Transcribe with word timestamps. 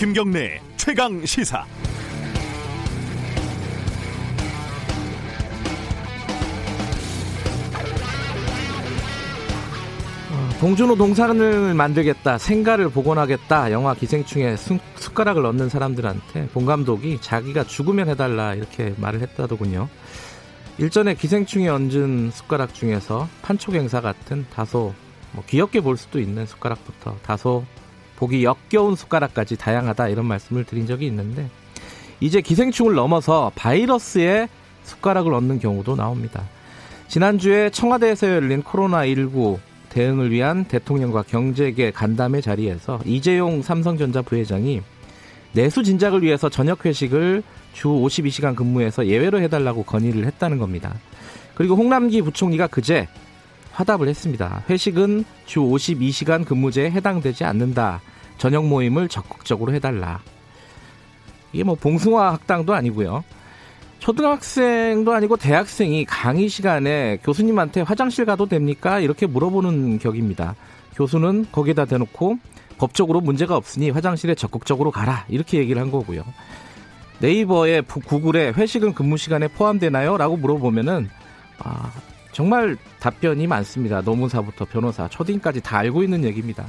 김경래 0.00 0.62
최강 0.78 1.26
시사. 1.26 1.62
봉준호 10.58 10.96
동산을 10.96 11.74
만들겠다, 11.74 12.38
생가를 12.38 12.88
복원하겠다, 12.88 13.72
영화 13.72 13.92
기생충에 13.92 14.56
숟 14.56 14.80
가락을 15.12 15.42
넣는 15.42 15.68
사람들한테 15.68 16.48
본 16.48 16.64
감독이 16.64 17.18
자기가 17.20 17.64
죽으면 17.64 18.08
해달라 18.08 18.54
이렇게 18.54 18.94
말을 18.96 19.20
했다더군요. 19.20 19.90
일전에 20.78 21.12
기생충에 21.12 21.68
얹은 21.68 22.30
숟가락 22.30 22.72
중에서 22.72 23.28
판촉 23.42 23.74
행사 23.74 24.00
같은 24.00 24.46
다소 24.50 24.94
뭐 25.32 25.44
귀엽게 25.46 25.82
볼 25.82 25.98
수도 25.98 26.20
있는 26.20 26.46
숟가락부터 26.46 27.18
다소 27.22 27.66
보기 28.20 28.44
역겨운 28.44 28.96
숟가락까지 28.96 29.56
다양하다 29.56 30.08
이런 30.08 30.26
말씀을 30.26 30.64
드린 30.64 30.86
적이 30.86 31.06
있는데 31.06 31.48
이제 32.20 32.42
기생충을 32.42 32.94
넘어서 32.94 33.50
바이러스에 33.54 34.46
숟가락을 34.84 35.32
얹는 35.32 35.58
경우도 35.58 35.96
나옵니다. 35.96 36.42
지난주에 37.08 37.70
청와대에서 37.70 38.28
열린 38.28 38.62
코로나19 38.62 39.58
대응을 39.88 40.30
위한 40.30 40.66
대통령과 40.66 41.22
경제계 41.22 41.92
간담회 41.92 42.42
자리에서 42.42 43.00
이재용 43.06 43.62
삼성전자 43.62 44.20
부회장이 44.20 44.82
내수 45.52 45.82
진작을 45.82 46.22
위해서 46.22 46.50
저녁 46.50 46.84
회식을 46.84 47.42
주 47.72 47.88
52시간 47.88 48.54
근무해서 48.54 49.06
예외로 49.06 49.40
해달라고 49.40 49.84
건의를 49.84 50.26
했다는 50.26 50.58
겁니다. 50.58 50.94
그리고 51.54 51.74
홍남기 51.74 52.20
부총리가 52.20 52.66
그제 52.66 53.08
화답을 53.72 54.08
했습니다. 54.08 54.62
회식은 54.68 55.24
주 55.46 55.60
52시간 55.60 56.44
근무제에 56.44 56.90
해당되지 56.90 57.44
않는다. 57.44 58.02
저녁 58.40 58.66
모임을 58.66 59.08
적극적으로 59.08 59.74
해달라. 59.74 60.22
이게 61.52 61.62
뭐 61.62 61.74
봉숭아 61.74 62.32
학당도 62.32 62.72
아니고요. 62.72 63.22
초등학생도 63.98 65.12
아니고 65.12 65.36
대학생이 65.36 66.06
강의 66.06 66.48
시간에 66.48 67.18
교수님한테 67.22 67.82
화장실 67.82 68.24
가도 68.24 68.46
됩니까? 68.46 68.98
이렇게 68.98 69.26
물어보는 69.26 69.98
격입니다. 69.98 70.56
교수는 70.94 71.48
거기다 71.52 71.84
대놓고 71.84 72.38
법적으로 72.78 73.20
문제가 73.20 73.56
없으니 73.56 73.90
화장실에 73.90 74.34
적극적으로 74.34 74.90
가라. 74.90 75.26
이렇게 75.28 75.58
얘기를 75.58 75.82
한 75.82 75.90
거고요. 75.90 76.24
네이버에 77.18 77.82
구글에 77.82 78.52
회식은 78.56 78.94
근무 78.94 79.18
시간에 79.18 79.48
포함되나요? 79.48 80.16
라고 80.16 80.38
물어보면은 80.38 81.10
아, 81.58 81.92
정말 82.32 82.78
답변이 83.00 83.46
많습니다. 83.46 84.00
노무사부터 84.00 84.64
변호사, 84.64 85.08
초딩까지 85.08 85.60
다 85.60 85.76
알고 85.76 86.02
있는 86.02 86.24
얘기입니다. 86.24 86.64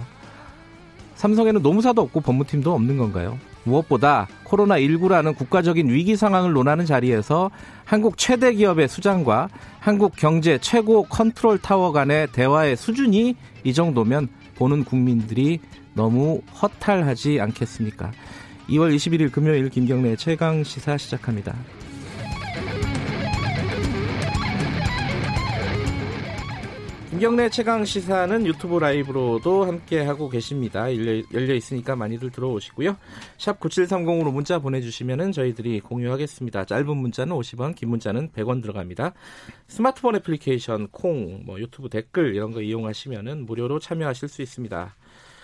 삼성에는 1.21 1.61
노무사도 1.61 2.01
없고 2.01 2.21
법무팀도 2.21 2.73
없는 2.73 2.97
건가요? 2.97 3.37
무엇보다 3.63 4.27
코로나19라는 4.43 5.35
국가적인 5.35 5.87
위기 5.87 6.15
상황을 6.15 6.51
논하는 6.51 6.83
자리에서 6.83 7.51
한국 7.85 8.17
최대 8.17 8.51
기업의 8.53 8.87
수장과 8.87 9.49
한국 9.79 10.15
경제 10.15 10.57
최고 10.57 11.03
컨트롤 11.03 11.59
타워 11.59 11.91
간의 11.91 12.29
대화의 12.31 12.75
수준이 12.75 13.35
이 13.63 13.73
정도면 13.73 14.29
보는 14.55 14.83
국민들이 14.83 15.59
너무 15.93 16.41
허탈하지 16.59 17.39
않겠습니까? 17.39 18.11
2월 18.69 18.95
21일 18.95 19.31
금요일 19.31 19.69
김경래 19.69 20.15
최강 20.15 20.63
시사 20.63 20.97
시작합니다. 20.97 21.53
김경래 27.21 27.51
최강 27.51 27.85
시사는 27.85 28.47
유튜브 28.47 28.79
라이브로도 28.79 29.65
함께 29.65 30.01
하고 30.01 30.27
계십니다. 30.27 30.91
열려, 30.91 31.21
열려 31.31 31.53
있으니까 31.53 31.95
많이들 31.95 32.31
들어오시고요. 32.31 32.97
샵 33.37 33.59
9730으로 33.59 34.33
문자 34.33 34.57
보내주시면 34.57 35.31
저희들이 35.31 35.81
공유하겠습니다. 35.81 36.65
짧은 36.65 36.97
문자는 36.97 37.35
50원, 37.35 37.75
긴 37.75 37.89
문자는 37.89 38.31
100원 38.31 38.63
들어갑니다. 38.63 39.13
스마트폰 39.67 40.15
애플리케이션, 40.15 40.87
콩, 40.87 41.43
뭐 41.45 41.59
유튜브 41.59 41.89
댓글 41.89 42.33
이런 42.33 42.53
거 42.53 42.63
이용하시면 42.63 43.45
무료로 43.45 43.77
참여하실 43.77 44.27
수 44.27 44.41
있습니다. 44.41 44.95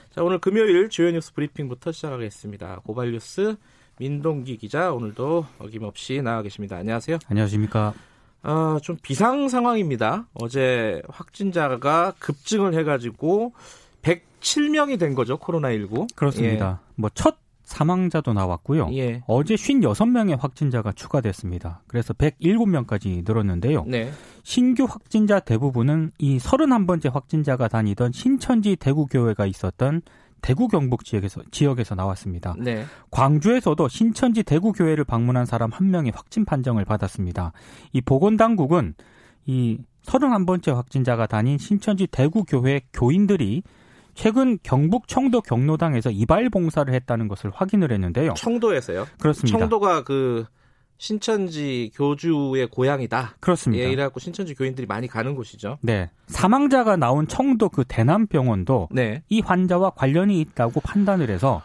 자, 0.10 0.24
오늘 0.24 0.40
금요일 0.40 0.90
주요 0.90 1.12
뉴스 1.12 1.32
브리핑부터 1.36 1.92
시작하겠습니다. 1.92 2.82
고발 2.86 3.12
뉴스 3.12 3.56
민동기 4.00 4.58
기자 4.58 4.92
오늘도 4.92 5.46
어김없이 5.60 6.24
나와 6.24 6.42
계십니다. 6.42 6.78
안녕하세요. 6.78 7.20
안녕하십니까. 7.28 7.94
아, 8.48 8.80
좀 8.82 8.98
비상 9.02 9.50
상황입니다. 9.50 10.28
어제 10.34 11.02
확진자가 11.10 12.14
급증을 12.20 12.74
해가지고 12.76 13.54
107명이 14.02 14.98
된 14.98 15.16
거죠, 15.16 15.38
코로나19. 15.38 16.16
그렇습니다. 16.16 16.80
예. 16.82 16.92
뭐첫 16.96 17.38
사망자도 17.64 18.32
나왔고요. 18.32 18.90
예. 18.94 19.22
어제 19.28 19.56
56명의 19.56 20.40
확진자가 20.40 20.94
추가됐습니다. 20.94 21.82
그래서 21.88 22.14
107명까지 22.14 23.26
늘었는데요. 23.28 23.84
네. 23.86 24.10
신규 24.44 24.86
확진자 24.86 25.42
대부분은 25.42 26.12
이 26.18 26.38
31번째 26.38 27.12
확진자가 27.12 27.68
다니던 27.68 28.14
신천지 28.14 28.78
대구교회가 28.78 29.46
있었던 29.46 30.02
대구 30.42 30.68
경북 30.68 31.04
지역에서 31.04 31.42
지역에서 31.52 31.96
나왔습니다. 31.96 32.56
네. 32.58 32.86
광주에서도 33.12 33.88
신천지 33.88 34.44
대구 34.44 34.72
교회를 34.72 35.04
방문한 35.04 35.46
사람 35.46 35.72
한 35.72 35.92
명이 35.92 36.12
확진 36.14 36.46
판정을 36.46 36.86
받았습니다. 36.86 37.52
이 37.94 38.02
보건 38.02 38.38
당국은 38.38 38.94
이 39.46 39.80
31번째 40.04 40.74
확진자가 40.74 41.28
다닌 41.28 41.58
신천지 41.58 42.08
대구 42.08 42.44
교회 42.44 42.82
교인들이 42.94 43.64
최근 44.14 44.58
경북 44.64 45.08
청도 45.08 45.42
경로당에서 45.42 46.10
이발 46.10 46.50
봉사를 46.50 46.92
했다는 46.92 47.28
것을 47.28 47.52
확인을 47.54 47.92
했는데요. 47.92 48.34
청도에서요? 48.34 49.06
그렇습니다. 49.20 49.60
청도가 49.60 50.04
그 50.04 50.46
신천지 50.98 51.92
교주의 51.96 52.68
고향이다. 52.68 53.36
그렇습니다. 53.40 53.84
예, 53.84 53.92
이래갖고 53.92 54.20
신천지 54.20 54.56
교인들이 54.56 54.88
많이 54.88 55.08
가는 55.08 55.36
곳이죠. 55.36 55.78
네. 55.82 56.10
사망자가 56.28 56.96
나온 56.98 57.28
청도 57.28 57.70
그 57.70 57.84
대남병원도 57.88 58.90
네. 58.92 59.24
이 59.30 59.42
환자와 59.42 59.92
관련이 59.92 60.40
있다고 60.42 60.82
판단을 60.82 61.30
해서 61.30 61.62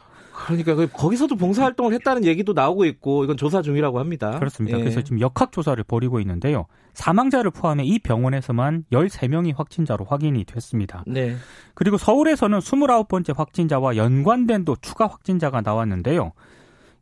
그러니까 0.47 0.75
그 0.75 0.89
거기서도 0.91 1.37
봉사활동을 1.37 1.93
했다는 1.95 2.25
얘기도 2.25 2.53
나오고 2.53 2.85
있고 2.87 3.25
이건 3.25 3.37
조사 3.37 3.63
중이라고 3.63 3.99
합니다. 3.99 4.39
그렇습니다. 4.39 4.79
예. 4.79 4.83
그래서 4.83 5.03
지금 5.03 5.21
역학 5.21 5.53
조사를 5.53 5.83
벌이고 5.85 6.21
있는데요. 6.21 6.67
사망자를 6.95 7.51
포함해 7.51 7.85
이 7.85 7.99
병원에서만 7.99 8.85
13명이 8.93 9.57
확진자로 9.57 10.05
확인이 10.05 10.45
됐습니다. 10.45 11.05
네. 11.07 11.37
그리고 11.75 11.97
서울에서는 11.97 12.59
29번째 12.59 13.37
확진자와 13.37 13.97
연관된 13.97 14.65
또 14.65 14.77
추가 14.81 15.07
확진자가 15.07 15.61
나왔는데요. 15.61 16.33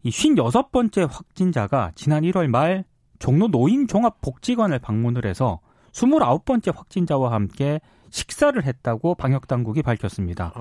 이 0.03 0.11
56번째 0.11 1.09
확진자가 1.11 1.93
지난 1.95 2.23
1월 2.23 2.49
말 2.49 2.85
종로 3.19 3.49
노인종합복지관을 3.49 4.79
방문을 4.79 5.27
해서 5.27 5.61
29번째 5.93 6.75
확진자와 6.75 7.33
함께 7.33 7.81
식사를 8.11 8.63
했다고 8.63 9.15
방역당국이 9.15 9.83
밝혔습니다. 9.83 10.53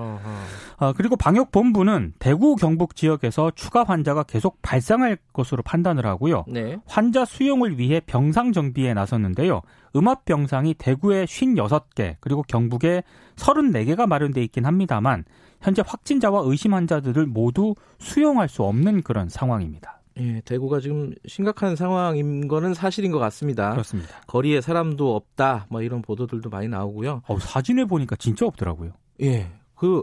어, 0.78 0.92
그리고 0.96 1.16
방역본부는 1.16 2.14
대구 2.18 2.54
경북 2.54 2.94
지역에서 2.96 3.50
추가 3.54 3.82
환자가 3.82 4.22
계속 4.22 4.62
발생할 4.62 5.18
것으로 5.32 5.62
판단을 5.62 6.06
하고요. 6.06 6.44
네. 6.46 6.78
환자 6.86 7.24
수용을 7.24 7.78
위해 7.78 8.00
병상 8.06 8.52
정비에 8.52 8.94
나섰는데요. 8.94 9.62
음압 9.96 10.24
병상이 10.24 10.74
대구에 10.74 11.24
56개 11.24 12.16
그리고 12.20 12.42
경북에 12.42 13.02
34개가 13.36 14.06
마련돼 14.06 14.42
있긴 14.44 14.66
합니다만 14.66 15.24
현재 15.60 15.82
확진자와 15.86 16.42
의심 16.44 16.74
환자들을 16.74 17.26
모두 17.26 17.74
수용할 17.98 18.48
수 18.48 18.62
없는 18.62 19.02
그런 19.02 19.28
상황입니다. 19.28 20.00
예, 20.18 20.42
대구가 20.44 20.80
지금 20.80 21.14
심각한 21.26 21.76
상황인 21.76 22.48
거는 22.48 22.74
사실인 22.74 23.10
것 23.10 23.18
같습니다. 23.18 23.70
그렇습니다. 23.70 24.20
거리에 24.26 24.60
사람도 24.60 25.14
없다, 25.14 25.66
뭐 25.70 25.82
이런 25.82 26.02
보도들도 26.02 26.50
많이 26.50 26.68
나오고요. 26.68 27.22
어, 27.26 27.38
사진을 27.38 27.86
보니까 27.86 28.16
진짜 28.16 28.46
없더라고요. 28.46 28.92
예, 29.22 29.50
그 29.74 30.02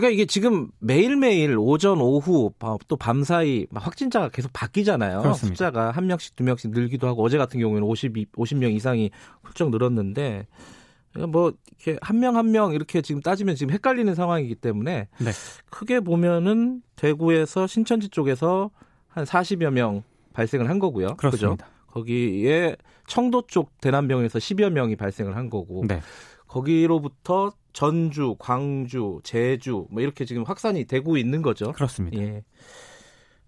그러니까 0.00 0.12
이게 0.12 0.26
지금 0.26 0.68
매일매일 0.78 1.56
오전, 1.58 2.02
오후, 2.02 2.52
또 2.86 2.96
밤사이 2.96 3.66
확진자가 3.72 4.28
계속 4.28 4.52
바뀌잖아요. 4.52 5.22
그렇습니다. 5.22 5.54
숫자가 5.56 5.90
한 5.90 6.06
명씩, 6.06 6.36
두 6.36 6.44
명씩 6.44 6.72
늘기도 6.72 7.06
하고 7.06 7.22
어제 7.24 7.38
같은 7.38 7.58
경우에는 7.60 7.82
50, 7.88 8.12
50명 8.32 8.74
이상이 8.74 9.10
훌쩍 9.42 9.70
늘었는데 9.70 10.46
그러니까 11.14 11.32
뭐 11.32 11.52
이렇게 11.78 11.98
한명 12.02 12.36
한 12.36 12.50
명 12.50 12.74
이렇게 12.74 13.00
지금 13.00 13.22
따지면 13.22 13.54
지금 13.56 13.72
헷갈리는 13.72 14.14
상황이기 14.14 14.56
때문에 14.56 15.08
네. 15.18 15.30
크게 15.70 16.00
보면은 16.00 16.82
대구에서 16.96 17.66
신천지 17.66 18.10
쪽에서 18.10 18.70
한 19.08 19.24
40여 19.24 19.70
명 19.70 20.02
발생을 20.34 20.68
한 20.68 20.78
거고요. 20.78 21.16
그렇습니다. 21.16 21.64
그죠? 21.64 21.76
거기에 21.86 22.76
청도 23.06 23.44
쪽 23.46 23.80
대남병에서 23.80 24.38
10여 24.38 24.68
명이 24.68 24.96
발생을 24.96 25.36
한 25.36 25.48
거고. 25.48 25.84
네. 25.88 26.02
거기로부터 26.48 27.52
전주, 27.76 28.36
광주, 28.38 29.20
제주 29.22 29.86
뭐 29.90 30.00
이렇게 30.00 30.24
지금 30.24 30.44
확산이 30.44 30.86
되고 30.86 31.18
있는 31.18 31.42
거죠. 31.42 31.72
그렇습니다. 31.72 32.18
예. 32.18 32.42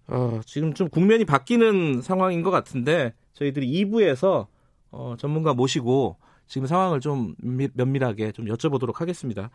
어, 0.05 0.39
지금 0.45 0.75
좀 0.75 0.87
국면이 0.87 1.25
바뀌는 1.25 2.03
상황인 2.03 2.43
것 2.43 2.51
같은데 2.51 3.15
저희들이 3.33 3.67
2부에서 3.85 4.45
어, 4.91 5.15
전문가 5.17 5.55
모시고 5.55 6.17
지금 6.45 6.67
상황을 6.67 6.99
좀 6.99 7.33
면밀하게 7.73 8.31
좀 8.33 8.45
여쭤보도록 8.45 8.97
하겠습니다. 8.97 9.49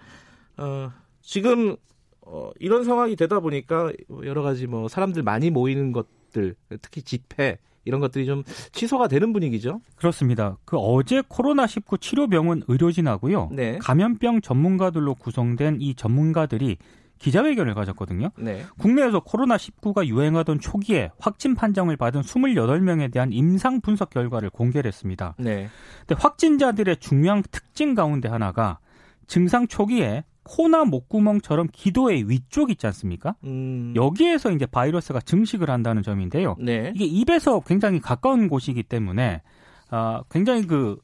어, 0.57 0.91
지금 1.23 1.77
어, 2.23 2.51
이런 2.59 2.83
상황이 2.83 3.15
되다 3.15 3.39
보니까 3.39 3.93
여러 4.25 4.43
가지 4.43 4.67
뭐 4.67 4.89
사람들 4.89 5.23
많이 5.23 5.51
모이는 5.51 5.93
것들 5.93 6.57
특히 6.83 7.03
집회 7.03 7.59
이런 7.85 8.01
것들이 8.01 8.27
좀 8.27 8.43
취소가 8.73 9.09
되는 9.09 9.33
분위기죠. 9.33 9.81
그렇습니다. 9.97 10.57
그 10.65 10.77
어제 10.79 11.21
코로나19 11.23 12.01
치료병원 12.01 12.63
의료진하고요. 12.69 13.51
네. 13.53 13.79
감염병 13.79 14.41
전문가들로 14.41 15.15
구성된 15.15 15.79
이 15.81 15.95
전문가들이 15.95 16.79
기자회견을 17.19 17.75
가졌거든요. 17.75 18.31
네. 18.37 18.65
국내에서 18.79 19.21
코로나19가 19.21 20.07
유행하던 20.07 20.61
초기에 20.61 21.11
확진 21.19 21.55
판정을 21.55 21.97
받은 21.97 22.23
28명에 22.23 23.11
대한 23.13 23.33
임상 23.33 23.81
분석 23.81 24.11
결과를 24.11 24.51
공개를 24.51 24.89
했습니다. 24.89 25.35
네. 25.39 25.69
근데 26.07 26.21
확진자들의 26.21 26.97
중요한 26.99 27.43
특징 27.51 27.95
가운데 27.95 28.29
하나가 28.29 28.79
증상 29.27 29.67
초기에 29.67 30.25
코나 30.45 30.85
목구멍처럼 30.85 31.69
기도의 31.73 32.29
위쪽 32.29 32.71
있지 32.71 32.87
않습니까? 32.87 33.35
음. 33.45 33.93
여기에서 33.97 34.53
이제 34.53 34.67
바이러스가 34.67 35.21
증식을 35.21 35.71
한다는 35.71 36.03
점인데요. 36.03 36.57
네. 36.61 36.93
이게 36.95 37.05
입에서 37.05 37.61
굉장히 37.61 38.01
가까운 38.01 38.49
곳이기 38.49 38.83
때문에 38.85 39.43
어, 39.91 40.23
굉장히 40.31 40.67
그 40.67 40.99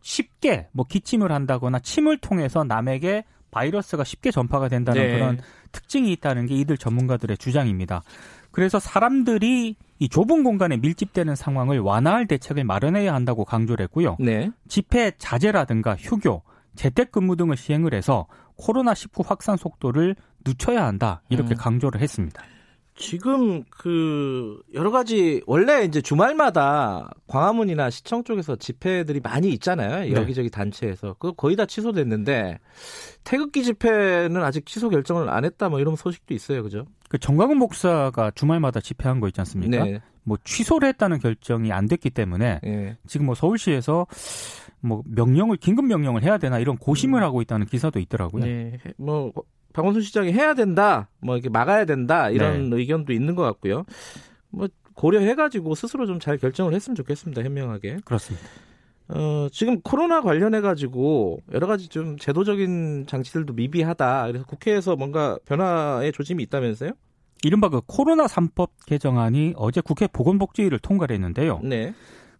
쉽게 0.00 0.68
뭐 0.72 0.86
기침을 0.88 1.32
한다거나 1.32 1.78
침을 1.78 2.18
통해서 2.18 2.62
남에게 2.62 3.24
바이러스가 3.50 4.04
쉽게 4.04 4.30
전파가 4.30 4.68
된다는 4.68 5.00
네. 5.00 5.12
그런 5.12 5.40
특징이 5.72 6.12
있다는 6.12 6.46
게 6.46 6.54
이들 6.56 6.76
전문가들의 6.76 7.38
주장입니다. 7.38 8.02
그래서 8.50 8.78
사람들이 8.78 9.76
이 9.98 10.08
좁은 10.08 10.44
공간에 10.44 10.76
밀집되는 10.76 11.34
상황을 11.34 11.80
완화할 11.80 12.26
대책을 12.26 12.64
마련해야 12.64 13.14
한다고 13.14 13.44
강조를 13.44 13.84
했고요. 13.84 14.16
네. 14.20 14.50
집회 14.68 15.12
자제라든가 15.18 15.96
휴교, 15.96 16.42
재택근무 16.76 17.36
등을 17.36 17.56
시행을 17.56 17.94
해서 17.94 18.26
코로나19 18.58 19.26
확산 19.26 19.56
속도를 19.56 20.16
늦춰야 20.46 20.84
한다 20.84 21.22
이렇게 21.28 21.54
음. 21.54 21.56
강조를 21.56 22.00
했습니다. 22.00 22.42
지금 22.96 23.64
그 23.70 24.62
여러 24.72 24.92
가지 24.92 25.42
원래 25.46 25.82
이제 25.82 26.00
주말마다 26.00 27.10
광화문이나 27.26 27.90
시청 27.90 28.22
쪽에서 28.22 28.54
집회들이 28.54 29.20
많이 29.20 29.48
있잖아요. 29.50 30.00
네. 30.00 30.12
여기저기 30.12 30.48
단체에서 30.48 31.16
그 31.18 31.32
거의 31.32 31.56
다 31.56 31.66
취소됐는데 31.66 32.60
태극기 33.24 33.64
집회는 33.64 34.42
아직 34.44 34.64
취소 34.66 34.90
결정을 34.90 35.28
안 35.28 35.44
했다 35.44 35.68
뭐 35.68 35.80
이런 35.80 35.96
소식도 35.96 36.34
있어요. 36.34 36.62
그죠? 36.62 36.86
그 37.08 37.18
정광훈 37.18 37.58
목사가 37.58 38.30
주말마다 38.32 38.80
집회한 38.80 39.18
거 39.18 39.26
있지 39.26 39.40
않습니까? 39.40 39.84
네. 39.84 40.00
뭐 40.22 40.38
취소를 40.42 40.88
했다는 40.88 41.18
결정이 41.18 41.72
안 41.72 41.86
됐기 41.86 42.10
때문에 42.10 42.60
네. 42.62 42.96
지금 43.06 43.26
뭐 43.26 43.34
서울시에서 43.34 44.06
뭐 44.84 45.02
명령을 45.06 45.56
긴급 45.56 45.86
명령을 45.86 46.22
해야 46.22 46.38
되나 46.38 46.58
이런 46.58 46.76
고심을 46.76 47.20
음. 47.20 47.24
하고 47.24 47.40
있다는 47.42 47.66
기사도 47.66 47.98
있더라고요. 47.98 48.44
네. 48.44 48.78
뭐 48.96 49.32
박원순 49.72 50.02
시장이 50.02 50.32
해야 50.32 50.54
된다, 50.54 51.08
뭐 51.20 51.36
이렇게 51.36 51.48
막아야 51.48 51.84
된다 51.84 52.30
이런 52.30 52.70
네. 52.70 52.76
의견도 52.76 53.12
있는 53.12 53.34
것 53.34 53.42
같고요. 53.42 53.84
뭐 54.50 54.68
고려해가지고 54.94 55.74
스스로 55.74 56.06
좀 56.06 56.20
잘 56.20 56.38
결정을 56.38 56.74
했으면 56.74 56.94
좋겠습니다. 56.94 57.42
현명하게. 57.42 57.98
그렇습니다. 58.04 58.46
어, 59.08 59.48
지금 59.52 59.80
코로나 59.82 60.22
관련해가지고 60.22 61.40
여러 61.52 61.66
가지 61.66 61.88
좀 61.88 62.16
제도적인 62.16 63.06
장치들도 63.06 63.52
미비하다. 63.52 64.26
그래서 64.28 64.46
국회에서 64.46 64.96
뭔가 64.96 65.38
변화의 65.44 66.12
조짐이 66.12 66.42
있다면서요? 66.44 66.92
이른바 67.42 67.68
그 67.68 67.80
코로나 67.86 68.24
3법 68.24 68.70
개정안이 68.86 69.54
어제 69.56 69.82
국회 69.82 70.06
보건복지위를 70.06 70.78
통과를 70.78 71.14
했는데요. 71.14 71.60
네. 71.62 71.92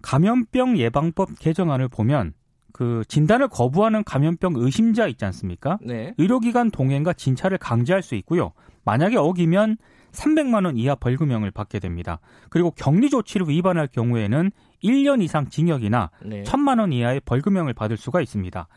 감염병 0.04 0.76
예방법 0.76 1.38
개정안을 1.38 1.88
보면 1.88 2.34
그 2.74 3.04
진단을 3.08 3.48
거부하는 3.48 4.04
감염병 4.04 4.52
의심자 4.56 5.06
있지 5.06 5.24
않습니까? 5.24 5.78
네. 5.80 6.12
의료기관 6.18 6.70
동행과 6.70 7.14
진찰을 7.14 7.56
강제할 7.56 8.02
수 8.02 8.14
있고요. 8.16 8.52
만약에 8.84 9.16
어기면 9.16 9.78
300만 10.12 10.66
원 10.66 10.76
이하 10.76 10.94
벌금형을 10.94 11.50
받게 11.52 11.78
됩니다. 11.78 12.20
그리고 12.50 12.70
격리 12.72 13.08
조치를 13.08 13.48
위반할 13.48 13.86
경우에는 13.86 14.50
1년 14.82 15.22
이상 15.22 15.48
징역이나 15.48 16.10
네. 16.22 16.42
1천만 16.42 16.80
원 16.80 16.92
이하의 16.92 17.22
벌금형을 17.24 17.72
받을 17.72 17.96
수가 17.96 18.20
있습니다. 18.20 18.68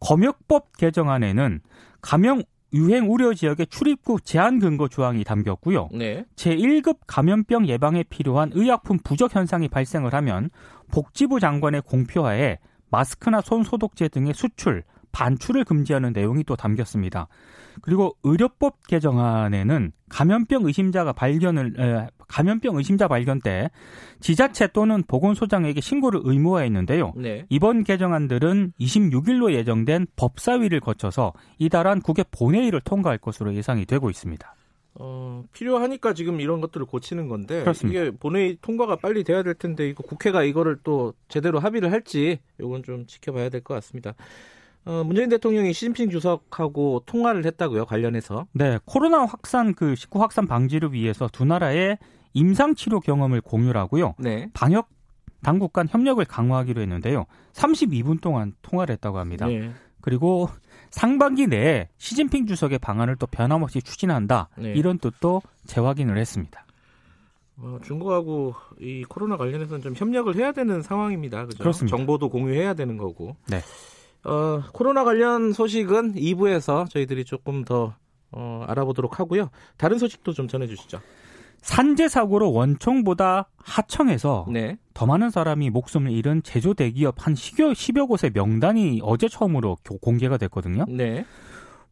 검역법 0.00 0.76
개정안에는 0.76 1.60
감염 2.00 2.42
유행 2.74 3.08
우려 3.08 3.32
지역의 3.32 3.68
출입국 3.68 4.24
제한 4.24 4.58
근거 4.58 4.88
조항이 4.88 5.22
담겼고요. 5.22 5.90
네. 5.92 6.24
제1급 6.34 6.98
감염병 7.06 7.68
예방에 7.68 8.02
필요한 8.02 8.50
의약품 8.52 8.98
부족 8.98 9.34
현상이 9.34 9.68
발생을 9.68 10.12
하면 10.12 10.50
복지부 10.90 11.38
장관의 11.38 11.82
공표하에 11.82 12.58
마스크나 12.90 13.40
손 13.40 13.62
소독제 13.62 14.08
등의 14.08 14.34
수출, 14.34 14.82
반출을 15.12 15.64
금지하는 15.64 16.12
내용이 16.12 16.42
또 16.42 16.56
담겼습니다. 16.56 17.28
그리고 17.82 18.16
의료법 18.22 18.86
개정안에는 18.86 19.92
감염병 20.08 20.64
의심자가 20.66 21.12
발견을 21.12 21.74
에, 21.78 22.06
감염병 22.28 22.76
의심자 22.76 23.08
발견 23.08 23.40
때 23.40 23.70
지자체 24.20 24.68
또는 24.68 25.02
보건소장에게 25.06 25.80
신고를 25.80 26.20
의무화했는데요. 26.24 27.12
네. 27.16 27.44
이번 27.48 27.84
개정안들은 27.84 28.72
26일로 28.80 29.52
예정된 29.52 30.06
법사위를 30.16 30.80
거쳐서 30.80 31.32
이달한 31.58 32.00
국회 32.00 32.22
본회의를 32.30 32.80
통과할 32.82 33.18
것으로 33.18 33.54
예상이 33.54 33.86
되고 33.86 34.08
있습니다. 34.10 34.54
어, 34.96 35.42
필요하니까 35.52 36.14
지금 36.14 36.40
이런 36.40 36.60
것들을 36.60 36.86
고치는 36.86 37.26
건데 37.28 37.60
그렇습니다. 37.62 38.00
이게 38.00 38.10
본회의 38.12 38.56
통과가 38.62 38.96
빨리 38.96 39.24
돼야 39.24 39.42
될 39.42 39.54
텐데 39.54 39.88
이거 39.88 40.04
국회가 40.04 40.44
이거를 40.44 40.78
또 40.84 41.14
제대로 41.28 41.58
합의를 41.58 41.90
할지 41.90 42.38
이건 42.60 42.84
좀 42.84 43.04
지켜봐야 43.06 43.48
될 43.48 43.60
것 43.60 43.74
같습니다. 43.74 44.14
어, 44.86 45.02
문재인 45.04 45.28
대통령이 45.28 45.72
시진핑 45.72 46.10
주석하고 46.10 47.04
통화를 47.06 47.46
했다고요 47.46 47.86
관련해서? 47.86 48.46
네, 48.52 48.78
코로나 48.84 49.24
확산 49.24 49.74
그19 49.74 50.18
확산 50.18 50.46
방지를 50.46 50.92
위해서 50.92 51.28
두 51.32 51.44
나라의 51.44 51.98
임상 52.34 52.74
치료 52.74 53.00
경험을 53.00 53.40
공유하고요. 53.40 54.14
네. 54.18 54.48
방역 54.52 54.88
당국 55.42 55.72
간 55.72 55.86
협력을 55.88 56.24
강화하기로 56.24 56.80
했는데요. 56.82 57.26
32분 57.52 58.20
동안 58.20 58.54
통화를 58.62 58.94
했다고 58.94 59.18
합니다. 59.18 59.46
네. 59.46 59.70
그리고 60.00 60.48
상반기 60.90 61.46
내에 61.46 61.88
시진핑 61.98 62.46
주석의 62.46 62.78
방안을 62.78 63.16
또 63.16 63.26
변함없이 63.26 63.82
추진한다. 63.82 64.48
네. 64.56 64.72
이런 64.72 64.98
뜻도 64.98 65.42
재확인을 65.66 66.18
했습니다. 66.18 66.64
어, 67.56 67.78
중국하고 67.82 68.54
이 68.80 69.04
코로나 69.08 69.36
관련해서는 69.36 69.82
좀 69.82 69.94
협력을 69.94 70.34
해야 70.34 70.52
되는 70.52 70.82
상황입니다. 70.82 71.46
그죠? 71.46 71.58
그렇습니다. 71.58 71.96
정보도 71.96 72.28
공유해야 72.28 72.74
되는 72.74 72.96
거고. 72.96 73.36
네. 73.48 73.60
어, 74.24 74.62
코로나 74.72 75.04
관련 75.04 75.52
소식은 75.52 76.14
2부에서 76.14 76.88
저희들이 76.88 77.24
조금 77.24 77.64
더 77.64 77.94
어, 78.32 78.64
알아보도록 78.66 79.20
하고요. 79.20 79.50
다른 79.76 79.98
소식도 79.98 80.32
좀 80.32 80.48
전해주시죠. 80.48 81.00
산재 81.60 82.08
사고로 82.08 82.52
원청보다 82.52 83.48
하청에서 83.56 84.46
네. 84.50 84.76
더 84.92 85.06
많은 85.06 85.30
사람이 85.30 85.70
목숨을 85.70 86.12
잃은 86.12 86.42
제조 86.42 86.74
대기업 86.74 87.26
한 87.26 87.32
10여, 87.34 87.72
10여 87.72 88.06
곳의 88.06 88.32
명단이 88.34 89.00
어제 89.02 89.28
처음으로 89.28 89.78
공개가 90.02 90.36
됐거든요. 90.36 90.84
네. 90.88 91.24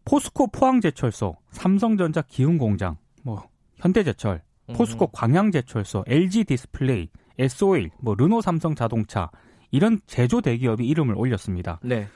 포스코 0.04 0.48
포항제철소, 0.48 1.36
삼성전자 1.50 2.22
기흥공장, 2.22 2.98
뭐 3.22 3.48
현대제철, 3.76 4.42
포스코 4.74 5.06
음. 5.06 5.08
광양제철소, 5.12 6.04
LG 6.06 6.44
디스플레이, 6.44 7.08
SO일, 7.38 7.90
뭐 7.98 8.14
르노 8.14 8.42
삼성 8.42 8.74
자동차 8.74 9.30
이런 9.70 10.00
제조 10.06 10.40
대기업이 10.40 10.86
이름을 10.86 11.14
올렸습니다. 11.16 11.80
네. 11.82 12.08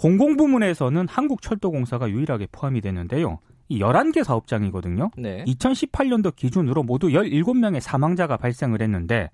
공공부문에서는 0.00 1.08
한국철도공사가 1.08 2.08
유일하게 2.08 2.48
포함이 2.50 2.80
되는데요. 2.80 3.38
이 3.68 3.80
11개 3.80 4.24
사업장이거든요. 4.24 5.10
네. 5.16 5.44
2018년도 5.44 6.34
기준으로 6.34 6.82
모두 6.82 7.08
17명의 7.08 7.80
사망자가 7.80 8.38
발생을 8.38 8.80
했는데 8.80 9.30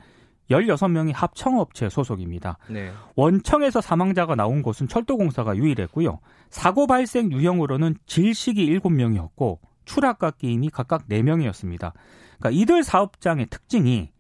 16명이 0.51 1.13
합청업체 1.15 1.89
소속입니다. 1.89 2.59
네. 2.69 2.91
원청에서 3.15 3.81
사망자가 3.81 4.35
나온 4.35 4.63
곳은 4.63 4.89
철도공사가 4.89 5.57
유일했고요. 5.57 6.19
사고 6.51 6.87
발생 6.87 7.31
유형으로는 7.33 7.97
질식이 8.07 8.67
7명이었고 8.81 9.59
추락과 9.85 10.33
끼임이 10.33 10.71
각각 10.71 11.09
4명이었습니다. 11.09 11.93
그러니까 12.39 12.51
이들 12.51 12.83
사업장의 12.83 13.47
특징이 13.51 14.11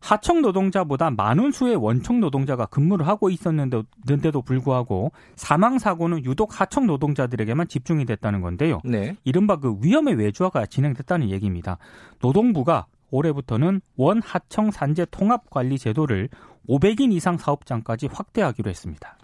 하청 0.00 0.42
노동자보다 0.42 1.10
많은 1.10 1.50
수의 1.50 1.74
원청 1.76 2.20
노동자가 2.20 2.66
근무를 2.66 3.06
하고 3.06 3.30
있었는데도 3.30 4.42
불구하고 4.42 5.12
사망 5.36 5.78
사고는 5.78 6.24
유독 6.24 6.60
하청 6.60 6.86
노동자들에게만 6.86 7.68
집중이 7.68 8.04
됐다는 8.04 8.40
건데요. 8.40 8.80
네. 8.84 9.16
이른바 9.24 9.56
그 9.56 9.76
위험의 9.82 10.14
외주화가 10.14 10.66
진행됐다는 10.66 11.30
얘기입니다. 11.30 11.78
노동부가 12.20 12.86
올해부터는 13.10 13.80
원 13.96 14.22
하청 14.22 14.70
산재 14.70 15.06
통합 15.10 15.50
관리 15.50 15.78
제도를 15.78 16.28
500인 16.68 17.12
이상 17.12 17.36
사업장까지 17.38 18.08
확대하기로 18.12 18.68
했습니다. 18.70 19.16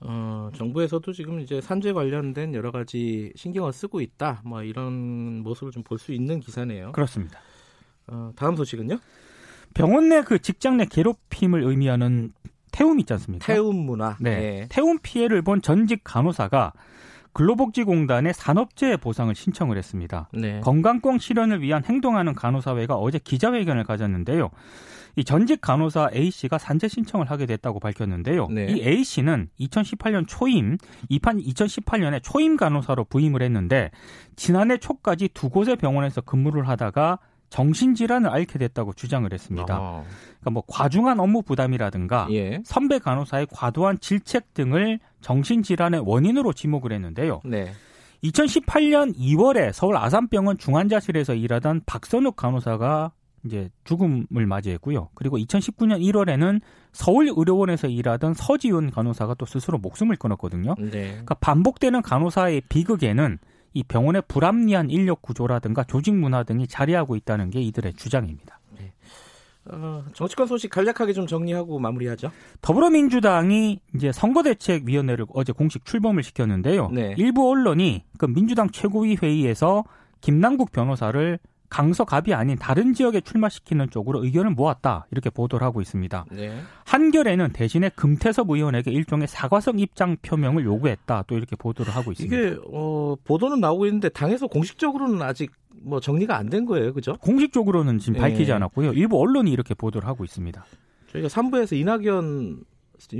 어, 0.00 0.50
정부에서도 0.56 1.12
지금 1.12 1.38
이제 1.40 1.60
산재 1.60 1.92
관련된 1.92 2.54
여러 2.54 2.72
가지 2.72 3.32
신경을 3.36 3.72
쓰고 3.72 4.00
있다. 4.00 4.42
뭐 4.44 4.62
이런 4.64 5.42
모습을 5.42 5.70
좀 5.70 5.84
볼 5.84 5.98
수 5.98 6.12
있는 6.12 6.40
기사네요. 6.40 6.90
그렇습니다. 6.92 7.38
어, 8.08 8.32
다음 8.34 8.56
소식은요? 8.56 8.98
병원 9.74 10.08
내 10.08 10.22
그 10.22 10.38
직장 10.38 10.76
내 10.76 10.84
괴롭힘을 10.84 11.62
의미하는 11.62 12.32
태움 12.70 13.00
있지 13.00 13.12
않습니까? 13.12 13.46
태움 13.46 13.76
문화. 13.86 14.16
네. 14.20 14.36
네. 14.36 14.66
태움 14.70 14.98
피해를 15.02 15.42
본 15.42 15.60
전직 15.62 16.00
간호사가 16.04 16.72
근로복지공단에 17.34 18.32
산업재해 18.32 18.98
보상을 18.98 19.34
신청을 19.34 19.78
했습니다. 19.78 20.28
네. 20.34 20.60
건강권 20.60 21.18
실현을 21.18 21.62
위한 21.62 21.82
행동하는 21.84 22.34
간호사회가 22.34 22.96
어제 22.96 23.18
기자회견을 23.18 23.84
가졌는데요. 23.84 24.50
이 25.16 25.24
전직 25.24 25.60
간호사 25.60 26.10
A 26.14 26.30
씨가 26.30 26.58
산재 26.58 26.88
신청을 26.88 27.30
하게 27.30 27.46
됐다고 27.46 27.80
밝혔는데요. 27.80 28.48
네. 28.48 28.66
이 28.70 28.82
A 28.86 29.04
씨는 29.04 29.48
2018년 29.60 30.24
초임, 30.26 30.78
2018년에 31.10 32.22
초임 32.22 32.56
간호사로 32.56 33.04
부임을 33.04 33.42
했는데 33.42 33.90
지난해 34.36 34.78
초까지 34.78 35.28
두 35.34 35.50
곳의 35.50 35.76
병원에서 35.76 36.20
근무를 36.22 36.68
하다가 36.68 37.18
정신질환을 37.52 38.30
앓게 38.30 38.58
됐다고 38.58 38.94
주장을 38.94 39.30
했습니다. 39.30 39.78
어. 39.78 40.04
그러니까 40.40 40.50
뭐 40.50 40.62
과중한 40.66 41.20
업무 41.20 41.42
부담이라든가 41.42 42.28
예. 42.30 42.62
선배 42.64 42.98
간호사의 42.98 43.48
과도한 43.52 43.98
질책 44.00 44.54
등을 44.54 44.98
정신질환의 45.20 46.00
원인으로 46.06 46.54
지목을 46.54 46.92
했는데요. 46.92 47.42
네. 47.44 47.70
2018년 48.24 49.14
2월에 49.18 49.70
서울 49.72 49.98
아산병원 49.98 50.56
중환자실에서 50.56 51.34
일하던 51.34 51.82
박선욱 51.84 52.36
간호사가 52.36 53.12
이제 53.44 53.68
죽음을 53.84 54.46
맞이했고요. 54.46 55.10
그리고 55.14 55.36
2019년 55.36 56.00
1월에는 56.00 56.60
서울의료원에서 56.92 57.88
일하던 57.88 58.32
서지훈 58.32 58.90
간호사가 58.90 59.34
또 59.34 59.44
스스로 59.44 59.76
목숨을 59.76 60.16
끊었거든요. 60.16 60.74
네. 60.78 61.08
그러니까 61.08 61.34
반복되는 61.34 62.00
간호사의 62.00 62.62
비극에는 62.70 63.38
이 63.74 63.82
병원의 63.82 64.22
불합리한 64.28 64.90
인력 64.90 65.22
구조라든가 65.22 65.84
조직 65.84 66.14
문화 66.14 66.42
등이 66.42 66.66
자리하고 66.66 67.16
있다는 67.16 67.50
게 67.50 67.60
이들의 67.60 67.94
주장입니다. 67.94 68.60
네. 68.78 68.92
어, 69.66 70.04
정치권 70.12 70.46
소식 70.46 70.70
간략하게 70.70 71.12
좀 71.12 71.26
정리하고 71.26 71.78
마무리하죠. 71.78 72.30
더불어민주당이 72.60 73.80
이제 73.94 74.12
선거대책위원회를 74.12 75.26
어제 75.32 75.52
공식 75.52 75.84
출범을 75.84 76.22
시켰는데요. 76.22 76.88
네. 76.90 77.14
일부 77.16 77.50
언론이 77.50 78.04
그 78.18 78.26
민주당 78.26 78.70
최고위 78.70 79.16
회의에서 79.22 79.84
김남국 80.20 80.72
변호사를 80.72 81.38
강서갑이 81.72 82.34
아닌 82.34 82.58
다른 82.58 82.92
지역에 82.92 83.22
출마시키는 83.22 83.88
쪽으로 83.88 84.22
의견을 84.22 84.50
모았다 84.50 85.06
이렇게 85.10 85.30
보도를 85.30 85.66
하고 85.66 85.80
있습니다. 85.80 86.26
네. 86.30 86.60
한겨레는 86.84 87.52
대신에 87.54 87.88
금태섭 87.96 88.50
의원에게 88.50 88.90
일종의 88.90 89.26
사과성 89.26 89.78
입장 89.78 90.18
표명을 90.20 90.66
요구했다 90.66 91.24
또 91.26 91.34
이렇게 91.38 91.56
보도를 91.56 91.94
하고 91.96 92.12
있습니다. 92.12 92.36
이게 92.36 92.56
어, 92.70 93.16
보도는 93.24 93.60
나오고 93.60 93.86
있는데 93.86 94.10
당에서 94.10 94.48
공식적으로는 94.48 95.22
아직 95.22 95.50
뭐 95.74 95.98
정리가 95.98 96.36
안 96.36 96.50
된 96.50 96.66
거예요, 96.66 96.92
그죠? 96.92 97.16
공식적으로는 97.22 97.98
지금 97.98 98.20
밝히지 98.20 98.46
네. 98.46 98.52
않았고요. 98.52 98.92
일부 98.92 99.18
언론이 99.18 99.50
이렇게 99.50 99.72
보도를 99.72 100.06
하고 100.06 100.24
있습니다. 100.24 100.62
저희가 101.10 101.28
3부에서 101.28 101.74
이낙연 101.74 102.64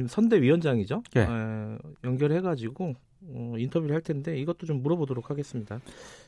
선대위원장이죠. 0.09 1.03
네. 1.15 1.23
에, 1.23 1.79
연결해가지고 2.05 2.95
어, 3.29 3.55
인터뷰를 3.57 3.95
할 3.95 4.03
텐데 4.03 4.39
이것도 4.39 4.67
좀 4.67 4.83
물어보도록 4.83 5.31
하겠습니다. 5.31 5.81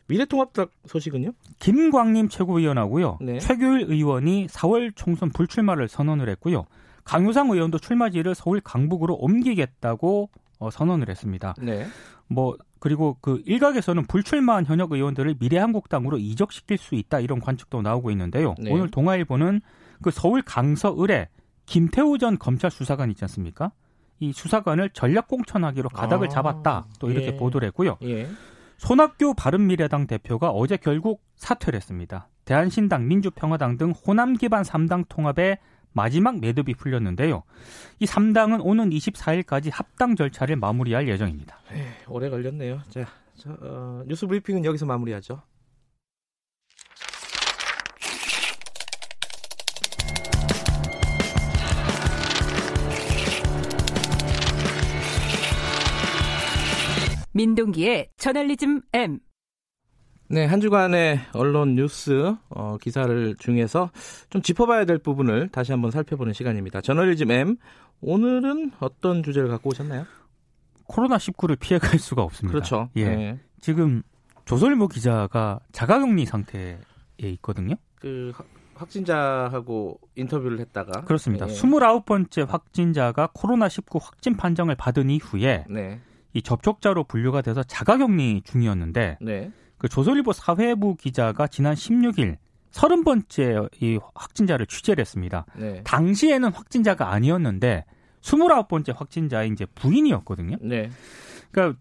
미래통합당 0.07 0.67
소식은요? 0.87 1.33
김광림 1.59 2.29
최고위원하고요. 2.29 3.19
네. 3.21 3.39
최규일 3.39 3.91
의원이 3.91 4.47
4월 4.49 4.93
총선 4.95 5.31
불출마를 5.31 5.89
선언을 5.89 6.29
했고요. 6.31 6.67
강효상 7.05 7.51
의원도 7.51 7.79
출마지를 7.79 8.35
서울 8.35 8.61
강북으로 8.61 9.15
옮기겠다고 9.15 10.31
어, 10.59 10.71
선언을 10.71 11.09
했습니다. 11.09 11.55
네. 11.61 11.87
뭐 12.27 12.57
그리고 12.79 13.17
그 13.21 13.43
일각에서는 13.47 14.07
불출마한 14.07 14.67
현역 14.67 14.93
의원들을 14.93 15.37
미래한국당으로 15.39 16.19
이적시킬 16.19 16.79
수 16.79 16.95
있다 16.95 17.21
이런 17.21 17.41
관측도 17.41 17.83
나오고 17.83 18.11
있는데요. 18.11 18.55
네. 18.59 18.71
오늘 18.71 18.91
동아일보는 18.91 19.61
그 20.03 20.11
서울 20.11 20.43
강서을에 20.43 21.29
김태우 21.67 22.19
전 22.19 22.39
검찰 22.39 22.71
수사관 22.71 23.11
있지 23.11 23.25
않습니까? 23.25 23.73
이 24.21 24.33
수사관을 24.33 24.91
전략 24.91 25.29
공천하기로 25.29 25.89
가닥을 25.91 26.29
아, 26.29 26.31
잡았다. 26.31 26.87
또 26.99 27.11
이렇게 27.11 27.29
예. 27.29 27.37
보도를 27.37 27.67
했고요. 27.69 27.99
예. 28.03 28.29
손학규 28.79 29.35
바른미래당 29.37 30.07
대표가 30.07 30.51
어제 30.51 30.77
결국 30.77 31.23
사퇴를 31.37 31.77
했습니다. 31.77 32.29
대한신당, 32.45 33.09
민주평화당 33.09 33.79
등 33.79 33.93
호남 33.93 34.35
기반 34.35 34.63
3당 34.63 35.07
통합에 35.09 35.59
마지막 35.93 36.41
매듭이 36.41 36.75
풀렸는데요. 36.75 37.45
이 38.01 38.05
3당은 38.05 38.61
오는 38.63 38.91
24일까지 38.91 39.71
합당 39.73 40.17
절차를 40.17 40.57
마무리할 40.57 41.09
예정입니다. 41.09 41.59
에이, 41.73 41.79
네, 41.79 41.87
오래 42.09 42.29
걸렸네요. 42.29 42.81
자, 42.91 43.07
저, 43.37 43.57
어, 43.61 44.03
뉴스 44.07 44.27
브리핑은 44.27 44.65
여기서 44.65 44.87
마무리하죠. 44.87 45.41
민동기의 57.35 58.11
저널리즘 58.17 58.83
M. 58.93 59.19
네, 60.29 60.47
한 60.47 60.61
주간의 60.61 61.19
언론 61.35 61.75
뉴스 61.75 62.35
어, 62.49 62.77
기사를 62.81 63.35
중에서 63.39 63.91
좀 64.31 64.41
짚어봐야 64.41 64.85
될 64.85 64.99
부분을 64.99 65.49
다시 65.49 65.73
한번 65.73 65.91
살펴보는 65.91 66.33
시간입니다. 66.33 66.81
저널리즘 66.81 67.31
M. 67.31 67.57
오늘은 68.01 68.73
어떤 68.79 69.23
주제를 69.23 69.49
갖고 69.49 69.71
오셨나요? 69.71 70.07
코로나 70.85 71.17
19를 71.17 71.59
피해갈 71.59 71.99
수가 71.99 72.23
없습니다. 72.23 72.53
그렇죠. 72.53 72.89
예. 72.97 73.05
네. 73.05 73.41
지금 73.61 74.03
조선일보 74.45 74.89
기자가 74.89 75.59
자가격리 75.73 76.27
상태에 76.27 76.79
있거든요. 77.19 77.75
그 77.97 78.33
확진자하고 78.75 79.99
인터뷰를 80.15 80.61
했다가 80.61 81.03
그렇습니다. 81.03 81.49
예. 81.49 81.53
29번째 81.53 82.47
확진자가 82.47 83.31
코로나 83.35 83.69
19 83.69 83.99
확진 84.01 84.37
판정을 84.37 84.77
받은 84.77 85.11
이후에 85.11 85.65
네. 85.69 86.01
이 86.35 86.43
접촉자로 86.43 87.05
분류가 87.05 87.41
돼서 87.43 87.63
자가격리 87.63 88.43
중이었는데 88.45 89.19
네. 89.21 89.51
그 89.79 89.89
조선일보 89.89 90.33
사회부 90.33 90.97
기자가 90.97 91.47
지난 91.47 91.75
16일 91.75 92.37
30번째 92.73 93.71
이 93.81 93.99
확진자를 94.15 94.67
취재를 94.67 95.01
했습니다. 95.01 95.47
네. 95.57 95.83
당시에는 95.85 96.53
확진자가 96.53 97.13
아니었는데 97.13 97.85
29번째 98.21 98.97
확진자의 98.97 99.51
이제 99.51 99.65
부인이었거든요. 99.75 100.57
네. 100.61 100.91
그러니까 101.53 101.79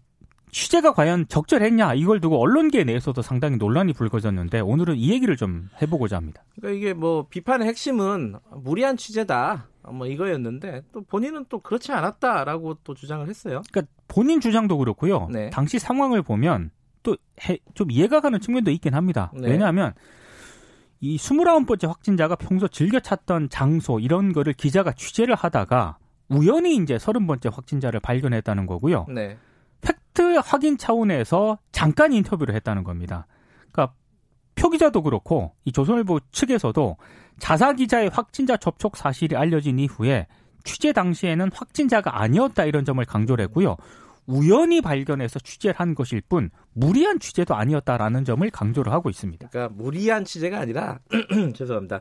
취재가 0.52 0.92
과연 0.92 1.26
적절했냐 1.26 1.94
이걸 1.94 2.20
두고 2.20 2.40
언론계 2.40 2.84
내에서도 2.84 3.20
상당히 3.22 3.56
논란이 3.56 3.92
불거졌는데 3.92 4.60
오늘은 4.60 4.94
이 4.94 5.10
얘기를 5.10 5.36
좀 5.36 5.68
해보고자 5.82 6.16
합니다. 6.16 6.44
그러니까 6.54 6.78
이게 6.78 6.94
뭐 6.94 7.26
비판의 7.28 7.66
핵심은 7.66 8.36
무리한 8.62 8.96
취재다 8.96 9.66
뭐 9.90 10.06
이거였는데 10.06 10.84
또 10.92 11.02
본인은 11.02 11.46
또 11.48 11.58
그렇지 11.58 11.90
않았다라고 11.90 12.78
또 12.84 12.94
주장을 12.94 13.28
했어요. 13.28 13.62
그러니까 13.72 13.92
본인 14.08 14.40
주장도 14.40 14.78
그렇고요. 14.78 15.28
네. 15.30 15.50
당시 15.50 15.78
상황을 15.78 16.22
보면 16.22 16.70
또 17.02 17.16
좀 17.74 17.90
이해가 17.90 18.20
가는 18.20 18.40
측면도 18.40 18.70
있긴 18.70 18.94
합니다. 18.94 19.30
네. 19.34 19.48
왜냐하면 19.50 19.92
이 21.00 21.16
29번째 21.16 21.88
확진자가 21.88 22.36
평소 22.36 22.68
즐겨 22.68 23.00
찾던 23.00 23.50
장소 23.50 23.98
이런 23.98 24.32
거를 24.32 24.52
기자가 24.52 24.92
취재를 24.92 25.34
하다가 25.34 25.98
우연히 26.28 26.76
이제 26.76 26.96
30번째 26.96 27.52
확진자를 27.52 28.00
발견했다는 28.00 28.66
거고요. 28.66 29.06
네. 29.08 29.36
팩트 29.82 30.40
확인 30.44 30.78
차원에서 30.78 31.58
잠깐 31.72 32.12
인터뷰를 32.12 32.54
했다는 32.54 32.84
겁니다. 32.84 33.26
그러니까 33.70 33.94
표기자도 34.54 35.02
그렇고 35.02 35.52
이 35.64 35.72
조선일보 35.72 36.20
측에서도 36.30 36.96
자사 37.38 37.72
기자의 37.74 38.08
확진자 38.10 38.56
접촉 38.56 38.96
사실이 38.96 39.36
알려진 39.36 39.78
이후에 39.78 40.26
취재 40.64 40.92
당시에는 40.92 41.50
확진자가 41.52 42.20
아니었다 42.20 42.64
이런 42.64 42.84
점을 42.84 43.02
강조를 43.04 43.44
했고요. 43.44 43.76
우연히 44.26 44.80
발견해서 44.80 45.38
취재를 45.38 45.78
한 45.78 45.94
것일 45.94 46.22
뿐 46.22 46.50
무리한 46.72 47.18
취재도 47.18 47.54
아니었다라는 47.54 48.24
점을 48.24 48.48
강조를 48.50 48.92
하고 48.92 49.10
있습니다. 49.10 49.48
그러니까 49.48 49.74
무리한 49.76 50.24
취재가 50.24 50.58
아니라 50.58 50.98
죄송합니다. 51.54 52.00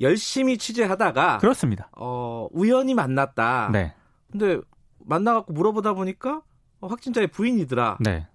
열심히 0.00 0.56
취재하다가 0.56 1.38
그렇습니다. 1.38 1.90
어, 1.96 2.48
우연히 2.52 2.94
만났다. 2.94 3.70
네. 3.72 3.94
근데 4.30 4.58
만나 5.00 5.34
갖고 5.34 5.52
물어보다 5.52 5.92
보니까 5.92 6.42
확진자의 6.80 7.28
부인이더라. 7.28 7.98
네. 8.00 8.26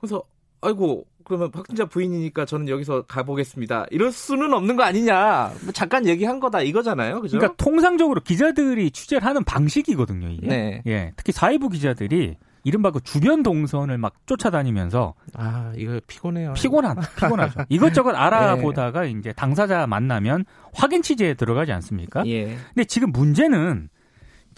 그래서 0.00 0.22
아이고 0.60 1.06
그러면 1.28 1.50
확진자 1.54 1.84
부인이니까 1.84 2.46
저는 2.46 2.68
여기서 2.68 3.02
가보겠습니다. 3.02 3.86
이럴 3.90 4.10
수는 4.10 4.52
없는 4.52 4.76
거 4.76 4.82
아니냐. 4.82 5.52
뭐 5.62 5.72
잠깐 5.72 6.06
얘기한 6.06 6.40
거다 6.40 6.62
이거잖아요. 6.62 7.20
그죠? 7.20 7.38
그러니까 7.38 7.62
통상적으로 7.62 8.20
기자들이 8.22 8.90
취재를 8.90 9.24
하는 9.26 9.44
방식이거든요. 9.44 10.28
이게. 10.28 10.46
네. 10.46 10.82
예. 10.86 11.12
특히 11.16 11.32
사회부 11.32 11.68
기자들이 11.68 12.36
이른바 12.64 12.90
그 12.90 13.00
주변 13.00 13.42
동선을 13.42 13.98
막 13.98 14.14
쫓아다니면서 14.26 15.14
아 15.34 15.72
이거 15.76 16.00
피곤해요. 16.06 16.54
피곤한 16.54 16.96
피곤하죠. 17.16 17.60
이것저것 17.68 18.10
알아보다가 18.16 19.02
네. 19.02 19.10
이제 19.10 19.32
당사자 19.32 19.86
만나면 19.86 20.44
확인 20.72 21.02
취재에 21.02 21.34
들어가지 21.34 21.72
않습니까? 21.72 22.26
예. 22.26 22.56
근데 22.74 22.84
지금 22.84 23.12
문제는 23.12 23.88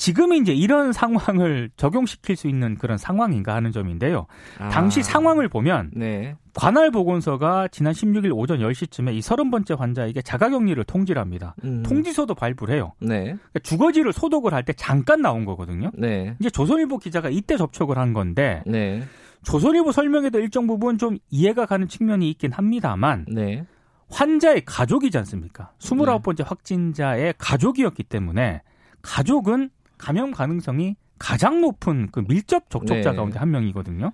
지금 0.01 0.33
이제 0.33 0.55
이런 0.55 0.95
상황을 0.95 1.69
적용시킬 1.77 2.35
수 2.35 2.49
있는 2.49 2.79
그런 2.79 2.97
상황인가 2.97 3.55
하는 3.55 3.71
점인데요. 3.71 4.27
아. 4.59 4.71
당시 4.71 5.03
상황을 5.03 5.51
보면 5.51 5.91
네. 5.93 6.37
관할 6.55 6.91
보건소가 6.91 7.69
지난 7.69 7.93
16일 7.93 8.35
오전 8.35 8.61
10시쯤에 8.61 9.13
이 9.15 9.21
30번째 9.21 9.77
환자에게 9.77 10.23
자가격리를 10.23 10.83
통지를 10.85 11.21
합니다. 11.21 11.55
음. 11.65 11.83
통지서도 11.83 12.35
발부를 12.35 12.75
해요. 12.75 12.95
네. 12.99 13.25
그러니까 13.25 13.59
주거지를 13.63 14.15
소독을 14.15 14.55
할 14.55 14.63
때 14.63 14.73
잠깐 14.73 15.21
나온 15.21 15.45
거거든요. 15.45 15.91
네. 15.93 16.35
이제 16.41 16.49
조선일보 16.49 16.97
기자가 16.97 17.29
이때 17.29 17.59
접촉을 17.59 17.99
한 17.99 18.15
건데 18.15 18.63
네. 18.67 19.03
조선일보 19.45 19.93
설명에도 19.93 20.41
일정 20.41 20.67
부분 20.67 20.97
좀 20.97 21.19
이해가 21.29 21.67
가는 21.67 21.87
측면이 21.87 22.31
있긴 22.31 22.53
합니다만 22.53 23.27
네. 23.29 23.67
환자의 24.09 24.65
가족이지 24.65 25.19
않습니까? 25.19 25.73
29번째 25.79 26.37
네. 26.39 26.45
확진자의 26.47 27.35
가족이었기 27.37 28.05
때문에 28.05 28.63
가족은 29.03 29.69
감염 30.01 30.33
가능성이 30.33 30.97
가장 31.19 31.61
높은 31.61 32.09
그 32.11 32.25
밀접 32.27 32.71
접촉자 32.71 33.11
네. 33.11 33.17
가운데 33.17 33.39
한 33.39 33.51
명이거든요. 33.51 34.13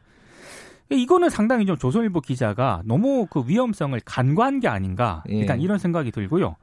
이거는 0.90 1.30
상당히 1.30 1.66
좀 1.66 1.76
조선일보 1.76 2.20
기자가 2.20 2.82
너무 2.84 3.26
그 3.26 3.42
위험성을 3.46 3.98
간과한 4.04 4.60
게 4.60 4.68
아닌가 4.68 5.24
예. 5.30 5.34
일단 5.34 5.60
이런 5.60 5.78
생각이 5.78 6.10
들고요. 6.12 6.56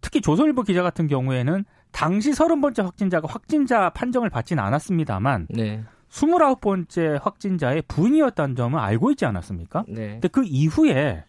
특히 0.00 0.20
조선일보 0.20 0.62
기자 0.62 0.82
같은 0.82 1.06
경우에는 1.06 1.64
당시 1.92 2.30
30번째 2.30 2.82
확진자가 2.82 3.28
확진자 3.28 3.90
판정을 3.90 4.30
받지는 4.30 4.62
않았습니다만 4.62 5.46
네. 5.50 5.82
29번째 6.10 7.22
확진자의 7.22 7.82
부인이었다는 7.88 8.56
점을 8.56 8.78
알고 8.78 9.12
있지 9.12 9.24
않았습니까? 9.24 9.84
네. 9.88 10.12
근데 10.12 10.28
그 10.28 10.42
이후에 10.44 11.24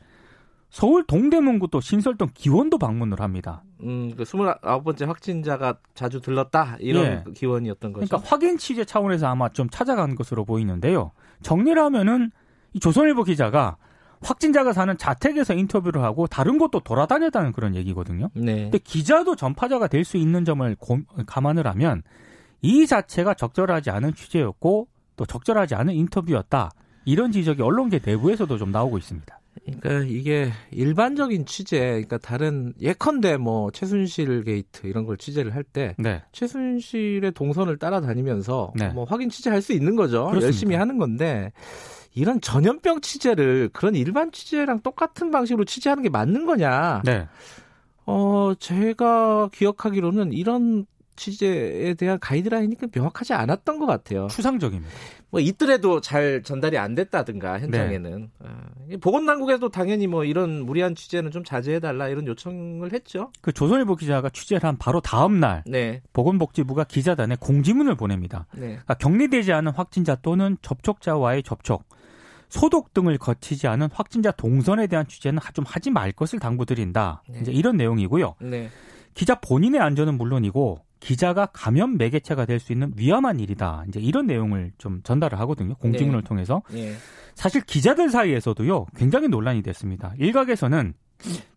서울 0.72 1.04
동대문구도 1.04 1.82
신설동 1.82 2.30
기원도 2.34 2.78
방문을 2.78 3.20
합니다. 3.20 3.62
음, 3.84 4.13
그 4.16 4.24
29번째 4.24 5.06
확진자가 5.06 5.75
자주 5.94 6.22
들렀다 6.22 6.78
이런 6.80 7.06
예. 7.06 7.24
기원이었던 7.34 7.92
거죠. 7.92 8.08
그러니까 8.08 8.30
확인 8.30 8.58
취재 8.58 8.86
차원에서 8.86 9.28
아마 9.28 9.50
좀 9.50 9.70
찾아간 9.70 10.16
것으로 10.16 10.46
보이는데요. 10.46 11.12
정리를 11.44 11.80
하면은 11.82 12.32
이 12.74 12.80
조선일보 12.80 13.25
기자가 13.25 13.75
확진자가 14.22 14.72
사는 14.72 14.98
자택에서 14.98 15.54
인터뷰를 15.56 16.04
하고 16.04 16.25
다른 16.28 16.58
곳도 16.58 16.80
돌아다녔다는 16.80 17.51
그런 17.51 17.75
얘기거든요. 17.75 18.30
네. 18.34 18.63
근데 18.63 18.78
기자도 18.78 19.36
전파자가 19.36 19.88
될 19.88 20.06
수 20.06 20.16
있는 20.16 20.46
점을 20.46 20.74
고, 20.80 21.00
감안을 21.25 21.68
하면 21.68 22.01
이 22.62 22.88
자체가 22.88 23.34
적절하지 23.34 23.90
않은 23.90 24.13
취재였고 24.13 24.88
또 25.18 25.25
적절하지 25.25 25.75
않은 25.75 25.94
인터뷰였다. 25.96 26.72
이런 27.04 27.32
지적이 27.32 27.62
언론계 27.63 28.00
내부에서도 28.06 28.58
좀 28.58 28.72
나오고 28.72 28.98
있습니다. 29.00 29.40
그러니까 29.65 30.08
이게 30.08 30.51
일반적인 30.72 31.46
취재, 31.46 31.80
그러니까 31.80 32.18
다른 32.18 32.74
예컨대 32.82 33.38
뭐 33.38 33.72
최순실 33.72 34.44
게이트 34.44 34.88
이런 34.88 35.06
걸 35.06 35.18
취재를 35.18 35.53
할때 35.53 35.96
네. 35.98 36.24
최순실의 36.32 37.32
동선을 37.34 37.77
따라다니면서 37.77 38.74
네. 38.75 38.89
뭐 38.89 39.06
확인 39.06 39.30
취재할 39.30 39.62
수 39.62 39.74
있는 39.74 39.96
거죠. 39.96 40.25
그렇습니다. 40.25 40.46
열심히 40.46 40.75
하는 40.75 40.98
건데 40.98 41.51
이런 42.13 42.41
전염병 42.41 43.01
취재를 43.01 43.70
그런 43.72 43.96
일반 43.96 44.32
취재랑 44.32 44.82
똑같은 44.82 45.32
방식으로 45.32 45.65
취재하는 45.65 46.03
게 46.03 46.10
맞는 46.10 46.46
거냐? 46.46 47.03
네. 47.06 47.27
어, 48.06 48.53
제가 48.60 49.50
기억하기로는 49.53 50.34
이런 50.34 50.86
취재에 51.15 51.94
대한 51.94 52.20
가이드라인이 52.20 52.75
명확하지 52.94 53.34
않았던 53.34 53.80
것 53.80 53.86
같아요. 53.86 54.27
추상적입니다. 54.27 54.91
뭐 55.31 55.39
있더라도 55.39 56.01
잘 56.01 56.43
전달이 56.43 56.77
안 56.77 56.93
됐다든가 56.93 57.59
현장에는 57.61 58.19
네. 58.19 58.47
어, 58.47 58.97
보건당국에도 59.00 59.69
당연히 59.69 60.05
뭐 60.05 60.25
이런 60.25 60.65
무리한 60.65 60.93
취재는 60.93 61.31
좀 61.31 61.43
자제해달라 61.43 62.09
이런 62.09 62.27
요청을 62.27 62.91
했죠. 62.93 63.31
그 63.41 63.53
조선일보 63.53 63.95
기자가 63.95 64.29
취재를 64.29 64.67
한 64.67 64.77
바로 64.77 65.00
다음 65.00 65.39
날 65.39 65.63
네. 65.65 66.01
보건복지부가 66.11 66.83
기자단에 66.83 67.38
공지문을 67.39 67.95
보냅니다. 67.95 68.45
네. 68.53 68.67
그러니까 68.67 68.93
격리되지 68.95 69.53
않은 69.53 69.71
확진자 69.71 70.15
또는 70.15 70.57
접촉자와의 70.61 71.43
접촉 71.43 71.85
소독 72.50 72.93
등을 72.93 73.17
거치지 73.17 73.67
않은 73.67 73.88
확진자 73.93 74.31
동선에 74.31 74.88
대한 74.88 75.07
취재는 75.07 75.39
좀 75.53 75.63
하지 75.65 75.89
말 75.89 76.11
것을 76.11 76.39
당부드린다. 76.39 77.23
네. 77.29 77.39
이제 77.39 77.51
이런 77.53 77.77
내용이고요. 77.77 78.35
네. 78.41 78.69
기자 79.13 79.35
본인의 79.35 79.79
안전은 79.79 80.17
물론이고 80.17 80.79
기자가 81.01 81.48
감염 81.48 81.98
매개체가 81.98 82.46
될 82.46 82.60
수 82.62 82.72
있는 82.72 82.93
위험한 82.96 83.39
일이다. 83.39 83.84
이제 83.89 84.00
이런 84.00 84.27
내용을 84.27 84.72
좀 84.77 85.01
전달을 85.03 85.38
하거든요. 85.41 85.75
공지문을 85.75 86.22
네. 86.22 86.27
통해서. 86.27 86.62
네. 86.72 86.93
사실 87.36 87.59
기자들 87.61 88.09
사이에서도요. 88.09 88.85
굉장히 88.96 89.27
논란이 89.27 89.64
됐습니다. 89.64 90.14
일각에서는 90.20 90.94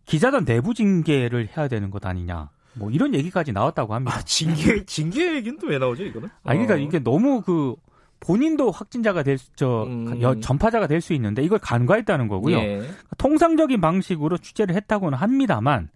기자단 0.06 0.44
내부 0.46 0.72
징계를 0.74 1.50
해야 1.56 1.68
되는 1.68 1.90
것 1.90 2.04
아니냐. 2.06 2.50
뭐 2.74 2.90
이런 2.90 3.14
얘기까지 3.14 3.52
나왔다고 3.52 3.94
합니다. 3.94 4.16
아, 4.16 4.22
징계 4.22 4.84
징계 4.86 5.36
얘기는 5.36 5.58
또 5.58 5.68
왜 5.68 5.78
나오죠, 5.78 6.04
이거는? 6.04 6.28
아 6.42 6.52
그러니까 6.52 6.74
어. 6.74 6.76
이게 6.78 6.98
너무 6.98 7.42
그 7.42 7.76
본인도 8.20 8.70
확진자가 8.70 9.22
될,저, 9.22 9.84
음. 9.84 10.40
전파자가 10.40 10.86
될 10.86 11.00
수 11.02 11.12
있는데 11.12 11.42
이걸 11.42 11.58
간과했다는 11.58 12.28
거고요. 12.28 12.56
예. 12.56 12.82
통상적인 13.18 13.80
방식으로 13.82 14.38
취재를 14.38 14.74
했다고는 14.76 15.18
합니다만 15.18 15.90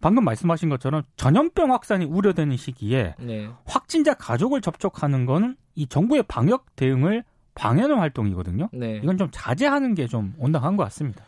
방금 0.00 0.24
말씀하신 0.24 0.68
것처럼 0.68 1.02
전염병 1.16 1.72
확산이 1.72 2.04
우려되는 2.04 2.56
시기에 2.56 3.14
네. 3.18 3.48
확진자 3.64 4.14
가족을 4.14 4.60
접촉하는 4.60 5.26
건 5.26 5.56
이 5.78 5.86
정부의 5.86 6.22
방역 6.26 6.74
대응을 6.74 7.22
방해하는 7.54 7.98
활동이거든요. 7.98 8.70
네. 8.72 8.98
이건 9.02 9.18
좀 9.18 9.28
자제하는 9.30 9.94
게 9.94 10.06
좀 10.06 10.32
온당한 10.38 10.74
것 10.76 10.84
같습니다. 10.84 11.22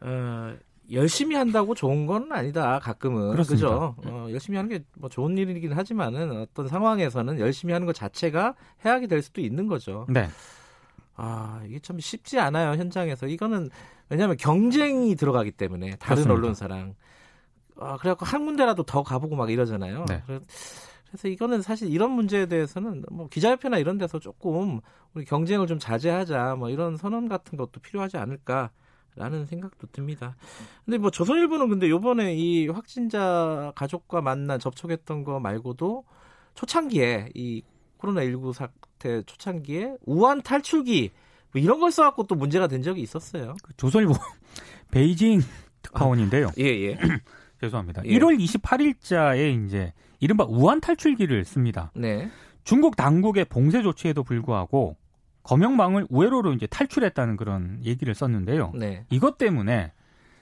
어, 0.00 0.54
열심히 0.90 1.36
한다고 1.36 1.74
좋은 1.74 2.06
건 2.06 2.32
아니다. 2.32 2.78
가끔은. 2.78 3.36
그죠. 3.36 3.94
어, 4.06 4.26
열심히 4.30 4.56
하는 4.56 4.70
게 4.70 4.82
뭐 4.96 5.10
좋은 5.10 5.36
일이긴 5.36 5.72
하지만은 5.74 6.32
어떤 6.40 6.66
상황에서는 6.68 7.38
열심히 7.40 7.72
하는 7.74 7.86
것 7.86 7.94
자체가 7.94 8.54
해악이 8.86 9.06
될 9.06 9.20
수도 9.20 9.42
있는 9.42 9.66
거죠. 9.66 10.06
네. 10.08 10.28
아 11.16 11.60
이게 11.66 11.78
참 11.80 11.98
쉽지 12.00 12.38
않아요 12.38 12.78
현장에서 12.78 13.26
이거는 13.26 13.68
왜냐하면 14.08 14.36
경쟁이 14.38 15.14
들어가기 15.14 15.50
때문에 15.52 15.90
다른 15.96 16.24
그렇습니다. 16.24 16.32
언론사랑 16.34 16.94
아 17.80 17.96
그래갖고 17.96 18.24
한 18.26 18.44
군데라도 18.44 18.82
더 18.82 19.02
가보고 19.02 19.36
막 19.36 19.50
이러잖아요. 19.50 20.04
네. 20.08 20.22
그래서 21.08 21.28
이거는 21.28 21.62
사실 21.62 21.90
이런 21.90 22.12
문제에 22.12 22.46
대해서는 22.46 23.04
뭐 23.10 23.28
기자협회나 23.28 23.78
이런 23.78 23.98
데서 23.98 24.20
조금 24.20 24.80
우리 25.14 25.24
경쟁을 25.24 25.66
좀 25.66 25.78
자제하자 25.78 26.56
뭐 26.56 26.70
이런 26.70 26.96
선언 26.96 27.28
같은 27.28 27.58
것도 27.58 27.80
필요하지 27.80 28.16
않을까 28.16 28.70
라는 29.16 29.44
생각도 29.44 29.88
듭니다. 29.88 30.36
근데 30.84 30.98
뭐 30.98 31.10
조선일보는 31.10 31.68
근데 31.68 31.90
요번에 31.90 32.34
이 32.34 32.68
확진자 32.68 33.72
가족과 33.74 34.20
만나 34.20 34.56
접촉했던 34.56 35.24
거 35.24 35.40
말고도 35.40 36.04
초창기에 36.54 37.30
이 37.34 37.62
코로나19 37.98 38.52
사태 38.52 39.22
초창기에 39.22 39.96
우한 40.06 40.42
탈출기 40.42 41.10
뭐 41.52 41.60
이런 41.60 41.80
걸 41.80 41.90
써갖고 41.90 42.24
또 42.28 42.36
문제가 42.36 42.68
된 42.68 42.82
적이 42.82 43.02
있었어요. 43.02 43.56
그 43.64 43.76
조선일보 43.76 44.14
베이징 44.92 45.42
특파원인데요. 45.82 46.48
아, 46.48 46.52
예, 46.58 46.64
예. 46.64 46.98
죄송합니다. 47.60 48.02
예. 48.06 48.18
1월 48.18 48.38
28일자에 48.38 49.66
이제 49.66 49.92
이른바 50.18 50.44
우한 50.44 50.80
탈출기를 50.80 51.44
씁니다. 51.44 51.90
네. 51.94 52.30
중국 52.64 52.96
당국의 52.96 53.46
봉쇄 53.46 53.82
조치에도 53.82 54.22
불구하고 54.22 54.96
검역망을 55.42 56.06
우회로로 56.10 56.52
이제 56.52 56.66
탈출했다는 56.66 57.36
그런 57.36 57.80
얘기를 57.84 58.14
썼는데요. 58.14 58.72
네. 58.74 59.04
이것 59.10 59.38
때문에 59.38 59.92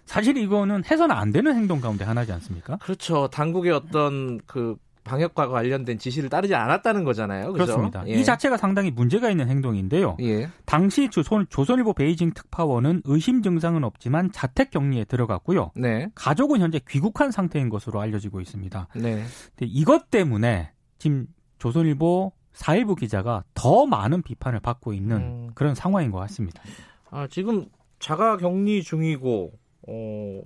사실 0.05 0.37
이거는 0.37 0.85
해서는 0.85 1.15
안 1.15 1.33
되는 1.33 1.55
행동 1.55 1.81
가운데 1.81 2.05
하나지 2.05 2.33
않습니까? 2.33 2.79
그렇죠. 2.79 3.29
당국의 3.29 3.73
어떤 3.73 4.41
그 4.47 4.77
방역과 5.09 5.49
관련된 5.49 5.99
지시를 5.99 6.29
따르지 6.29 6.55
않았다는 6.55 7.05
거잖아요. 7.05 7.53
그렇죠? 7.53 7.73
그렇습니다 7.73 8.05
예. 8.07 8.13
이 8.13 8.25
자체가 8.25 8.57
상당히 8.57 8.91
문제가 8.91 9.31
있는 9.31 9.49
행동인데요. 9.49 10.17
예. 10.21 10.49
당시 10.67 11.09
조선, 11.09 11.47
조선일보 11.49 11.95
베이징 11.95 12.33
특파원은 12.35 13.03
의심 13.05 13.43
증상은 13.43 13.85
없지만 13.85 14.31
자택 14.33 14.71
격리에 14.71 15.05
들어갔고요. 15.05 15.73
네. 15.75 16.09
가족은 16.15 16.61
현재 16.61 16.81
귀국한 16.89 17.31
상태인 17.31 17.69
것으로 17.69 18.01
알려지고 18.01 18.41
있습니다. 18.41 18.89
네. 18.97 19.25
이것 19.63 20.11
때문에 20.11 20.73
지금 20.99 21.27
조선일보 21.59 22.33
사일부 22.53 22.95
기자가 22.97 23.45
더 23.55 23.87
많은 23.87 24.23
비판을 24.23 24.61
받고 24.61 24.93
있는 24.93 25.17
음. 25.17 25.51
그런 25.55 25.75
상황인 25.75 26.11
것 26.11 26.19
같습니다. 26.19 26.63
아, 27.11 27.27
지금 27.31 27.67
자가 27.99 28.37
격리 28.37 28.83
중이고 28.83 29.53
어, 29.89 30.41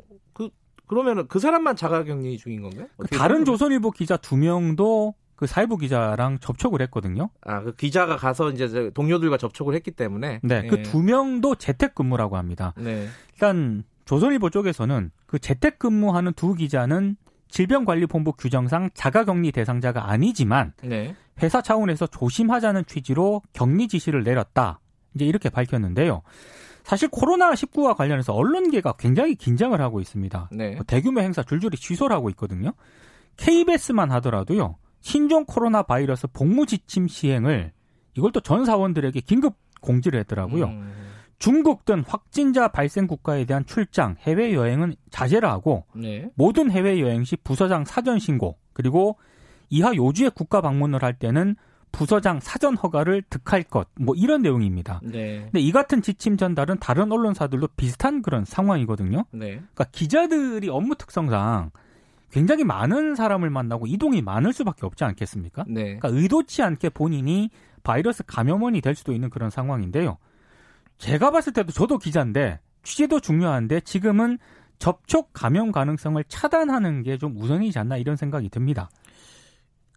그 0.92 0.94
그러면은 0.94 1.26
그 1.26 1.38
사람만 1.38 1.74
자가 1.74 2.04
격리 2.04 2.36
중인 2.36 2.60
건가요? 2.60 2.86
그 2.98 3.06
다른 3.08 3.46
조선일보 3.46 3.92
기자 3.92 4.18
두 4.18 4.36
명도 4.36 5.14
그 5.34 5.46
사일부 5.46 5.78
기자랑 5.78 6.38
접촉을 6.38 6.82
했거든요. 6.82 7.30
아, 7.40 7.62
그 7.62 7.72
기자가 7.72 8.16
가서 8.16 8.50
이제 8.50 8.90
동료들과 8.94 9.38
접촉을 9.38 9.74
했기 9.74 9.90
때문에. 9.90 10.40
네, 10.42 10.66
그 10.68 10.76
예. 10.78 10.82
그두 10.82 11.02
명도 11.02 11.54
재택근무라고 11.54 12.36
합니다. 12.36 12.74
네. 12.76 13.08
일단 13.32 13.84
조선일보 14.04 14.50
쪽에서는 14.50 15.10
그 15.26 15.38
재택근무하는 15.38 16.34
두 16.34 16.54
기자는 16.54 17.16
질병관리본부 17.48 18.32
규정상 18.34 18.90
자가격리 18.94 19.50
대상자가 19.52 20.10
아니지만 20.10 20.74
네. 20.82 21.16
회사 21.42 21.62
차원에서 21.62 22.06
조심하자는 22.06 22.84
취지로 22.86 23.42
격리 23.52 23.88
지시를 23.88 24.22
내렸다. 24.22 24.80
이제 25.14 25.24
이렇게 25.24 25.48
밝혔는데요. 25.48 26.22
사실 26.84 27.08
코로나19와 27.08 27.96
관련해서 27.96 28.32
언론계가 28.32 28.94
굉장히 28.98 29.34
긴장을 29.34 29.78
하고 29.80 30.00
있습니다. 30.00 30.48
네. 30.52 30.74
뭐 30.74 30.84
대규모 30.84 31.20
행사 31.20 31.42
줄줄이 31.42 31.76
취소를 31.76 32.14
하고 32.14 32.28
있거든요. 32.30 32.72
KBS만 33.36 34.10
하더라도요. 34.12 34.76
신종 35.00 35.44
코로나 35.44 35.82
바이러스 35.82 36.26
복무 36.28 36.66
지침 36.66 37.08
시행을 37.08 37.72
이걸 38.16 38.32
또 38.32 38.40
전 38.40 38.64
사원들에게 38.64 39.20
긴급 39.20 39.54
공지를 39.80 40.20
했더라고요. 40.20 40.66
음. 40.66 40.92
중국 41.38 41.84
등 41.84 42.04
확진자 42.06 42.68
발생 42.68 43.08
국가에 43.08 43.44
대한 43.46 43.66
출장, 43.66 44.14
해외 44.20 44.52
여행은 44.54 44.94
자제를 45.10 45.48
하고 45.48 45.84
네. 45.92 46.28
모든 46.36 46.70
해외 46.70 47.00
여행 47.00 47.24
시 47.24 47.34
부서장 47.36 47.84
사전 47.84 48.20
신고 48.20 48.58
그리고 48.72 49.18
이하 49.68 49.92
요주의 49.94 50.30
국가 50.30 50.60
방문을 50.60 51.02
할 51.02 51.14
때는 51.14 51.56
부서장 51.92 52.40
사전 52.40 52.76
허가를 52.76 53.22
득할 53.28 53.62
것, 53.62 53.88
뭐 53.94 54.14
이런 54.16 54.42
내용입니다. 54.42 55.00
네. 55.04 55.42
근데 55.42 55.60
이 55.60 55.70
같은 55.70 56.02
지침 56.02 56.36
전달은 56.36 56.78
다른 56.80 57.12
언론사들도 57.12 57.68
비슷한 57.76 58.22
그런 58.22 58.44
상황이거든요. 58.44 59.24
네. 59.30 59.50
그러니까 59.50 59.84
기자들이 59.92 60.68
업무 60.70 60.96
특성상 60.96 61.70
굉장히 62.30 62.64
많은 62.64 63.14
사람을 63.14 63.50
만나고 63.50 63.86
이동이 63.86 64.22
많을 64.22 64.52
수밖에 64.54 64.86
없지 64.86 65.04
않겠습니까? 65.04 65.64
네. 65.68 65.96
그러니까 65.98 66.08
의도치 66.08 66.62
않게 66.62 66.88
본인이 66.88 67.50
바이러스 67.82 68.22
감염원이 68.26 68.80
될 68.80 68.94
수도 68.94 69.12
있는 69.12 69.28
그런 69.28 69.50
상황인데요. 69.50 70.16
제가 70.98 71.30
봤을 71.30 71.52
때도 71.52 71.72
저도 71.72 71.98
기자인데 71.98 72.60
취재도 72.84 73.20
중요한데 73.20 73.80
지금은 73.80 74.38
접촉 74.78 75.30
감염 75.32 75.70
가능성을 75.72 76.24
차단하는 76.26 77.02
게 77.02 77.16
좀 77.18 77.36
우선이지 77.36 77.78
않나 77.78 77.96
이런 77.98 78.16
생각이 78.16 78.48
듭니다. 78.48 78.88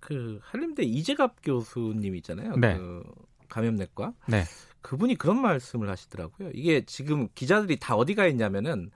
그 0.06 0.40
한림대 0.44 0.84
이재갑 0.84 1.38
교수님 1.44 2.16
있잖아요. 2.18 2.56
네. 2.58 2.78
그 2.78 3.04
감염내과. 3.50 4.14
네. 4.28 4.44
그분이 4.82 5.16
그런 5.16 5.42
말씀을 5.42 5.90
하시더라고요. 5.90 6.52
이게 6.54 6.86
지금 6.86 7.28
기자들이 7.34 7.80
다 7.80 7.96
어디가 7.96 8.28
있냐면은 8.28 8.92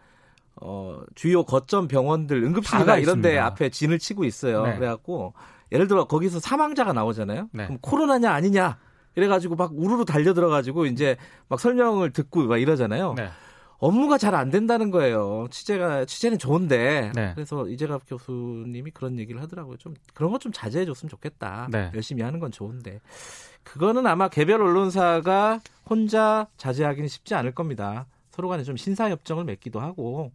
어 0.55 1.01
주요 1.15 1.43
거점 1.43 1.87
병원들 1.87 2.43
응급실이나 2.43 2.97
이런 2.97 3.21
데 3.21 3.39
앞에 3.39 3.69
진을 3.69 3.97
치고 3.97 4.23
있어요. 4.23 4.63
네. 4.67 4.75
그래갖고 4.75 5.33
예를 5.71 5.87
들어 5.87 6.05
거기서 6.05 6.39
사망자가 6.39 6.93
나오잖아요. 6.93 7.49
네. 7.53 7.65
그럼 7.65 7.79
코로나냐 7.81 8.31
아니냐 8.31 8.77
이래가지고 9.15 9.55
막 9.55 9.71
우르르 9.73 10.05
달려 10.05 10.35
들어가지고 10.35 10.85
이제 10.85 11.17
막 11.47 11.59
설명을 11.59 12.11
듣고 12.13 12.45
막 12.45 12.57
이러잖아요. 12.57 13.15
네. 13.15 13.29
업무가 13.79 14.17
잘 14.17 14.35
안 14.35 14.49
된다는 14.51 14.91
거예요. 14.91 15.47
취재가 15.49 16.05
취재는 16.05 16.37
좋은데 16.37 17.11
네. 17.15 17.31
그래서 17.33 17.67
이재갑 17.67 18.03
교수님이 18.07 18.91
그런 18.91 19.17
얘기를 19.19 19.41
하더라고요. 19.41 19.77
좀 19.77 19.95
그런 20.13 20.31
것 20.31 20.39
좀 20.39 20.51
자제해 20.53 20.85
줬으면 20.85 21.09
좋겠다. 21.09 21.67
네. 21.71 21.91
열심히 21.95 22.21
하는 22.23 22.39
건 22.39 22.51
좋은데 22.51 22.99
그거는 23.63 24.07
아마 24.07 24.29
개별 24.29 24.61
언론사가 24.61 25.59
혼자 25.89 26.47
자제하기는 26.57 27.07
쉽지 27.09 27.35
않을 27.35 27.51
겁니다. 27.53 28.05
서로 28.31 28.47
간에 28.47 28.63
좀 28.63 28.77
신사협정을 28.77 29.43
맺기도 29.43 29.81
하고 29.81 30.31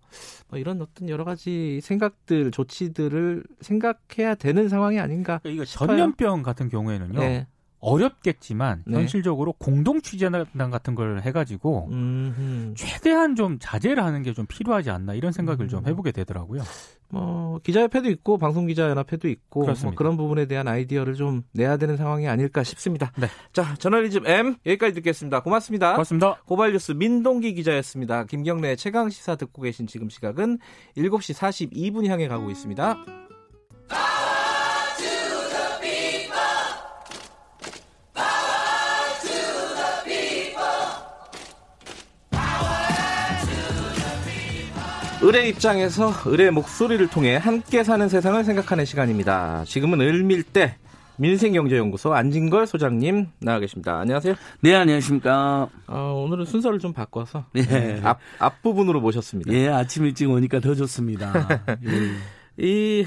뭐 0.48 0.58
이런 0.58 0.82
어떤 0.82 1.08
여러 1.08 1.24
가지 1.24 1.80
생각들 1.82 2.50
조치들을 2.50 3.44
생각해야 3.62 4.34
되는 4.34 4.68
상황이 4.68 5.00
아닌가. 5.00 5.38
그러니까 5.42 5.62
이거 5.62 5.64
전염병 5.64 6.42
같은 6.42 6.68
경우에는요. 6.68 7.18
네. 7.18 7.46
어렵겠지만 7.84 8.82
네. 8.86 8.98
현실적으로 8.98 9.52
공동 9.54 10.02
취재단 10.02 10.70
같은 10.70 10.94
걸 10.94 11.22
해가지고 11.22 11.88
음흠. 11.90 12.74
최대한 12.76 13.36
좀 13.36 13.56
자제를 13.58 14.04
하는 14.04 14.22
게 14.22 14.34
좀 14.34 14.46
필요하지 14.46 14.90
않나 14.90 15.14
이런 15.14 15.32
생각을 15.32 15.66
음. 15.66 15.68
좀 15.68 15.86
해보게 15.86 16.12
되더라고요. 16.12 16.62
뭐 17.08 17.60
기자협회도 17.62 18.10
있고 18.10 18.38
방송기자연합회도 18.38 19.28
있고 19.28 19.66
뭐 19.82 19.94
그런 19.94 20.16
부분에 20.16 20.46
대한 20.46 20.66
아이디어를 20.66 21.14
좀 21.14 21.42
내야 21.52 21.76
되는 21.76 21.96
상황이 21.96 22.26
아닐까 22.28 22.64
싶습니다. 22.64 23.12
네. 23.16 23.28
자 23.52 23.74
저널리즘 23.76 24.26
M 24.26 24.56
여기까지 24.66 24.94
듣겠습니다. 24.94 25.40
고맙습니다. 25.40 25.92
고맙습니다. 25.92 26.42
고발뉴스 26.46 26.92
민동기 26.92 27.54
기자였습니다. 27.54 28.24
김경래 28.24 28.74
최강 28.76 29.08
시사 29.10 29.36
듣고 29.36 29.62
계신 29.62 29.86
지금 29.86 30.08
시각은 30.08 30.58
7시 30.96 31.34
42분 31.70 32.06
향해 32.08 32.26
가고 32.26 32.50
있습니다. 32.50 33.23
을의 45.24 45.48
입장에서 45.48 46.12
을의 46.26 46.50
목소리를 46.50 47.08
통해 47.08 47.36
함께 47.36 47.82
사는 47.82 48.06
세상을 48.10 48.44
생각하는 48.44 48.84
시간입니다. 48.84 49.64
지금은 49.64 50.02
을밀대 50.02 50.76
민생경제연구소 51.16 52.12
안진걸 52.12 52.66
소장님 52.66 53.28
나와 53.38 53.58
계십니다. 53.58 54.00
안녕하세요. 54.00 54.34
네, 54.60 54.74
안녕하십니까. 54.74 55.70
어, 55.86 56.22
오늘은 56.26 56.44
순서를 56.44 56.78
좀 56.78 56.92
바꿔서 56.92 57.46
네. 57.54 58.02
앞, 58.04 58.18
앞부분으로 58.38 59.00
모셨습니다. 59.00 59.50
예, 59.54 59.68
아침 59.68 60.04
일찍 60.04 60.28
오니까 60.28 60.60
더 60.60 60.74
좋습니다. 60.74 61.32
예. 62.58 62.62
이 62.62 63.06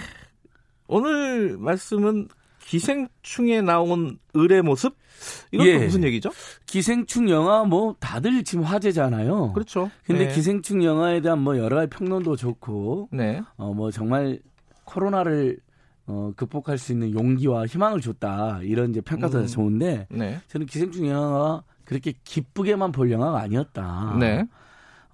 오늘 0.87 1.55
말씀은 1.59 2.29
기생충에 2.67 3.61
나온 3.61 4.19
을의 4.35 4.61
모습 4.61 4.95
이건 5.51 5.67
예. 5.67 5.77
무슨 5.77 6.03
얘기죠? 6.03 6.31
기생충 6.65 7.29
영화 7.29 7.63
뭐 7.63 7.95
다들 7.99 8.43
지금 8.43 8.65
화제잖아요. 8.65 9.53
그렇죠. 9.53 9.89
근데 10.05 10.27
네. 10.27 10.33
기생충 10.33 10.83
영화에 10.83 11.21
대한 11.21 11.39
뭐 11.39 11.57
여러 11.57 11.77
가지 11.77 11.89
평론도 11.89 12.35
좋고, 12.35 13.09
네. 13.13 13.41
어뭐 13.55 13.91
정말 13.91 14.39
코로나를 14.83 15.57
어, 16.07 16.31
극복할 16.35 16.77
수 16.77 16.91
있는 16.91 17.11
용기와 17.13 17.65
희망을 17.65 17.99
줬다 17.99 18.59
이런 18.63 18.91
이제 18.91 19.01
평가도 19.01 19.39
음. 19.39 19.47
좋은데, 19.47 20.07
네. 20.09 20.39
저는 20.47 20.67
기생충 20.67 21.07
영화가 21.07 21.63
그렇게 21.85 22.13
기쁘게만 22.23 22.91
볼 22.91 23.11
영화가 23.11 23.39
아니었다. 23.39 24.17
네. 24.19 24.45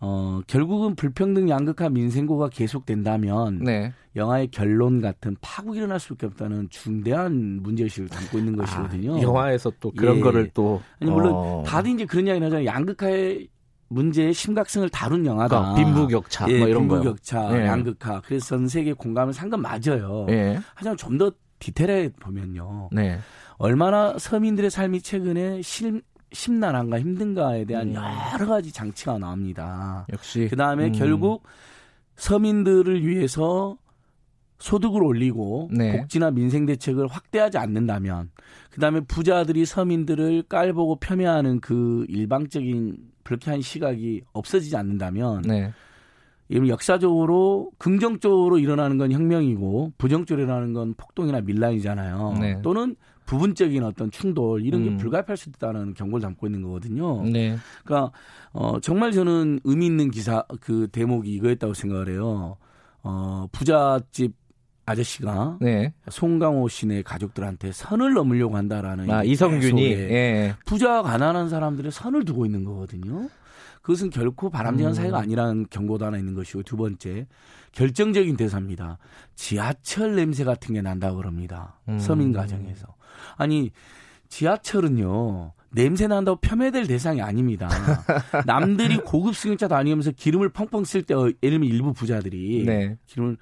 어, 0.06 0.42
결국은 0.48 0.96
불평등 0.96 1.50
양극화 1.50 1.88
민생고가 1.88 2.50
계속된다면 2.50 3.60
네. 3.64 3.94
영화의 4.18 4.50
결론 4.50 5.00
같은 5.00 5.38
파국이 5.40 5.78
일어날 5.78 5.98
수밖에 5.98 6.26
없다는 6.26 6.68
중대한 6.70 7.62
문제의식을 7.64 8.10
담고 8.10 8.38
있는 8.38 8.60
아, 8.60 8.66
것이거든요. 8.66 9.16
아, 9.16 9.22
영화에서 9.22 9.72
또 9.80 9.92
그런 9.92 10.18
예. 10.18 10.20
거를 10.20 10.50
또 10.54 10.82
아니 11.00 11.10
물론 11.10 11.32
어. 11.34 11.64
다들 11.66 11.92
이제 11.92 12.06
그런 12.06 12.28
이야기 12.28 12.44
하잖아요. 12.44 12.66
양극화의 12.66 13.48
문제의 13.88 14.34
심각성을 14.34 14.90
다룬 14.90 15.26
영화다. 15.26 15.74
그러니까 15.74 15.76
빈부격차 15.76 16.50
예, 16.50 16.60
뭐 16.60 16.68
이런 16.68 16.88
거 16.90 16.96
빈부격차, 16.96 17.58
예. 17.58 17.66
양극화. 17.68 18.22
그래서 18.26 18.48
전 18.48 18.68
세계 18.68 18.92
공감을 18.92 19.34
산건 19.34 19.62
맞아요. 19.62 20.26
예. 20.30 20.60
하지만 20.76 20.98
좀 20.98 21.18
더 21.18 21.32
디테일하게 21.64 22.10
보면요. 22.20 22.90
네. 22.92 23.20
얼마나 23.58 24.18
서민들의 24.18 24.70
삶이 24.70 25.02
최근에 25.02 25.62
실, 25.62 26.02
심란한가 26.34 27.00
힘든가에 27.00 27.66
대한 27.66 27.96
음. 27.96 27.96
여러 28.34 28.48
가지 28.48 28.72
장치가 28.72 29.18
나옵니다. 29.18 30.06
역시 30.12 30.48
그 30.50 30.56
다음에 30.56 30.88
음. 30.88 30.92
결국 30.92 31.44
서민들을 32.16 33.06
위해서 33.06 33.78
소득을 34.60 35.04
올리고 35.04 35.70
네. 35.72 35.98
복지나 35.98 36.32
민생 36.32 36.66
대책을 36.66 37.08
확대하지 37.08 37.58
않는다면 37.58 38.32
그다음에 38.72 39.02
부자들이 39.02 39.66
서민들을 39.66 40.44
깔보고 40.44 41.00
폄훼하는 41.00 41.60
그 41.60 42.06
일방적인 42.08 42.98
불쾌한 43.24 43.62
시각이 43.62 44.22
없어지지 44.32 44.76
않는다면 44.78 45.42
네. 45.42 45.72
역사적으로 46.50 47.72
긍정적으로 47.78 48.60
일어나는 48.60 48.98
건 48.98 49.12
혁명이고 49.12 49.94
부정적으로 49.98 50.44
일어나는 50.44 50.74
건 50.74 50.94
폭동이나 50.96 51.42
밀란이잖아요. 51.42 52.38
네. 52.40 52.62
또는 52.62 52.96
부분적인 53.26 53.84
어떤 53.84 54.12
충돌 54.12 54.66
이런 54.66 54.84
게 54.84 54.90
음. 54.90 54.98
불가피할 54.98 55.38
수 55.38 55.50
있다는 55.50 55.94
경고를 55.94 56.22
담고 56.22 56.48
있는 56.48 56.62
거거든요. 56.62 57.24
네. 57.24 57.58
그러니까 57.84 58.12
어 58.52 58.80
정말 58.80 59.12
저는 59.12 59.60
의미 59.64 59.86
있는 59.86 60.12
기사 60.12 60.44
그 60.62 60.88
대목이 60.92 61.32
이거였다고 61.34 61.74
생각을 61.74 62.10
해요. 62.10 62.58
어 63.02 63.48
부잣집 63.52 64.34
아저씨가 64.86 65.58
네. 65.62 65.94
송강호 66.10 66.68
씨네 66.68 67.04
가족들한테 67.04 67.72
선을 67.72 68.14
넘으려고 68.14 68.58
한다라는 68.58 69.10
아, 69.10 69.24
이성균이 69.24 69.92
예. 69.92 70.56
부자 70.66 71.02
가난한 71.02 71.50
사람들의 71.50 71.92
선을 71.92 72.26
두고 72.26 72.46
있는 72.46 72.66
거거든요. 72.66 73.30
그것은 73.82 74.10
결코 74.10 74.50
바람직한 74.50 74.92
음. 74.92 74.94
사회가 74.94 75.20
아니라는 75.20 75.68
경고도 75.70 76.06
하나 76.06 76.18
있는 76.18 76.34
것이고 76.34 76.64
두 76.64 76.78
번째 76.78 77.28
결정적인 77.74 78.38
대사입니다. 78.38 78.98
지하철 79.36 80.16
냄새 80.16 80.44
같은 80.44 80.74
게 80.74 80.82
난다고 80.82 81.18
그럽니다. 81.18 81.80
음. 81.90 82.00
서민 82.00 82.32
가정에서. 82.32 82.88
아니 83.36 83.72
지하철은요. 84.30 85.54
냄새 85.76 86.08
난다고 86.08 86.40
폄훼될 86.40 86.88
대상이 86.88 87.22
아닙니다. 87.22 87.68
남들이 88.46 88.98
고급 88.98 89.36
승용차 89.36 89.68
다니면서 89.68 90.12
기름을 90.12 90.50
펑펑 90.50 90.84
쓸 90.84 91.02
때, 91.02 91.16
예를 91.16 91.36
들면 91.40 91.64
일부 91.64 91.94
부자들이 91.94 92.64
네. 92.66 92.98
기름을 93.08 93.38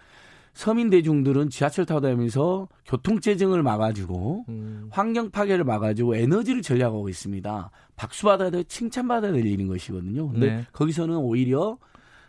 서민 0.54 0.90
대중들은 0.90 1.50
지하철 1.50 1.86
타고 1.86 2.02
다니면서 2.02 2.68
교통체증을 2.86 3.64
막아주고 3.64 4.46
음. 4.50 4.88
환경 4.92 5.30
파괴를 5.30 5.64
막아주고 5.64 6.16
에너지를 6.16 6.62
전략하고 6.62 7.10
있습니다. 7.10 7.72
박수 7.96 8.26
받아야 8.26 8.50
될 8.50 8.66
칭찬받아야 8.66 9.32
될 9.32 9.46
일인 9.46 9.68
것이거든요. 9.68 10.30
근데 10.30 10.48
네. 10.48 10.66
거기서는 10.74 11.16
오히려 11.16 11.78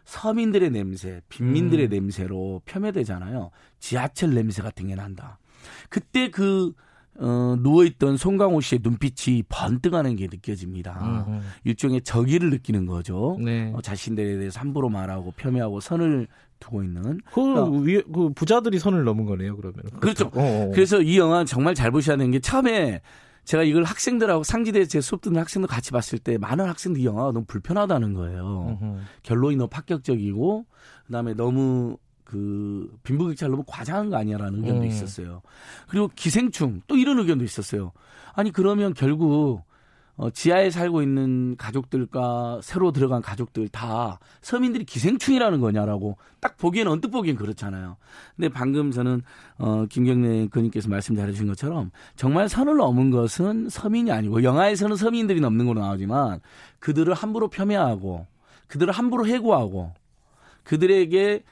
서민들의 0.04 0.70
냄새, 0.70 1.20
빈민들의 1.28 1.86
음. 1.86 1.90
냄새로 1.90 2.62
폄훼되잖아요. 2.64 3.50
지하철 3.78 4.34
냄새 4.34 4.62
같은 4.62 4.86
게 4.88 4.94
난다. 4.94 5.38
그때 5.88 6.30
그 6.30 6.72
어, 7.18 7.56
누워있던 7.58 8.16
송강호 8.16 8.60
씨의 8.60 8.80
눈빛이 8.82 9.44
번뜩하는 9.48 10.16
게 10.16 10.28
느껴집니다. 10.30 11.24
음흠. 11.28 11.40
일종의 11.64 12.02
적의를 12.02 12.50
느끼는 12.50 12.86
거죠. 12.86 13.36
네. 13.40 13.70
어, 13.74 13.80
자신들에 13.82 14.38
대해서 14.38 14.60
함부로 14.60 14.88
말하고 14.88 15.32
폄훼하고 15.36 15.80
선을 15.80 16.26
두고 16.58 16.82
있는. 16.82 17.18
그, 17.26 17.34
그러니까, 17.34 17.64
위에, 17.70 18.02
그 18.12 18.30
부자들이 18.30 18.78
선을 18.78 19.04
넘은 19.04 19.26
거네요, 19.26 19.56
그러면. 19.56 19.82
그렇죠. 20.00 20.30
그렇죠. 20.30 20.40
어, 20.40 20.68
어. 20.68 20.70
그래서 20.72 21.02
이 21.02 21.18
영화 21.18 21.44
정말 21.44 21.74
잘 21.74 21.90
보셔야 21.90 22.16
되는 22.16 22.30
게 22.30 22.38
처음에 22.38 23.00
제가 23.44 23.64
이걸 23.64 23.82
학생들하고 23.82 24.44
상지대 24.44 24.86
제 24.86 25.00
수업 25.00 25.20
듣는 25.20 25.40
학생들 25.40 25.68
같이 25.68 25.90
봤을 25.90 26.18
때 26.18 26.38
많은 26.38 26.64
학생들이 26.66 27.04
영화가 27.04 27.32
너무 27.32 27.44
불편하다는 27.46 28.14
거예요. 28.14 28.78
결론이 29.24 29.56
너무 29.56 29.68
파격적이고 29.68 30.64
그다음에 31.06 31.34
너무 31.34 31.98
그 32.32 32.90
빈부격차를 33.02 33.50
너무 33.50 33.62
과장한 33.66 34.08
거 34.08 34.16
아니야라는 34.16 34.60
의견도 34.60 34.80
음. 34.80 34.86
있었어요. 34.86 35.42
그리고 35.86 36.10
기생충 36.16 36.80
또 36.86 36.96
이런 36.96 37.18
의견도 37.18 37.44
있었어요. 37.44 37.92
아니 38.32 38.50
그러면 38.50 38.94
결국 38.94 39.64
어, 40.16 40.30
지하에 40.30 40.70
살고 40.70 41.02
있는 41.02 41.56
가족들과 41.58 42.60
새로 42.62 42.90
들어간 42.90 43.20
가족들 43.20 43.68
다 43.68 44.18
서민들이 44.40 44.84
기생충이라는 44.84 45.60
거냐라고 45.60 46.16
딱 46.40 46.56
보기에는 46.56 46.90
언뜻 46.90 47.08
보기엔 47.08 47.36
그렇잖아요. 47.36 47.98
근데 48.34 48.48
방금 48.48 48.92
저는 48.92 49.20
어, 49.58 49.84
김경래 49.90 50.28
의원님께서 50.28 50.88
말씀 50.88 51.14
잘해주신 51.14 51.46
것처럼 51.48 51.90
정말 52.16 52.48
선을 52.48 52.78
넘은 52.78 53.10
것은 53.10 53.68
서민이 53.68 54.10
아니고 54.10 54.42
영화에서는 54.42 54.96
서민들이 54.96 55.40
넘는 55.40 55.66
걸로 55.66 55.80
나오지만 55.80 56.40
그들을 56.78 57.12
함부로 57.12 57.48
폄훼하고 57.48 58.26
그들을 58.68 58.90
함부로 58.90 59.26
해고하고 59.26 59.92
그들에게 60.64 61.42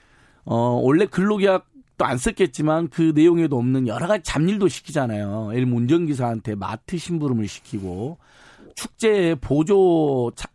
어, 0.45 0.81
원래 0.83 1.07
근로계약 1.07 1.67
또안 1.99 2.17
썼겠지만 2.17 2.89
그 2.89 3.13
내용에도 3.15 3.59
없는 3.59 3.87
여러 3.87 4.07
가지 4.07 4.25
잡일도 4.25 4.69
시키잖아요. 4.69 5.51
예를 5.53 5.65
들면 5.67 5.83
운전기사한테 5.83 6.55
마트 6.55 6.97
심부름을 6.97 7.47
시키고 7.47 8.17
축제 8.75 9.35
보조 9.41 10.33
차, 10.35 10.49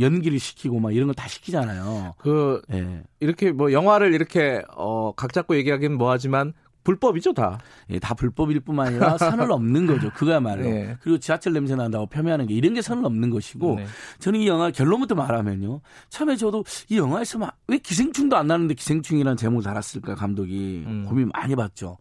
연기를 0.00 0.38
시키고 0.38 0.78
막 0.78 0.94
이런 0.94 1.06
걸 1.06 1.14
다 1.14 1.26
시키잖아요. 1.26 2.14
그 2.18 2.60
예. 2.72 3.02
이렇게 3.20 3.50
뭐 3.50 3.72
영화를 3.72 4.12
이렇게 4.14 4.62
어각 4.76 5.32
잡고 5.32 5.56
얘기하기는 5.56 5.96
뭐하지만 5.96 6.52
불법이죠 6.82 7.32
다. 7.32 7.58
예, 7.90 7.98
다 7.98 8.14
불법일 8.14 8.60
뿐만 8.60 8.88
아니라 8.88 9.16
선을 9.18 9.48
넘는 9.48 9.86
거죠. 9.86 10.10
그야말로. 10.14 10.62
네. 10.62 10.96
그리고 11.00 11.18
지하철 11.18 11.52
냄새 11.52 11.74
난다고 11.74 12.06
폄훼하는 12.06 12.46
게 12.46 12.54
이런 12.54 12.74
게 12.74 12.82
선을 12.82 13.02
넘는 13.02 13.30
것이고 13.30 13.76
네. 13.76 13.86
저는 14.18 14.40
이 14.40 14.48
영화 14.48 14.70
결론부터 14.70 15.14
말하면요. 15.14 15.80
처음에 16.08 16.36
저도 16.36 16.64
이 16.88 16.98
영화에서 16.98 17.38
막왜 17.38 17.78
기생충도 17.82 18.36
안 18.36 18.46
나는데 18.46 18.74
기생충이라는 18.74 19.36
제목을 19.36 19.62
달았을까 19.62 20.14
감독이 20.14 20.84
음. 20.86 21.04
고민 21.08 21.28
많이 21.28 21.54
봤죠. 21.54 21.98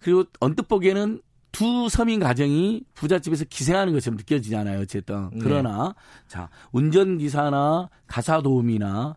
그리고 0.00 0.24
언뜻 0.40 0.68
보기에는 0.68 1.20
두 1.50 1.88
서민 1.88 2.18
가정이 2.18 2.82
부잣집에서 2.94 3.44
기생하는 3.48 3.92
것처럼 3.92 4.16
느껴지잖아요. 4.16 4.80
어쨌든. 4.80 5.30
네. 5.32 5.38
그러나 5.40 5.94
자 6.26 6.50
운전기사나 6.72 7.88
가사 8.08 8.42
도우미나 8.42 9.14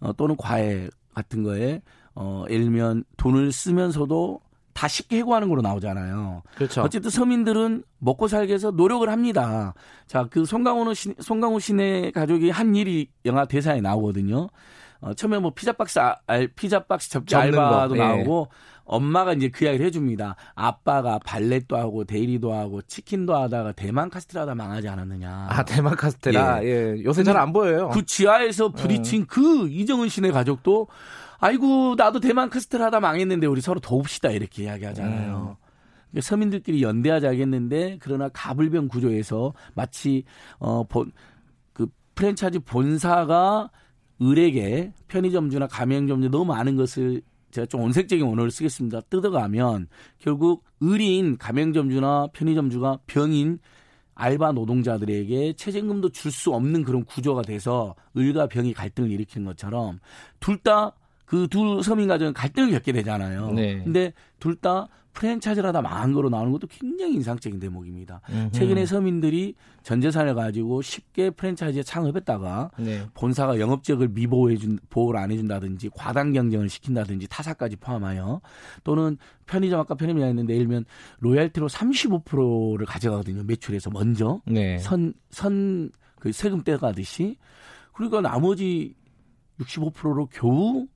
어, 0.00 0.12
또는 0.12 0.36
과외 0.36 0.88
같은 1.14 1.42
거에 1.42 1.80
어, 2.20 2.44
예를 2.50 2.64
들면 2.64 3.04
돈을 3.16 3.52
쓰면서도 3.52 4.40
다 4.72 4.88
쉽게 4.88 5.18
해고하는 5.18 5.48
걸로 5.48 5.62
나오잖아요. 5.62 6.42
그렇죠. 6.56 6.82
어쨌든 6.82 7.10
서민들은 7.10 7.84
먹고 7.98 8.26
살기 8.26 8.48
위해서 8.50 8.70
노력을 8.72 9.08
합니다. 9.08 9.74
자, 10.08 10.26
그 10.28 10.44
송강호 10.44 10.94
씨, 10.94 11.14
송강호 11.20 11.60
씨네 11.60 12.10
가족이 12.12 12.50
한 12.50 12.74
일이 12.74 13.08
영화 13.24 13.44
대사에 13.44 13.80
나오거든요. 13.80 14.48
어, 15.00 15.14
처음에 15.14 15.38
뭐 15.38 15.52
피자 15.54 15.72
박스, 15.72 16.00
아, 16.00 16.16
피자 16.56 16.80
박스 16.80 17.08
접기 17.08 17.36
알바도 17.36 17.94
거. 17.94 17.96
예. 17.96 17.98
나오고 18.00 18.48
엄마가 18.84 19.34
이제 19.34 19.48
그 19.48 19.64
이야기를 19.64 19.86
해줍니다. 19.86 20.34
아빠가 20.54 21.18
valet도 21.24 21.76
하고 21.76 22.04
대리도 22.04 22.52
하고 22.52 22.80
치킨도 22.82 23.36
하다가 23.36 23.72
대만 23.72 24.10
카스테라 24.10 24.46
다 24.46 24.54
망하지 24.56 24.88
않았느냐. 24.88 25.46
아 25.50 25.64
대만 25.64 25.94
카스테라. 25.94 26.64
예. 26.64 26.68
예. 26.96 27.04
요새 27.04 27.22
잘 27.22 27.36
안 27.36 27.52
보여요. 27.52 27.90
그 27.92 28.04
지하에서 28.04 28.70
부딪힌 28.70 29.22
음. 29.22 29.26
그 29.28 29.68
이정은 29.68 30.08
씨네 30.08 30.30
가족도 30.32 30.88
아이고 31.38 31.94
나도 31.96 32.20
대만 32.20 32.50
카스테라 32.50 32.86
하다 32.86 33.00
망했는데 33.00 33.46
우리 33.46 33.60
서로 33.60 33.80
도웁시다 33.80 34.30
이렇게 34.30 34.64
이야기하잖아요. 34.64 35.56
음. 35.60 35.68
그러니까 36.10 36.26
서민들끼리 36.28 36.82
연대하자겠는데 36.82 37.98
그러나 38.00 38.28
가불병 38.30 38.88
구조에서 38.88 39.52
마치 39.74 40.24
어본그 40.58 41.88
프랜차이즈 42.14 42.60
본사가 42.60 43.70
을에게 44.20 44.92
편의점주나 45.06 45.68
가맹점주 45.68 46.30
너무 46.30 46.46
많은 46.46 46.76
것을 46.76 47.22
제가 47.52 47.66
좀 47.66 47.82
온색적인 47.82 48.26
언어를 48.26 48.50
쓰겠습니다. 48.50 49.02
뜯어가면 49.02 49.86
결국 50.18 50.64
을인 50.82 51.38
가맹점주나 51.38 52.28
편의점주가 52.32 52.98
병인 53.06 53.58
알바 54.14 54.52
노동자들에게 54.52 55.52
최저임금도 55.52 56.08
줄 56.10 56.32
수 56.32 56.52
없는 56.52 56.82
그런 56.82 57.04
구조가 57.04 57.42
돼서 57.42 57.94
을과 58.16 58.48
병이 58.48 58.72
갈등을 58.74 59.10
일으키는 59.12 59.46
것처럼 59.46 60.00
둘 60.40 60.58
다 60.58 60.94
그 61.28 61.46
두 61.48 61.82
서민 61.82 62.08
가정은 62.08 62.32
갈등을 62.32 62.70
겪게 62.70 62.92
되잖아요. 62.92 63.52
네. 63.52 63.82
근데 63.84 64.12
둘 64.40 64.56
다 64.56 64.88
프랜차이즈를 65.12 65.68
하다 65.68 65.82
망한 65.82 66.12
거로 66.12 66.28
나오는 66.28 66.52
것도 66.52 66.68
굉장히 66.68 67.14
인상적인 67.14 67.58
대목입니다. 67.58 68.20
음흠. 68.30 68.52
최근에 68.52 68.86
서민들이 68.86 69.54
전 69.82 70.00
재산을 70.00 70.34
가지고 70.36 70.80
쉽게 70.80 71.30
프랜차이즈에 71.30 71.82
창업했다가 71.82 72.70
네. 72.78 73.04
본사가 73.14 73.58
영업 73.58 73.82
지역을 73.82 74.08
미보호해 74.08 74.56
준 74.58 74.78
보호를 74.90 75.18
안 75.18 75.32
해준다든지 75.32 75.90
과당 75.92 76.32
경쟁을 76.32 76.68
시킨다든지 76.68 77.26
타사까지 77.28 77.76
포함하여 77.76 78.40
또는 78.84 79.18
편의점 79.46 79.80
아까 79.80 79.96
편의점 79.96 80.22
했는데 80.22 80.54
예를 80.54 80.66
들면 80.66 80.84
로얄티로 81.18 81.68
35%를 81.68 82.86
가져가거든요 82.86 83.42
매출에서 83.42 83.90
먼저 83.90 84.40
네. 84.46 84.78
선선 84.78 85.90
그 86.20 86.30
세금 86.30 86.62
떼가듯이 86.62 87.36
그러니까 87.92 88.20
나머지 88.20 88.94
65%로 89.60 90.26
겨우 90.26 90.86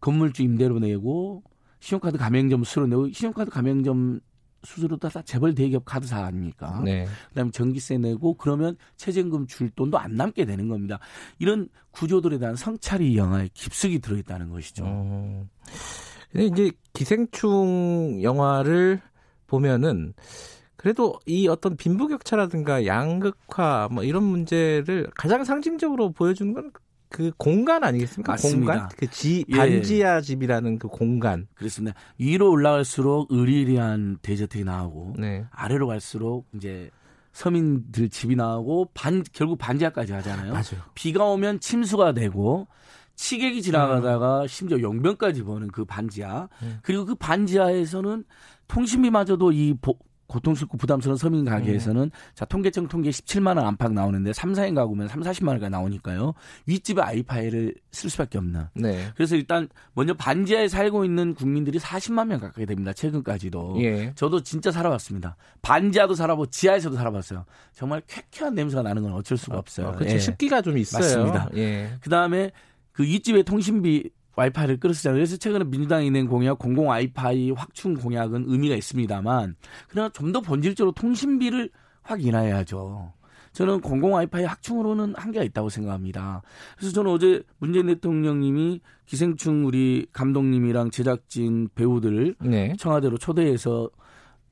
건물주 0.00 0.42
임대료 0.42 0.78
내고 0.78 1.42
신용카드 1.80 2.18
가맹점 2.18 2.64
수수료 2.64 2.86
내고 2.86 3.10
신용카드 3.10 3.50
가맹점 3.50 4.20
수수료 4.62 4.96
다 4.98 5.08
재벌 5.22 5.54
대기업 5.54 5.84
카드사 5.84 6.24
아닙니까? 6.24 6.82
네. 6.84 7.06
그다음에 7.30 7.50
전기세 7.50 7.96
내고 7.98 8.34
그러면 8.34 8.76
최저임금 8.96 9.46
줄 9.46 9.70
돈도 9.70 9.98
안 9.98 10.16
남게 10.16 10.44
되는 10.44 10.68
겁니다. 10.68 10.98
이런 11.38 11.68
구조들에 11.92 12.38
대한 12.38 12.56
성찰이 12.56 13.16
영화에 13.16 13.48
깊숙이 13.54 14.00
들어있다는 14.00 14.50
것이죠. 14.50 14.84
어. 14.86 15.46
근데 16.30 16.46
이제 16.46 16.72
기생충 16.92 18.20
영화를 18.22 19.00
보면은 19.46 20.12
그래도 20.76 21.18
이 21.26 21.48
어떤 21.48 21.76
빈부격차라든가 21.76 22.86
양극화 22.86 23.88
뭐 23.90 24.04
이런 24.04 24.22
문제를 24.24 25.10
가장 25.14 25.44
상징적으로 25.44 26.12
보여주는 26.12 26.52
건 26.54 26.70
그 27.10 27.32
공간 27.36 27.82
아니겠습니까? 27.84 28.32
맞습니다. 28.32 28.72
공간? 28.72 28.88
그 28.96 29.10
지, 29.10 29.44
예. 29.48 29.56
반지하 29.56 30.20
집이라는 30.20 30.78
그 30.78 30.88
공간. 30.88 31.48
그렇습니다. 31.54 31.98
위로 32.18 32.50
올라갈수록 32.50 33.26
의리리한 33.30 34.18
대저택이 34.22 34.64
나오고 34.64 35.14
네. 35.18 35.44
아래로 35.50 35.88
갈수록 35.88 36.46
이제 36.54 36.88
서민들 37.32 38.08
집이 38.08 38.36
나오고 38.36 38.90
반 38.94 39.24
결국 39.32 39.58
반지하까지 39.58 40.12
하잖아요. 40.12 40.52
맞아요. 40.52 40.82
비가 40.94 41.24
오면 41.24 41.60
침수가 41.60 42.12
되고 42.12 42.68
치객이 43.16 43.60
지나가다가 43.60 44.42
음. 44.42 44.46
심지어 44.46 44.80
용병까지 44.80 45.42
보는 45.42 45.68
그 45.68 45.84
반지하. 45.84 46.48
음. 46.62 46.78
그리고 46.82 47.04
그 47.04 47.16
반지하에서는 47.16 48.24
통신비마저도 48.68 49.52
이 49.52 49.74
보, 49.74 49.98
고통스럽고 50.30 50.78
부담스러운 50.78 51.16
서민 51.16 51.44
가게에서는 51.44 52.02
음. 52.02 52.10
자 52.34 52.44
통계청 52.44 52.88
통계 52.88 53.10
17만 53.10 53.56
원 53.56 53.66
안팎 53.66 53.92
나오는데 53.92 54.32
3, 54.32 54.52
4인 54.52 54.74
가구면 54.74 55.08
3, 55.08 55.20
40만 55.22 55.48
원까지 55.48 55.70
나오니까요. 55.70 56.34
윗집에 56.66 57.02
아이파이를 57.02 57.74
쓸 57.90 58.10
수밖에 58.10 58.38
없는. 58.38 58.66
네. 58.74 59.10
그래서 59.16 59.36
일단 59.36 59.68
먼저 59.94 60.14
반지하에 60.14 60.68
살고 60.68 61.04
있는 61.04 61.34
국민들이 61.34 61.78
40만 61.78 62.28
명 62.28 62.40
가까이 62.40 62.64
됩니다. 62.64 62.92
최근까지도. 62.92 63.76
예. 63.82 64.12
저도 64.14 64.42
진짜 64.42 64.70
살아봤습니다. 64.70 65.36
반지하도 65.62 66.14
살아보고 66.14 66.46
지하에서도 66.46 66.96
살아봤어요. 66.96 67.44
정말 67.72 68.02
쾌쾌한 68.06 68.54
냄새가 68.54 68.82
나는 68.82 69.02
건 69.02 69.12
어쩔 69.12 69.36
수가 69.36 69.58
없어요. 69.58 69.88
어, 69.88 69.92
그렇죠. 69.92 70.14
예. 70.14 70.18
습기가 70.18 70.62
좀 70.62 70.78
있어요. 70.78 71.02
맞습니다. 71.02 71.50
예. 71.56 71.90
그다음에 72.00 72.52
그 72.92 73.02
윗집에 73.02 73.42
통신비 73.42 74.10
와이파이를 74.36 74.80
끌었잖아요. 74.80 75.16
그래서 75.16 75.36
최근에 75.36 75.64
민주당이 75.64 76.10
낸 76.10 76.26
공약 76.26 76.58
공공 76.58 76.88
와이파이 76.88 77.50
확충 77.50 77.94
공약은 77.94 78.44
의미가 78.46 78.74
있습니다만 78.76 79.56
그러나 79.88 80.08
좀 80.10 80.30
더 80.30 80.40
본질적으로 80.40 80.92
통신비를 80.92 81.70
확인해야죠. 82.02 83.12
저는 83.52 83.80
공공 83.80 84.12
와이파이 84.12 84.44
확충으로는 84.44 85.14
한계가 85.16 85.44
있다고 85.44 85.68
생각합니다. 85.68 86.42
그래서 86.76 86.94
저는 86.94 87.10
어제 87.10 87.42
문재인 87.58 87.86
대통령님이 87.86 88.80
기생충 89.06 89.66
우리 89.66 90.06
감독님이랑 90.12 90.92
제작진 90.92 91.68
배우들 91.74 92.36
네. 92.40 92.74
청와대로 92.78 93.18
초대해서 93.18 93.90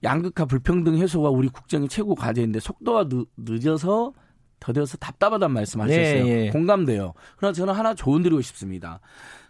양극화 0.03 0.47
불평등 0.47 0.97
해소가 0.97 1.31
우리 1.31 1.49
국정의 1.49 1.89
최고 1.89 2.15
과제인데 2.15 2.61
속도가 2.61 3.09
늦, 3.09 3.29
늦어서 3.37 4.13
더뎌서 4.61 4.97
답답하다는 4.97 5.55
말씀하셨어요. 5.55 6.25
네, 6.25 6.45
네. 6.45 6.51
공감돼요. 6.51 7.15
그러나 7.37 7.53
저는 7.53 7.75
하나 7.75 7.95
조언 7.95 8.23
드리고 8.23 8.41
싶습니다. 8.41 9.01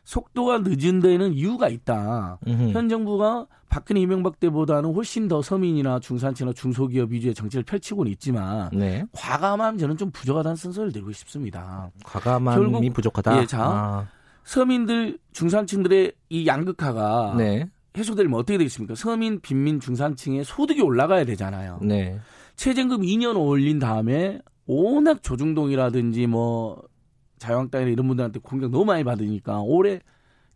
속도가 0.09 0.61
늦은 0.65 1.01
데에는 1.01 1.35
이유가 1.35 1.69
있다. 1.69 2.39
음흠. 2.47 2.71
현 2.71 2.89
정부가 2.89 3.47
박근혜 3.69 4.01
이명박 4.01 4.41
때보다는 4.41 4.95
훨씬 4.95 5.29
더 5.29 5.43
서민이나 5.43 6.01
중산층이나 6.01 6.55
중소기업 6.55 7.11
위주의 7.11 7.35
정책을 7.35 7.65
펼치고는 7.65 8.11
있지만 8.13 8.71
네. 8.73 9.05
과감함 9.13 9.77
저는 9.77 9.99
좀 9.99 10.11
부족하다는 10.11 10.57
순서를 10.57 10.93
들고 10.93 11.13
싶습니다. 11.13 11.91
과감함이 12.05 12.89
부족하다. 12.89 13.43
예, 13.43 13.45
자 13.45 13.63
아. 13.63 14.09
서민들 14.45 15.19
중산층들의 15.35 16.13
이 16.31 16.47
양극화가 16.47 17.35
네. 17.37 17.69
해소되면 17.95 18.33
어떻게 18.33 18.57
되겠습니까? 18.57 18.95
서민, 18.95 19.41
빈민, 19.41 19.79
중산층의 19.79 20.45
소득이 20.47 20.81
올라가야 20.81 21.27
되잖아요. 21.27 21.81
네. 21.83 22.19
최저임금 22.57 23.03
2년 23.03 23.39
올린 23.39 23.79
다음에 23.79 24.41
워낙 24.65 25.23
조중동이라든지 25.23 26.27
뭐 26.29 26.83
자유한국당이나 27.39 27.91
이런 27.91 28.07
분들한테 28.09 28.41
공격 28.41 28.71
너무 28.71 28.85
많이 28.85 29.05
받으니까 29.05 29.61
올해 29.61 30.01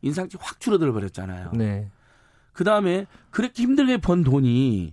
인상치 0.02 0.36
확 0.40 0.60
줄어들어 0.60 0.92
버렸잖아요. 0.92 1.52
네. 1.54 1.88
그 2.52 2.64
다음에 2.64 3.06
그렇게 3.30 3.62
힘들게 3.62 3.96
번 3.98 4.22
돈이 4.24 4.92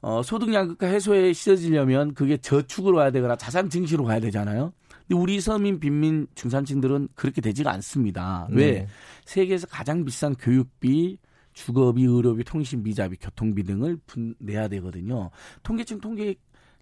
어, 0.00 0.22
소득 0.22 0.52
양극화 0.52 0.86
해소에 0.86 1.32
씻어지려면 1.32 2.14
그게 2.14 2.36
저축으로 2.36 2.98
가야 2.98 3.10
되거나 3.10 3.36
자산 3.36 3.68
증시로 3.68 4.04
가야 4.04 4.20
되잖아요. 4.20 4.72
근데 5.00 5.20
우리 5.20 5.40
서민 5.40 5.80
빈민 5.80 6.26
중산층들은 6.34 7.08
그렇게 7.14 7.40
되지가 7.40 7.70
않습니다. 7.72 8.46
왜? 8.50 8.72
네. 8.72 8.88
세계에서 9.24 9.66
가장 9.66 10.04
비싼 10.04 10.34
교육비, 10.34 11.18
주거비, 11.52 12.04
의료비, 12.04 12.44
통신비, 12.44 12.94
자비, 12.94 13.16
교통비 13.16 13.64
등을 13.64 13.98
분, 14.06 14.34
내야 14.38 14.68
되거든요. 14.68 15.30
통계청 15.62 16.00
통계 16.00 16.34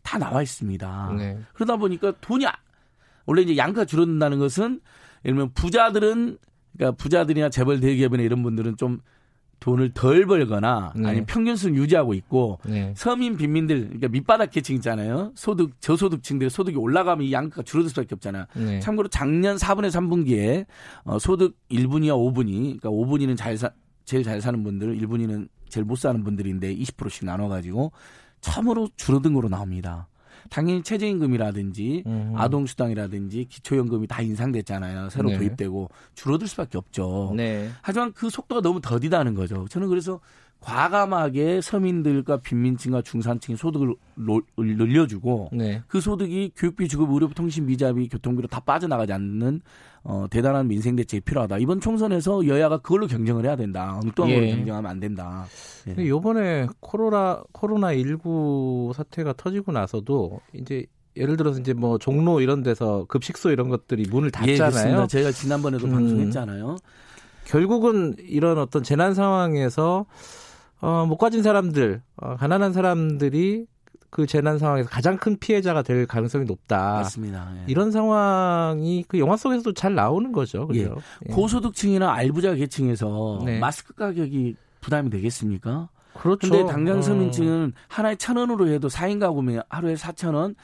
다 0.02 0.18
나와 0.18 0.42
있습니다. 0.42 1.14
네. 1.16 1.38
그러다 1.54 1.76
보니까 1.76 2.12
돈이 2.20 2.46
아, 2.46 2.54
원래 3.26 3.42
이제 3.42 3.56
양가 3.56 3.84
줄어든다는 3.84 4.38
것은 4.38 4.80
예를 5.24 5.36
들면 5.36 5.52
부자들은 5.54 6.38
그러니까 6.76 6.96
부자들이나 6.96 7.48
재벌 7.50 7.80
대기업이나 7.80 8.22
이런 8.22 8.42
분들은 8.42 8.76
좀 8.76 9.00
돈을 9.60 9.94
덜 9.94 10.26
벌거나 10.26 10.92
네. 10.94 11.08
아니면 11.08 11.26
평균 11.26 11.56
수를 11.56 11.76
유지하고 11.76 12.12
있고 12.12 12.58
네. 12.66 12.92
서민 12.96 13.38
빈민들 13.38 13.84
그러니까 13.84 14.08
밑바닥 14.08 14.50
계층 14.50 14.74
있잖아요. 14.74 15.32
소득 15.34 15.80
저소득층들의 15.80 16.50
소득이 16.50 16.76
올라가면 16.76 17.26
이 17.26 17.32
양가가 17.32 17.62
줄어들 17.62 17.88
수밖에 17.88 18.14
없잖아요. 18.14 18.44
네. 18.56 18.80
참고로 18.80 19.08
작년 19.08 19.56
4분의 19.56 19.88
3분기에 19.88 20.66
어, 21.04 21.18
소득 21.18 21.56
1분위와 21.70 22.12
5분위 22.12 22.78
그러니까 22.78 22.90
5분위는 22.90 23.38
잘 23.38 23.56
사, 23.56 23.70
제일 24.04 24.22
잘 24.22 24.42
사는 24.42 24.62
분들 24.62 24.98
1분위는 24.98 25.48
제일 25.70 25.86
못 25.86 25.96
사는 25.96 26.22
분들인데 26.22 26.76
20%씩 26.76 27.24
나눠 27.24 27.48
가지고 27.48 27.92
처음으로 28.42 28.88
줄어든 28.96 29.32
거로 29.32 29.48
나옵니다. 29.48 30.08
당연히 30.50 30.82
최저임금이라든지 30.82 32.04
음. 32.06 32.32
아동수당이라든지 32.36 33.46
기초연금이 33.46 34.06
다 34.06 34.22
인상됐잖아요. 34.22 35.10
새로 35.10 35.30
네. 35.30 35.38
도입되고 35.38 35.90
줄어들 36.14 36.46
수밖에 36.46 36.78
없죠. 36.78 37.32
네. 37.36 37.70
하지만 37.82 38.12
그 38.12 38.30
속도가 38.30 38.60
너무 38.60 38.80
더디다는 38.80 39.34
거죠. 39.34 39.66
저는 39.68 39.88
그래서 39.88 40.20
과감하게 40.64 41.60
서민들과 41.60 42.38
빈민층과 42.38 43.02
중산층의 43.02 43.58
소득을 43.58 43.94
늘려주고 44.56 45.50
네. 45.52 45.82
그 45.86 46.00
소득이 46.00 46.52
교육비, 46.56 46.88
주급, 46.88 47.10
의료비, 47.10 47.34
통신, 47.34 47.66
미자비, 47.66 48.08
교통비로 48.08 48.48
다 48.48 48.60
빠져나가지 48.60 49.12
않는 49.12 49.60
어, 50.04 50.26
대단한 50.30 50.66
민생 50.66 50.96
대책이 50.96 51.20
필요하다. 51.20 51.58
이번 51.58 51.80
총선에서 51.80 52.46
여야가 52.46 52.78
그걸로 52.78 53.06
경쟁을 53.06 53.44
해야 53.44 53.56
된다. 53.56 53.98
엉뚱한 54.02 54.30
예. 54.30 54.36
걸로 54.36 54.56
경쟁하면 54.56 54.90
안 54.90 55.00
된다. 55.00 55.44
예. 55.86 56.08
요번에 56.08 56.66
코로나 56.80 57.42
코로나 57.52 57.92
19 57.94 58.92
사태가 58.94 59.34
터지고 59.36 59.72
나서도 59.72 60.40
이제 60.54 60.86
예를 61.16 61.36
들어서 61.36 61.60
이제 61.60 61.74
뭐 61.74 61.98
종로 61.98 62.40
이런 62.40 62.62
데서 62.62 63.04
급식소 63.08 63.50
이런 63.50 63.68
것들이 63.68 64.06
문을 64.10 64.30
예, 64.46 64.56
닫잖아요. 64.56 65.02
예, 65.02 65.06
저희가 65.06 65.30
지난번에도 65.30 65.86
음, 65.86 65.92
방송했잖아요. 65.92 66.76
결국은 67.44 68.14
이런 68.18 68.58
어떤 68.58 68.82
재난 68.82 69.14
상황에서 69.14 70.06
어, 70.84 71.06
못 71.06 71.16
가진 71.16 71.42
사람들, 71.42 72.02
어, 72.16 72.36
가난한 72.36 72.74
사람들이 72.74 73.66
그 74.10 74.26
재난 74.26 74.58
상황에서 74.58 74.90
가장 74.90 75.16
큰 75.16 75.38
피해자가 75.38 75.80
될 75.80 76.06
가능성이 76.06 76.44
높다. 76.44 76.92
맞습니다. 76.92 77.52
예. 77.56 77.64
이런 77.68 77.90
상황이 77.90 79.02
그 79.08 79.18
영화 79.18 79.38
속에서도 79.38 79.72
잘 79.72 79.94
나오는 79.94 80.30
거죠. 80.30 80.66
그죠? 80.66 80.80
예. 80.80 81.28
예. 81.28 81.32
고소득층이나 81.32 82.12
알부자 82.12 82.54
계층에서 82.54 83.40
네. 83.46 83.58
마스크 83.58 83.94
가격이 83.94 84.56
부담이 84.82 85.08
되겠습니까? 85.08 85.88
그렇죠. 86.12 86.50
근데 86.50 86.70
당장 86.70 87.00
서민층은 87.00 87.72
어. 87.74 87.80
하나에 87.88 88.16
천 88.16 88.36
원으로 88.36 88.68
해도 88.68 88.88
4인 88.88 89.18
가구면 89.18 89.62
하루에 89.70 89.94
4천 89.94 90.34
원, 90.34 90.54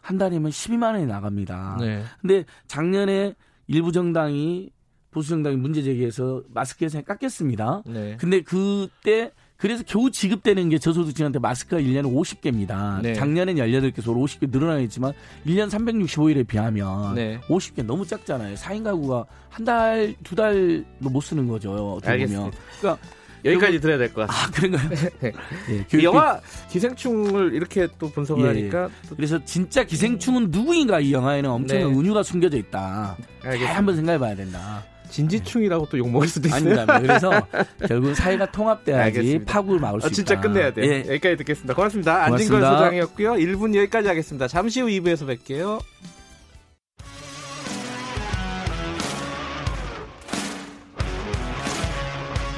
한 0.00 0.18
달이면 0.18 0.50
12만 0.50 0.94
원이 0.94 1.06
나갑니다. 1.06 1.76
네. 1.78 2.02
근데 2.20 2.44
작년에 2.66 3.34
일부 3.68 3.92
정당이 3.92 4.70
보수 5.12 5.30
정당이 5.30 5.56
문제 5.56 5.82
제기해서 5.82 6.42
마스크 6.48 6.84
예산이 6.84 7.04
깎였습니다. 7.04 7.82
네. 7.86 8.16
근데 8.18 8.42
그때 8.42 9.32
그래서 9.60 9.84
겨우 9.86 10.10
지급되는 10.10 10.70
게 10.70 10.78
저소득층한테 10.78 11.38
마스크가 11.38 11.82
1년에 11.82 12.04
50개입니다. 12.12 13.02
네. 13.02 13.12
작년엔 13.12 13.56
18개, 13.56 14.00
서로 14.00 14.20
50개 14.20 14.50
늘어나겠지만 14.50 15.12
1년 15.46 15.68
365일에 15.70 16.46
비하면 16.46 17.14
네. 17.14 17.38
50개 17.46 17.84
너무 17.84 18.06
작잖아요. 18.06 18.54
4인 18.54 18.82
가구가 18.84 19.26
한 19.50 19.64
달, 19.64 20.14
두 20.24 20.34
달도 20.34 21.10
못 21.10 21.20
쓰는 21.20 21.46
거죠. 21.46 21.94
어떻게 21.96 22.12
알겠습니다. 22.12 22.40
보면. 22.44 22.58
그러니까 22.80 23.06
여기까지 23.44 23.76
요 23.76 23.80
들어야 23.80 23.98
될 23.98 24.12
것 24.12 24.26
같습니다. 24.26 24.46
아, 24.46 24.50
그런가요? 24.50 25.10
네. 25.20 25.32
예, 25.70 25.84
그 25.90 26.02
영화 26.04 26.40
기생충을 26.70 27.54
이렇게 27.54 27.86
또 27.98 28.10
분석을 28.10 28.44
예, 28.44 28.48
하니까 28.48 28.88
또... 29.08 29.16
그래서 29.16 29.42
진짜 29.44 29.84
기생충은 29.84 30.50
누구인가 30.50 31.00
이 31.00 31.12
영화에는 31.12 31.50
엄청난 31.50 31.92
네. 31.92 31.98
은유가 31.98 32.22
숨겨져 32.22 32.56
있다. 32.56 33.16
잘 33.42 33.58
한번 33.66 33.96
생각해 33.96 34.18
봐야 34.18 34.34
된다. 34.34 34.84
진지충이라고 35.10 35.88
또 35.90 35.98
욕먹을 35.98 36.28
수도 36.28 36.48
있어요. 36.48 36.80
아닙니다. 36.80 37.00
그래서 37.00 37.46
결국 37.88 38.14
사회가 38.14 38.50
통합돼야지. 38.50 39.40
파국을 39.46 39.78
막을 39.80 40.00
수 40.00 40.06
아, 40.06 40.10
진짜 40.10 40.34
있다. 40.34 40.40
진짜 40.42 40.54
끝내야 40.54 40.72
돼. 40.72 40.82
예. 40.82 40.98
여기까지 41.12 41.36
듣겠습니다. 41.38 41.74
고맙습니다. 41.74 42.26
고맙습니다. 42.26 42.56
안진걸 42.56 42.60
소장이었고요. 42.62 43.32
1분 43.34 43.74
여기까지 43.74 44.08
하겠습니다. 44.08 44.48
잠시 44.48 44.80
후 44.80 44.86
2부에서 44.88 45.26
뵐게요. 45.26 45.80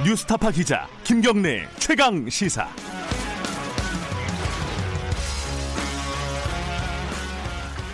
뉴스타파 0.04 0.50
기자 0.50 0.88
김경래 1.04 1.68
최강 1.78 2.28
시사. 2.28 2.68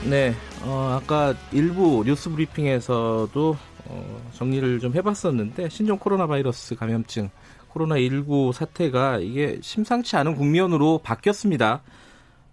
네, 0.05 0.35
어, 0.63 0.99
아까 1.01 1.35
일부 1.53 2.03
뉴스 2.07 2.31
브리핑에서도 2.31 3.57
어, 3.89 4.31
정리를 4.35 4.81
좀 4.81 4.95
해봤었는데 4.95 5.69
신종 5.71 5.99
코로나 5.99 6.27
바이러스 6.27 6.75
감염증 6.77 7.31
코로나19 7.73 8.53
사태가 8.53 9.19
이게 9.19 9.59
심상치 9.63 10.17
않은 10.17 10.35
국면으로 10.37 10.99
바뀌었습니다. 11.03 11.83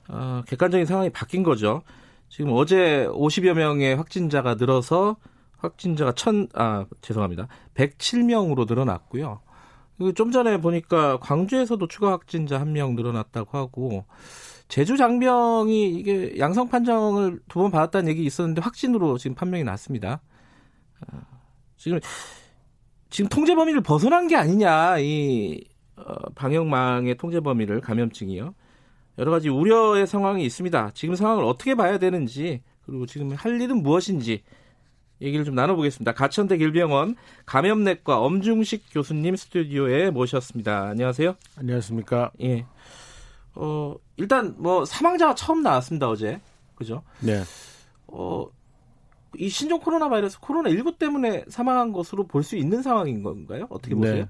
어, 0.09 0.43
객관적인 0.47 0.85
상황이 0.85 1.09
바뀐 1.09 1.43
거죠. 1.43 1.81
지금 2.29 2.51
어제 2.53 3.07
50여 3.11 3.53
명의 3.53 3.95
확진자가 3.95 4.55
늘어서 4.55 5.15
확진자가 5.57 6.11
천, 6.13 6.47
아, 6.53 6.85
죄송합니다. 7.01 7.47
107명으로 7.75 8.67
늘어났고요. 8.67 9.41
좀 10.15 10.31
전에 10.31 10.59
보니까 10.59 11.17
광주에서도 11.19 11.87
추가 11.87 12.11
확진자 12.11 12.59
한 12.59 12.73
명 12.73 12.95
늘어났다고 12.95 13.57
하고, 13.57 14.05
제주 14.67 14.97
장병이 14.97 15.89
이게 15.91 16.35
양성 16.37 16.67
판정을 16.67 17.39
두 17.47 17.59
번 17.61 17.71
받았다는 17.71 18.09
얘기 18.09 18.25
있었는데 18.25 18.61
확진으로 18.61 19.17
지금 19.17 19.35
판명이 19.35 19.63
났습니다. 19.63 20.21
어, 21.01 21.19
지금 21.77 21.99
지금 23.09 23.29
통제 23.29 23.55
범위를 23.55 23.81
벗어난 23.81 24.27
게 24.27 24.35
아니냐 24.35 24.99
이 24.99 25.63
어, 25.95 26.29
방역망의 26.35 27.15
통제 27.17 27.39
범위를 27.39 27.81
감염증이요. 27.81 28.53
여러 29.17 29.31
가지 29.31 29.49
우려의 29.49 30.07
상황이 30.07 30.43
있습니다. 30.45 30.91
지금 30.93 31.15
상황을 31.15 31.43
어떻게 31.43 31.75
봐야 31.75 31.97
되는지 31.97 32.61
그리고 32.85 33.05
지금 33.05 33.31
할 33.31 33.59
일은 33.61 33.81
무엇인지 33.81 34.41
얘기를 35.21 35.45
좀 35.45 35.55
나눠보겠습니다. 35.55 36.13
가천대 36.13 36.57
길병원 36.57 37.15
감염내과 37.45 38.19
엄중식 38.19 38.85
교수님 38.91 39.35
스튜디오에 39.35 40.11
모셨습니다. 40.11 40.89
안녕하세요. 40.89 41.35
안녕하십니까. 41.57 42.31
예. 42.41 42.65
어, 43.53 43.95
일단 44.17 44.55
뭐 44.57 44.83
사망자가 44.83 45.35
처음 45.35 45.63
나왔습니다, 45.63 46.09
어제. 46.09 46.41
그죠? 46.75 47.01
네. 47.21 47.41
어, 48.07 48.45
이 49.39 49.49
신종 49.49 49.79
코로나 49.79 50.09
바이러스 50.09 50.39
코로나 50.39 50.69
19 50.69 50.97
때문에 50.97 51.45
사망한 51.47 51.91
것으로 51.91 52.25
볼 52.27 52.43
수 52.43 52.55
있는 52.55 52.81
상황인 52.81 53.23
건가요? 53.23 53.65
어떻게 53.69 53.95
보세요? 53.95 54.15
네. 54.25 54.29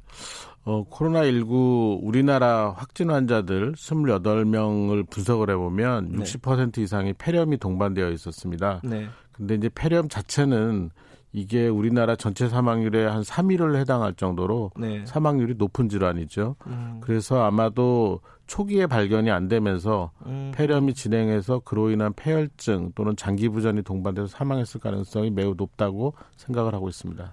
어, 0.64 0.84
코로나 0.90 1.26
19 1.26 2.00
우리나라 2.02 2.72
확진 2.72 3.10
환자들 3.12 3.74
28명을 3.74 5.10
분석을 5.10 5.50
해 5.50 5.56
보면 5.56 6.12
네. 6.12 6.18
60% 6.24 6.78
이상이 6.80 7.14
폐렴이 7.14 7.58
동반되어 7.58 8.10
있었습니다. 8.12 8.82
네. 8.84 9.08
근데 9.32 9.56
이제 9.56 9.70
폐렴 9.74 10.08
자체는 10.08 10.92
이게 11.34 11.68
우리나라 11.68 12.16
전체 12.16 12.48
사망률의 12.48 13.10
한 13.12 13.22
3위를 13.22 13.76
해당할 13.76 14.14
정도로 14.14 14.72
네. 14.78 15.06
사망률이 15.06 15.56
높은 15.58 15.90
질환이죠. 15.90 16.56
음. 16.68 17.00
그래서 17.02 17.44
아마도 17.44 18.22
초기에 18.48 18.88
발견이 18.88 19.32
안 19.32 19.48
되면서 19.48 20.12
음. 20.26 20.52
폐렴이 20.56 20.94
진행해서 20.94 21.60
그로 21.60 21.90
인한 21.90 22.14
폐혈증 22.14 22.92
또는 22.96 23.16
장기 23.16 23.50
부전이 23.50 23.82
동반돼서 23.84 24.28
사망했을 24.28 24.80
가능성이 24.80 25.32
매우 25.32 25.56
높다고 25.56 26.14
생각을 26.38 26.74
하고 26.74 26.88
있습니다. 26.90 27.32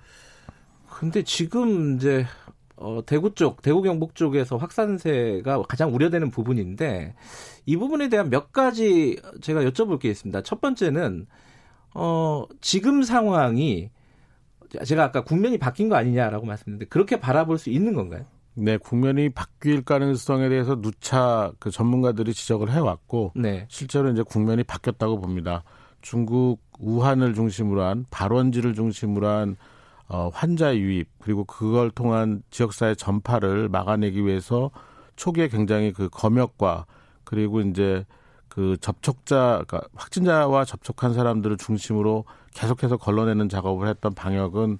근데 0.91 1.23
지금 1.23 1.97
이제 1.97 2.25
어, 2.77 3.01
대구 3.07 3.35
쪽, 3.35 3.63
대구 3.63 3.83
경북 3.83 4.15
쪽에서 4.15 4.57
확산세가 4.57 5.63
가장 5.63 5.95
우려되는 5.95 6.31
부분인데 6.31 7.15
이 7.67 7.77
부분에 7.77 8.09
대한 8.09 8.31
몇 8.31 8.53
가지 8.53 9.21
제가 9.41 9.63
여쭤볼 9.63 10.01
게 10.01 10.11
있습니다. 10.11 10.43
첫 10.43 10.61
번째는 10.61 11.27
어, 11.95 12.45
지금 12.61 13.03
상황이 13.03 13.91
제가 14.85 15.05
아까 15.05 15.23
국면이 15.23 15.59
바뀐 15.59 15.89
거 15.89 15.97
아니냐라고 15.97 16.47
말씀드렸는데 16.47 16.87
그렇게 16.87 17.21
바라볼 17.21 17.59
수 17.59 17.71
있는 17.71 17.95
건가요? 17.95 18.25
네, 18.55 18.77
국면이 18.77 19.31
바뀔 19.31 19.83
가능성에 19.83 20.49
대해서 20.49 20.81
누차 20.81 21.53
그 21.59 21.71
전문가들이 21.71 22.35
지적을 22.35 22.71
해왔고 22.71 23.33
네. 23.35 23.67
실제로 23.69 24.11
이제 24.11 24.23
국면이 24.23 24.63
바뀌었다고 24.63 25.21
봅니다. 25.21 25.65
중국 26.03 26.61
우한을 26.79 27.35
중심으로 27.35 27.83
한 27.83 28.05
발원지를 28.11 28.75
중심으로 28.75 29.27
한 29.27 29.57
어, 30.09 30.31
환자 30.33 30.77
유입 30.77 31.09
그리고 31.21 31.45
그걸 31.45 31.91
통한 31.91 32.43
지역사회 32.51 32.95
전파를 32.95 33.69
막아내기 33.69 34.27
위해서 34.27 34.71
초기에 35.17 35.49
굉장히 35.49 35.93
그 35.93 36.09
검역과 36.11 36.87
그리고 37.25 37.61
이제 37.61 38.05
그 38.49 38.77
접촉자, 38.83 39.63
그러니까 39.67 39.89
확진자와 39.95 40.67
접촉한 40.67 41.15
사람들을 41.15 41.57
중심으로 41.57 42.27
계속해서 42.53 42.99
걸러내는 42.99 43.49
작업을 43.49 43.89
했던 43.89 44.13
방역은 44.13 44.79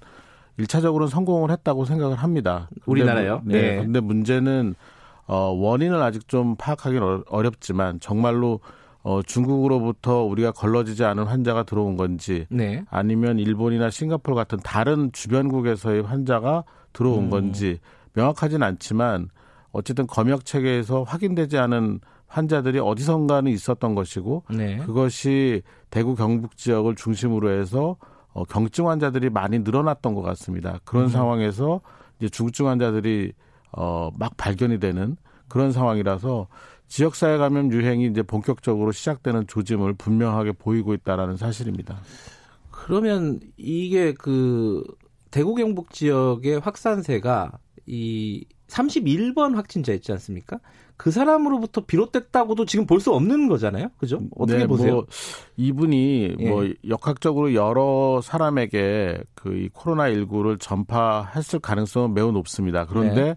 일차적으로는 0.57 1.09
성공을 1.09 1.51
했다고 1.51 1.85
생각을 1.85 2.15
합니다. 2.17 2.69
우리나라요? 2.85 3.41
네. 3.43 3.61
네. 3.61 3.77
근데 3.77 3.99
문제는 3.99 4.75
어 5.25 5.51
원인을 5.51 6.01
아직 6.01 6.27
좀 6.27 6.55
파악하기는 6.57 7.23
어렵지만 7.27 7.99
정말로 7.99 8.59
어 9.03 9.21
중국으로부터 9.21 10.23
우리가 10.23 10.51
걸러지지 10.51 11.03
않은 11.03 11.23
환자가 11.25 11.63
들어온 11.63 11.97
건지 11.97 12.45
네. 12.49 12.83
아니면 12.89 13.39
일본이나 13.39 13.89
싱가포르 13.89 14.35
같은 14.35 14.59
다른 14.63 15.11
주변국에서의 15.11 16.03
환자가 16.03 16.63
들어온 16.93 17.25
음. 17.25 17.29
건지 17.29 17.79
명확하진 18.13 18.63
않지만 18.63 19.29
어쨌든 19.71 20.07
검역 20.07 20.45
체계에서 20.45 21.03
확인되지 21.03 21.57
않은 21.57 21.99
환자들이 22.27 22.79
어디선가는 22.79 23.51
있었던 23.51 23.95
것이고 23.95 24.43
네. 24.51 24.77
그것이 24.77 25.61
대구 25.89 26.15
경북 26.15 26.57
지역을 26.57 26.95
중심으로 26.95 27.51
해서 27.51 27.97
어, 28.33 28.43
경증 28.43 28.89
환자들이 28.89 29.29
많이 29.29 29.59
늘어났던 29.59 30.15
것 30.15 30.21
같습니다. 30.21 30.79
그런 30.83 31.05
음. 31.05 31.09
상황에서 31.09 31.81
이제 32.19 32.29
중증 32.29 32.67
환자들이 32.67 33.33
어, 33.71 34.09
막 34.17 34.35
발견이 34.37 34.79
되는 34.79 35.17
그런 35.47 35.71
상황이라서 35.71 36.47
지역사회 36.87 37.37
감염 37.37 37.71
유행이 37.71 38.05
이제 38.07 38.21
본격적으로 38.21 38.91
시작되는 38.91 39.47
조짐을 39.47 39.93
분명하게 39.93 40.53
보이고 40.53 40.93
있다라는 40.93 41.37
사실입니다. 41.37 41.99
그러면 42.71 43.39
이게 43.57 44.13
그 44.13 44.83
대구 45.31 45.55
경북 45.55 45.91
지역의 45.91 46.59
확산세가 46.59 47.57
이 47.87 48.45
31번 48.73 49.55
확진자 49.55 49.93
있지 49.93 50.11
않습니까? 50.11 50.59
그 50.97 51.11
사람으로부터 51.11 51.81
비롯됐다고도 51.85 52.65
지금 52.65 52.85
볼 52.85 52.99
수 52.99 53.11
없는 53.13 53.47
거잖아요. 53.47 53.89
그죠? 53.97 54.21
어떻게 54.35 54.59
네, 54.59 54.67
보세요? 54.67 54.93
뭐 54.93 55.05
이분이 55.57 56.35
예. 56.39 56.49
뭐 56.49 56.67
역학적으로 56.87 57.53
여러 57.53 58.21
사람에게 58.23 59.21
그 59.35 59.53
이 59.53 59.69
코로나 59.73 60.09
19를 60.09 60.59
전파했을 60.59 61.59
가능성은 61.59 62.13
매우 62.13 62.31
높습니다. 62.31 62.85
그런데 62.85 63.23
네. 63.23 63.35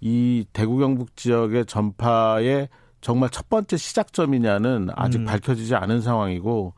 이 0.00 0.44
대구 0.52 0.76
경북 0.78 1.16
지역의 1.16 1.66
전파의 1.66 2.68
정말 3.00 3.30
첫 3.30 3.48
번째 3.48 3.76
시작점이냐는 3.76 4.88
아직 4.94 5.18
음. 5.18 5.24
밝혀지지 5.24 5.74
않은 5.74 6.00
상황이고 6.02 6.74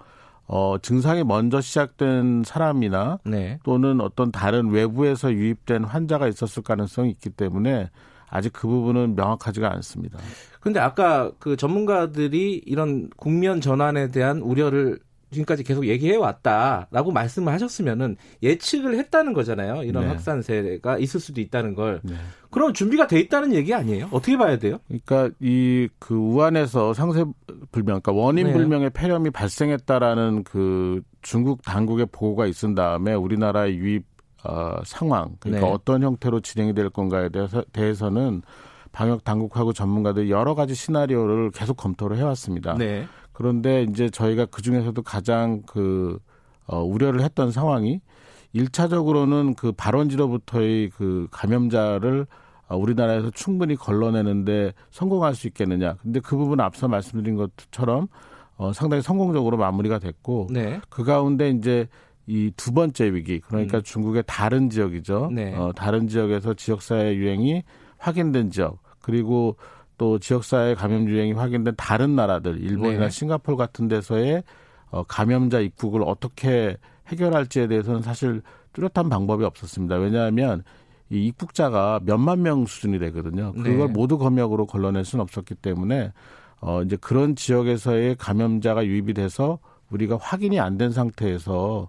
어, 0.49 0.79
증상이 0.81 1.25
먼저 1.25 1.61
시작된 1.61 2.43
사람이나 2.45 3.19
네. 3.25 3.59
또는 3.65 4.01
어떤 4.01 4.33
다른 4.33 4.71
외부에서 4.71 5.33
유입된 5.33 5.85
환자가 5.85 6.27
있었을 6.27 6.63
가능성이 6.63 7.11
있기 7.11 7.31
때문에 7.31 7.91
아직 8.31 8.53
그 8.53 8.67
부분은 8.67 9.15
명확하지가 9.15 9.71
않습니다. 9.75 10.19
그런데 10.61 10.81
아까 10.81 11.31
그 11.39 11.57
전문가들이 11.57 12.63
이런 12.67 13.11
국면 13.17 13.61
전환에 13.61 14.09
대한 14.09 14.41
우려를 14.41 14.99
지금까지 15.31 15.63
계속 15.65 15.87
얘기해 15.87 16.17
왔다라고 16.17 17.13
말씀을 17.13 17.53
하셨으면은 17.53 18.17
예측을 18.43 18.97
했다는 18.99 19.33
거잖아요. 19.33 19.83
이런 19.83 20.05
네. 20.05 20.09
확산세가 20.11 20.99
있을 20.99 21.21
수도 21.21 21.41
있다는 21.41 21.75
걸. 21.75 22.01
네. 22.03 22.15
그럼 22.51 22.73
준비가 22.73 23.07
돼 23.07 23.21
있다는 23.21 23.53
얘기 23.53 23.75
아니에요? 23.75 24.09
어떻게 24.11 24.39
봐야 24.39 24.59
돼요? 24.59 24.79
그러니까 24.89 25.31
이 25.41 25.89
그 25.99 26.15
우한에서 26.15 26.95
상세 26.95 27.25
불명, 27.71 28.01
그러니까 28.01 28.13
원인 28.13 28.47
네. 28.47 28.53
불명의 28.53 28.91
폐렴이 28.91 29.31
발생했다라는 29.31 30.45
그 30.45 31.03
중국 31.23 31.63
당국의 31.63 32.07
보고가 32.13 32.47
있은 32.47 32.75
다음에 32.75 33.15
우리나라의 33.15 33.77
유입 33.77 34.07
어, 34.45 34.77
상황, 34.85 35.37
그러니까 35.41 35.67
네. 35.67 35.73
어떤 35.73 36.03
형태로 36.03 36.41
진행이 36.41 36.73
될 36.73 36.91
건가에 36.91 37.29
대해서 37.29 37.63
대해서는 37.73 38.43
방역 38.93 39.25
당국하고 39.25 39.73
전문가들이 39.73 40.31
여러 40.31 40.55
가지 40.55 40.75
시나리오를 40.75 41.51
계속 41.51 41.77
검토를 41.77 42.17
해왔습니다. 42.17 42.75
네. 42.79 43.07
그런데 43.39 43.85
이제 43.85 44.11
저희가 44.11 44.47
그 44.47 44.63
중에서도 44.63 45.01
가장 45.03 45.63
그 45.63 46.19
어, 46.67 46.83
우려를 46.83 47.23
했던 47.23 47.53
상황이 47.53 48.01
일차적으로는그 48.53 49.71
발원지로부터의 49.73 50.91
그 50.91 51.29
감염자를 51.31 52.27
어, 52.67 52.77
우리나라에서 52.77 53.31
충분히 53.31 53.77
걸러내는데 53.77 54.73
성공할 54.91 55.37
수 55.37 55.47
있겠느냐. 55.47 55.95
근데 56.03 56.19
그 56.19 56.37
부분 56.37 56.59
앞서 56.59 56.89
말씀드린 56.89 57.37
것처럼 57.37 58.09
어, 58.57 58.73
상당히 58.73 59.05
성공적으로 59.05 59.57
마무리가 59.57 60.01
됐고 60.01 60.49
네. 60.51 60.81
그 60.89 61.05
가운데 61.05 61.49
이제 61.51 61.87
이 62.27 62.51
두 62.57 62.73
번째 62.73 63.15
위기 63.15 63.39
그러니까 63.39 63.79
음. 63.79 63.83
중국의 63.85 64.25
다른 64.27 64.69
지역이죠. 64.69 65.31
네. 65.33 65.55
어, 65.55 65.71
다른 65.77 66.09
지역에서 66.09 66.55
지역사회 66.55 67.15
유행이 67.15 67.63
확인된 67.99 68.51
지역 68.51 68.83
그리고 69.01 69.55
또 69.99 70.19
지역사회 70.19 70.75
감염 70.75 71.09
유행이 71.09 71.33
확인된 71.33 71.75
다른 71.77 72.15
나라들, 72.17 72.61
일본이나 72.63 73.05
네. 73.05 73.11
싱가폴 73.11 73.57
같은 73.57 73.89
데서의 73.89 74.43
어, 74.91 75.03
감염자 75.03 75.61
입국을 75.61 76.03
어떻게 76.03 76.77
해결할지에 77.09 77.67
대해서는 77.67 78.01
사실 78.03 78.41
뚜렷한 78.73 79.09
방법이 79.11 79.45
없었습니다. 79.45 79.97
왜냐하면 79.97 80.63
이 81.11 81.27
입국자가 81.27 82.01
몇만 82.05 82.43
명 82.43 82.65
수준이 82.65 82.99
되거든요. 83.01 83.53
그걸 83.53 83.77
네. 83.79 83.87
모두 83.87 84.19
검역으로 84.19 84.67
걸러낼 84.67 85.05
수는 85.05 85.23
없었기 85.23 85.57
때문에 85.57 86.13
어 86.61 86.83
이제 86.83 86.97
그런 87.01 87.35
지역에서의 87.37 88.17
감염자가 88.17 88.85
유입이 88.87 89.15
돼서 89.15 89.59
우리가 89.91 90.19
확인이 90.21 90.61
안 90.61 90.77
된 90.79 90.91
상태에서 90.93 91.89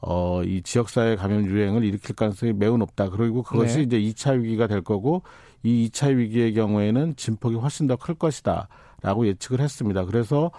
어, 0.00 0.42
이 0.44 0.62
지역사회 0.62 1.16
감염 1.16 1.44
유행을 1.46 1.82
일으킬 1.84 2.14
가능성이 2.14 2.52
매우 2.52 2.76
높다. 2.78 3.10
그리고 3.10 3.42
그것이 3.42 3.86
네. 3.86 3.96
이제 3.98 4.00
2차 4.00 4.40
위기가 4.40 4.66
될 4.66 4.80
거고 4.82 5.22
이 5.62 5.88
2차 5.90 6.14
위기의 6.16 6.54
경우에는 6.54 7.16
진폭이 7.16 7.56
훨씬 7.56 7.86
더 7.86 7.96
클 7.96 8.14
것이다. 8.14 8.68
라고 9.02 9.26
예측을 9.26 9.60
했습니다. 9.60 10.04
그래서 10.04 10.50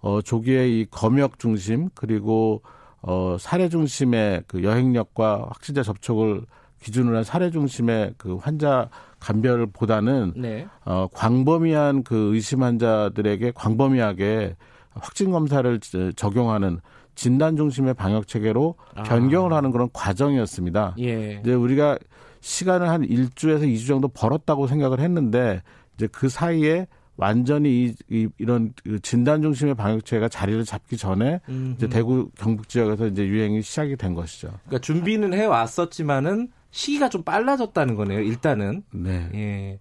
어, 0.00 0.22
조기에 0.22 0.68
이 0.68 0.86
검역 0.90 1.38
중심 1.38 1.88
그리고 1.94 2.62
어, 3.02 3.36
사례 3.38 3.68
중심의 3.68 4.44
그 4.46 4.62
여행력과 4.62 5.46
확진자 5.48 5.82
접촉을 5.82 6.42
기준으로 6.82 7.16
한 7.16 7.24
사례 7.24 7.50
중심의 7.50 8.14
그 8.16 8.36
환자 8.36 8.88
감별보다는 9.18 10.34
네. 10.36 10.66
어, 10.84 11.08
광범위한 11.12 12.04
그 12.04 12.34
의심 12.34 12.62
환자들에게 12.62 13.52
광범위하게 13.54 14.56
확진 14.94 15.30
검사를 15.30 15.80
적용하는 16.16 16.80
진단 17.14 17.56
중심의 17.56 17.94
방역 17.94 18.26
체계로 18.26 18.76
아. 18.94 19.02
변경을 19.02 19.52
하는 19.52 19.72
그런 19.72 19.88
과정이었습니다. 19.92 20.94
예. 21.00 21.40
이제 21.42 21.52
우리가 21.52 21.98
시간을 22.40 22.88
한 22.88 23.04
일주에서 23.04 23.64
이주 23.64 23.86
정도 23.86 24.08
벌었다고 24.08 24.66
생각을 24.66 25.00
했는데 25.00 25.62
이제 25.94 26.06
그 26.10 26.28
사이에 26.28 26.86
완전히 27.16 27.84
이, 27.84 27.94
이 28.08 28.28
이런 28.38 28.72
그 28.82 28.98
진단 29.00 29.42
중심의 29.42 29.74
방역체가 29.74 30.28
자리를 30.28 30.64
잡기 30.64 30.96
전에 30.96 31.40
음흠. 31.48 31.74
이제 31.76 31.88
대구 31.88 32.30
경북 32.36 32.68
지역에서 32.68 33.08
이제 33.08 33.26
유행이 33.26 33.62
시작이 33.62 33.96
된 33.96 34.14
것이죠. 34.14 34.48
그러니까 34.48 34.78
준비는 34.78 35.34
해 35.34 35.44
왔었지만은 35.44 36.48
시기가 36.70 37.08
좀 37.10 37.22
빨라졌다는 37.22 37.94
거네요. 37.96 38.20
일단은. 38.20 38.84
네. 38.92 39.28
예. 39.34 39.78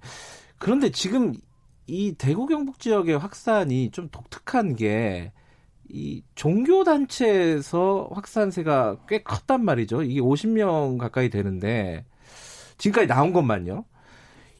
그런데 0.57 0.89
지금 0.91 1.33
이 1.87 2.13
대구 2.17 2.45
경북 2.45 2.79
지역의 2.79 3.17
확산이 3.17 3.91
좀 3.91 4.09
독특한 4.09 4.75
게 4.75 5.31
이 5.89 6.21
종교 6.35 6.83
단체에서 6.83 8.09
확산세가 8.11 9.05
꽤 9.07 9.23
컸단 9.23 9.65
말이죠. 9.65 10.03
이게 10.03 10.21
50명 10.21 10.97
가까이 10.99 11.29
되는데 11.29 12.05
지금까지 12.79 13.07
나온 13.07 13.31
것만요. 13.31 13.85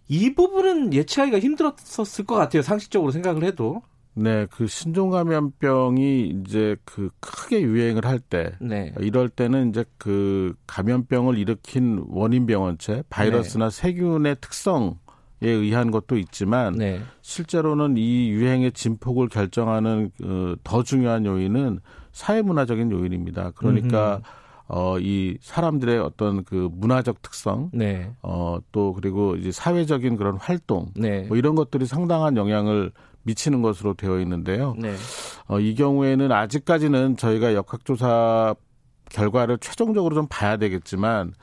이 0.08 0.34
부분은 0.34 0.94
예측하기가 0.94 1.40
힘들었을 1.40 2.26
것 2.28 2.36
같아요. 2.36 2.62
상식적으로 2.62 3.12
생각을 3.12 3.44
해도. 3.44 3.82
네, 4.16 4.48
그 4.52 4.68
신종 4.68 5.12
감염병이 5.12 6.42
이제 6.46 6.76
그 6.84 7.10
크게 7.20 7.62
유행을 7.62 8.06
할 8.06 8.20
때, 8.20 8.52
네. 8.60 8.94
이럴 9.00 9.30
때는 9.30 9.70
이제 9.70 9.86
그 9.98 10.56
감염병을 10.68 11.38
일으킨 11.38 12.04
원인 12.10 12.46
병원체, 12.46 13.04
바이러스나 13.10 13.70
네. 13.70 13.82
세균의 13.82 14.38
특성에 14.42 14.96
의한 15.42 15.92
것도 15.92 16.18
있지만, 16.18 16.74
네. 16.74 17.00
실제로는 17.22 17.96
이 17.98 18.30
유행의 18.30 18.74
진폭을 18.74 19.30
결정하는 19.30 20.12
그 20.18 20.56
더 20.64 20.84
중요한 20.84 21.26
요인은 21.26 21.80
사회문화적인 22.12 22.92
요인입니다. 22.92 23.52
그러니까 23.52 24.16
음흠. 24.16 24.39
어, 24.72 25.00
이 25.00 25.36
사람들의 25.42 25.98
어떤 25.98 26.44
그 26.44 26.70
문화적 26.72 27.24
특성, 27.24 27.72
네. 27.74 28.12
어, 28.22 28.60
또 28.72 28.94
그리고 28.94 29.36
이제 29.36 29.52
사회적인 29.52 30.16
그런 30.16 30.38
활동, 30.38 30.92
네. 30.96 31.24
뭐 31.24 31.38
이런 31.38 31.56
것들이 31.56 31.88
상당한 31.88 32.38
영향을 32.38 32.92
미치는 33.24 33.64
것으로 33.64 33.96
되어 33.96 34.20
있는데요. 34.20 34.76
네. 34.78 34.94
어, 35.48 35.60
이 35.60 35.74
경우에는 35.74 36.32
아직까지는 36.32 37.18
저희가 37.18 37.56
역학조사 37.56 38.54
결과를 39.10 39.58
최종적으로 39.58 40.14
좀 40.14 40.28
봐야 40.30 40.58
되겠지만, 40.58 41.34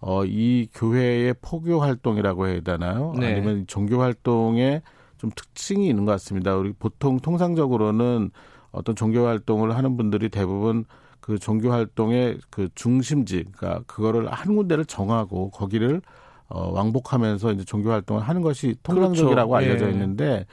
어, 0.00 0.24
이 0.24 0.66
교회의 0.72 1.34
포교 1.42 1.80
활동이라고 1.80 2.48
해야 2.48 2.60
되나요? 2.60 3.12
네. 3.18 3.34
아니면 3.34 3.66
종교 3.66 4.00
활동에 4.00 4.80
좀 5.18 5.30
특징이 5.36 5.86
있는 5.86 6.06
것 6.06 6.12
같습니다. 6.12 6.56
우리 6.56 6.72
보통 6.72 7.20
통상적으로는 7.20 8.30
어떤 8.72 8.96
종교 8.96 9.26
활동을 9.26 9.76
하는 9.76 9.98
분들이 9.98 10.30
대부분 10.30 10.86
그 11.20 11.38
종교 11.38 11.70
활동의 11.70 12.38
그 12.50 12.68
중심지, 12.74 13.44
그러니까 13.52 13.82
그거를 13.86 14.30
한 14.30 14.56
군데를 14.56 14.84
정하고 14.84 15.50
거기를 15.50 16.00
어, 16.48 16.72
왕복하면서 16.72 17.52
이제 17.52 17.64
종교 17.64 17.90
활동을 17.90 18.22
하는 18.22 18.42
것이 18.42 18.74
통상적이라고 18.82 19.50
그렇죠. 19.50 19.66
알려져 19.66 19.86
예. 19.86 19.90
있는데 19.92 20.46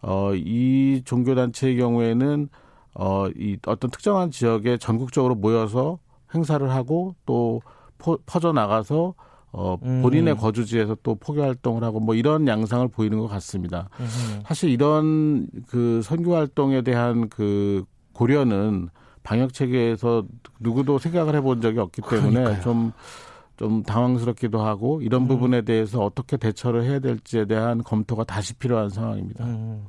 어, 0.00 0.32
이 0.34 1.02
종교 1.04 1.34
단체의 1.34 1.76
경우에는 1.76 2.48
어, 2.94 3.28
이 3.36 3.58
어떤 3.66 3.90
특정한 3.90 4.30
지역에 4.30 4.78
전국적으로 4.78 5.34
모여서 5.34 5.98
행사를 6.34 6.68
하고 6.70 7.14
또 7.26 7.60
포, 7.98 8.18
퍼져 8.24 8.52
나가서 8.52 9.14
어, 9.52 9.78
음. 9.84 10.02
본인의 10.02 10.34
음. 10.34 10.36
거주지에서 10.36 10.96
또 11.02 11.14
포교 11.14 11.42
활동을 11.42 11.84
하고 11.84 12.00
뭐 12.00 12.14
이런 12.14 12.48
양상을 12.48 12.88
보이는 12.88 13.18
것 13.18 13.28
같습니다. 13.28 13.88
음. 14.00 14.42
사실 14.44 14.70
이런 14.70 15.46
그 15.68 16.00
선교 16.02 16.34
활동에 16.34 16.82
대한 16.82 17.28
그 17.28 17.84
고려는 18.12 18.88
방역 19.24 19.52
체계에서 19.52 20.24
누구도 20.60 20.98
생각을 20.98 21.34
해본 21.34 21.60
적이 21.60 21.80
없기 21.80 22.02
때문에. 22.08 22.60
좀좀 22.60 23.82
당황스럽기도 23.82 24.62
하고 24.62 25.00
이런 25.00 25.22
음. 25.22 25.28
부분에 25.28 25.62
대해서 25.62 26.04
어떻게 26.04 26.36
대처를 26.36 26.84
해야 26.84 26.98
될지에 27.00 27.46
대한 27.46 27.82
검토가 27.82 28.24
다시 28.24 28.54
필요한 28.54 28.90
상황입니다. 28.90 29.44
음. 29.44 29.86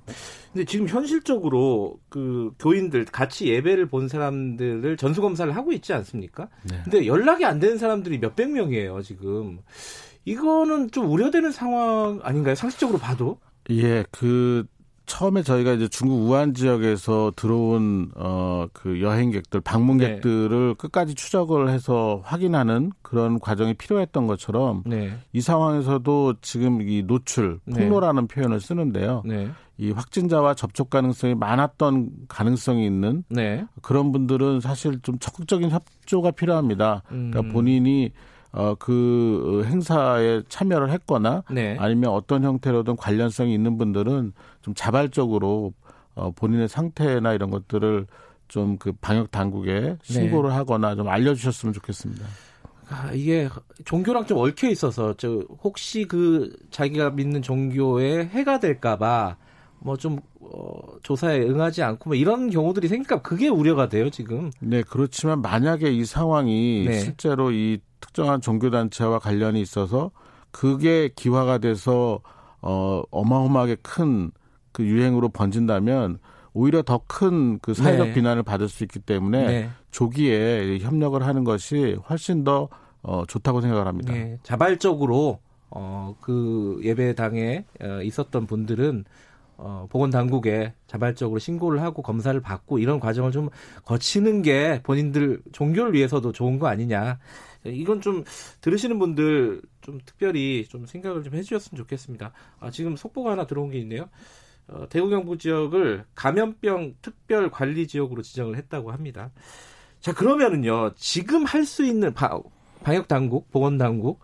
근데 0.54 0.66
지금 0.66 0.88
현실적으로 0.88 2.00
그 2.10 2.52
교인들 2.60 3.06
같이 3.06 3.50
예배를 3.50 3.88
본 3.88 4.08
사람들을 4.08 4.96
전수 4.98 5.22
검사를 5.22 5.54
하고 5.54 5.74
있지 5.74 5.94
않습니까? 5.94 6.48
네. 6.64 6.80
근데 6.84 7.06
연락이 7.06 7.44
안 7.44 7.60
되는 7.60 7.78
사람들이 7.78 8.20
몇백 8.20 8.50
명이에요, 8.52 9.02
지금. 9.02 9.60
이거는 10.24 10.92
좀 10.92 11.12
우려되는 11.12 11.52
상황 11.52 12.20
아닌가요? 12.24 12.56
상식적으로 12.56 12.98
봐도? 12.98 13.38
예, 13.70 14.06
그 14.12 14.66
처음에 15.06 15.43
저희가 15.43 15.74
이제 15.74 15.88
중국 15.88 16.30
우한 16.30 16.53
지역에서 16.53 17.34
들어온 17.36 18.12
어 18.16 18.56
그 18.74 19.01
여행객들 19.01 19.62
방문객들을 19.62 20.68
네. 20.70 20.74
끝까지 20.78 21.16
추적을 21.16 21.70
해서 21.70 22.22
확인하는 22.24 22.91
그런 23.01 23.39
과정이 23.39 23.74
필요했던 23.74 24.28
것처럼 24.28 24.84
네. 24.86 25.18
이 25.34 25.41
상황에서도 25.41 26.36
지금 26.41 26.82
이 26.82 27.03
노출 27.03 27.60
네. 27.66 27.84
폭로라는 27.84 28.28
네. 28.28 28.34
표현을 28.34 28.60
쓰는데요. 28.60 29.24
네. 29.26 29.49
이 29.78 29.91
확진자와 29.91 30.53
접촉 30.53 30.89
가능성이 30.89 31.36
많았던 31.36 32.10
가능성이 32.28 32.86
있는 32.86 33.24
네. 33.30 33.66
그런 33.82 34.12
분들은 34.12 34.62
사실 34.62 34.99
좀 35.01 35.20
적극적인 35.20 35.70
협조가 35.70 36.32
필요합니다. 36.32 37.03
그러니까 37.08 37.41
음. 37.41 37.51
본인이 37.51 38.12
어, 38.51 38.74
그 38.76 39.66
행사에 39.66 40.43
참여를 40.47 40.89
했거나 40.91 41.43
네. 41.51 41.76
아니면 41.78 42.12
어떤 42.12 42.43
형태로든 42.45 42.95
관련성이 42.95 43.53
있는 43.53 43.78
분들은 43.78 44.32
좀 44.66 44.74
자발적으로 44.74 45.74
어, 46.16 46.32
본인의 46.32 46.68
상태나 46.68 47.34
이런 47.34 47.51
것들을 47.51 48.07
좀 48.47 48.78
그 48.80 48.93
방역 48.93 49.30
당국에 49.30 49.97
신고를 50.01 50.49
네. 50.49 50.55
하거나 50.55 50.95
좀 50.95 51.07
알려주셨으면 51.07 51.74
좋겠습니다. 51.74 52.26
아, 52.89 53.11
이게 53.13 53.47
종교랑 53.86 54.26
좀 54.26 54.39
얽혀 54.39 54.70
있어서 54.70 55.13
저 55.18 55.43
혹시 55.63 56.05
그 56.05 56.55
자기가 56.72 57.11
믿는 57.11 57.43
종교에 57.43 58.26
해가 58.26 58.59
될까봐 58.59 59.38
뭐좀 59.80 60.20
어, 60.41 60.80
조사에 61.03 61.41
응하지 61.41 61.84
않고 61.84 62.09
뭐 62.09 62.16
이런 62.16 62.49
경우들이 62.49 62.88
생기니까 62.88 63.22
그게 63.22 63.47
우려가 63.47 63.88
돼요 63.88 64.09
지금. 64.09 64.49
네 64.59 64.82
그렇지만 64.82 65.41
만약에 65.41 65.91
이 65.91 66.05
상황이 66.05 66.86
네. 66.88 66.99
실제로 66.99 67.51
이 67.51 67.80
특정한 67.99 68.41
종교 68.41 68.72
단체와 68.72 69.20
관련이 69.20 69.61
있어서 69.61 70.09
그게 70.49 71.09
기화가 71.16 71.59
돼서 71.59 72.22
어, 72.61 73.03
어마어마하게 73.11 73.78
큰 73.84 74.32
그 74.76 74.84
유행으로 74.84 75.30
번진다면 75.30 76.19
오히려 76.53 76.82
더 76.84 77.01
큰 77.07 77.59
그 77.61 77.73
사회적 77.73 78.07
네. 78.07 78.13
비난을 78.13 78.43
받을 78.43 78.67
수 78.67 78.84
있기 78.84 78.99
때문에 78.99 79.47
네. 79.47 79.69
조기에 79.91 80.80
협력을 80.80 81.21
하는 81.26 81.43
것이 81.45 81.97
훨씬 82.09 82.43
더 82.43 82.67
어, 83.01 83.23
좋다고 83.26 83.61
생각을 83.61 83.88
합니다. 83.88 84.13
네. 84.13 84.38
자발적으로 84.43 85.39
어, 85.69 86.15
그 86.19 86.80
예배당에 86.84 87.65
어, 87.82 88.01
있었던 88.01 88.47
분들은 88.47 89.05
어, 89.57 89.88
보건당국에 89.89 90.73
자발적으로 90.88 91.39
신고를 91.39 91.82
하고 91.82 92.01
검사를 92.01 92.38
받고 92.41 92.80
이런 92.80 92.99
과정을 92.99 93.32
좀 93.32 93.49
거치는 93.86 94.41
게 94.41 94.82
본인들 94.84 95.41
종교를 95.53 95.93
위해서도 95.93 96.34
좋은 96.34 96.59
거 96.59 96.67
아니냐. 96.67 97.19
이건 97.65 98.01
좀 98.01 98.23
들으시는 98.61 98.99
분들 98.99 99.61
좀 99.82 99.99
특별히 100.05 100.65
좀 100.69 100.86
생각을 100.86 101.23
좀 101.23 101.34
해주셨으면 101.34 101.78
좋겠습니다. 101.84 102.32
아, 102.59 102.69
지금 102.69 102.95
속보가 102.95 103.32
하나 103.32 103.47
들어온 103.47 103.71
게 103.71 103.80
있네요. 103.80 104.09
어, 104.68 104.88
대구 104.89 105.09
경북 105.09 105.39
지역을 105.39 106.05
감염병 106.16 106.95
특별 107.01 107.49
관리 107.51 107.88
지역으로 107.88 108.22
지정을 108.22 108.57
했다고 108.57 108.91
합니다. 108.91 109.32
자 109.99 110.13
그러면은요 110.13 110.93
지금 110.95 111.43
할 111.45 111.66
수 111.66 111.86
있는 111.86 112.13
바, 112.13 112.39
방역 112.84 113.07
당국, 113.07 113.51
보건 113.51 113.78
당국 113.78 114.20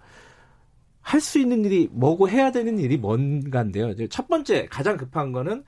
할 1.02 1.20
수 1.22 1.40
있는 1.40 1.66
일이 1.66 1.90
뭐고 1.92 2.30
해야 2.30 2.52
되는 2.52 2.78
일이 2.80 2.98
뭔가인데요. 2.98 3.94
첫 4.08 4.28
번째 4.28 4.68
가장 4.70 4.98
급한 4.98 5.32
거는 5.32 5.64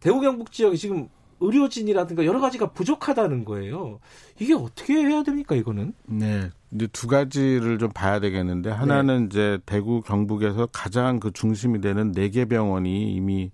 대구 0.00 0.20
경북 0.20 0.52
지역이 0.52 0.78
지금 0.78 1.08
의료진이라든가 1.42 2.24
여러 2.26 2.38
가지가 2.40 2.72
부족하다는 2.72 3.44
거예요. 3.46 3.98
이게 4.38 4.52
어떻게 4.54 4.94
해야 4.94 5.22
됩니까, 5.22 5.54
이거는? 5.54 5.94
네. 6.04 6.50
이제 6.70 6.86
두 6.88 7.06
가지를 7.06 7.78
좀 7.78 7.90
봐야 7.94 8.20
되겠는데 8.20 8.70
하나는 8.70 9.20
네. 9.20 9.26
이제 9.26 9.58
대구 9.64 10.02
경북에서 10.02 10.66
가장 10.66 11.18
그 11.18 11.30
중심이 11.32 11.80
되는 11.80 12.12
네 12.12 12.28
개 12.28 12.44
병원이 12.44 13.14
이미 13.14 13.50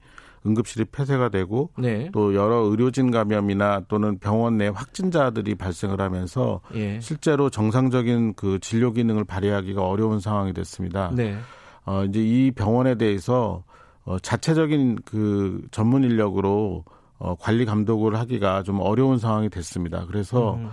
응급실이 0.47 0.87
폐쇄가 0.87 1.29
되고 1.29 1.71
네. 1.77 2.11
또 2.13 2.35
여러 2.35 2.59
의료진 2.61 3.11
감염이나 3.11 3.85
또는 3.89 4.19
병원 4.19 4.57
내 4.57 4.69
확진자들이 4.69 5.57
발생을 5.57 6.01
하면서 6.01 6.61
예. 6.75 7.01
실제로 7.01 7.51
정상적인 7.51 8.35
그 8.35 8.59
진료 8.61 8.93
기능을 8.93 9.25
발휘하기가 9.25 9.83
어려운 9.83 10.21
상황이 10.21 10.53
됐습니다. 10.53 11.11
네. 11.15 11.37
어 11.85 12.05
이제 12.05 12.21
이 12.21 12.51
병원에 12.53 12.95
대해서 12.95 13.65
어 14.05 14.19
자체적인 14.19 15.01
그 15.05 15.63
전문 15.71 16.05
인력으로 16.05 16.85
어, 17.19 17.35
관리 17.35 17.65
감독을 17.65 18.17
하기가 18.17 18.63
좀 18.63 18.81
어려운 18.81 19.19
상황이 19.19 19.49
됐습니다. 19.49 20.05
그래서 20.07 20.55
음. 20.55 20.69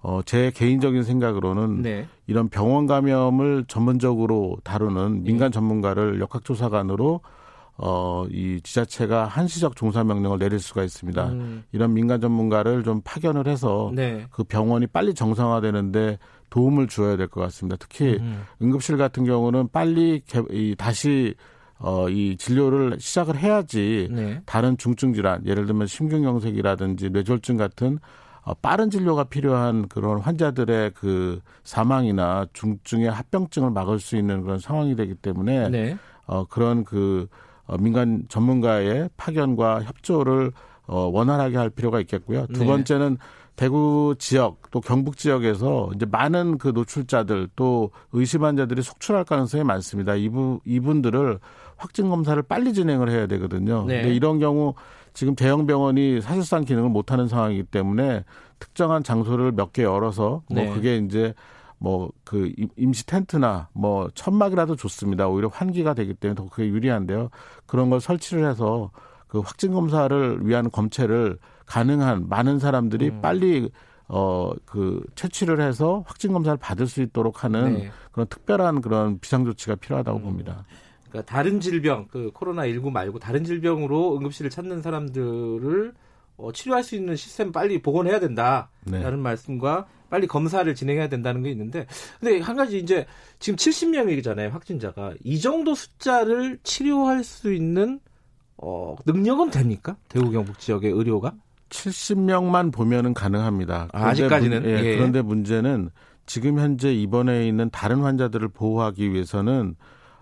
어, 0.00 0.20
제 0.24 0.52
개인적인 0.54 1.02
생각으로는 1.02 1.82
네. 1.82 2.08
이런 2.26 2.48
병원 2.48 2.86
감염을 2.86 3.64
전문적으로 3.66 4.58
다루는 4.62 5.24
네. 5.24 5.30
민간 5.30 5.50
전문가를 5.50 6.20
역학조사관으로 6.20 7.20
어, 7.80 8.26
이 8.30 8.60
지자체가 8.62 9.26
한시적 9.26 9.76
종사 9.76 10.02
명령을 10.02 10.38
내릴 10.38 10.58
수가 10.58 10.82
있습니다. 10.82 11.28
음. 11.28 11.64
이런 11.72 11.94
민간 11.94 12.20
전문가를 12.20 12.82
좀 12.82 13.00
파견을 13.04 13.46
해서 13.46 13.92
네. 13.94 14.26
그 14.30 14.42
병원이 14.42 14.88
빨리 14.88 15.14
정상화되는데 15.14 16.18
도움을 16.50 16.88
주어야 16.88 17.16
될 17.16 17.28
것 17.28 17.40
같습니다. 17.42 17.76
특히 17.78 18.16
음. 18.20 18.42
응급실 18.60 18.96
같은 18.96 19.24
경우는 19.24 19.68
빨리 19.70 20.22
개, 20.26 20.42
이, 20.50 20.74
다시 20.76 21.34
어, 21.78 22.08
이 22.08 22.36
진료를 22.36 22.98
시작을 22.98 23.36
해야지 23.36 24.08
네. 24.10 24.40
다른 24.44 24.76
중증 24.76 25.14
질환, 25.14 25.46
예를 25.46 25.66
들면 25.66 25.86
심근경색이라든지 25.86 27.10
뇌졸중 27.10 27.56
같은 27.56 28.00
어, 28.42 28.54
빠른 28.54 28.90
진료가 28.90 29.24
필요한 29.24 29.86
그런 29.88 30.18
환자들의 30.18 30.92
그 30.94 31.40
사망이나 31.62 32.46
중증의 32.54 33.08
합병증을 33.10 33.70
막을 33.70 34.00
수 34.00 34.16
있는 34.16 34.42
그런 34.42 34.58
상황이 34.58 34.96
되기 34.96 35.14
때문에 35.14 35.68
네. 35.68 35.96
어, 36.26 36.44
그런 36.46 36.82
그 36.82 37.28
어, 37.28 37.46
민간 37.76 38.24
전문가의 38.28 39.10
파견과 39.16 39.82
협조를 39.82 40.52
어, 40.86 41.10
원활하게 41.12 41.56
할 41.56 41.70
필요가 41.70 42.00
있겠고요. 42.00 42.46
두 42.46 42.60
네. 42.60 42.66
번째는 42.66 43.18
대구 43.56 44.14
지역 44.18 44.70
또 44.70 44.80
경북 44.80 45.16
지역에서 45.16 45.90
이제 45.94 46.06
많은 46.06 46.58
그 46.58 46.68
노출자들 46.68 47.48
또 47.56 47.90
의심 48.12 48.44
환자들이 48.44 48.82
속출할 48.82 49.24
가능성이 49.24 49.64
많습니다. 49.64 50.14
이분 50.14 50.60
이분들을 50.64 51.40
확진 51.76 52.08
검사를 52.08 52.40
빨리 52.42 52.72
진행을 52.72 53.10
해야 53.10 53.26
되거든요. 53.26 53.84
네. 53.86 54.02
근데 54.02 54.14
이런 54.14 54.38
경우 54.38 54.74
지금 55.12 55.34
대형 55.34 55.66
병원이 55.66 56.20
사실상 56.20 56.64
기능을 56.64 56.88
못 56.88 57.10
하는 57.10 57.26
상황이기 57.28 57.64
때문에 57.64 58.24
특정한 58.60 59.02
장소를 59.02 59.52
몇 59.52 59.72
개 59.72 59.82
열어서 59.82 60.42
뭐 60.50 60.62
네. 60.62 60.70
그게 60.72 60.96
이제 60.98 61.34
뭐 61.78 62.10
그 62.24 62.52
임시 62.76 63.06
텐트나 63.06 63.68
뭐 63.72 64.10
천막이라도 64.14 64.76
좋습니다. 64.76 65.28
오히려 65.28 65.48
환기가 65.48 65.94
되기 65.94 66.12
때문에 66.14 66.34
더 66.34 66.48
그게 66.48 66.68
유리한데요. 66.68 67.30
그런 67.66 67.88
걸 67.90 68.00
설치를 68.00 68.48
해서 68.48 68.90
그 69.28 69.40
확진 69.40 69.72
검사를 69.72 70.46
위한 70.46 70.70
검체를 70.70 71.38
가능한 71.66 72.28
많은 72.28 72.58
사람들이 72.58 73.08
음. 73.08 73.20
빨리 73.22 73.70
어 74.08 74.52
그 74.64 75.02
채취를 75.14 75.60
해서 75.60 76.02
확진 76.06 76.32
검사를 76.32 76.56
받을 76.58 76.86
수 76.86 77.02
있도록 77.02 77.44
하는 77.44 77.74
네. 77.74 77.90
그런 78.12 78.26
특별한 78.26 78.80
그런 78.80 79.18
비상 79.18 79.44
조치가 79.44 79.76
필요하다고 79.76 80.18
음. 80.18 80.22
봅니다. 80.24 80.64
그러니까 81.08 81.30
다른 81.32 81.60
질병, 81.60 82.06
그 82.08 82.30
코로나 82.34 82.66
19 82.66 82.90
말고 82.90 83.18
다른 83.18 83.44
질병으로 83.44 84.16
응급실을 84.16 84.50
찾는 84.50 84.82
사람들을 84.82 85.94
어, 86.38 86.52
치료할 86.52 86.84
수 86.84 86.94
있는 86.94 87.16
시스템 87.16 87.52
빨리 87.52 87.82
복원해야 87.82 88.20
된다라는 88.20 88.68
네. 88.84 89.10
말씀과 89.10 89.86
빨리 90.08 90.26
검사를 90.26 90.72
진행해야 90.74 91.08
된다는 91.08 91.42
게 91.42 91.50
있는데 91.50 91.86
근데 92.18 92.40
한 92.40 92.56
가지 92.56 92.78
이제 92.78 93.06
지금 93.38 93.56
70명이잖아요 93.56 94.50
확진자가 94.50 95.12
이 95.22 95.38
정도 95.38 95.74
숫자를 95.74 96.58
치료할 96.62 97.24
수 97.24 97.52
있는 97.52 98.00
어, 98.56 98.96
능력은 99.04 99.50
됩니까 99.50 99.96
대구 100.08 100.30
경북 100.30 100.58
지역의 100.58 100.90
의료가? 100.92 101.34
70명만 101.68 102.72
보면은 102.72 103.12
가능합니다. 103.12 103.88
아, 103.92 104.06
아직까지는 104.06 104.62
문, 104.62 104.70
예, 104.70 104.84
예. 104.84 104.96
그런데 104.96 105.20
문제는 105.20 105.90
지금 106.24 106.58
현재 106.58 106.92
입원해 106.94 107.46
있는 107.46 107.68
다른 107.70 108.00
환자들을 108.00 108.48
보호하기 108.48 109.12
위해서는 109.12 109.76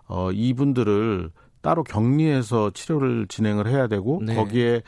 어 0.09 0.33
이분들을 0.33 1.31
따로 1.63 1.85
격리해서 1.85 2.71
치료를 2.71 3.27
진행을 3.29 3.69
해야 3.69 3.87
되고 3.87 4.21
네. 4.25 4.35
거기에 4.35 4.77
어, 4.77 4.81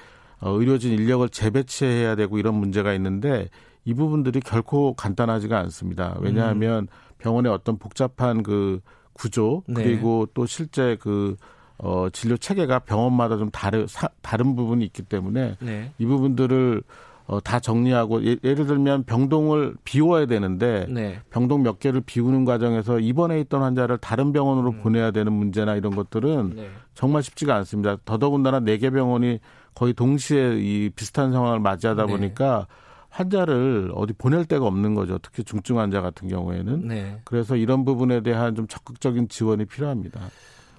의료진 0.42 0.92
인력을 0.92 1.28
재배치해야 1.28 2.14
되고 2.16 2.38
이런 2.38 2.54
문제가 2.54 2.92
있는데 2.94 3.48
이 3.84 3.94
부분들이 3.94 4.40
결코 4.40 4.94
간단하지가 4.94 5.58
않습니다. 5.58 6.16
왜냐하면 6.20 6.84
음. 6.84 6.86
병원의 7.18 7.50
어떤 7.52 7.78
복잡한 7.78 8.42
그 8.42 8.80
구조 9.12 9.62
네. 9.66 9.82
그리고 9.82 10.26
또 10.34 10.46
실제 10.46 10.96
그 11.00 11.36
어, 11.78 12.08
진료 12.12 12.36
체계가 12.36 12.80
병원마다 12.80 13.36
좀 13.36 13.50
다르, 13.50 13.86
사, 13.88 14.08
다른 14.20 14.56
부분이 14.56 14.84
있기 14.84 15.02
때문에 15.02 15.56
네. 15.60 15.92
이 15.98 16.06
부분들을 16.06 16.82
어, 17.26 17.40
다 17.40 17.60
정리하고 17.60 18.24
예, 18.24 18.36
를 18.42 18.66
들면 18.66 19.04
병동을 19.04 19.74
비워야 19.84 20.26
되는데 20.26 20.86
네. 20.88 21.20
병동 21.30 21.62
몇 21.62 21.78
개를 21.78 22.00
비우는 22.00 22.44
과정에서 22.46 22.98
입원해 23.00 23.38
있던 23.40 23.62
환자를 23.62 23.98
다른 23.98 24.32
병원으로 24.32 24.70
음. 24.70 24.80
보내야 24.82 25.10
되는 25.10 25.32
문제나 25.32 25.76
이런 25.76 25.94
것들은 25.94 26.52
네. 26.56 26.70
정말 26.94 27.22
쉽지가 27.22 27.54
않습니다. 27.56 27.98
더더군다나 28.04 28.60
네 28.60 28.78
개 28.78 28.90
병원이 28.90 29.40
거의 29.78 29.94
동시에 29.94 30.58
이 30.58 30.90
비슷한 30.90 31.30
상황을 31.30 31.60
맞이하다 31.60 32.06
네. 32.06 32.12
보니까 32.12 32.66
환자를 33.10 33.92
어디 33.94 34.12
보낼 34.12 34.44
데가 34.44 34.66
없는 34.66 34.96
거죠. 34.96 35.18
특히 35.18 35.44
중증 35.44 35.78
환자 35.78 36.00
같은 36.00 36.26
경우에는. 36.26 36.88
네. 36.88 37.20
그래서 37.24 37.54
이런 37.54 37.84
부분에 37.84 38.24
대한 38.24 38.56
좀 38.56 38.66
적극적인 38.66 39.28
지원이 39.28 39.66
필요합니다. 39.66 40.30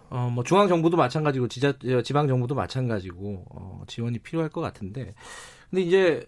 어, 0.10 0.30
뭐 0.30 0.44
중앙 0.44 0.68
정부도 0.68 0.98
마찬가지고 0.98 1.48
지자 1.48 1.74
지방 2.04 2.28
정부도 2.28 2.56
마찬가지고 2.56 3.46
어, 3.50 3.84
지원이 3.88 4.20
필요할 4.20 4.50
것 4.50 4.60
같은데. 4.60 5.14
근데 5.70 5.82
이제 5.82 6.28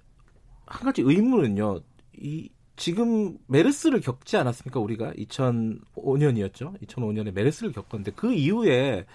한 0.66 0.86
가지 0.86 1.02
의문은요. 1.02 1.82
이 2.20 2.50
지금 2.78 3.38
메르스를 3.48 4.00
겪지 4.00 4.38
않았습니까? 4.38 4.80
우리가 4.80 5.12
2005년이었죠. 5.12 6.80
2005년에 6.88 7.34
메르스를 7.34 7.74
겪었는데 7.74 8.14
그 8.16 8.34
이후에 8.34 9.06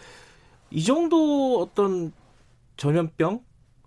이 0.71 0.85
정도 0.85 1.63
어떤 1.63 2.13
전염병 2.77 3.41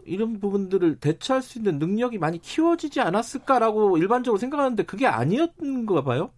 이런 0.05 0.39
부분들을 0.39 0.95
대처할 0.97 1.41
수 1.41 1.59
있는 1.59 1.77
능력이 1.79 2.17
많이 2.17 2.39
키워지지 2.39 3.01
않았을까라고 3.01 3.97
일반적으로 3.97 4.39
생각하는데 4.39 4.83
그게 4.83 5.05
아니었는가 5.05 6.03
봐요. 6.03 6.31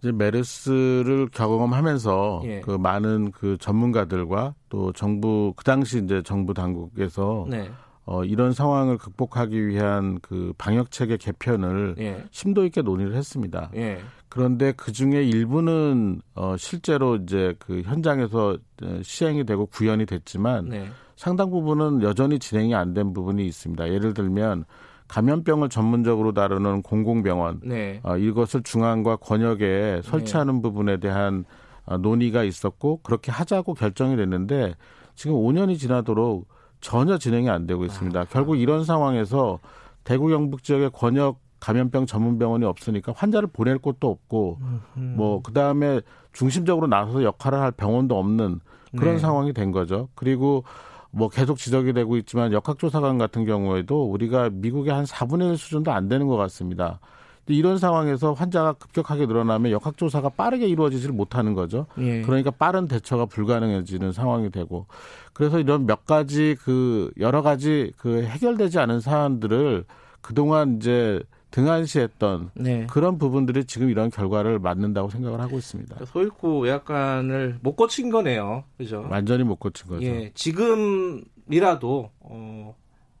이제 0.00 0.10
메르스를 0.10 1.28
경험하면서 1.28 2.42
예. 2.44 2.60
그 2.60 2.72
많은 2.72 3.30
그 3.30 3.56
전문가들과 3.58 4.54
또 4.68 4.92
정부 4.92 5.52
그 5.56 5.64
당시 5.64 6.02
이제 6.02 6.22
정부 6.24 6.54
당국에서 6.54 7.46
네. 7.48 7.70
어, 8.04 8.24
이런 8.24 8.52
상황을 8.52 8.98
극복하기 8.98 9.68
위한 9.68 10.18
그 10.20 10.52
방역 10.58 10.90
체계 10.90 11.16
개편을 11.16 11.94
예. 11.98 12.24
심도 12.32 12.64
있게 12.64 12.82
논의를 12.82 13.14
했습니다. 13.14 13.70
예. 13.76 14.00
그런데 14.28 14.72
그 14.72 14.90
중에 14.90 15.22
일부는 15.22 16.20
어, 16.34 16.56
실제로 16.56 17.16
이제 17.16 17.54
그 17.60 17.82
현장에서 17.82 18.58
시행이 19.02 19.44
되고 19.44 19.66
구현이 19.66 20.06
됐지만 20.06 20.68
네. 20.70 20.88
상당 21.22 21.50
부분은 21.50 22.02
여전히 22.02 22.40
진행이 22.40 22.74
안 22.74 22.94
된 22.94 23.12
부분이 23.12 23.46
있습니다. 23.46 23.90
예를 23.90 24.12
들면 24.12 24.64
감염병을 25.06 25.68
전문적으로 25.68 26.32
다루는 26.32 26.82
공공병원 26.82 27.60
네. 27.62 28.00
어, 28.02 28.16
이것을 28.16 28.64
중앙과 28.64 29.16
권역에 29.16 30.00
설치하는 30.02 30.56
네. 30.56 30.62
부분에 30.62 30.96
대한 30.96 31.44
어, 31.86 31.96
논의가 31.96 32.42
있었고 32.42 33.02
그렇게 33.04 33.30
하자고 33.30 33.74
결정이 33.74 34.16
됐는데 34.16 34.74
지금 35.14 35.36
5년이 35.36 35.78
지나도록 35.78 36.48
전혀 36.80 37.18
진행이 37.18 37.48
안 37.48 37.68
되고 37.68 37.84
있습니다. 37.84 38.18
아, 38.18 38.24
결국 38.28 38.56
이런 38.56 38.84
상황에서 38.84 39.60
대구 40.02 40.26
경북 40.26 40.64
지역의 40.64 40.90
권역 40.92 41.38
감염병 41.60 42.06
전문 42.06 42.40
병원이 42.40 42.64
없으니까 42.64 43.12
환자를 43.14 43.48
보낼 43.52 43.78
곳도 43.78 44.10
없고 44.10 44.58
뭐 44.94 45.40
그다음에 45.42 46.00
중심적으로 46.32 46.88
나서서 46.88 47.22
역할을 47.22 47.60
할 47.60 47.70
병원도 47.70 48.18
없는 48.18 48.58
그런 48.98 49.14
네. 49.14 49.18
상황이 49.20 49.52
된 49.52 49.70
거죠. 49.70 50.08
그리고 50.16 50.64
뭐 51.12 51.28
계속 51.28 51.58
지적이 51.58 51.92
되고 51.92 52.16
있지만 52.16 52.52
역학조사관 52.52 53.18
같은 53.18 53.44
경우에도 53.44 54.04
우리가 54.10 54.50
미국의 54.50 54.92
한 54.92 55.04
4분의 55.04 55.50
1 55.50 55.56
수준도 55.58 55.92
안 55.92 56.08
되는 56.08 56.26
것 56.26 56.36
같습니다. 56.36 57.00
이런 57.48 57.76
상황에서 57.76 58.32
환자가 58.32 58.74
급격하게 58.74 59.26
늘어나면 59.26 59.72
역학조사가 59.72 60.30
빠르게 60.30 60.66
이루어지지를 60.68 61.14
못하는 61.14 61.54
거죠. 61.54 61.86
예. 61.98 62.22
그러니까 62.22 62.50
빠른 62.50 62.86
대처가 62.86 63.26
불가능해지는 63.26 64.12
상황이 64.12 64.50
되고 64.50 64.86
그래서 65.32 65.58
이런 65.58 65.86
몇 65.86 66.06
가지 66.06 66.56
그 66.62 67.10
여러 67.18 67.42
가지 67.42 67.92
그 67.98 68.22
해결되지 68.22 68.78
않은 68.78 69.00
사안들을 69.00 69.84
그동안 70.20 70.76
이제 70.76 71.20
등한시했던 71.52 72.50
네. 72.54 72.86
그런 72.90 73.18
부분들이 73.18 73.64
지금 73.66 73.88
이런 73.90 74.10
결과를 74.10 74.58
맞는다고 74.58 75.10
생각을 75.10 75.40
하고 75.40 75.58
있습니다. 75.58 76.04
소일구 76.06 76.58
외약관을 76.60 77.58
못 77.62 77.76
고친 77.76 78.10
거네요. 78.10 78.64
그죠? 78.76 79.06
완전히 79.08 79.44
못 79.44 79.56
고친 79.60 79.86
거죠. 79.86 80.04
예, 80.04 80.32
지금이라도 80.34 82.10
어, 82.20 82.74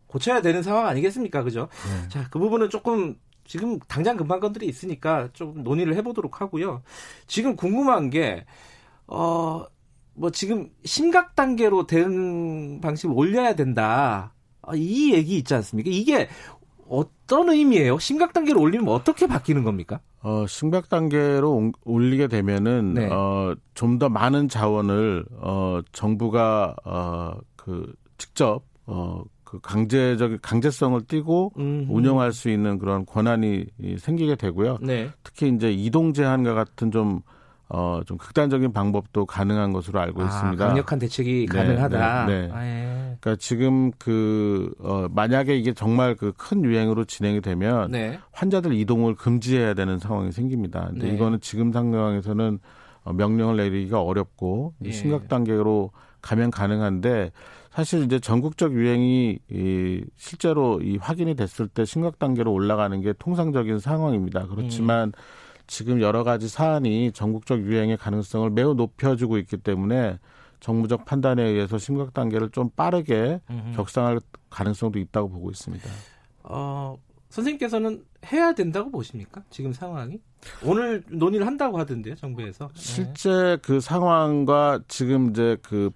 고쳐야 0.06 0.42
되는 0.42 0.62
상황 0.62 0.88
아니겠습니까? 0.88 1.44
그죠? 1.44 1.68
네. 1.86 2.08
자, 2.08 2.28
그 2.30 2.38
부분은 2.38 2.70
조금 2.70 3.16
지금 3.44 3.78
당장 3.80 4.16
금방 4.16 4.40
건들이 4.40 4.66
있으니까 4.66 5.28
좀 5.32 5.62
논의를 5.62 5.94
해보도록 5.96 6.40
하고요. 6.40 6.82
지금 7.26 7.54
궁금한 7.54 8.08
게, 8.08 8.46
어, 9.06 9.64
뭐 10.14 10.30
지금 10.30 10.70
심각 10.84 11.34
단계로 11.34 11.86
대응 11.86 12.80
방식을 12.80 13.14
올려야 13.14 13.54
된다. 13.54 14.32
아, 14.62 14.74
이 14.74 15.12
얘기 15.12 15.36
있지 15.36 15.54
않습니까? 15.54 15.90
이게 15.90 16.28
어떤 16.92 17.48
의미예요? 17.48 17.98
심각 17.98 18.32
단계로 18.34 18.60
올리면 18.60 18.88
어떻게 18.88 19.26
바뀌는 19.26 19.64
겁니까? 19.64 20.00
어, 20.22 20.44
심각 20.46 20.88
단계로 20.90 21.72
올리게 21.84 22.28
되면은 22.28 22.94
네. 22.94 23.08
어, 23.10 23.54
좀 23.74 23.98
더 23.98 24.08
많은 24.08 24.48
자원을 24.48 25.24
어, 25.40 25.80
정부가 25.92 26.76
어, 26.84 27.32
그 27.56 27.92
직접 28.18 28.62
어, 28.86 29.22
그 29.44 29.58
강제적 29.60 30.40
강제성을 30.42 31.00
띠고 31.06 31.52
음흠. 31.58 31.86
운영할 31.92 32.32
수 32.32 32.48
있는 32.50 32.78
그런 32.78 33.04
권한이 33.06 33.66
생기게 33.98 34.36
되고요. 34.36 34.78
네. 34.82 35.10
특히 35.22 35.48
이제 35.48 35.72
이동 35.72 36.12
제한과 36.12 36.54
같은 36.54 36.90
좀 36.90 37.20
어, 37.74 38.02
좀 38.04 38.18
극단적인 38.18 38.74
방법도 38.74 39.24
가능한 39.24 39.72
것으로 39.72 39.98
알고 39.98 40.22
아, 40.22 40.26
있습니다. 40.26 40.66
강력한 40.66 40.98
대책이 40.98 41.46
네, 41.50 41.58
가능하다. 41.58 42.26
네, 42.26 42.40
네. 42.42 42.52
아, 42.52 42.66
예. 42.66 43.16
그러니까 43.18 43.36
지금 43.40 43.90
그, 43.98 44.74
어, 44.78 45.06
만약에 45.10 45.56
이게 45.56 45.72
정말 45.72 46.14
그 46.14 46.32
큰 46.36 46.64
유행으로 46.64 47.04
진행이 47.04 47.40
되면 47.40 47.90
네. 47.90 48.18
환자들 48.32 48.74
이동을 48.74 49.14
금지해야 49.14 49.74
되는 49.74 49.98
상황이 49.98 50.32
생깁니다. 50.32 50.88
근데 50.90 51.08
네. 51.08 51.14
이거는 51.14 51.40
지금 51.40 51.72
상황에서는 51.72 52.58
어, 53.04 53.12
명령을 53.12 53.56
내리기가 53.56 54.02
어렵고 54.02 54.74
예. 54.84 54.90
심각 54.90 55.28
단계로 55.28 55.92
가면 56.20 56.50
가능한데 56.50 57.32
사실 57.70 58.02
이제 58.04 58.18
전국적 58.18 58.74
유행이 58.74 59.38
이 59.50 60.04
실제로 60.16 60.80
이 60.82 60.98
확인이 60.98 61.34
됐을 61.34 61.68
때 61.68 61.84
심각 61.86 62.18
단계로 62.18 62.52
올라가는 62.52 63.00
게 63.00 63.14
통상적인 63.18 63.78
상황입니다. 63.78 64.46
그렇지만 64.46 65.08
음. 65.08 65.12
지금 65.72 66.02
여러 66.02 66.22
가지 66.22 66.48
사안이 66.48 67.12
전국적 67.12 67.62
유행의 67.62 67.96
가능성을 67.96 68.50
매우 68.50 68.74
높여주고 68.74 69.38
있기 69.38 69.56
때문에 69.56 70.18
정무적 70.60 71.06
판단에 71.06 71.42
의해서 71.42 71.78
심각 71.78 72.12
단계를 72.12 72.50
좀 72.50 72.68
빠르게 72.76 73.40
음흠. 73.48 73.76
격상할 73.76 74.20
가능성도 74.50 74.98
있다고 74.98 75.30
보고 75.30 75.50
있습니다. 75.50 75.88
어, 76.42 76.98
선생님께서는 77.30 78.04
해야 78.30 78.52
된다고 78.52 78.90
보십니까? 78.90 79.42
지금 79.48 79.72
상황이? 79.72 80.20
오늘 80.62 81.04
논의를 81.08 81.46
한다고 81.46 81.78
하던데요, 81.78 82.16
정부에서. 82.16 82.68
실제 82.74 83.30
네. 83.30 83.56
그 83.56 83.80
상황과 83.80 84.82
지금 84.88 85.30
이제 85.30 85.56
그 85.62 85.90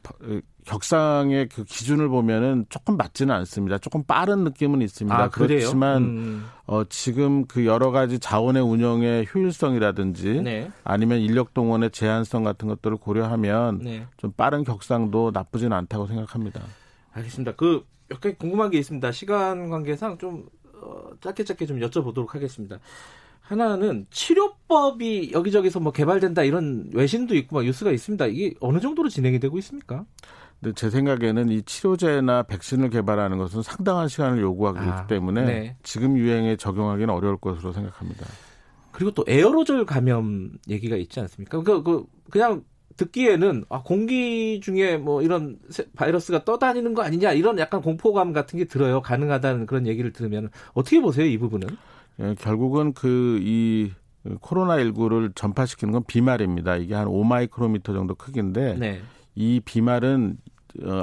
격상의 0.67 1.49
그 1.49 1.64
기준을 1.64 2.09
보면은 2.09 2.67
조금 2.69 2.97
맞지는 2.97 3.35
않습니다. 3.35 3.79
조금 3.79 4.03
빠른 4.05 4.45
느낌은 4.45 4.83
있습니다. 4.83 5.17
아, 5.17 5.29
그렇지만 5.31 6.03
음. 6.03 6.47
어, 6.67 6.85
지금 6.89 7.47
그 7.47 7.64
여러 7.64 7.91
가지 7.91 8.19
자원의 8.19 8.62
운영의 8.62 9.29
효율성이라든지 9.35 10.43
네. 10.43 10.71
아니면 10.85 11.21
인력 11.21 11.55
동원의 11.55 11.91
제한성 11.93 12.45
같은 12.45 12.69
것들을 12.69 12.97
고려하면 12.99 13.79
네. 13.79 14.07
좀 14.17 14.33
빠른 14.33 14.64
격상도 14.64 15.31
나쁘지는 15.33 15.75
않다고 15.75 16.07
생각합니다. 16.07 16.61
알겠습니다. 17.12 17.53
그 17.53 17.85
몇 18.09 18.21
가지 18.21 18.37
궁금한 18.37 18.71
게 18.71 18.79
있습니다. 18.79 19.11
시간 19.12 19.69
관계상 19.69 20.19
좀 20.19 20.49
어, 20.75 21.11
짧게 21.21 21.45
짧게 21.45 21.67
좀 21.67 21.81
여쭤보도록 21.81 22.31
하겠습니다. 22.31 22.79
하나는 23.41 24.07
치료법이 24.11 25.31
여기저기서 25.33 25.81
뭐 25.81 25.93
개발된다 25.93 26.43
이런 26.43 26.91
외신도 26.93 27.35
있고 27.37 27.57
막 27.57 27.64
뉴스가 27.64 27.93
있습니다. 27.93 28.27
이게 28.27 28.55
어느 28.61 28.81
정도로 28.81 29.09
진행이 29.09 29.39
되고 29.39 29.57
있습니까? 29.59 30.05
근데 30.61 30.75
제 30.75 30.91
생각에는 30.91 31.51
이 31.51 31.63
치료제나 31.63 32.45
백신을 32.45 32.91
개발하는 32.91 33.39
것은 33.39 33.63
상당한 33.63 34.09
시간을 34.09 34.41
요구하기 34.41 34.79
아, 34.79 35.07
때문에 35.07 35.45
네. 35.45 35.77
지금 35.83 36.17
유행에 36.17 36.57
적용하기는 36.57 37.13
어려울 37.13 37.37
것으로 37.37 37.73
생각합니다. 37.73 38.27
그리고 38.93 39.11
또 39.11 39.25
에어로졸 39.29 39.85
감염 39.85 40.53
얘기가 40.69 40.97
있지 40.97 41.21
않습니까? 41.21 41.63
그, 41.63 41.83
그 41.83 42.05
그냥 42.31 42.63
듣기에는 42.97 43.65
아, 43.69 43.83
공기 43.83 44.61
중에 44.61 44.97
뭐 44.97 45.21
이런 45.21 45.59
바이러스가 45.95 46.45
떠다니는 46.45 46.95
거 46.95 47.03
아니냐 47.03 47.33
이런 47.33 47.59
약간 47.59 47.83
공포감 47.83 48.33
같은 48.33 48.59
게 48.59 48.65
들어요. 48.65 49.03
가능하다는 49.03 49.67
그런 49.67 49.87
얘기를 49.87 50.13
들으면 50.13 50.49
어떻게 50.73 51.01
보세요 51.01 51.27
이 51.27 51.37
부분은? 51.37 51.69
예, 52.21 52.35
결국은 52.39 52.95
그 52.95 53.39
이 53.43 53.91
코로나 54.41 54.77
19를 54.77 55.35
전파시키는 55.35 55.93
건 55.93 56.05
비말입니다. 56.07 56.77
이게 56.77 56.95
한 56.95 57.07
5마이크로미터 57.09 57.87
정도 57.87 58.15
크기인데 58.15 58.75
네. 58.75 59.01
이 59.37 59.61
비말은 59.61 60.39
어, 60.39 60.56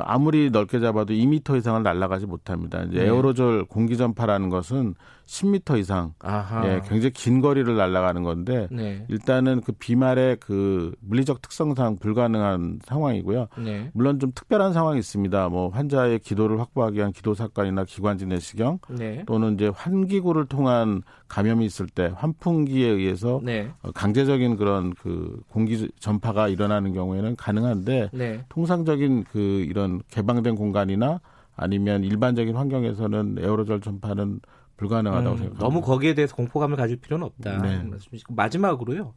아무리 0.03 0.49
넓게 0.49 0.79
잡아도 0.79 1.13
2미터 1.13 1.57
이상을 1.57 1.81
날아가지 1.83 2.25
못합니다. 2.25 2.83
이제 2.83 2.99
네. 2.99 3.05
에어로졸 3.05 3.65
공기 3.65 3.97
전파라는 3.97 4.49
것은 4.49 4.95
10m 5.25 5.79
이상, 5.79 6.13
아하. 6.19 6.67
예, 6.67 6.81
굉장히 6.87 7.11
긴 7.11 7.41
거리를 7.41 7.75
날아가는 7.75 8.23
건데 8.23 8.67
네. 8.71 9.05
일단은 9.07 9.61
그 9.61 9.71
비말의 9.71 10.37
그 10.39 10.93
물리적 10.99 11.41
특성상 11.41 11.97
불가능한 11.97 12.79
상황이고요. 12.83 13.47
네. 13.57 13.89
물론 13.93 14.19
좀 14.19 14.31
특별한 14.35 14.73
상황이 14.73 14.99
있습니다. 14.99 15.49
뭐 15.49 15.69
환자의 15.69 16.19
기도를 16.19 16.59
확보하기 16.59 16.97
위한 16.97 17.11
기도 17.11 17.33
사건이나 17.33 17.85
기관지 17.85 18.25
내시경 18.25 18.79
네. 18.89 19.23
또는 19.25 19.53
이제 19.53 19.69
환기구를 19.73 20.45
통한 20.47 21.01
감염이 21.29 21.65
있을 21.65 21.87
때 21.87 22.11
환풍기에 22.15 22.87
의해서 22.87 23.39
네. 23.43 23.71
어, 23.81 23.91
강제적인 23.91 24.57
그런 24.57 24.93
그 24.93 25.41
공기 25.49 25.89
전파가 25.99 26.47
일어나는 26.47 26.93
경우에는 26.93 27.35
가능한데 27.37 28.09
네. 28.13 28.45
통상적인 28.49 29.23
그 29.31 29.62
이런 29.63 30.01
개방된 30.09 30.55
공간이나 30.55 31.21
아니면 31.55 32.03
일반적인 32.03 32.55
환경에서는 32.55 33.37
에어로졸 33.39 33.81
전파는 33.81 34.39
불가능하다고 34.77 35.29
음, 35.29 35.37
생각합니다. 35.37 35.63
너무 35.63 35.81
거기에 35.81 36.13
대해서 36.13 36.35
공포감을 36.35 36.77
가질 36.77 36.97
필요는 36.97 37.25
없다. 37.25 37.61
네. 37.61 37.89
마지막으로요. 38.29 39.13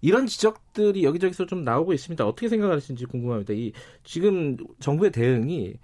이런 0.00 0.26
지적들이 0.26 1.04
여기저기서 1.04 1.46
좀 1.46 1.64
나오고 1.64 1.92
있습니다. 1.92 2.26
어떻게 2.26 2.48
생각하시는지 2.48 3.06
궁금합니다. 3.06 3.52
이 3.54 3.72
지금 4.04 4.56
정부의 4.80 5.12
대응이 5.12 5.74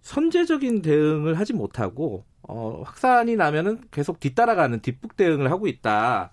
선제적인 0.00 0.82
대응을 0.82 1.38
하지 1.38 1.52
못하고 1.52 2.24
어, 2.42 2.82
확산이 2.84 3.36
나면은 3.36 3.80
계속 3.90 4.18
뒤따라가는 4.18 4.80
뒷북 4.80 5.16
대응을 5.16 5.50
하고 5.50 5.66
있다. 5.66 6.30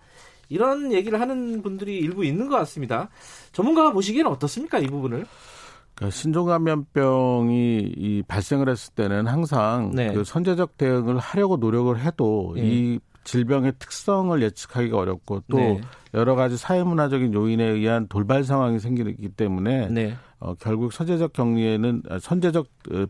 이런 0.50 0.94
얘기를 0.94 1.20
하는 1.20 1.62
분들이 1.62 1.98
일부 1.98 2.24
있는 2.24 2.48
것 2.48 2.56
같습니다. 2.58 3.10
전문가가 3.52 3.92
보시기에는 3.92 4.32
어떻습니까 4.32 4.80
이 4.80 4.88
부분을? 4.88 5.26
그러니까 5.98 6.16
신종감염병이 6.16 7.94
이 7.98 8.24
발생을 8.28 8.70
했을 8.70 8.94
때는 8.94 9.26
항상 9.26 9.92
네. 9.96 10.14
그 10.14 10.24
선제적 10.24 10.78
대응을 10.78 11.18
하려고 11.18 11.58
노력을 11.58 12.00
해도 12.00 12.54
네. 12.56 12.62
이 12.64 13.00
질병의 13.24 13.74
특성을 13.80 14.42
예측하기가 14.42 14.96
어렵고 14.96 15.42
또 15.50 15.58
네. 15.58 15.82
여러 16.14 16.36
가지 16.36 16.56
사회문화적인 16.56 17.34
요인에 17.34 17.66
의한 17.66 18.08
돌발 18.08 18.44
상황이 18.44 18.80
생기기 18.80 19.30
때문에 19.30 19.88
네. 19.90 20.16
어, 20.40 20.54
결국 20.54 20.94
선제적 20.94 21.34
격리에는 21.34 22.04
아, 22.10 22.20
선제적 22.20 22.68
어, 22.94 23.06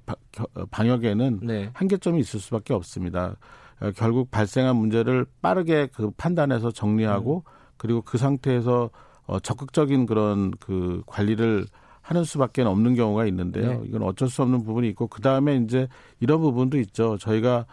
어, 0.56 0.66
방역에는 0.72 1.42
네. 1.44 1.70
한계점이 1.74 2.20
있을 2.22 2.40
수밖에 2.40 2.74
없습니다. 2.74 3.36
어, 3.82 3.92
결국 3.98 4.32
발생한 4.32 4.78
문제를 4.78 5.26
빠르게 5.42 5.90
그 5.94 6.10
판단해서 6.12 6.72
정리하고 6.72 7.44
음. 7.46 7.52
그리고 7.76 8.02
그 8.02 8.18
상태에서 8.18 8.90
어, 9.26 9.40
적극적인 9.42 10.06
그런 10.06 10.52
그 10.52 11.04
관리를 11.06 11.66
하는 12.08 12.24
수밖에 12.24 12.62
없는 12.62 12.96
경우가 12.96 13.26
있는데요. 13.26 13.82
네. 13.82 13.82
이건 13.88 14.04
어쩔 14.04 14.30
수 14.30 14.42
없는 14.42 14.64
부분이 14.64 14.88
있고 14.90 15.08
그 15.08 15.22
다음에 15.22 15.58
이제 15.58 15.88
이런 16.22 16.40
부분도 16.40 16.78
있죠. 16.80 17.18
저희가 17.18 17.66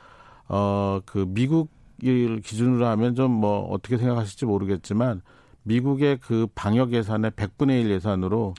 어 0.49 1.01
그 1.07 1.25
미국을 1.29 2.41
기준으로 2.45 2.85
하면 2.87 3.15
좀 3.15 3.31
뭐 3.31 3.61
어떻게 3.71 3.97
생각하실지 3.97 4.45
모르겠지만 4.47 5.23
미국의 5.63 6.19
그 6.21 6.47
방역 6.55 6.93
예산의 6.93 7.31
100분의 7.33 7.83
1 7.83 7.91
예산으로 7.93 8.55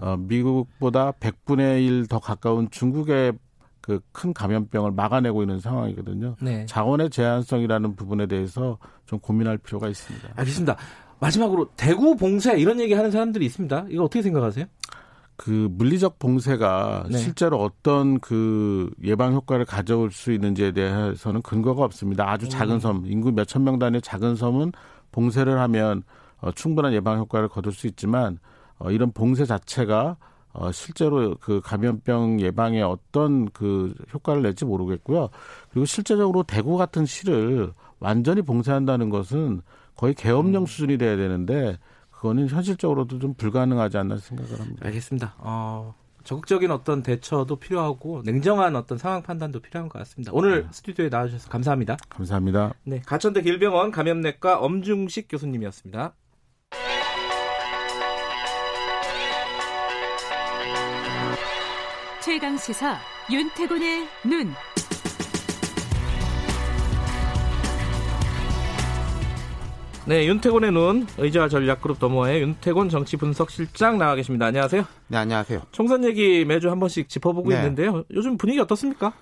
어, 0.00 0.16
미국보다 0.18 1.12
100분의 1.12 1.86
1 1.86 2.06
더 2.08 2.18
가까운 2.18 2.68
중국의 2.70 3.34
그 3.82 4.00
큰 4.12 4.32
감염병을 4.32 4.92
막아내고 4.92 5.42
있는 5.42 5.60
상황이거든요. 5.60 6.36
네. 6.40 6.64
자원의 6.66 7.10
제한성이라는 7.10 7.94
부분에 7.96 8.26
대해서 8.26 8.78
좀 9.06 9.18
고민할 9.18 9.58
필요가 9.58 9.88
있습니다. 9.88 10.28
알겠습니다. 10.36 10.76
마지막으로 11.18 11.68
대구 11.76 12.16
봉쇄 12.16 12.58
이런 12.58 12.80
얘기 12.80 12.94
하는 12.94 13.10
사람들이 13.10 13.44
있습니다. 13.44 13.86
이거 13.90 14.04
어떻게 14.04 14.22
생각하세요? 14.22 14.64
그 15.40 15.68
물리적 15.70 16.18
봉쇄가 16.18 17.06
네. 17.10 17.16
실제로 17.16 17.56
어떤 17.62 18.20
그 18.20 18.90
예방 19.02 19.32
효과를 19.32 19.64
가져올 19.64 20.10
수 20.10 20.32
있는지에 20.32 20.72
대해서는 20.72 21.40
근거가 21.40 21.82
없습니다. 21.82 22.30
아주 22.30 22.46
작은 22.50 22.74
음. 22.74 22.78
섬, 22.80 23.06
인구 23.06 23.32
몇천 23.32 23.64
명 23.64 23.78
단위의 23.78 24.02
작은 24.02 24.36
섬은 24.36 24.72
봉쇄를 25.12 25.58
하면 25.58 26.02
어, 26.42 26.52
충분한 26.52 26.92
예방 26.92 27.18
효과를 27.20 27.48
거둘 27.48 27.72
수 27.72 27.86
있지만 27.86 28.38
어, 28.78 28.90
이런 28.90 29.12
봉쇄 29.12 29.46
자체가 29.46 30.18
어, 30.52 30.72
실제로 30.72 31.34
그 31.40 31.62
감염병 31.64 32.42
예방에 32.42 32.82
어떤 32.82 33.48
그 33.48 33.94
효과를 34.12 34.42
낼지 34.42 34.66
모르겠고요. 34.66 35.30
그리고 35.70 35.86
실제적으로 35.86 36.42
대구 36.42 36.76
같은 36.76 37.06
시를 37.06 37.72
완전히 37.98 38.42
봉쇄한다는 38.42 39.08
것은 39.08 39.62
거의 39.96 40.12
계엄령 40.12 40.64
음. 40.64 40.66
수준이 40.66 40.98
돼야 40.98 41.16
되는데 41.16 41.78
그거는 42.20 42.48
현실적으로도 42.48 43.18
좀 43.18 43.32
불가능하지 43.32 43.96
않나 43.96 44.18
생각을 44.18 44.60
합니다. 44.60 44.84
알겠습니다. 44.84 45.34
어, 45.38 45.94
적극적인 46.22 46.70
어떤 46.70 47.02
대처도 47.02 47.56
필요하고 47.56 48.20
냉정한 48.26 48.76
어떤 48.76 48.98
상황 48.98 49.22
판단도 49.22 49.60
필요한 49.60 49.88
것 49.88 49.98
같습니다. 50.00 50.30
오늘 50.34 50.64
네. 50.64 50.68
스튜디오에 50.70 51.08
나와주셔서 51.08 51.48
감사합니다. 51.48 51.96
감사합니다. 52.10 52.74
네, 52.84 53.00
가천대 53.06 53.40
길병원 53.40 53.90
감염내과 53.90 54.58
엄중식 54.58 55.28
교수님이었습니다. 55.30 56.12
최강 62.20 62.58
시사 62.58 62.98
윤태곤의 63.32 64.08
눈. 64.26 64.52
네, 70.10 70.26
윤태곤의 70.26 70.72
눈 70.72 71.06
의자 71.18 71.46
전략그룹 71.48 72.00
더모아의 72.00 72.42
윤태곤 72.42 72.88
정치 72.88 73.16
분석 73.16 73.48
실장 73.48 73.96
나와 73.96 74.16
계십니다. 74.16 74.46
안녕하세요. 74.46 74.82
네, 75.06 75.16
안녕하세요. 75.16 75.62
총선 75.70 76.02
얘기 76.02 76.44
매주 76.44 76.68
한 76.68 76.80
번씩 76.80 77.08
짚어보고 77.08 77.50
네. 77.50 77.54
있는데요. 77.58 78.02
요즘 78.10 78.36
분위기 78.36 78.58
어떻습니까? 78.58 79.12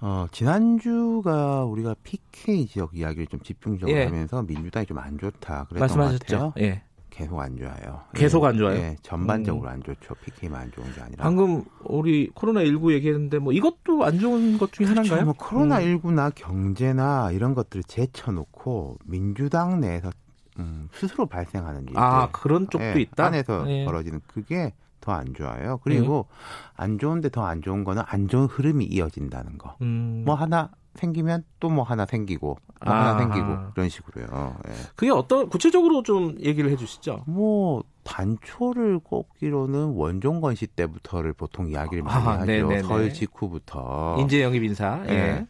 어, 0.00 0.26
지난주가 0.32 1.64
우리가 1.64 1.94
PK 2.02 2.66
지역 2.68 2.96
이야기를 2.96 3.26
좀 3.26 3.40
집중적으로 3.40 3.94
예. 3.94 4.04
하면서 4.06 4.42
민주당이 4.42 4.86
좀 4.86 4.96
안 4.98 5.18
좋다 5.18 5.66
그랬던 5.68 5.80
말씀하셨죠? 5.80 6.38
것 6.38 6.44
같아요. 6.54 6.66
예. 6.66 6.82
계속 7.14 7.38
안 7.38 7.56
좋아요. 7.56 8.00
계속 8.12 8.44
안 8.44 8.58
좋아요. 8.58 8.76
예, 8.76 8.96
전반적으로 9.02 9.68
음. 9.68 9.72
안 9.74 9.82
좋죠. 9.84 10.14
PK만 10.24 10.62
안 10.62 10.72
좋은 10.72 10.92
게 10.92 11.00
아니라. 11.00 11.22
방금 11.22 11.64
우리 11.84 12.28
코로나 12.34 12.64
19 12.64 12.92
얘기했는데 12.94 13.38
뭐 13.38 13.52
이것도 13.52 14.04
안 14.04 14.18
좋은 14.18 14.58
것 14.58 14.72
중에 14.72 14.86
그렇죠. 14.86 15.00
하나인가요? 15.14 15.24
뭐 15.26 15.34
코로나 15.38 15.80
19나 15.80 16.26
음. 16.26 16.32
경제나 16.34 17.30
이런 17.30 17.54
것들을 17.54 17.84
제쳐놓고 17.84 18.98
민주당 19.04 19.80
내에서 19.80 20.10
음, 20.58 20.88
스스로 20.92 21.26
발생하는 21.26 21.82
일들. 21.82 21.96
아 21.98 22.28
그런 22.32 22.68
쪽도 22.68 22.84
예, 22.84 23.00
있다. 23.02 23.26
안에서 23.26 23.64
예. 23.70 23.84
벌어지는 23.84 24.20
그게 24.26 24.72
더 25.00 25.12
안 25.12 25.34
좋아요. 25.34 25.78
그리고 25.84 26.26
예. 26.28 26.34
안 26.82 26.98
좋은데 26.98 27.28
더 27.28 27.44
안 27.44 27.62
좋은 27.62 27.84
거는 27.84 28.02
안 28.06 28.26
좋은 28.26 28.46
흐름이 28.46 28.86
이어진다는 28.86 29.58
거. 29.58 29.76
음. 29.82 30.22
뭐 30.26 30.34
하나 30.34 30.70
생기면 30.94 31.44
또 31.60 31.68
뭐 31.70 31.82
하나 31.82 32.06
생기고 32.06 32.46
뭐 32.46 32.56
아. 32.80 33.08
하나 33.08 33.18
생기고 33.18 33.72
그런 33.74 33.88
식으로요. 33.88 34.56
예. 34.68 34.72
그게 34.94 35.10
어떤 35.10 35.48
구체적으로 35.48 36.02
좀 36.02 36.36
얘기를 36.40 36.70
해주시죠. 36.70 37.24
뭐 37.26 37.82
단초를 38.04 39.00
꼽기로는 39.00 39.94
원종건 39.94 40.54
씨 40.54 40.66
때부터를 40.66 41.32
보통 41.32 41.68
이야기를 41.68 42.02
많이 42.02 42.26
아, 42.26 42.30
하죠. 42.32 42.44
네네네. 42.44 42.82
설 42.82 43.12
직후부터 43.12 44.16
인재 44.20 44.42
영입 44.42 44.62
인사. 44.62 45.02
예. 45.08 45.12
예. 45.12 45.46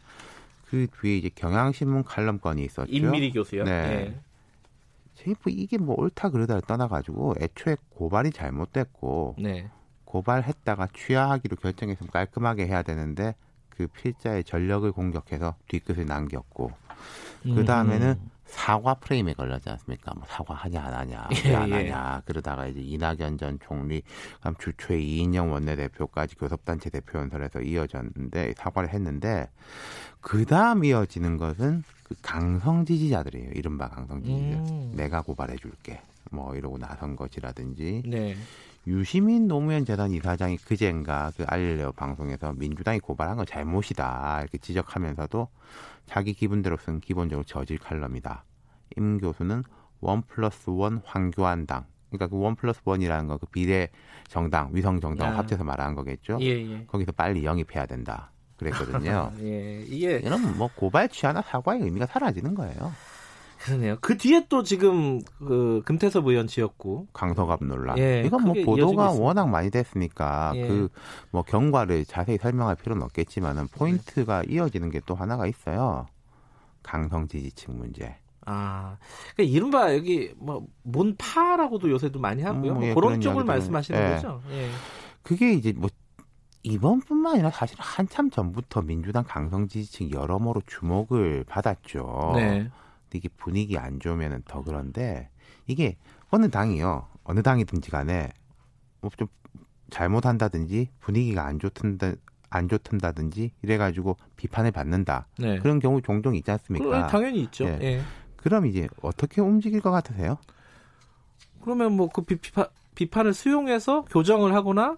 그 0.69 0.87
뒤에 1.01 1.17
이제 1.17 1.29
경향신문 1.35 2.03
칼럼건이 2.05 2.63
있었죠. 2.65 2.91
임미리 2.91 3.31
교수요. 3.31 3.63
네. 3.65 3.71
예. 3.71 4.19
뭐 5.27 5.35
이게 5.47 5.77
뭐 5.77 5.95
옳다 5.97 6.29
그러다를 6.29 6.61
떠나가지고 6.61 7.35
애초에 7.39 7.77
고발이 7.89 8.31
잘못됐고 8.31 9.35
네. 9.39 9.69
고발했다가 10.05 10.87
취하하기로 10.93 11.57
결정했으면 11.57 12.09
깔끔하게 12.11 12.67
해야 12.67 12.83
되는데 12.83 13.35
그 13.77 13.87
필자의 13.87 14.43
전력을 14.43 14.89
공격해서 14.91 15.55
뒤끝을 15.67 16.05
남겼고 16.05 16.71
그 17.43 17.65
다음에는 17.65 18.19
사과 18.45 18.93
프레임에 18.93 19.33
걸렸지 19.33 19.69
않습니까? 19.69 20.13
뭐 20.15 20.23
사과하냐 20.27 20.81
안 20.81 20.93
하냐, 20.93 21.27
예, 21.45 21.49
왜안 21.49 21.69
예. 21.69 21.73
하냐. 21.73 22.21
그러다가 22.25 22.67
이제 22.67 22.79
이낙연 22.79 23.37
전 23.37 23.59
총리, 23.59 24.01
그다음 24.35 24.55
주초에 24.57 24.99
이인영 24.99 25.51
원내대표까지 25.51 26.35
교섭단체 26.35 26.89
대표 26.89 27.19
연설에서 27.19 27.61
이어졌는데 27.61 28.53
사과를 28.55 28.89
했는데 28.89 29.49
그 30.21 30.45
다음 30.45 30.85
이어지는 30.85 31.37
것은 31.37 31.83
그 32.03 32.15
강성 32.21 32.85
지지자들이에요. 32.85 33.51
이른바 33.55 33.89
강성 33.89 34.23
지지자. 34.23 34.57
음. 34.57 34.93
내가 34.95 35.21
고발해줄게. 35.21 36.01
뭐 36.31 36.55
이러고 36.55 36.77
나선 36.77 37.15
것이라든지. 37.15 38.03
네. 38.05 38.35
유시민 38.87 39.47
노무현 39.47 39.83
재단 39.85 40.11
이사장이 40.11 40.57
그젠가 40.57 41.31
그 41.35 41.43
알릴레오 41.47 41.91
방송에서 41.91 42.53
민주당이 42.53 42.99
고발한 42.99 43.37
건 43.37 43.45
잘못이다 43.45 44.41
이렇게 44.41 44.57
지적하면서도 44.59 45.47
자기 46.05 46.33
기분대로 46.33 46.77
쓴 46.77 46.99
기본적으로 46.99 47.43
저질 47.45 47.79
칼럼이다. 47.79 48.43
임 48.97 49.17
교수는 49.19 49.63
one 50.01 50.21
plus 50.21 50.69
one 50.69 51.01
황교안당 51.03 51.85
그러니까 52.11 52.27
그 52.27 52.37
one 52.37 52.55
plus 52.55 52.79
one이라는 52.85 53.27
거 53.27 53.37
그 53.37 53.47
비례 53.47 53.89
정당, 54.27 54.69
위성 54.71 54.99
정당 55.01 55.33
아. 55.33 55.37
합쳐서 55.39 55.63
말하는 55.63 55.95
거겠죠. 55.95 56.37
예, 56.41 56.45
예. 56.47 56.85
거기서 56.85 57.11
빨리 57.13 57.43
영입해야 57.43 57.87
된다. 57.87 58.31
그랬거든요. 58.57 59.31
예, 59.41 59.81
이게 59.87 60.17
이러면 60.17 60.57
뭐 60.57 60.69
고발 60.75 61.09
취하나 61.09 61.41
사과의 61.41 61.81
의미가 61.81 62.05
사라지는 62.05 62.53
거예요. 62.55 62.93
그러네요. 63.65 63.97
그 64.01 64.17
뒤에 64.17 64.45
또 64.47 64.61
지금 64.61 65.21
그 65.39 65.81
금태섭 65.85 66.27
의원 66.27 66.45
지었고 66.45 67.07
강서갑 67.13 67.63
논란. 67.63 67.97
예, 67.97 68.21
이건 68.25 68.43
뭐 68.43 68.53
보도가 68.63 69.11
워낙 69.11 69.47
많이 69.49 69.71
됐으니까 69.71 70.51
예. 70.55 70.67
그뭐 70.67 71.41
경과를 71.47 72.05
자세히 72.05 72.37
설명할 72.37 72.75
필요는 72.75 73.01
없겠지만은 73.03 73.67
포인트가 73.69 74.43
이어지는 74.47 74.91
게 74.91 74.99
또 75.05 75.13
하나가 75.13 75.45
있어요. 75.45 76.07
강성 76.81 77.27
지지층 77.27 77.77
문제. 77.77 78.15
아, 78.45 78.97
그러니까 79.35 79.55
이른바 79.55 79.95
여기 79.95 80.33
뭐 80.37 80.65
몬파라고도 80.83 81.89
요새도 81.89 82.19
많이 82.19 82.43
하고요. 82.43 82.73
음, 82.73 82.83
예, 82.83 82.93
뭐 82.93 83.01
그런 83.01 83.21
쪽을 83.21 83.43
말씀하시는 83.43 83.99
예. 83.99 84.15
거죠. 84.15 84.41
예. 84.51 84.69
그게 85.23 85.53
이제 85.53 85.73
뭐 85.75 85.89
이번뿐만 86.63 87.33
아니라 87.33 87.51
사실 87.51 87.75
한참 87.79 88.29
전부터 88.29 88.81
민주당 88.81 89.23
강성 89.27 89.67
지지층 89.67 90.11
여러모로 90.11 90.61
주목을 90.65 91.45
받았죠. 91.47 92.33
네. 92.35 92.69
이게 93.13 93.29
분위기 93.37 93.77
안 93.77 93.99
좋으면 93.99 94.43
더 94.47 94.63
그런데 94.63 95.29
이게 95.67 95.95
어느 96.29 96.49
당이요, 96.49 97.07
어느 97.23 97.41
당이든지 97.41 97.91
간에 97.91 98.31
뭐 99.01 99.11
좀 99.17 99.27
잘못한다든지 99.91 100.89
분위기가 100.99 101.45
안 101.45 101.59
좋든다 101.59 102.13
안 102.49 102.67
좋든다든지 102.67 103.51
이래가지고 103.61 104.17
비판을 104.35 104.71
받는다. 104.71 105.27
네. 105.37 105.59
그런 105.59 105.79
경우 105.79 106.01
종종 106.01 106.35
있지 106.35 106.49
않습니까? 106.51 107.07
당연히 107.07 107.41
있죠. 107.43 107.65
예. 107.65 107.79
예. 107.81 108.01
그럼 108.37 108.65
이제 108.65 108.87
어떻게 109.01 109.41
움직일 109.41 109.81
것 109.81 109.91
같으세요? 109.91 110.37
그러면 111.61 111.93
뭐 111.93 112.07
그 112.09 112.21
비판 112.21 112.65
비판을 112.95 113.33
수용해서 113.33 114.05
교정을 114.05 114.53
하거나 114.53 114.97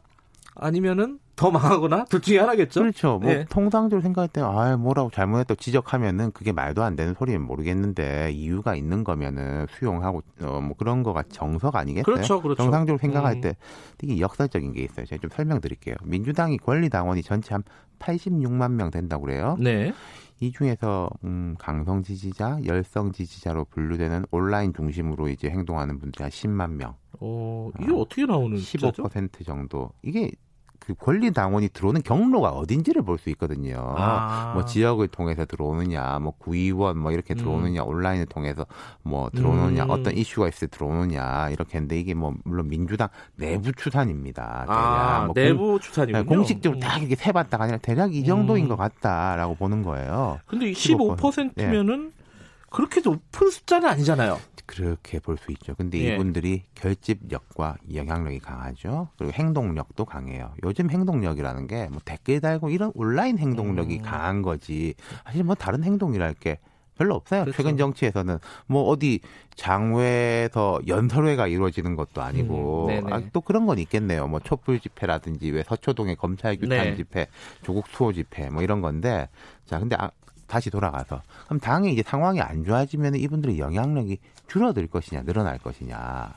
아니면은 0.59 1.19
더 1.35 1.51
망하거나 1.51 2.05
둘 2.05 2.19
중에 2.21 2.39
하나겠죠. 2.39 2.81
그렇죠. 2.81 3.19
뭐 3.19 3.31
네. 3.31 3.45
통상적으로 3.45 4.01
생각할 4.01 4.27
때 4.27 4.41
아, 4.41 4.75
뭐라고 4.75 5.11
잘못했다고 5.11 5.59
지적하면은 5.59 6.31
그게 6.31 6.51
말도 6.51 6.83
안 6.83 6.95
되는 6.95 7.13
소리는 7.13 7.39
모르겠는데 7.41 8.31
이유가 8.31 8.75
있는 8.75 9.03
거면은 9.03 9.67
수용하고 9.69 10.23
어, 10.41 10.59
뭐 10.61 10.75
그런 10.75 11.03
거가 11.03 11.23
정석 11.29 11.75
아니겠어요? 11.75 12.03
그렇죠, 12.03 12.41
그렇죠. 12.41 12.63
정상적으로 12.63 12.97
생각할 12.97 13.35
음. 13.35 13.41
때 13.41 13.55
이게 14.01 14.19
역사적인 14.19 14.73
게 14.73 14.81
있어요. 14.81 15.05
제가 15.05 15.21
좀 15.21 15.29
설명드릴게요. 15.29 15.95
민주당이 16.03 16.57
권리 16.57 16.89
당원이 16.89 17.21
전체 17.21 17.53
한 17.53 17.63
86만 17.99 18.71
명 18.71 18.89
된다고 18.89 19.25
그래요. 19.25 19.57
네. 19.59 19.93
이 20.39 20.51
중에서 20.51 21.09
음, 21.23 21.55
강성 21.57 22.03
지지자, 22.03 22.59
열성 22.65 23.11
지지자로 23.11 23.65
분류되는 23.65 24.25
온라인 24.31 24.73
중심으로 24.73 25.29
이제 25.29 25.49
행동하는 25.49 25.99
분들이 25.99 26.23
한 26.23 26.31
10만 26.31 26.73
명. 26.73 26.95
어, 27.19 27.71
이게 27.79 27.91
어, 27.91 28.05
떻게 28.07 28.25
나오는 28.25 28.57
15% 28.57 29.45
정도. 29.45 29.91
이게 30.03 30.31
그 30.79 30.93
권리 30.95 31.31
당원이 31.31 31.69
들어오는 31.69 32.01
경로가 32.01 32.49
어딘지를 32.51 33.01
볼 33.01 33.17
수 33.17 33.29
있거든요. 33.31 33.95
아. 33.97 34.51
뭐 34.53 34.63
지역을 34.65 35.07
통해서 35.07 35.45
들어오느냐, 35.45 36.19
뭐 36.19 36.33
구의원 36.37 36.97
뭐 36.99 37.11
이렇게 37.11 37.33
음. 37.33 37.37
들어오느냐, 37.37 37.83
음. 37.83 37.87
온라인을 37.87 38.25
통해서 38.27 38.65
뭐 39.03 39.29
들어오느냐, 39.31 39.85
음. 39.85 39.89
어떤 39.89 40.15
이슈가 40.15 40.47
있을 40.47 40.67
때 40.67 40.77
들어오느냐 40.77 41.49
이렇게 41.49 41.77
했는데 41.77 41.99
이게 41.99 42.13
뭐 42.13 42.33
물론 42.43 42.69
민주당 42.69 43.09
내부 43.35 43.71
추산입니다. 43.73 44.65
아, 44.67 45.23
뭐 45.25 45.33
내부 45.33 45.79
추산이군요. 45.79 46.23
네, 46.23 46.25
공식적으로 46.27 46.79
딱 46.79 46.99
이렇게 46.99 47.15
세봤다가 47.15 47.63
아니라 47.63 47.77
대략 47.79 48.13
이 48.13 48.23
정도인 48.23 48.65
음. 48.65 48.69
것 48.69 48.75
같다라고 48.77 49.55
보는 49.55 49.83
거예요. 49.83 50.39
근데 50.45 50.71
15%면은 50.71 52.11
네. 52.15 52.26
그렇게 52.69 53.01
높은 53.01 53.49
숫자는 53.49 53.87
아니잖아요. 53.89 54.39
그렇게 54.65 55.19
볼 55.19 55.37
수 55.37 55.51
있죠. 55.53 55.75
근데 55.75 55.97
예. 55.99 56.13
이분들이 56.15 56.63
결집력과 56.75 57.77
영향력이 57.93 58.39
강하죠. 58.39 59.07
그리고 59.17 59.31
행동력도 59.33 60.03
강해요. 60.03 60.53
요즘 60.63 60.89
행동력이라는 60.89 61.67
게 61.67 61.87
뭐 61.89 62.01
댓글 62.03 62.41
달고 62.41 62.69
이런 62.69 62.91
온라인 62.93 63.37
행동력이 63.37 63.99
음. 63.99 64.01
강한 64.01 64.41
거지. 64.41 64.93
사실 65.25 65.45
뭐 65.45 65.55
다른 65.55 65.83
행동이랄 65.85 66.33
게 66.33 66.59
별로 66.97 67.15
없어요. 67.15 67.43
그렇죠. 67.43 67.55
최근 67.57 67.77
정치에서는 67.77 68.39
뭐 68.65 68.83
어디 68.89 69.21
장외에서 69.55 70.81
연설회가 70.87 71.47
이루어지는 71.47 71.95
것도 71.95 72.21
아니고 72.21 72.87
음, 72.89 73.13
아, 73.13 73.21
또 73.31 73.39
그런 73.41 73.65
건 73.65 73.77
있겠네요. 73.79 74.27
뭐 74.27 74.39
촛불 74.41 74.79
집회라든지 74.79 75.49
왜 75.51 75.63
서초동의 75.63 76.15
검찰 76.17 76.57
규탄 76.57 76.77
네. 76.77 76.95
집회, 76.95 77.27
조국 77.63 77.87
수호 77.87 78.11
집회 78.13 78.49
뭐 78.49 78.63
이런 78.63 78.81
건데 78.81 79.29
자 79.65 79.79
근데 79.79 79.95
아, 79.97 80.09
다시 80.47 80.69
돌아가서 80.69 81.21
그럼 81.45 81.59
당에 81.59 81.91
이제 81.91 82.03
상황이 82.03 82.41
안 82.41 82.63
좋아지면 82.63 83.15
이분들의 83.15 83.59
영향력이 83.59 84.17
줄어들 84.47 84.87
것이냐 84.87 85.23
늘어날 85.23 85.57
것이냐 85.57 86.33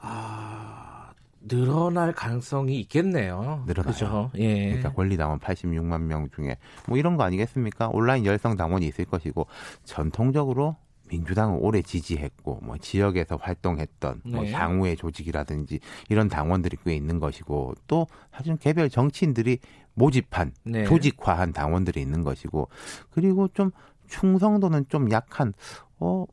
아 0.00 1.10
늘어날 1.40 2.12
가능성이 2.12 2.80
있겠네요. 2.80 3.64
늘어나요. 3.66 3.92
그죠? 3.92 4.30
예. 4.36 4.66
그러니까 4.66 4.92
권리당원 4.92 5.38
86만 5.38 6.02
명 6.02 6.28
중에 6.34 6.56
뭐 6.86 6.98
이런 6.98 7.16
거 7.16 7.24
아니겠습니까? 7.24 7.88
온라인 7.88 8.24
열성 8.26 8.56
당원이 8.56 8.86
있을 8.86 9.04
것이고 9.04 9.46
전통적으로 9.84 10.76
민주당을 11.08 11.58
오래 11.60 11.80
지지했고 11.80 12.60
뭐 12.62 12.76
지역에서 12.76 13.36
활동했던 13.36 14.20
뭐 14.24 14.42
네. 14.42 14.50
뭐 14.50 14.58
향후의 14.58 14.96
조직이라든지 14.96 15.80
이런 16.10 16.28
당원들이 16.28 16.76
꽤 16.84 16.94
있는 16.94 17.18
것이고 17.18 17.74
또 17.86 18.06
사실 18.30 18.56
개별 18.56 18.90
정치인들이 18.90 19.58
모집한 19.98 20.52
네. 20.64 20.84
조직화한 20.84 21.52
당원들이 21.52 22.00
있는 22.00 22.22
것이고 22.22 22.68
그리고 23.10 23.48
좀 23.48 23.70
충성도는 24.08 24.86
좀 24.88 25.10
약한 25.10 25.52
어 25.98 26.24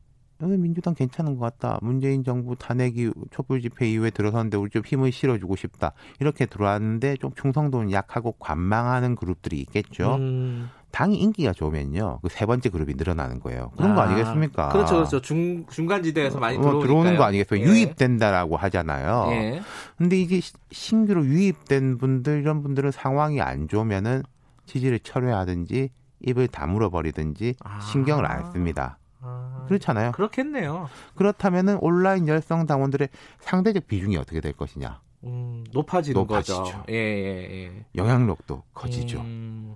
여기 0.42 0.56
민주당 0.58 0.94
괜찮은 0.94 1.36
것 1.36 1.40
같다. 1.40 1.78
문재인 1.80 2.22
정부 2.22 2.56
탄핵이 2.56 3.10
촛불 3.30 3.62
집회 3.62 3.90
이후에 3.90 4.10
들어섰는데 4.10 4.56
우리 4.58 4.70
좀 4.70 4.82
힘을 4.84 5.10
실어주고 5.10 5.56
싶다. 5.56 5.92
이렇게 6.20 6.44
들어왔는데 6.44 7.16
좀 7.16 7.32
충성도는 7.34 7.90
약하고 7.90 8.32
관망하는 8.32 9.14
그룹들이 9.14 9.60
있겠죠. 9.60 10.16
음. 10.16 10.68
당이 10.92 11.16
인기가 11.18 11.52
좋으면요. 11.52 12.20
그 12.22 12.28
세 12.30 12.46
번째 12.46 12.68
그룹이 12.70 12.94
늘어나는 12.94 13.40
거예요. 13.40 13.70
그런 13.76 13.92
아, 13.92 13.94
거 13.96 14.00
아니겠습니까? 14.02 14.68
그렇죠, 14.70 14.94
그렇죠. 14.96 15.20
중, 15.20 15.66
중간 15.66 16.02
지대에서 16.02 16.38
많이 16.38 16.56
어, 16.58 16.80
들어오는 16.80 17.16
거 17.16 17.24
아니겠어요? 17.24 17.60
예. 17.60 17.64
유입된다라고 17.64 18.56
하잖아요. 18.56 19.28
예. 19.32 19.62
근데 19.98 20.18
이게 20.18 20.40
신규로 20.70 21.24
유입된 21.26 21.98
분들, 21.98 22.40
이런 22.40 22.62
분들은 22.62 22.90
상황이 22.92 23.40
안 23.42 23.68
좋으면은 23.68 24.22
지지를 24.66 24.98
철회하든지 25.00 25.90
입을 26.20 26.48
다물어 26.48 26.88
버리든지 26.90 27.56
아. 27.62 27.80
신경을 27.80 28.24
안 28.26 28.50
씁니다. 28.52 28.98
아, 29.20 29.64
그렇잖아요. 29.68 30.12
그렇겠네요. 30.12 30.88
그렇다면은 31.14 31.78
온라인 31.80 32.26
열성 32.28 32.66
당원들의 32.66 33.08
상대적 33.40 33.86
비중이 33.86 34.16
어떻게 34.16 34.40
될 34.40 34.52
것이냐? 34.52 35.00
음, 35.24 35.64
높아지는 35.72 36.20
높아지죠. 36.20 36.62
거죠. 36.62 36.84
예, 36.90 36.94
예, 36.94 37.64
예. 37.64 37.84
영향력도 37.96 38.62
커지죠. 38.72 39.20
음. 39.20 39.74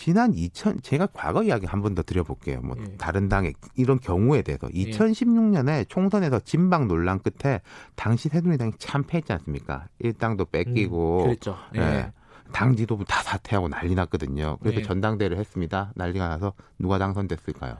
지난 0.00 0.32
2000 0.34 0.80
제가 0.80 1.08
과거 1.12 1.42
이야기 1.42 1.66
한 1.66 1.82
번 1.82 1.94
더 1.94 2.02
드려볼게요. 2.02 2.60
뭐 2.62 2.74
예. 2.80 2.96
다른 2.96 3.28
당의 3.28 3.52
이런 3.74 4.00
경우에 4.00 4.40
대해서 4.42 4.66
2016년에 4.68 5.80
예. 5.80 5.84
총선에서 5.84 6.40
진박 6.40 6.86
논란 6.86 7.18
끝에 7.20 7.60
당시 7.96 8.28
새누리당이 8.30 8.72
참패했지 8.78 9.30
않습니까? 9.34 9.88
일당도 9.98 10.46
뺏기고 10.46 11.18
음, 11.18 11.24
그랬죠. 11.24 11.56
예. 11.76 11.80
예. 11.80 12.12
당 12.52 12.74
지도부 12.76 13.04
다 13.04 13.22
사퇴하고 13.22 13.68
난리 13.68 13.94
났거든요. 13.94 14.56
그래서 14.60 14.80
예. 14.80 14.82
전당대회를 14.84 15.36
했습니다. 15.36 15.92
난리가 15.96 16.28
나서 16.28 16.54
누가 16.78 16.98
당선됐을까요? 16.98 17.76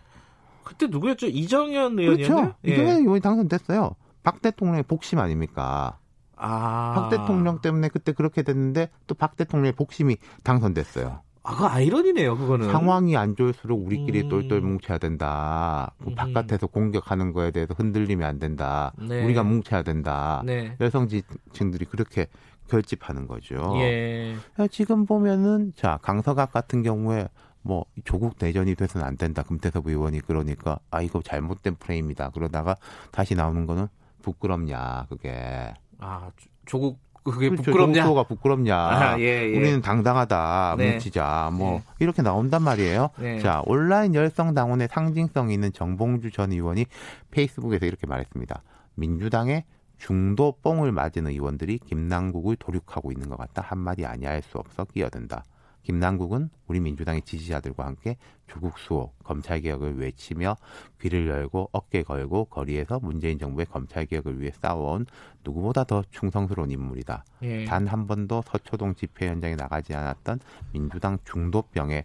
그때 0.63 0.87
누구였죠? 0.89 1.27
이정현 1.27 1.99
의원이었나요? 1.99 2.17
그렇죠. 2.17 2.55
예. 2.67 2.73
이정현 2.73 2.97
의원이 2.99 3.21
당선됐어요. 3.21 3.97
박 4.23 4.43
대통령의 4.43 4.83
복심 4.83 5.19
아닙니까? 5.21 5.99
아. 6.37 6.93
박 6.95 7.09
대통령 7.11 7.61
때문에 7.61 7.89
그때 7.89 8.13
그렇게 8.13 8.43
됐는데 8.43 8.91
또 9.07 9.15
박 9.15 9.37
대통령의 9.37 9.73
복심이 9.73 10.17
당선됐어요. 10.45 11.23
아, 11.51 11.57
그 11.57 11.65
아이러니네요, 11.67 12.37
그거는. 12.37 12.71
상황이 12.71 13.17
안 13.17 13.35
좋을수록 13.35 13.85
우리끼리 13.85 14.23
음. 14.23 14.29
똘똘 14.29 14.61
뭉쳐야 14.61 14.99
된다. 14.99 15.93
뭐 15.99 16.13
음. 16.13 16.15
바깥에서 16.15 16.69
공격하는 16.69 17.33
거에 17.33 17.51
대해서 17.51 17.75
흔들리면 17.77 18.29
안 18.29 18.39
된다. 18.39 18.93
네. 18.99 19.25
우리가 19.25 19.43
뭉쳐야 19.43 19.83
된다. 19.83 20.43
네. 20.45 20.77
여성 20.81 21.09
지층들이 21.09 21.87
그렇게 21.87 22.27
결집하는 22.69 23.27
거죠. 23.27 23.73
예. 23.81 24.37
지금 24.71 25.05
보면은 25.05 25.73
자 25.75 25.99
강서각 26.03 26.53
같은 26.53 26.85
경우에 26.85 27.29
뭐 27.63 27.85
조국 28.05 28.39
대전이 28.39 28.77
돼서는 28.77 29.05
안 29.05 29.17
된다. 29.17 29.43
금태섭 29.43 29.89
의원이 29.89 30.21
그러니까 30.21 30.79
아 30.93 31.03
이거 31.03 31.21
잘못된 31.21 31.75
프레임이다. 31.77 32.31
그러다가 32.31 32.77
다시 33.11 33.35
나오는 33.35 33.67
거는 33.67 33.89
부끄럽냐 34.23 35.07
그게. 35.09 35.75
아 35.99 36.31
조국 36.65 37.01
그게 37.23 37.49
그렇죠. 37.49 37.65
부끄럽냐? 37.65 38.13
가 38.13 38.23
부끄럽냐? 38.23 38.77
아, 38.77 39.19
예, 39.19 39.25
예. 39.25 39.57
우리는 39.57 39.81
당당하다. 39.81 40.77
네. 40.79 40.93
뭉치자. 40.93 41.51
뭐 41.53 41.73
네. 41.73 41.83
이렇게 41.99 42.23
나온단 42.23 42.63
말이에요. 42.63 43.11
네. 43.19 43.41
자 43.41 43.63
온라인 43.67 44.15
열성 44.15 44.55
당원의 44.55 44.89
상징성 44.91 45.51
있는 45.51 45.73
정봉주 45.73 46.31
전 46.31 46.53
의원이 46.53 46.87
페이스북에서 47.31 47.87
이렇게 47.87 48.07
말했습니다. 48.07 48.63
민주당의 48.95 49.65
중도 49.99 50.55
뽕을 50.63 50.93
맞은 50.93 51.27
의원들이 51.27 51.79
김남국을 51.79 52.57
도륙하고 52.57 53.13
있는 53.13 53.29
것 53.29 53.37
같다. 53.37 53.63
한마디 53.63 54.07
아니할 54.07 54.43
수 54.43 54.59
없어 54.59 54.85
끼어든다. 54.85 55.45
김남국은 55.83 56.51
우리 56.67 56.81
민주당의 56.81 57.23
지지자들과 57.23 57.87
함께 57.87 58.17
조국 58.47 58.79
수호, 58.79 59.13
검찰 59.23 59.61
개혁을 59.61 59.99
외치며 59.99 60.57
귀를 61.01 61.29
열고 61.29 61.71
어깨 61.73 62.03
걸고 62.03 62.47
거리에서 62.47 62.99
문재인 63.01 63.39
정부의 63.39 63.67
검찰 63.67 64.07
개혁을 64.07 64.41
위해 64.41 64.53
싸워온 64.61 65.07
누구보다 65.45 65.85
더 65.85 66.03
충성스러운 66.11 66.71
인물이다. 66.71 67.25
예. 67.43 67.65
단한 67.65 68.07
번도 68.07 68.43
서초동 68.47 68.95
집회 68.95 69.29
현장에 69.29 69.55
나가지 69.57 69.95
않았던 69.95 70.41
민주당 70.73 71.19
중도병에 71.25 72.05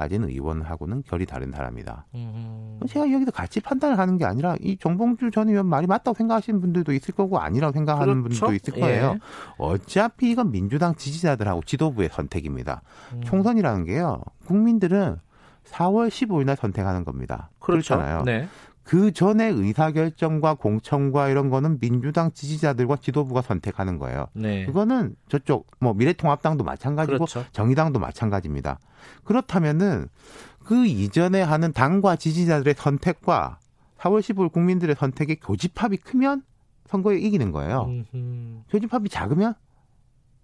빠진 0.00 0.24
의원하고는 0.24 1.02
결이 1.06 1.26
다른 1.26 1.50
사람이다. 1.50 2.06
음. 2.14 2.80
제가 2.88 3.12
여기서 3.12 3.32
같이 3.32 3.60
판단을 3.60 3.98
하는 3.98 4.16
게 4.16 4.24
아니라 4.24 4.56
이 4.58 4.78
정봉주 4.78 5.30
전 5.30 5.50
의원 5.50 5.66
말이 5.66 5.86
맞다고 5.86 6.16
생각하시는 6.16 6.58
분들도 6.58 6.94
있을 6.94 7.12
거고 7.12 7.38
아니라고 7.38 7.74
생각하는 7.74 8.22
그렇죠? 8.22 8.46
분들도 8.46 8.54
있을 8.54 8.80
거예요. 8.80 9.16
예. 9.16 9.18
어차피 9.58 10.30
이건 10.30 10.52
민주당 10.52 10.94
지지자들하고 10.94 11.64
지도부의 11.66 12.08
선택입니다. 12.10 12.80
음. 13.12 13.20
총선이라는 13.24 13.84
게요. 13.84 14.22
국민들은 14.46 15.18
4월 15.66 16.08
15일 16.08 16.46
날 16.46 16.56
선택하는 16.56 17.04
겁니다. 17.04 17.50
그렇죠. 17.58 17.96
그렇잖아요. 17.96 18.22
네. 18.22 18.48
그 18.90 19.12
전에 19.12 19.46
의사결정과 19.46 20.54
공천과 20.54 21.28
이런 21.28 21.48
거는 21.48 21.78
민주당 21.78 22.32
지지자들과 22.32 22.96
지도부가 22.96 23.40
선택하는 23.40 24.00
거예요. 24.00 24.26
네. 24.32 24.66
그거는 24.66 25.14
저쪽 25.28 25.68
뭐 25.78 25.94
미래통합당도 25.94 26.64
마찬가지고 26.64 27.18
그렇죠. 27.18 27.44
정의당도 27.52 28.00
마찬가지입니다. 28.00 28.80
그렇다면은 29.22 30.08
그 30.64 30.86
이전에 30.86 31.40
하는 31.40 31.72
당과 31.72 32.16
지지자들의 32.16 32.74
선택과 32.76 33.60
4월 33.98 34.22
15일 34.22 34.50
국민들의 34.50 34.96
선택의 34.96 35.36
교집합이 35.36 35.98
크면 35.98 36.42
선거에 36.88 37.16
이기는 37.18 37.52
거예요. 37.52 37.84
음흠. 38.12 38.62
교집합이 38.70 39.08
작으면 39.08 39.54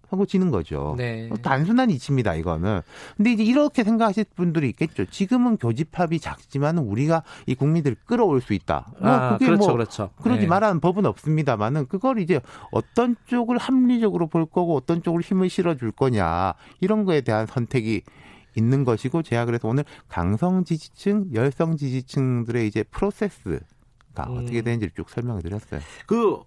선거 0.09 0.24
지는 0.26 0.50
거죠. 0.50 0.94
네. 0.96 1.28
단순한 1.42 1.90
이치입니다, 1.90 2.34
이거는. 2.34 2.80
근데 3.16 3.32
이제 3.32 3.42
이렇게 3.42 3.84
생각하실 3.84 4.26
분들이 4.34 4.68
있겠죠. 4.70 5.07
지금은 5.07 5.57
교집합이 5.57 6.20
작지만 6.20 6.78
우리가 6.78 7.22
이 7.46 7.54
국민들을 7.54 7.96
끌어올 8.04 8.40
수 8.40 8.52
있다. 8.52 8.86
뭐 9.00 9.11
아, 9.11 9.32
그게 9.32 9.46
그렇죠, 9.46 9.66
뭐 9.66 9.72
그렇죠. 9.72 10.11
그러지 10.22 10.42
네. 10.42 10.46
말라는 10.46 10.80
법은 10.80 11.07
없습니다만은 11.07 11.86
그걸 11.88 12.18
이제 12.18 12.40
어떤 12.70 13.16
쪽을 13.26 13.59
합리적으로 13.59 14.28
볼 14.28 14.46
거고 14.46 14.76
어떤 14.76 15.02
쪽으로 15.02 15.22
힘을 15.22 15.50
실어줄 15.50 15.92
거냐 15.92 16.54
이런 16.80 17.04
거에 17.04 17.20
대한 17.20 17.46
선택이 17.46 18.02
있는 18.57 18.84
것이고 18.84 19.22
제가 19.22 19.44
그래서 19.44 19.68
오늘 19.68 19.84
강성 20.09 20.64
지지층, 20.64 21.26
열성 21.34 21.76
지지층들의 21.76 22.66
이제 22.66 22.82
프로세스가 22.84 23.61
음. 24.28 24.38
어떻게 24.38 24.62
되는지를 24.62 24.92
쭉 24.96 25.11
설명을 25.11 25.42
드렸어요. 25.42 25.80
그 26.07 26.40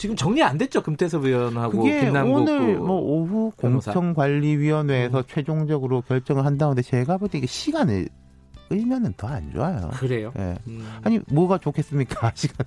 지금 0.00 0.16
정리 0.16 0.42
안 0.42 0.56
됐죠 0.56 0.82
금태섭 0.82 1.26
의원하고 1.26 1.76
그게 1.78 2.08
오늘 2.08 2.76
그뭐 2.78 2.96
오후 3.02 3.52
공청관리위원회에서 3.58 5.18
음. 5.18 5.22
최종적으로 5.28 6.00
결정을 6.00 6.46
한다는데 6.46 6.80
제가 6.80 7.18
볼 7.18 7.28
때 7.28 7.36
이게 7.36 7.46
시간을 7.46 8.08
끌면은 8.70 9.12
더 9.16 9.26
안 9.30 9.52
좋아요. 9.52 9.90
그래요? 9.94 10.32
예. 10.38 10.56
음. 10.68 10.88
아니 11.02 11.20
뭐가 11.28 11.58
좋겠습니까? 11.58 12.32
시간 12.34 12.66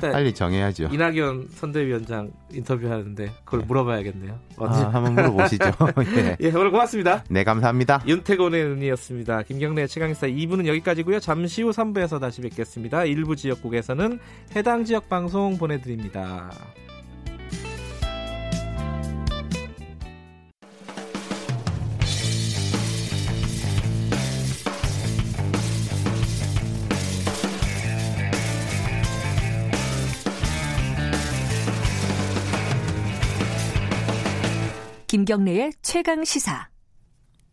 빨리 0.00 0.32
정해야죠. 0.32 0.88
이낙연 0.92 1.48
선대위원장 1.50 2.30
인터뷰하는데 2.52 3.30
그걸 3.44 3.60
네. 3.60 3.66
물어봐야겠네요. 3.66 4.38
아, 4.58 4.64
한번 4.92 5.14
물어보시죠. 5.14 5.64
예. 6.16 6.36
예, 6.40 6.48
오늘 6.50 6.70
고맙습니다. 6.70 7.24
네, 7.28 7.42
감사합니다. 7.44 8.02
윤태곤의 8.06 8.64
눈이었습니다. 8.64 9.42
김경래 9.42 9.86
최강사 9.88 10.28
2부는 10.28 10.66
여기까지고요. 10.66 11.18
잠시 11.20 11.62
후 11.62 11.70
3부에서 11.70 12.20
다시 12.20 12.40
뵙겠습니다. 12.40 13.04
일부 13.04 13.34
지역국에서는 13.34 14.18
해당 14.54 14.84
지역 14.84 15.08
방송 15.08 15.58
보내드립니다. 15.58 16.50
김경래의 35.12 35.72
최강 35.82 36.24
시사. 36.24 36.70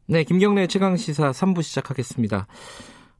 네, 0.07 0.23
김경래의 0.23 0.69
최강 0.69 0.95
시사 0.95 1.31
3부 1.31 1.61
시작하겠습니다. 1.61 2.47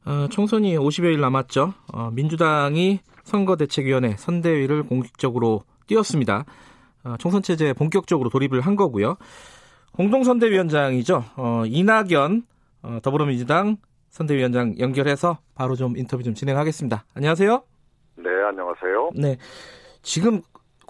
어, 0.06 0.28
총선이 0.30 0.78
50여일 0.78 1.20
남았죠. 1.20 1.74
어, 1.92 2.10
민주당이 2.10 3.00
선거대책위원회 3.24 4.16
선대위를 4.16 4.84
공식적으로 4.84 5.64
띄웠습니다. 5.88 6.46
어, 7.04 7.16
총선 7.18 7.42
체제에 7.42 7.74
본격적으로 7.74 8.30
돌입을 8.30 8.62
한 8.62 8.76
거고요. 8.76 9.18
공동선대위원장이죠. 9.92 11.22
어, 11.36 11.64
이낙연 11.66 12.44
어, 12.82 12.98
더불어민주당 13.02 13.76
선대위원장 14.08 14.78
연결해서 14.78 15.36
바로 15.54 15.76
좀 15.76 15.98
인터뷰 15.98 16.22
좀 16.22 16.32
진행하겠습니다. 16.32 17.04
안녕하세요. 17.12 17.62
네, 18.16 18.30
안녕하세요. 18.48 19.10
네. 19.16 19.36
지금 20.00 20.40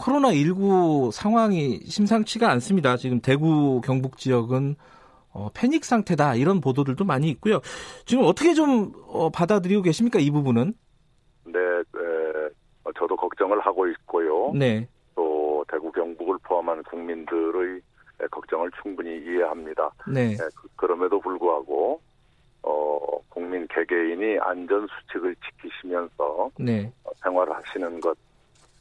코로나19 0.01 1.13
상황이 1.13 1.81
심상치가 1.85 2.51
않습니다. 2.53 2.97
지금 2.97 3.21
대구 3.21 3.81
경북 3.83 4.17
지역은 4.17 4.77
어, 5.33 5.49
패닉 5.55 5.85
상태다 5.85 6.35
이런 6.35 6.61
보도들도 6.61 7.05
많이 7.05 7.29
있고요. 7.29 7.61
지금 8.05 8.25
어떻게 8.25 8.55
좀 8.55 8.93
어, 9.07 9.31
받아들이고 9.31 9.83
계십니까 9.83 10.19
이 10.19 10.31
부분은? 10.31 10.75
네, 11.45 11.53
네, 11.53 12.49
저도 12.99 13.15
걱정을 13.17 13.61
하고 13.61 13.87
있고요. 13.89 14.53
네. 14.55 14.89
또 15.15 15.65
대구 15.71 15.93
경북을 15.93 16.39
포함한 16.43 16.83
국민들의 16.85 17.81
걱정을 18.31 18.71
충분히 18.83 19.19
이해합니다. 19.19 19.91
네. 20.09 20.31
네 20.31 20.37
그, 20.77 20.87
럼에도 20.87 21.21
불구하고 21.21 22.01
어, 22.63 23.19
국민 23.29 23.67
개개인이 23.69 24.39
안전 24.41 24.87
수칙을 24.89 25.37
지키시면서 25.37 26.51
네. 26.59 26.93
어, 27.05 27.11
생활을 27.23 27.55
하시는 27.55 28.01
것 28.01 28.17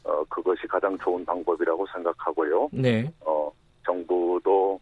어, 0.10 0.24
그것이 0.28 0.68
가장 0.68 0.98
좋은 0.98 1.24
방법이라고 1.24 1.86
생각하고요. 1.94 2.70
네. 2.72 3.12
어, 3.22 3.52
정부도 3.86 4.80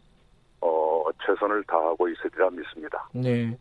어, 0.61 1.03
최선을 1.25 1.63
다하고 1.65 2.07
있으리라 2.09 2.49
믿습니다. 2.49 3.09
네. 3.13 3.57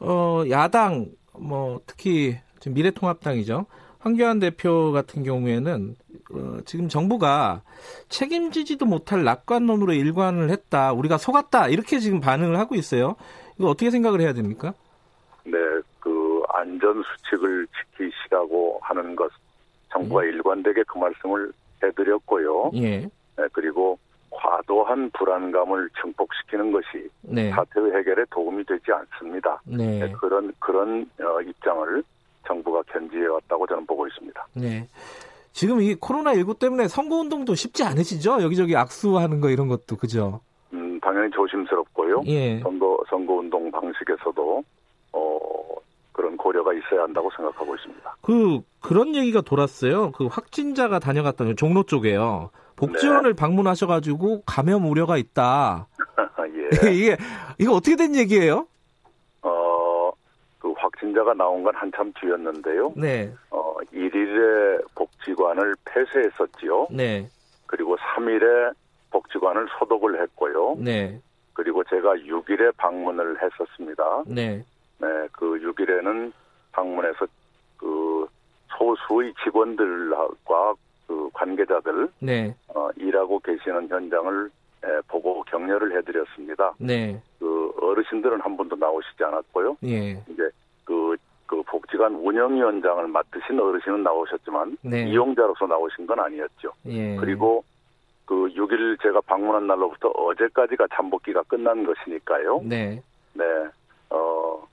어, 0.00 0.44
야당 0.48 1.06
뭐 1.38 1.80
특히 1.86 2.36
지금 2.60 2.74
미래통합당이죠. 2.74 3.66
황교안 3.98 4.38
대표 4.38 4.92
같은 4.92 5.24
경우에는 5.24 5.94
어, 6.32 6.56
지금 6.64 6.88
정부가 6.88 7.62
책임지지도 8.08 8.86
못할 8.86 9.24
낙관론으로 9.24 9.92
일관을 9.92 10.50
했다. 10.50 10.92
우리가 10.92 11.18
속았다. 11.18 11.68
이렇게 11.68 11.98
지금 11.98 12.20
반응을 12.20 12.58
하고 12.58 12.76
있어요. 12.76 13.16
이거 13.58 13.68
어떻게 13.68 13.90
생각을 13.90 14.20
해야 14.20 14.32
됩니까? 14.32 14.72
네, 15.44 15.58
그 15.98 16.42
안전 16.48 17.02
수칙을 17.02 17.66
지키시라고 17.66 18.78
하는 18.82 19.14
것 19.16 19.30
정부가 19.92 20.22
음. 20.22 20.26
일관되게 20.28 20.82
그 20.86 20.98
말씀을 20.98 21.52
해드렸고요. 21.82 22.70
예. 22.74 23.00
네, 23.00 23.48
그리고 23.52 23.98
과도한 24.30 25.10
불안감을 25.10 25.90
증폭시키는 26.00 26.72
것이 26.72 27.08
네. 27.22 27.50
사태의 27.50 27.92
해결에 27.96 28.24
도움이 28.30 28.64
되지 28.64 28.92
않습니다. 28.92 29.60
네. 29.64 30.00
네, 30.00 30.12
그런 30.12 30.52
그런 30.58 31.08
어, 31.20 31.40
입장을 31.40 32.02
정부가 32.46 32.82
견지해 32.84 33.26
왔다고 33.26 33.66
저는 33.66 33.86
보고 33.86 34.06
있습니다. 34.06 34.46
네. 34.54 34.88
지금 35.52 35.80
이 35.80 35.94
코로나 35.94 36.34
19 36.34 36.54
때문에 36.54 36.88
선거 36.88 37.16
운동도 37.16 37.54
쉽지 37.54 37.82
않으시죠? 37.84 38.42
여기저기 38.42 38.76
악수하는 38.76 39.40
거 39.40 39.50
이런 39.50 39.68
것도 39.68 39.96
그죠? 39.96 40.40
음, 40.72 40.98
당연히 41.00 41.30
조심스럽고요. 41.32 42.22
예. 42.26 42.60
선거 42.60 42.98
선거 43.08 43.34
운동 43.34 43.70
방식에서도 43.70 44.64
어 45.12 45.38
그런 46.20 46.36
고려가 46.36 46.74
있어야 46.74 47.04
한다고 47.04 47.30
생각하고 47.34 47.74
있습니다. 47.76 48.16
그 48.20 48.60
그런 48.80 49.14
얘기가 49.14 49.40
돌았어요. 49.40 50.12
그 50.12 50.26
확진자가 50.26 50.98
다녀갔던 50.98 51.56
종로 51.56 51.82
쪽에요. 51.82 52.50
복지원을 52.76 53.32
네. 53.32 53.36
방문하셔가지고 53.36 54.42
감염 54.44 54.84
우려가 54.84 55.16
있다. 55.16 55.86
예. 56.84 56.92
이게 56.92 57.16
이거 57.58 57.72
어떻게 57.72 57.96
된 57.96 58.14
얘기예요? 58.14 58.66
어, 59.40 60.10
그 60.58 60.74
확진자가 60.76 61.32
나온 61.32 61.62
건 61.62 61.74
한참 61.74 62.12
뒤였는데요. 62.20 62.92
네. 62.96 63.32
어, 63.48 63.76
1일에 63.94 64.84
복지관을 64.94 65.74
폐쇄했었지요. 65.86 66.88
네. 66.90 67.28
그리고 67.66 67.96
3일에 67.96 68.74
복지관을 69.10 69.68
소독을 69.78 70.20
했고요. 70.22 70.76
네. 70.78 71.18
그리고 71.54 71.82
제가 71.84 72.14
6일에 72.14 72.76
방문을 72.76 73.38
했었습니다. 73.42 74.24
네. 74.26 74.64
네, 75.00 75.28
그 75.32 75.58
6일에는 75.58 76.32
방문해서 76.72 77.26
그 77.76 78.26
소수의 78.78 79.32
직원들과 79.42 80.74
그 81.06 81.28
관계자들 81.32 82.08
네. 82.20 82.54
어, 82.68 82.88
일하고 82.96 83.40
계시는 83.40 83.88
현장을 83.88 84.50
에, 84.84 84.88
보고 85.08 85.42
격려를 85.44 85.96
해드렸습니다. 85.98 86.72
네. 86.78 87.20
그 87.38 87.72
어르신들은 87.80 88.40
한 88.40 88.56
번도 88.56 88.76
나오시지 88.76 89.24
않았고요. 89.24 89.76
예. 89.84 90.12
이제 90.28 90.48
그, 90.84 91.16
그 91.46 91.62
복지관 91.64 92.14
운영위원장을 92.14 93.08
맡으신 93.08 93.58
어르신은 93.58 94.02
나오셨지만 94.02 94.78
네. 94.82 95.08
이용자로서 95.08 95.66
나오신 95.66 96.06
건 96.06 96.20
아니었죠. 96.20 96.72
예. 96.86 97.16
그리고 97.16 97.64
그 98.24 98.48
6일 98.54 99.02
제가 99.02 99.20
방문한 99.22 99.66
날로부터 99.66 100.08
어제까지가 100.10 100.86
잠복기가 100.94 101.42
끝난 101.42 101.84
것이니까요. 101.84 102.60
네. 102.64 103.02
네. 103.34 103.44
어, 104.10 104.66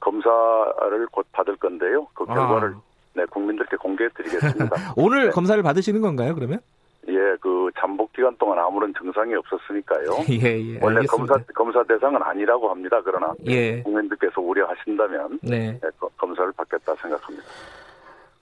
검사를 0.00 1.06
곧 1.10 1.26
받을 1.32 1.56
건데요. 1.56 2.06
그 2.14 2.24
결과를 2.24 2.74
아. 2.74 2.80
네, 3.14 3.24
국민들께 3.26 3.76
공개해 3.76 4.10
드리겠습니다. 4.14 4.76
오늘 4.96 5.26
네. 5.26 5.30
검사를 5.30 5.60
받으시는 5.62 6.00
건가요, 6.00 6.34
그러면? 6.34 6.60
예, 7.08 7.14
그 7.40 7.70
잠복 7.78 8.12
기간 8.12 8.36
동안 8.36 8.58
아무런 8.58 8.92
증상이 8.94 9.34
없었으니까요. 9.34 10.24
예, 10.30 10.74
예. 10.74 10.78
원래 10.82 11.04
검사 11.06 11.36
검사 11.54 11.82
대상은 11.84 12.22
아니라고 12.22 12.70
합니다. 12.70 13.00
그러나 13.02 13.32
예. 13.46 13.82
국민들께서 13.82 14.40
우려하신다면 14.40 15.38
네. 15.42 15.78
네, 15.82 15.90
검사를 16.16 16.52
받겠다 16.52 16.94
생각합니다. 16.96 17.46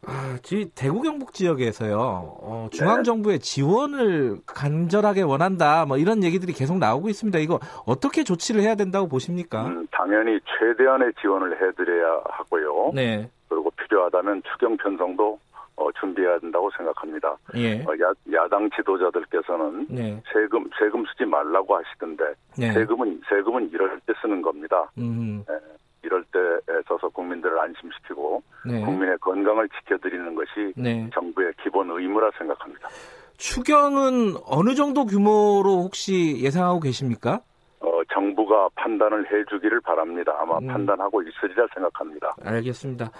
아, 0.07 0.39
대구 0.75 1.03
경북 1.03 1.33
지역에서요. 1.33 1.99
어, 1.99 2.69
중앙 2.71 3.03
정부의 3.03 3.41
지원을 3.41 4.39
간절하게 4.47 5.23
원한다. 5.23 5.85
뭐 5.85 5.99
이런 5.99 6.23
얘기들이 6.23 6.53
계속 6.53 6.79
나오고 6.79 7.09
있습니다. 7.09 7.39
이거 7.41 7.59
어떻게 7.87 8.23
조치를 8.23 8.63
해야 8.63 8.75
된다고 8.77 9.09
보십니까? 9.09 9.67
음, 9.67 9.87
당연히 9.91 10.39
최대한의 10.59 11.13
지원을 11.21 11.61
해드려야 11.61 12.23
하고요. 12.25 12.93
네. 12.95 13.29
그리고 13.49 13.71
필요하다면 13.71 14.43
추경 14.53 14.77
편성도 14.77 15.39
어, 15.77 15.93
준비해야 15.93 16.39
된다고 16.39 16.71
생각합니다. 16.77 17.37
예. 17.57 17.83
어, 17.83 17.93
야, 18.01 18.13
야당 18.33 18.69
지도자들께서는 18.71 19.87
네. 19.91 20.23
세금 20.33 20.69
세금 20.79 21.05
쓰지 21.07 21.27
말라고 21.27 21.77
하시던데 21.77 22.25
네. 22.59 22.73
세금은 22.73 23.21
세금은 23.29 23.71
이럴 23.71 24.01
때 24.07 24.15
쓰는 24.23 24.41
겁니다. 24.41 24.91
음. 24.97 25.45
네, 25.47 25.55
이럴 26.03 26.25
때에 26.25 26.81
써서 26.89 27.09
국민들을 27.09 27.59
안심시키고 27.59 28.43
네. 28.67 28.81
국민의 28.85 29.19
건강을 29.19 29.69
지켜드리는 29.69 30.35
것이 30.35 30.73
네. 30.77 31.09
정부의 31.15 31.53
기본 31.63 31.91
의무라 31.91 32.31
생각합니다. 32.39 32.89
추경은 33.37 34.37
어느 34.47 34.75
정도 34.75 35.05
규모로 35.05 35.83
혹시 35.83 36.39
예상하고 36.41 36.81
계십니까? 36.81 37.41
어, 37.81 38.01
정부가 38.13 38.69
판단을 38.75 39.27
해주기를 39.31 39.81
바랍니다. 39.81 40.35
아마 40.41 40.59
음. 40.59 40.67
판단하고 40.67 41.23
있으리라 41.23 41.67
생각합니다. 41.75 42.35
알겠습니다. 42.43 43.11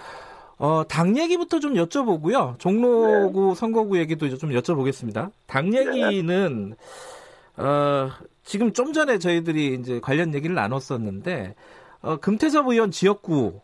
어, 0.59 0.83
당 0.87 1.15
얘기부터 1.17 1.59
좀 1.59 1.73
여쭤보고요. 1.75 2.57
종로구 2.57 3.49
네. 3.49 3.55
선거구 3.55 3.99
얘기도 3.99 4.27
좀 4.37 4.49
여쭤보겠습니다. 4.51 5.29
당 5.45 5.71
얘기는 5.73 6.69
네. 6.69 7.63
어, 7.63 8.09
지금 8.43 8.73
좀 8.73 8.93
전에 8.93 9.19
저희들이 9.19 9.75
이제 9.75 9.99
관련 9.99 10.33
얘기를 10.33 10.55
나눴었는데 10.55 11.53
어, 12.01 12.17
금태섭 12.17 12.67
의원 12.67 12.91
지역구 12.91 13.61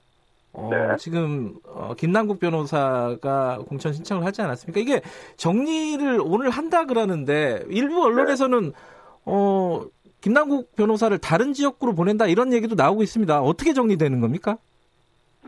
어, 0.54 0.70
네. 0.72 0.96
지금 0.98 1.56
어, 1.66 1.94
김남국 1.96 2.40
변호사가 2.40 3.60
공천 3.68 3.94
신청을 3.94 4.26
하지 4.26 4.42
않았습니까? 4.42 4.80
이게 4.80 5.02
정리를 5.36 6.22
오늘 6.24 6.50
한다 6.52 6.86
그러는데 6.86 7.64
일부 7.70 8.04
언론에서는 8.04 8.62
네. 8.62 8.72
어, 9.26 9.86
김남국 10.22 10.76
변호사를 10.76 11.18
다른 11.18 11.54
지역구로 11.54 11.96
보낸다 11.96 12.28
이런 12.28 12.54
얘기도 12.54 12.76
나오고 12.76 13.04
있습니다. 13.04 13.42
어떻게 13.42 13.74
정리되는 13.74 14.22
겁니까? 14.22 14.58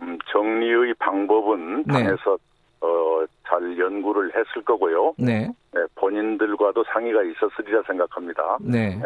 음, 0.02 0.18
정리의 0.32 0.96
방법은 0.96 1.84
네. 1.86 1.94
당에서 1.94 2.38
어, 2.82 3.26
잘 3.48 3.78
연구를 3.78 4.32
했을 4.36 4.64
거고요. 4.66 5.14
네. 5.18 5.50
네. 5.74 5.82
본인들과도 5.96 6.84
상의가 6.92 7.22
있었으리라 7.24 7.84
생각합니다. 7.88 8.58
네. 8.62 8.96
네 8.96 9.04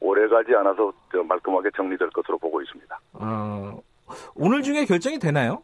오래 0.00 0.28
가지 0.28 0.54
않아서 0.54 0.92
말끔하게 1.26 1.70
정리될 1.76 2.10
것으로 2.10 2.38
보고 2.38 2.60
있습니다. 2.60 3.00
어, 3.14 3.80
오늘 4.34 4.62
중에 4.62 4.84
결정이 4.84 5.18
되나요? 5.18 5.62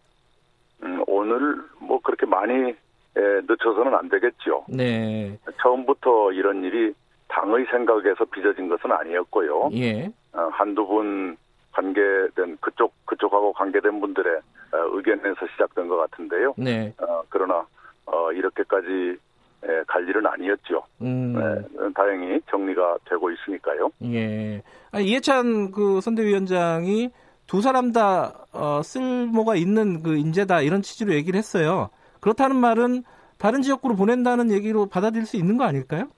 음, 0.82 1.02
오늘 1.06 1.56
뭐 1.80 2.00
그렇게 2.00 2.26
많이 2.26 2.70
에, 3.16 3.20
늦춰서는 3.46 3.94
안 3.94 4.08
되겠죠. 4.08 4.64
네. 4.68 5.38
처음부터 5.60 6.32
이런 6.32 6.62
일이 6.64 6.94
당의 7.28 7.66
생각에서 7.70 8.24
빚어진 8.26 8.68
것은 8.68 8.90
아니었고요. 8.90 9.70
예. 9.74 10.06
어, 10.32 10.48
한두 10.52 10.86
분 10.86 11.36
관계된 11.72 12.58
그쪽 12.60 12.92
그쪽하고 13.06 13.52
관계된 13.52 14.00
분들의 14.00 14.36
어, 14.36 14.76
의견에서 14.92 15.46
시작된 15.52 15.88
것 15.88 15.96
같은데요. 15.96 16.54
네. 16.56 16.92
어, 17.00 17.22
그러나 17.28 17.66
어, 18.06 18.32
이렇게까지 18.32 19.16
에, 19.64 19.82
갈 19.86 20.08
일은 20.08 20.26
아니었죠. 20.26 20.82
음. 21.02 21.34
네, 21.34 21.92
다행히 21.94 22.40
정리가 22.50 22.98
되고 23.08 23.30
있으니까요. 23.30 23.90
예. 24.04 24.62
아니, 24.90 25.06
이해찬 25.06 25.70
그 25.72 26.00
선대위원장이 26.00 27.10
두 27.46 27.60
사람 27.60 27.92
다 27.92 28.32
어, 28.52 28.80
쓸모가 28.82 29.56
있는 29.56 30.02
그 30.02 30.16
인재다 30.16 30.62
이런 30.62 30.82
취지로 30.82 31.14
얘기를 31.14 31.36
했어요. 31.36 31.90
그렇다는 32.20 32.56
말은 32.56 33.02
다른 33.38 33.62
지역구로 33.62 33.96
보낸다는 33.96 34.50
얘기로 34.50 34.86
받아들일 34.86 35.26
수 35.26 35.36
있는 35.36 35.56
거 35.56 35.64
아닐까요? 35.64 36.08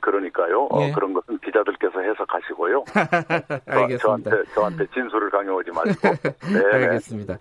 그러니까요. 0.00 0.64
어, 0.64 0.82
예. 0.82 0.90
어, 0.90 0.94
그런 0.94 1.12
것은 1.12 1.38
기자들께서 1.38 2.00
해석하시고요. 2.00 2.84
알겠습니다. 3.66 3.98
저한테, 3.98 4.30
저한테 4.52 4.86
진술을 4.92 5.30
강요하지 5.30 5.70
마시고. 5.70 6.08
네. 6.52 6.64
알겠습니다. 6.72 7.38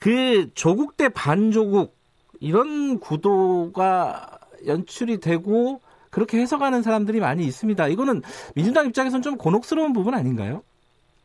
그 0.00 0.52
조국 0.54 0.96
대 0.96 1.08
반조국 1.08 1.96
이런 2.40 2.98
구도가 2.98 4.38
연출이 4.66 5.18
되고 5.20 5.80
그렇게 6.10 6.38
해석하는 6.38 6.82
사람들이 6.82 7.20
많이 7.20 7.44
있습니다. 7.44 7.88
이거는 7.88 8.22
민주당 8.54 8.86
입장에서는 8.86 9.22
좀 9.22 9.36
곤혹스러운 9.36 9.92
부분 9.92 10.14
아닌가요? 10.14 10.62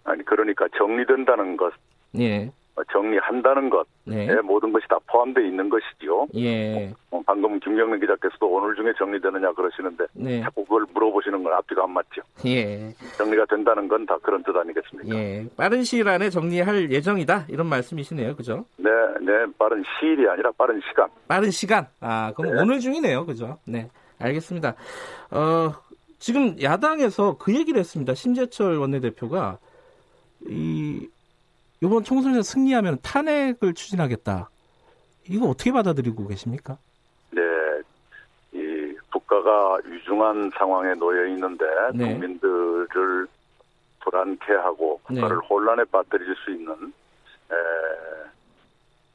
아니 0.04 0.24
그러니까 0.26 0.68
정리된다는 0.78 1.58
것, 1.58 1.72
예. 2.18 2.52
정리한다는 2.92 3.70
것, 3.70 3.86
네. 4.06 4.28
예, 4.30 4.36
모든 4.42 4.72
것이 4.72 4.88
다 4.88 4.98
포함되어 5.08 5.44
있는 5.44 5.70
것이지요. 5.70 6.28
예. 6.36 6.94
어, 7.12 7.22
방금 7.26 7.60
김경래 7.60 8.00
기자께서도 8.00 8.48
오늘 8.48 8.76
중에 8.76 8.94
정리되느냐 8.98 9.52
그러시는데 9.54 10.06
네. 10.14 10.42
자꾸 10.42 10.64
그걸 10.64 10.86
물어보시는 10.94 11.44
건 11.44 11.54
앞뒤가 11.54 11.84
안 11.84 11.92
맞죠. 11.92 12.22
예. 12.46 12.94
정리가 13.18 13.46
된다는 13.46 13.88
건 13.88 14.06
다 14.06 14.18
그런 14.24 14.42
뜻 14.44 14.56
아니겠습니까? 14.56 15.16
예. 15.16 15.46
빠른 15.58 15.84
시일 15.84 16.08
안에 16.08 16.30
정리할 16.30 16.92
예정이다 16.92 17.46
이런 17.50 17.68
말씀이시네요, 17.68 18.36
그죠? 18.36 18.66
네, 18.78 18.90
네, 19.22 19.32
빠른 19.58 19.84
시일이 20.00 20.28
아니라 20.28 20.52
빠른 20.58 20.80
시간. 20.90 21.08
빠른 21.28 21.52
시간. 21.52 21.88
아, 22.00 22.32
그럼 22.36 22.56
네. 22.56 22.62
오늘 22.62 22.80
중이네요, 22.80 23.26
그죠? 23.26 23.58
네, 23.66 23.90
알겠습니다. 24.20 24.76
어, 25.32 25.72
지금 26.18 26.56
야당에서 26.62 27.38
그 27.38 27.54
얘기를 27.56 27.80
했습니다. 27.80 28.14
심재철 28.14 28.78
원내대표가 28.78 29.58
이 30.48 31.08
이번 31.82 32.04
총선에서 32.04 32.42
승리하면 32.42 33.00
탄핵을 33.02 33.74
추진하겠다. 33.74 34.50
이거 35.30 35.48
어떻게 35.48 35.72
받아들이고 35.72 36.28
계십니까? 36.28 36.78
네, 37.32 37.42
이 38.52 38.96
국가가 39.12 39.78
위중한 39.86 40.52
상황에 40.58 40.94
놓여 40.96 41.26
있는데 41.28 41.66
네. 41.94 42.14
국민들을 42.14 43.28
불안케 44.02 44.54
하고 44.54 45.00
국가를 45.04 45.38
네. 45.38 45.48
혼란에 45.48 45.84
빠뜨릴 45.86 46.36
수 46.44 46.52
있는 46.52 46.74
에, 47.52 47.56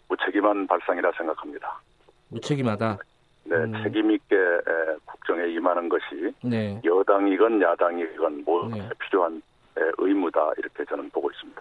무책임한 0.09 0.67
발상이라 0.67 1.13
생각합니다. 1.17 1.81
무책임하다. 2.29 2.99
네, 3.45 3.57
음. 3.57 3.83
책임 3.83 4.11
있게 4.11 4.37
에, 4.37 4.97
국정에 5.05 5.49
임하는 5.49 5.89
것이 5.89 6.33
네. 6.43 6.81
여당이건 6.85 7.61
야당이건 7.61 8.45
뭐 8.45 8.69
네. 8.69 8.89
필요한 9.01 9.43
에, 9.77 9.81
의무다 9.99 10.53
이렇게 10.57 10.85
저는 10.87 11.11
보고 11.11 11.31
있습니다. 11.31 11.61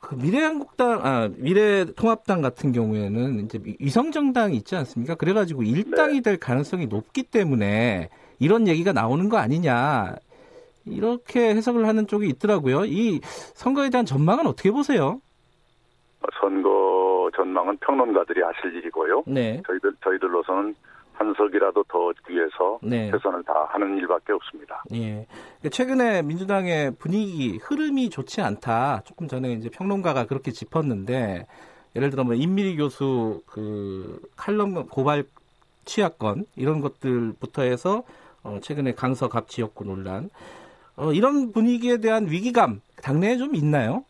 그 0.00 0.14
미래한국당, 0.14 1.00
아, 1.04 1.28
미래통합당 1.36 2.40
같은 2.40 2.72
경우에는 2.72 3.44
이제 3.44 3.60
위성정당이 3.78 4.56
있지 4.56 4.74
않습니까? 4.76 5.14
그래가지고 5.14 5.62
일당이 5.62 6.14
네. 6.14 6.20
될 6.22 6.36
가능성이 6.38 6.86
높기 6.86 7.22
때문에 7.22 8.08
이런 8.38 8.66
얘기가 8.66 8.92
나오는 8.92 9.28
거 9.28 9.36
아니냐. 9.36 10.16
이렇게 10.86 11.50
해석을 11.50 11.86
하는 11.86 12.06
쪽이 12.06 12.26
있더라고요. 12.28 12.86
이 12.86 13.20
선거에 13.22 13.90
대한 13.90 14.06
전망은 14.06 14.46
어떻게 14.46 14.70
보세요? 14.70 15.20
선거 16.40 17.30
전망은 17.36 17.76
평론가들이 17.78 18.40
하실 18.42 18.76
일이고요. 18.76 19.24
네. 19.26 19.62
저희들 19.66 19.94
저희들로서는 20.02 20.74
한 21.20 21.34
석이라도 21.36 21.84
더 21.84 22.10
위해서 22.30 22.78
네. 22.82 23.10
최선을 23.10 23.42
다하는 23.44 23.98
일밖에 23.98 24.32
없습니다. 24.32 24.82
예. 24.94 25.26
최근에 25.70 26.22
민주당의 26.22 26.92
분위기 26.92 27.58
흐름이 27.58 28.08
좋지 28.08 28.40
않다. 28.40 29.02
조금 29.04 29.28
전에 29.28 29.52
이제 29.52 29.68
평론가가 29.68 30.24
그렇게 30.24 30.50
짚었는데 30.50 31.46
예를 31.94 32.08
들어 32.08 32.24
뭐 32.24 32.32
임미리 32.32 32.76
교수 32.76 33.42
그 33.46 34.18
칼럼 34.34 34.86
고발 34.86 35.24
취하건 35.84 36.46
이런 36.56 36.80
것들부터 36.80 37.62
해서 37.62 38.02
어 38.42 38.58
최근에 38.62 38.94
강서 38.94 39.28
갑 39.28 39.48
지역구 39.48 39.84
논란 39.84 40.30
어 40.96 41.12
이런 41.12 41.52
분위기에 41.52 41.98
대한 41.98 42.30
위기감 42.30 42.80
당내에 43.02 43.36
좀 43.36 43.54
있나요? 43.54 44.04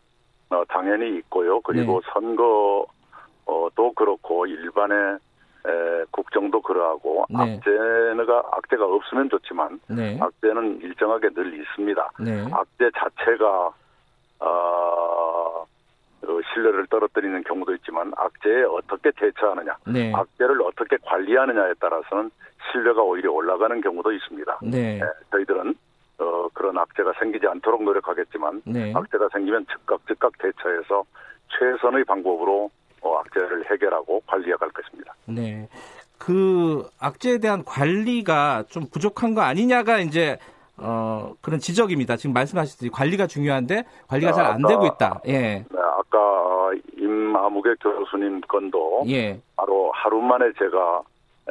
어 0.49 0.63
당연히 0.69 1.17
있고요. 1.17 1.59
그리고 1.59 1.99
네. 1.99 2.09
선거도 2.13 3.93
그렇고 3.95 4.45
일반의 4.45 5.17
에, 5.67 6.05
국정도 6.11 6.61
그러하고 6.61 7.25
네. 7.29 7.57
악재가 7.57 8.43
악재가 8.51 8.85
없으면 8.85 9.29
좋지만 9.29 9.79
네. 9.87 10.17
악재는 10.19 10.81
일정하게 10.81 11.29
늘 11.29 11.53
있습니다. 11.53 12.09
네. 12.19 12.47
악재 12.51 12.89
자체가 12.95 13.71
어, 14.39 14.45
어, 14.45 15.65
어, 16.23 16.39
신뢰를 16.53 16.87
떨어뜨리는 16.87 17.43
경우도 17.43 17.75
있지만 17.75 18.11
악재에 18.17 18.63
어떻게 18.63 19.11
대처하느냐, 19.11 19.75
네. 19.85 20.11
악재를 20.15 20.61
어떻게 20.63 20.97
관리하느냐에 21.03 21.73
따라서는 21.79 22.31
신뢰가 22.71 23.01
오히려 23.01 23.31
올라가는 23.31 23.79
경우도 23.81 24.11
있습니다. 24.11 24.59
네. 24.63 24.99
네, 24.99 25.01
저희들은 25.31 25.75
어, 26.19 26.47
그런 26.53 26.77
악재가 26.77 27.13
생기지 27.19 27.47
않도록 27.47 27.83
노력하겠지만 27.83 28.61
네. 28.65 28.93
악재가 28.95 29.29
생기면 29.31 29.65
즉각 29.71 30.01
즉각 30.07 30.31
대처해서 30.39 31.03
최선의 31.49 32.03
방법으로 32.05 32.65
어, 32.65 32.80
악재를 33.03 33.69
해결하고 33.71 34.21
관리해 34.27 34.55
갈 34.55 34.69
것입니다. 34.69 35.13
네. 35.25 35.67
그 36.17 36.87
악재에 36.99 37.39
대한 37.39 37.63
관리가 37.65 38.65
좀 38.69 38.85
부족한 38.91 39.33
거 39.33 39.41
아니냐가 39.41 39.99
이제 39.99 40.37
어, 40.77 41.33
그런 41.41 41.59
지적입니다. 41.59 42.17
지금 42.17 42.33
말씀하셨듯이 42.33 42.89
관리가 42.89 43.27
중요한데 43.27 43.83
관리가 44.07 44.31
잘안 44.31 44.61
되고 44.67 44.85
있다. 44.85 45.21
예. 45.27 45.39
네, 45.39 45.65
아까 45.77 46.71
임아무개 46.97 47.75
교수님 47.81 48.41
건도 48.41 49.03
예. 49.07 49.39
바로 49.55 49.91
하루 49.93 50.21
만에 50.21 50.51
제가 50.57 51.01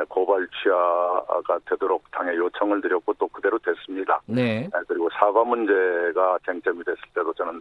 고발 0.09 0.47
취하가 0.63 1.59
되도록 1.69 2.11
당에 2.11 2.35
요청을 2.37 2.81
드렸고 2.81 3.15
또 3.15 3.29
그대로 3.29 3.59
됐습니다. 3.59 4.21
네. 4.27 4.61
네. 4.63 4.71
그리고 4.89 5.09
사과 5.11 5.45
문제가 5.45 6.39
쟁점이 6.47 6.83
됐을 6.85 7.01
때도 7.15 7.33
저는 7.35 7.61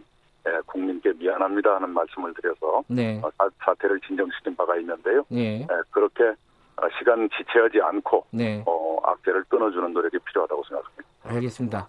국민께 0.66 1.12
미안합니다 1.18 1.76
하는 1.76 1.90
말씀을 1.90 2.34
드려서 2.34 2.82
네. 2.88 3.20
어, 3.22 3.30
사태를 3.64 4.00
진정시킨 4.00 4.56
바가 4.56 4.76
있는데요. 4.78 5.24
네. 5.28 5.66
그렇게 5.90 6.24
어, 6.24 6.88
시간 6.98 7.28
지체하지 7.36 7.80
않고 7.82 8.26
네. 8.30 8.62
어, 8.66 8.98
악재를 9.02 9.44
끊어주는 9.44 9.92
노력이 9.92 10.18
필요하다고 10.18 10.62
생각합니다. 10.64 11.08
알겠습니다. 11.24 11.88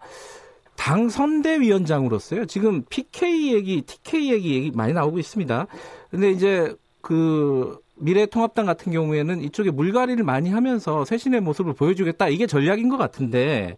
당 0.76 1.10
선대위원장으로서요. 1.10 2.46
지금 2.46 2.84
PK 2.90 3.54
얘기, 3.54 3.82
TK 3.82 4.32
얘기, 4.34 4.56
얘기 4.56 4.72
많이 4.76 4.94
나오고 4.94 5.20
있습니다. 5.20 5.68
근데 6.10 6.30
이제 6.32 6.76
그 7.02 7.80
미래통합당 8.02 8.66
같은 8.66 8.92
경우에는 8.92 9.42
이쪽에 9.42 9.72
물갈이를 9.72 10.24
많이 10.24 10.50
하면서 10.50 11.06
쇄신의 11.06 11.42
모습을 11.42 11.74
보여주겠다 11.74 12.28
이게 12.28 12.48
전략인 12.48 12.90
것 12.90 12.98
같은데 12.98 13.78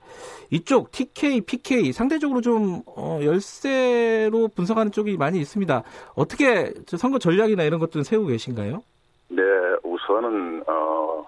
이쪽 0.50 0.92
TK, 0.92 1.42
PK 1.42 1.92
상대적으로 1.92 2.42
좀 2.42 2.82
어, 2.86 3.20
열세로 3.22 4.50
분석하는 4.56 4.92
쪽이 4.92 5.18
많이 5.18 5.40
있습니다. 5.40 5.84
어떻게 6.16 6.74
선거 6.86 7.20
전략이나 7.20 7.64
이런 7.64 7.80
것들은 7.80 8.04
세우고 8.04 8.28
계신가요? 8.28 8.84
네, 9.30 9.42
우선은 9.84 10.64
어, 10.68 11.26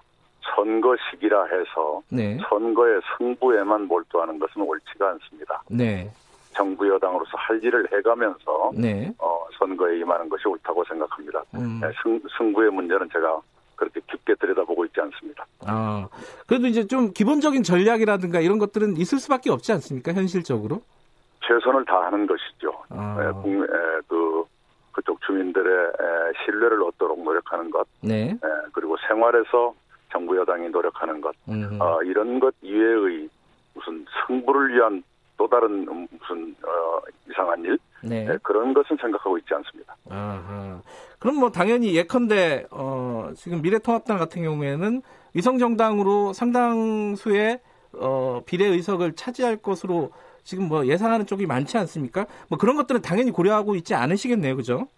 선거 0.54 0.94
시기라 1.10 1.44
해서 1.44 2.02
네. 2.08 2.38
선거의 2.48 3.00
승부에만 3.18 3.86
몰두하는 3.88 4.38
것은 4.38 4.62
옳지가 4.62 5.10
않습니다. 5.10 5.62
네. 5.68 6.10
정부 6.56 6.88
여당으로서 6.88 7.36
할 7.36 7.62
일을 7.62 7.86
해가면서 7.92 8.70
네. 8.74 9.12
어, 9.18 9.46
선거에 9.58 9.98
임하는 9.98 10.28
것이 10.28 10.48
옳다고 10.48 10.82
생각합니다. 10.84 11.42
음. 11.54 11.80
네, 11.80 11.88
승, 12.02 12.20
승부의 12.36 12.70
문제는 12.70 13.08
제가 13.12 13.40
그렇게 13.76 14.00
깊게 14.10 14.34
들여다보고 14.36 14.86
있지 14.86 15.00
않습니다. 15.02 15.46
아, 15.66 16.08
그래도 16.46 16.66
이제 16.66 16.86
좀 16.86 17.12
기본적인 17.12 17.62
전략이라든가 17.62 18.40
이런 18.40 18.58
것들은 18.58 18.96
있을 18.96 19.18
수밖에 19.18 19.50
없지 19.50 19.72
않습니까? 19.72 20.14
현실적으로? 20.14 20.80
최선을 21.46 21.84
다하는 21.84 22.26
것이죠. 22.26 22.72
아. 22.88 23.18
에, 23.20 23.32
국, 23.42 23.64
에, 23.64 24.00
그 24.08 24.44
그쪽 24.92 25.20
주민들의 25.26 25.88
에, 25.88 26.44
신뢰를 26.44 26.82
얻도록 26.82 27.22
노력하는 27.22 27.70
것, 27.70 27.86
네. 28.00 28.30
에, 28.30 28.38
그리고 28.72 28.96
생활에서 29.06 29.74
정부 30.10 30.34
여당이 30.38 30.70
노력하는 30.70 31.20
것, 31.20 31.34
어, 31.78 32.02
이런 32.02 32.40
것 32.40 32.54
이외의 32.62 33.28
무슨 33.74 34.06
승부를 34.26 34.74
위한 34.74 35.02
또 35.36 35.48
다른 35.48 35.84
무슨 36.10 36.54
어, 36.64 37.00
이상한 37.30 37.62
일 37.64 37.78
네. 38.02 38.24
네, 38.24 38.38
그런 38.42 38.72
것은 38.72 38.96
생각하고 39.00 39.38
있지 39.38 39.54
않습니다. 39.54 39.96
아하. 40.08 40.80
그럼 41.18 41.36
뭐 41.36 41.50
당연히 41.50 41.94
예컨대 41.94 42.66
어, 42.70 43.30
지금 43.34 43.62
미래통합당 43.62 44.18
같은 44.18 44.42
경우에는 44.42 45.02
위성정당으로 45.34 46.32
상당수의 46.32 47.60
어, 47.94 48.42
비례 48.46 48.66
의석을 48.66 49.14
차지할 49.14 49.56
것으로 49.58 50.10
지금 50.44 50.68
뭐 50.68 50.86
예상하는 50.86 51.26
쪽이 51.26 51.46
많지 51.46 51.76
않습니까? 51.78 52.26
뭐 52.48 52.58
그런 52.58 52.76
것들은 52.76 53.02
당연히 53.02 53.30
고려하고 53.30 53.74
있지 53.74 53.94
않으시겠네요, 53.94 54.56
그죠? 54.56 54.88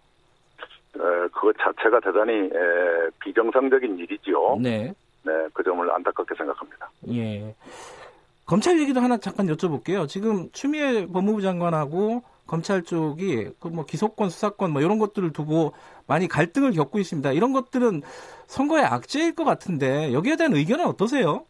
에, 0.95 0.99
그것 1.33 1.55
자체가 1.57 1.99
대단히 2.01 2.33
에, 2.33 3.09
비정상적인 3.19 3.97
일이지요. 3.97 4.57
네. 4.61 4.93
네, 5.23 5.47
그 5.53 5.63
점을 5.63 5.89
안타깝게 5.89 6.35
생각합니다. 6.35 6.89
예. 7.09 7.55
검찰 8.49 8.79
얘기도 8.79 8.99
하나 8.99 9.17
잠깐 9.17 9.45
여쭤볼게요. 9.45 10.07
지금 10.07 10.49
추미애 10.51 11.05
법무부 11.05 11.43
장관하고 11.43 12.23
검찰 12.47 12.81
쪽이 12.81 13.51
그 13.59 13.67
뭐 13.67 13.85
기소권, 13.85 14.31
수사권 14.31 14.73
뭐 14.73 14.81
이런 14.81 14.97
것들을 14.97 15.31
두고 15.33 15.73
많이 16.07 16.27
갈등을 16.27 16.71
겪고 16.71 16.97
있습니다. 16.97 17.31
이런 17.33 17.53
것들은 17.53 18.01
선거의 18.47 18.85
악재일 18.85 19.35
것 19.35 19.43
같은데 19.43 20.11
여기에 20.13 20.35
대한 20.37 20.55
의견은 20.55 20.85
어떠세요? 20.87 21.45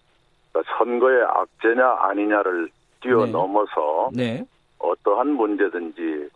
선거의 0.77 1.23
악재냐 1.23 1.87
아니냐를 2.01 2.69
뛰어넘어서 3.01 4.09
네. 4.13 4.33
네. 4.33 4.45
어떠한 4.79 5.29
문제든지 5.29 6.29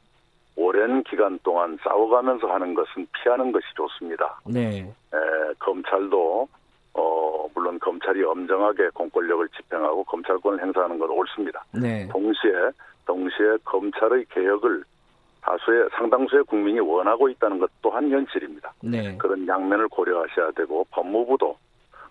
오랜 0.56 1.03
기간 1.03 1.38
동안 1.44 1.77
싸워가면서 1.84 2.48
하는 2.48 2.73
것은 2.73 3.06
피하는 3.22 3.52
것이 3.52 3.65
좋습니다. 3.76 4.40
네. 4.45 4.80
에, 5.14 5.53
검찰도 5.60 6.48
어, 6.94 7.22
물론 7.64 7.80
검찰이 7.80 8.22
엄정하게 8.23 8.90
공권력을 8.94 9.48
집행하고 9.49 10.03
검찰권을 10.03 10.61
행사하는 10.61 10.99
건 10.99 11.10
옳습니다. 11.10 11.64
네. 11.72 12.06
동시에, 12.10 12.52
동시에 13.06 13.57
검찰의 13.64 14.26
개혁을 14.30 14.84
다수의, 15.41 15.88
상당수의 15.94 16.44
국민이 16.44 16.81
원하고 16.81 17.30
있다는 17.30 17.60
것 17.60 17.69
또한 17.81 18.10
현실입니다. 18.10 18.73
네. 18.81 19.18
그런 19.18 19.48
양면을 19.48 19.88
고려하셔야 19.88 20.52
되고, 20.52 20.85
법무부도, 20.91 21.57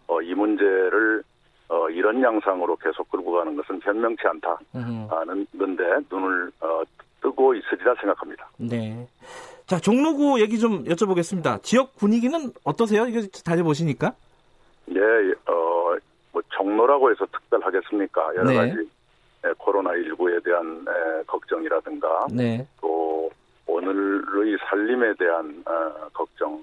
어, 0.06 0.22
이 0.22 0.34
문제를, 0.34 1.22
어, 1.68 1.88
이런 1.90 2.22
양상으로 2.22 2.76
계속 2.76 3.10
끌고 3.10 3.32
가는 3.32 3.54
것은 3.54 3.80
현명치 3.82 4.22
않다는데, 4.26 5.84
눈을, 6.10 6.50
어, 6.60 6.82
뜨고 7.20 7.54
있으리라 7.54 7.94
생각합니다. 8.00 8.48
네. 8.56 9.06
자, 9.66 9.78
종로구 9.78 10.40
얘기 10.40 10.58
좀 10.58 10.84
여쭤보겠습니다. 10.84 11.62
지역 11.62 11.96
분위기는 11.96 12.52
어떠세요? 12.64 13.06
이거 13.06 13.20
다녀보시니까? 13.44 14.14
예, 14.90 15.00
어, 15.50 15.96
뭐 16.32 16.42
정로라고 16.54 17.10
해서 17.10 17.26
특별하겠습니까? 17.26 18.34
여러 18.36 18.50
네. 18.50 18.56
가지 18.56 18.88
예, 19.44 19.50
코로나19에 19.52 20.44
대한 20.44 20.84
에, 20.88 21.22
걱정이라든가 21.26 22.26
네. 22.32 22.66
또 22.80 23.30
오늘의 23.66 24.58
살림에 24.68 25.14
대한 25.18 25.62
어, 25.66 26.08
걱정 26.12 26.62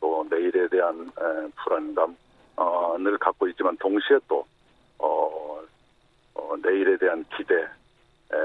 또 0.00 0.26
내일에 0.30 0.68
대한 0.68 1.10
에, 1.18 1.48
불안감을 1.64 2.14
어, 2.56 2.96
갖고 3.20 3.48
있지만 3.48 3.76
동시에 3.78 4.18
또 4.28 4.44
어, 4.98 5.60
어, 6.34 6.54
내일에 6.62 6.96
대한 6.96 7.24
기대, 7.36 7.54
에, 7.54 8.36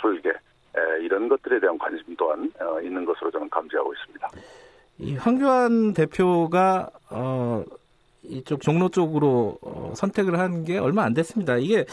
설계 0.00 0.30
에, 0.30 1.02
이런 1.02 1.28
것들에 1.28 1.58
대한 1.60 1.76
관심 1.78 2.14
또한 2.16 2.50
어, 2.60 2.80
있는 2.80 3.04
것으로 3.04 3.30
저는 3.30 3.48
감지하고 3.50 3.92
있습니다. 3.94 4.28
이 4.98 5.16
황교안 5.16 5.94
대표가 5.94 6.90
어, 7.10 7.64
이쪽 8.22 8.60
종로 8.60 8.88
쪽으로 8.88 9.58
어, 9.62 9.92
선택을 9.96 10.38
한 10.38 10.64
게 10.64 10.78
얼마 10.78 11.02
안 11.04 11.14
됐습니다. 11.14 11.56
이게 11.56 11.84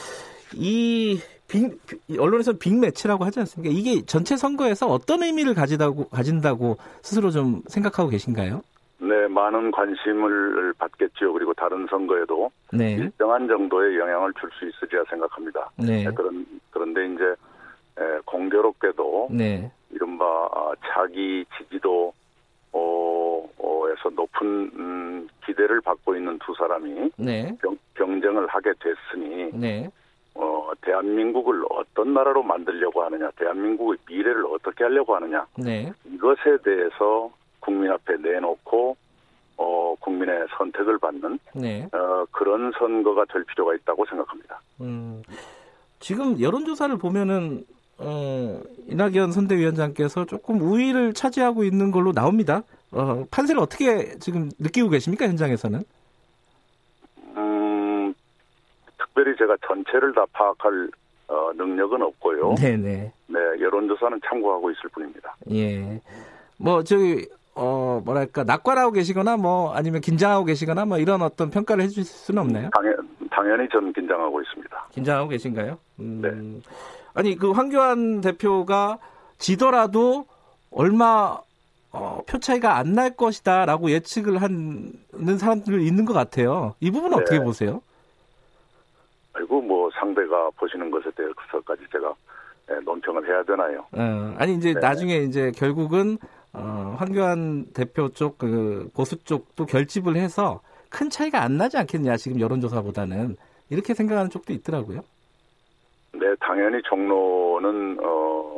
이 0.54 1.20
빅, 1.48 1.80
언론에서 2.20 2.54
빅매치라고 2.54 3.24
하지 3.24 3.40
않습니까? 3.40 3.74
이게 3.74 4.06
전체 4.06 4.36
선거에서 4.36 4.88
어떤 4.88 5.24
의미를 5.24 5.54
가지다고, 5.54 6.10
가진다고 6.10 6.78
스스로 7.02 7.32
좀 7.32 7.62
생각하고 7.68 8.10
계신가요? 8.10 8.62
네, 9.00 9.28
많은 9.28 9.72
관심을 9.72 10.74
받겠죠. 10.78 11.32
그리고 11.32 11.54
다른 11.54 11.86
선거에도 11.90 12.50
네. 12.74 12.94
일정한 12.96 13.48
정도의 13.48 13.98
영향을 13.98 14.34
줄 14.40 14.50
수 14.60 14.68
있으리라 14.68 15.04
생각합니다. 15.10 15.70
네. 15.78 16.04
네. 16.04 16.12
그런, 16.14 16.46
그런데 16.72 17.06
이제 17.14 17.24
에, 18.00 18.20
공교롭게도 18.26 19.30
네. 19.32 19.72
이른바 19.92 20.26
아, 20.26 20.72
자기 20.94 21.46
지지도 21.58 22.12
에서 23.98 24.10
높은 24.10 24.72
음, 24.76 25.28
기대를 25.46 25.82
받고 25.82 26.16
있는 26.16 26.38
두 26.40 26.54
사람이 26.56 27.12
네. 27.18 27.58
경, 27.62 27.78
경쟁을 27.96 28.48
하게 28.48 28.72
됐으니 28.80 29.52
네. 29.54 29.90
어, 30.36 30.72
대한민국을 30.82 31.64
어떤 31.70 32.14
나라로 32.14 32.44
만들려고 32.44 33.04
하느냐, 33.04 33.32
대한민국의 33.38 33.98
미래를 34.08 34.46
어떻게 34.46 34.84
하려고 34.84 35.16
하느냐 35.16 35.46
네. 35.58 35.92
이것에 36.06 36.58
대해서 36.64 37.32
국민 37.60 37.92
앞에 37.92 38.18
내놓고 38.18 38.96
어, 39.58 39.96
국민의 40.00 40.46
선택을 40.58 41.00
받는 41.00 41.40
네. 41.56 41.88
어, 41.92 42.26
그런 42.32 42.72
선거가 42.78 43.26
될 43.26 43.44
필요가 43.46 43.74
있다고 43.74 44.06
생각합니다. 44.06 44.62
음, 44.82 45.24
지금 46.00 46.40
여론조사를 46.40 46.96
보면은 46.98 47.66
어, 47.98 48.62
이낙연 48.88 49.32
선대위원장께서 49.32 50.26
조금 50.26 50.62
우위를 50.62 51.14
차지하고 51.14 51.64
있는 51.64 51.90
걸로 51.90 52.12
나옵니다. 52.12 52.62
어, 52.92 53.26
판세를 53.30 53.62
어떻게 53.62 54.18
지금 54.20 54.50
느끼고 54.60 54.90
계십니까 54.90 55.28
현장에서는? 55.28 55.84
음, 57.36 58.14
특별히 58.98 59.36
제가 59.38 59.56
전체를 59.68 60.14
다 60.14 60.26
파악할 60.32 60.90
어, 61.28 61.52
능력은 61.56 62.02
없고요. 62.02 62.56
네네. 62.56 63.12
네, 63.28 63.40
여론조사는 63.60 64.22
참고하고 64.26 64.72
있을 64.72 64.90
뿐입니다. 64.94 65.36
예. 65.52 66.02
뭐 66.58 66.84
저기 66.84 67.28
어 67.54 68.02
뭐랄까 68.06 68.44
낙관하고 68.44 68.92
계시거나 68.92 69.36
뭐 69.36 69.74
아니면 69.74 70.00
긴장하고 70.02 70.46
계시거나 70.46 70.86
뭐 70.86 71.00
이런 71.00 71.22
어떤 71.22 71.50
평가를 71.50 71.84
해주실 71.84 72.04
수는 72.04 72.42
없나요? 72.42 72.70
당연 72.74 72.96
당연히 73.30 73.68
저는 73.70 73.92
긴장하고 73.94 74.42
있습니다. 74.42 74.88
긴장하고 74.92 75.30
계신가요? 75.30 75.78
음, 76.00 76.22
네. 76.22 76.72
아니 77.14 77.36
그 77.36 77.52
황교안 77.52 78.22
대표가 78.22 79.00
지더라도 79.40 80.26
얼마 80.72 81.40
어, 81.92 82.22
표 82.28 82.38
차이가 82.40 82.78
안 82.78 82.94
날 82.94 83.16
것이다라고 83.16 83.92
예측을 83.92 84.42
하는 84.42 84.94
사람들 85.40 85.82
있는 85.82 86.06
것 86.06 86.14
같아요. 86.14 86.76
이 86.80 86.92
부분 86.92 87.12
은 87.14 87.18
네. 87.18 87.22
어떻게 87.24 87.40
보세요? 87.44 87.82
아이고 89.34 89.62
뭐 89.62 89.90
상대가 89.92 90.50
보시는 90.58 90.90
것에 90.90 91.10
대해서까지 91.12 91.84
제가 91.92 92.14
예, 92.72 92.76
논평을 92.84 93.28
해야 93.28 93.44
되나요? 93.44 93.86
어, 93.94 94.36
아니 94.38 94.56
이제 94.56 94.74
네. 94.74 94.80
나중에 94.80 95.18
이제 95.18 95.52
결국은 95.56 96.18
어, 96.54 96.96
황교안 96.98 97.68
대표 97.74 98.10
쪽그 98.10 98.90
보수 98.96 99.24
쪽도 99.24 99.66
결집을 99.68 100.16
해서 100.18 100.62
큰 100.90 101.10
차이가 101.10 101.44
안 101.44 101.58
나지 101.58 101.78
않겠냐 101.78 102.18
지금 102.18 102.40
여론조사보다는 102.40 103.36
이렇게 103.70 103.94
생각하는 103.94 104.30
쪽도 104.30 104.54
있더라고요. 104.54 105.02
네, 106.14 106.26
당연히 106.40 106.82
종로는 106.84 108.00
어, 108.02 108.57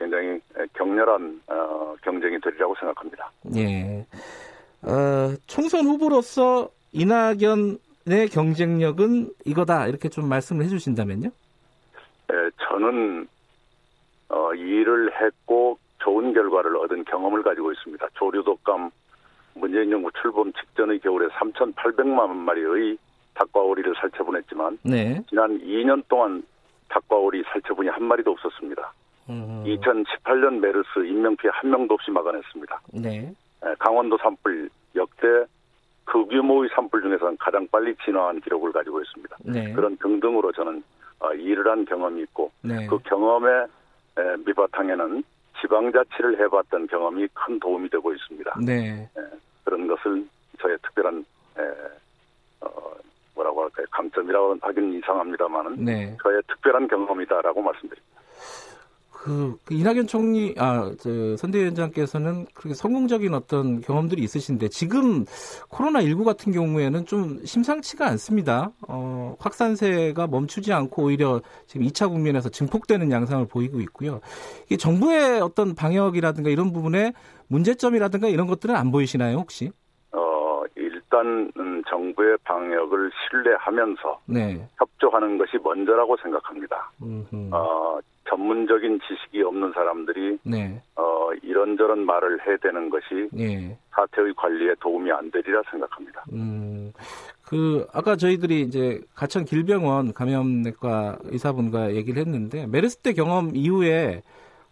굉장히 0.00 0.40
격렬한 0.72 1.42
어, 1.48 1.94
경쟁이 2.02 2.40
되리라고 2.40 2.74
생각합니다. 2.76 3.30
예. 3.54 4.06
어, 4.82 5.36
총선 5.46 5.84
후보로서 5.84 6.70
이낙연의 6.92 8.30
경쟁력은 8.32 9.28
이거다 9.44 9.86
이렇게 9.88 10.08
좀 10.08 10.26
말씀을 10.26 10.64
해주신다면요? 10.64 11.28
네, 12.28 12.34
저는 12.66 13.28
어, 14.30 14.54
일을 14.54 15.12
했고 15.20 15.78
좋은 15.98 16.32
결과를 16.32 16.76
얻은 16.78 17.04
경험을 17.04 17.42
가지고 17.42 17.70
있습니다. 17.72 18.08
조류독감 18.14 18.90
문재인 19.54 19.90
정부 19.90 20.10
출범 20.22 20.50
직전의 20.54 21.00
겨울에 21.00 21.28
3,800만 21.28 22.30
마리의 22.30 22.96
닭과 23.34 23.60
오리를 23.60 23.94
살처분했지만 24.00 24.78
네. 24.82 25.22
지난 25.28 25.58
2년 25.60 26.02
동안 26.08 26.42
닭과 26.88 27.16
오리 27.16 27.42
살처분이 27.52 27.90
한 27.90 28.04
마리도 28.04 28.30
없었습니다. 28.30 28.92
음. 29.30 29.64
2018년 29.64 30.58
메르스 30.58 30.98
인명피해 30.98 31.50
한 31.54 31.70
명도 31.70 31.94
없이 31.94 32.10
막아냈습니다. 32.10 32.80
네. 32.94 33.32
강원도 33.78 34.18
산불 34.18 34.68
역대 34.96 35.26
그 36.04 36.26
규모의 36.26 36.68
산불 36.74 37.02
중에서는 37.02 37.36
가장 37.38 37.66
빨리 37.70 37.94
진화한 38.04 38.40
기록을 38.40 38.72
가지고 38.72 39.00
있습니다. 39.00 39.36
네. 39.44 39.72
그런 39.72 39.96
등등으로 39.98 40.50
저는 40.52 40.82
어, 41.20 41.32
일을 41.32 41.68
한 41.68 41.84
경험이 41.84 42.22
있고 42.22 42.50
네. 42.62 42.86
그 42.86 42.98
경험의 43.00 43.66
밑바탕에는 44.44 45.22
지방자치를 45.60 46.40
해봤던 46.40 46.88
경험이 46.88 47.28
큰 47.32 47.60
도움이 47.60 47.88
되고 47.90 48.12
있습니다. 48.12 48.58
네. 48.64 49.08
그런 49.64 49.86
것을 49.86 50.26
저의 50.60 50.76
특별한 50.82 51.24
어, 52.60 52.68
뭐라고 53.34 53.62
할까요 53.62 53.86
강점이라고 53.90 54.56
하긴 54.60 54.94
이상합니다만은 54.94 55.84
네. 55.84 56.16
저의 56.22 56.42
특별한 56.48 56.88
경험이다라고 56.88 57.62
말씀드립니다. 57.62 58.20
그, 59.22 59.54
그 59.66 59.74
이낙연 59.74 60.06
총리, 60.06 60.54
아, 60.56 60.90
저, 60.98 61.36
선대위원장께서는 61.36 62.46
그렇게 62.54 62.74
성공적인 62.74 63.34
어떤 63.34 63.82
경험들이 63.82 64.22
있으신데 64.22 64.68
지금 64.68 65.26
코로나 65.68 66.00
19 66.00 66.24
같은 66.24 66.52
경우에는 66.52 67.04
좀 67.04 67.38
심상치가 67.44 68.06
않습니다. 68.06 68.72
어, 68.88 69.36
확산세가 69.38 70.26
멈추지 70.26 70.72
않고 70.72 71.04
오히려 71.04 71.42
지금 71.66 71.86
2차 71.86 72.08
국면에서 72.08 72.48
증폭되는 72.48 73.10
양상을 73.12 73.46
보이고 73.48 73.80
있고요. 73.80 74.20
이 74.70 74.78
정부의 74.78 75.42
어떤 75.42 75.74
방역이라든가 75.74 76.48
이런 76.48 76.72
부분에 76.72 77.12
문제점이라든가 77.48 78.28
이런 78.28 78.46
것들은 78.46 78.74
안 78.74 78.90
보이시나요, 78.90 79.36
혹시? 79.36 79.70
어, 80.12 80.62
일단, 80.76 81.52
음, 81.58 81.82
정부의 81.90 82.38
방역을 82.44 83.10
신뢰하면서 83.28 84.20
네. 84.24 84.66
협조하는 84.78 85.36
것이 85.36 85.58
먼저라고 85.62 86.16
생각합니다. 86.22 86.90
음흠. 87.02 87.50
어, 87.52 88.00
전문적인 88.30 89.00
지식이 89.06 89.42
없는 89.42 89.72
사람들이 89.72 90.38
네. 90.44 90.80
어, 90.94 91.30
이런저런 91.42 92.06
말을 92.06 92.46
해야 92.46 92.56
되는 92.58 92.88
것이 92.88 93.28
네. 93.32 93.76
사태의 93.90 94.34
관리에 94.34 94.74
도움이 94.80 95.10
안 95.10 95.30
되리라 95.30 95.60
생각합니다. 95.70 96.24
음, 96.32 96.92
그 97.44 97.86
아까 97.92 98.16
저희들이 98.16 98.62
이제 98.62 99.00
가천 99.14 99.44
길병원 99.44 100.12
감염내과 100.12 101.18
의사분과 101.24 101.94
얘기를 101.94 102.20
했는데 102.20 102.66
메르스 102.68 102.98
때 102.98 103.12
경험 103.12 103.50
이후에 103.54 104.22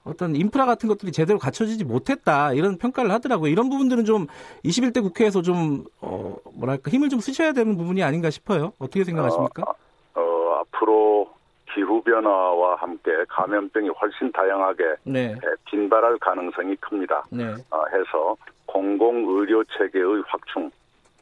어떤 0.05 0.37
인프라 0.37 0.65
같은 0.65 0.89
것들이 0.89 1.13
제대로 1.13 1.39
갖춰지지 1.39 1.85
못했다 1.85 2.53
이런 2.53 2.79
평가를 2.79 3.11
하더라고요. 3.11 3.51
이런 3.51 3.69
부분들은 3.69 4.05
좀 4.05 4.27
21대 4.65 5.03
국회에서 5.03 5.43
좀 5.43 5.85
어, 6.01 6.37
뭐랄까 6.55 6.91
힘을 6.91 7.09
좀 7.09 7.19
쓰셔야 7.21 7.53
되는 7.53 7.77
부분이 7.77 8.03
아닌가 8.03 8.31
싶어요. 8.31 8.73
어떻게 8.79 9.05
생각하십니까? 9.05 9.65
어, 10.15 10.21
어 10.21 10.61
앞으로 10.61 11.38
기후 11.75 12.03
변화와 12.03 12.77
함께 12.77 13.11
감염병이 13.29 13.91
훨씬 13.91 14.31
다양하게 14.33 14.85
네. 15.05 15.35
빈발할 15.67 16.19
가능성이 16.19 16.77
큽니다. 16.77 17.25
네. 17.31 17.45
어, 17.71 17.85
해서 17.93 18.37
공공 18.67 19.25
의료 19.29 19.63
체계의 19.65 20.23
확충 20.27 20.71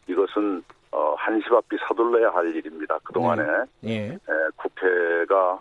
이것은 0.08 0.62
어, 0.92 1.14
한시바삐 1.18 1.76
서둘러야 1.88 2.30
할 2.30 2.54
일입니다. 2.54 2.98
그 3.02 3.12
동안에 3.12 3.42
네. 3.80 4.08
네. 4.08 4.18
국회가 4.56 5.60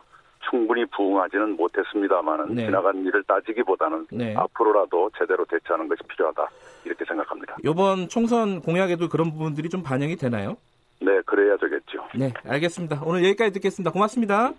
충분히 0.49 0.85
부응하지는 0.85 1.55
못했습니다만은 1.57 2.55
네. 2.55 2.65
지나간 2.65 3.03
일을 3.03 3.23
따지기보다는 3.23 4.07
네. 4.11 4.35
앞으로라도 4.37 5.09
제대로 5.17 5.43
대처하는 5.45 5.87
것이 5.87 6.03
필요하다 6.07 6.47
이렇게 6.85 7.03
생각합니다. 7.05 7.57
이번 7.63 8.07
총선 8.07 8.61
공약에도 8.61 9.09
그런 9.09 9.31
부분들이 9.31 9.69
좀 9.69 9.81
반영이 9.81 10.15
되나요? 10.15 10.55
네, 11.01 11.19
그래야 11.25 11.57
되겠죠. 11.57 12.07
네, 12.15 12.31
알겠습니다. 12.45 13.01
오늘 13.05 13.23
여기까지 13.25 13.51
듣겠습니다. 13.53 13.91
고맙습니다. 13.91 14.53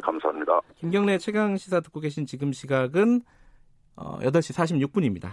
네, 0.00 0.02
감사합니다. 0.02 0.60
김경래 0.76 1.18
최강 1.18 1.56
시사 1.58 1.80
듣고 1.80 2.00
계신 2.00 2.24
지금 2.24 2.52
시각은 2.52 3.20
8시 3.96 3.96
어, 3.96 4.88
46분입니다. 4.88 5.32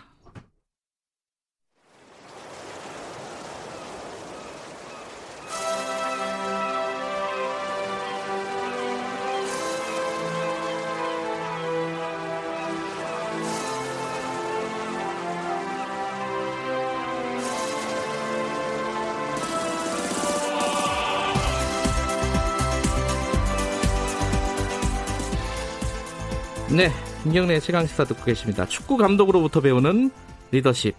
네, 26.78 26.92
김경래 27.24 27.60
최강시사 27.60 28.04
듣고 28.04 28.24
계십니다. 28.24 28.64
축구 28.68 28.98
감독으로부터 28.98 29.62
배우는 29.62 30.12
리더십 30.52 30.96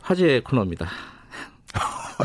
화제 0.00 0.40
코너입니다. 0.40 0.88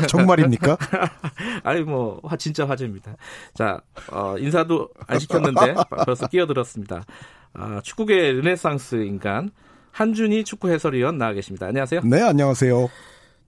정말입니까? 0.08 0.76
아니 1.62 1.82
뭐 1.82 2.20
진짜 2.36 2.66
화제입니다. 2.66 3.14
자 3.54 3.80
어, 4.10 4.34
인사도 4.38 4.88
안 5.06 5.20
시켰는데 5.20 5.76
벌써 6.04 6.26
끼어들었습니다. 6.26 7.04
아, 7.54 7.80
축구계 7.84 8.32
르네상스 8.32 9.04
인간 9.04 9.52
한준희 9.92 10.42
축구 10.42 10.68
해설위원 10.68 11.16
나와 11.16 11.34
계십니다. 11.34 11.66
안녕하세요. 11.66 12.00
네, 12.02 12.22
안녕하세요. 12.22 12.88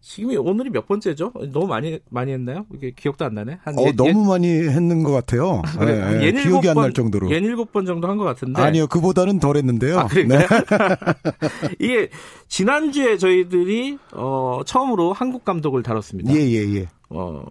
지금이 0.02 0.36
오늘이 0.38 0.70
몇 0.70 0.86
번째죠? 0.88 1.32
너무 1.52 1.66
많이 1.66 1.98
많이 2.08 2.32
했나요? 2.32 2.64
이게 2.74 2.90
기억도 2.90 3.26
안 3.26 3.34
나네. 3.34 3.58
한 3.62 3.78
어, 3.78 3.82
예, 3.86 3.92
너무 3.92 4.08
예, 4.24 4.28
많이 4.28 4.48
했는 4.48 5.02
것 5.02 5.12
같아요. 5.12 5.60
아, 5.64 5.78
그래. 5.78 6.18
네, 6.18 6.32
네. 6.32 6.42
기억이 6.42 6.68
안 6.70 6.76
날 6.76 6.92
정도로. 6.94 7.30
예 7.30 7.36
일곱 7.36 7.70
번 7.72 7.84
정도 7.84 8.08
한 8.08 8.16
것 8.16 8.24
같은데. 8.24 8.62
아니요, 8.62 8.86
그보다는 8.86 9.38
덜 9.40 9.56
했는데요. 9.58 9.98
아, 9.98 10.08
네. 10.08 10.38
이게 11.78 12.08
지난주에 12.48 13.18
저희들이 13.18 13.98
어, 14.14 14.60
처음으로 14.64 15.12
한국 15.12 15.44
감독을 15.44 15.82
다뤘습니다. 15.82 16.32
예, 16.34 16.38
예, 16.40 16.74
예. 16.76 16.86
어, 17.10 17.44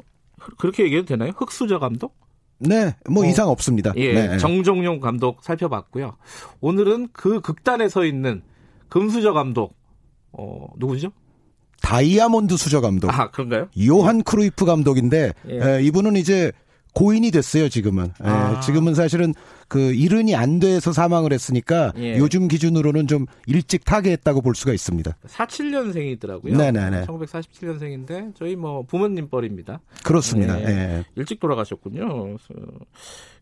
그렇게 0.57 0.83
얘기해도 0.85 1.05
되나요? 1.07 1.31
흑수저 1.37 1.77
감독? 1.79 2.15
네, 2.57 2.95
뭐 3.09 3.23
어, 3.23 3.27
이상 3.27 3.49
없습니다. 3.49 3.93
예, 3.95 4.13
네. 4.13 4.37
정종용 4.39 4.99
감독 4.99 5.43
살펴봤고요. 5.43 6.17
오늘은 6.61 7.09
그 7.13 7.41
극단에 7.41 7.87
서 7.89 8.03
있는 8.05 8.41
금수저 8.89 9.33
감독, 9.33 9.75
어, 10.31 10.67
누구죠? 10.77 11.11
다이아몬드 11.81 12.57
수저 12.57 12.81
감독. 12.81 13.09
아, 13.09 13.29
그런가요? 13.31 13.67
요한 13.87 14.23
크루이프 14.23 14.65
감독인데 14.65 15.33
예. 15.49 15.77
에, 15.77 15.83
이분은 15.83 16.15
이제 16.15 16.51
고인이 16.93 17.29
됐어요, 17.31 17.69
지금은. 17.69 18.11
아. 18.19 18.55
에, 18.57 18.59
지금은 18.61 18.95
사실은 18.95 19.33
그 19.67 19.93
이른이 19.93 20.35
안 20.35 20.59
돼서 20.59 20.91
사망을 20.91 21.31
했으니까 21.31 21.93
예. 21.97 22.17
요즘 22.17 22.47
기준으로는 22.47 23.07
좀 23.07 23.27
일찍 23.45 23.85
타계했다고 23.85 24.41
볼 24.41 24.55
수가 24.55 24.73
있습니다. 24.73 25.15
47년생이더라고요. 25.27 26.57
네네네. 26.57 27.05
1947년생인데 27.05 28.35
저희 28.35 28.55
뭐 28.55 28.81
부모님 28.83 29.29
뻘입니다. 29.29 29.79
그렇습니다. 30.03 30.59
예. 30.61 30.65
예. 30.65 31.05
일찍 31.15 31.39
돌아가셨군요. 31.39 32.37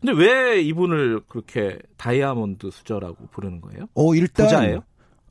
근데 0.00 0.12
왜 0.14 0.60
이분을 0.60 1.22
그렇게 1.28 1.78
다이아몬드 1.96 2.70
수저라고 2.70 3.28
부르는 3.32 3.60
거예요? 3.62 3.86
어, 3.94 4.14
일단 4.14 4.46
부자예요? 4.46 4.84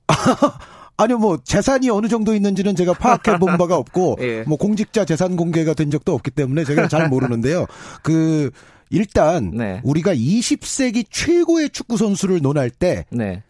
아니요, 0.98 1.19
뭐 1.19 1.38
재산이 1.44 1.90
어느 1.90 2.07
정도 2.07 2.34
있는지는 2.34 2.76
제가 2.76 2.94
파악해 2.94 3.38
본 3.38 3.57
바가 3.57 3.78
없고, 3.78 4.18
예. 4.22 4.44
뭐 4.48 4.57
공직자 4.57 5.06
재산 5.06 5.36
공개가 5.36 5.74
된 5.74 5.91
적도 5.91 6.14
없기 6.14 6.32
때문에 6.32 6.64
제가 6.64 6.88
잘 6.88 7.07
모르는데요. 7.07 7.68
그 8.02 8.49
일단 8.90 9.52
네. 9.53 9.82
우리가 9.84 10.14
20세기 10.14 11.06
최고의 11.10 11.69
축구 11.69 11.98
선수를 11.98 12.41
논할 12.41 12.69
때 12.69 13.06
네. 13.10 13.44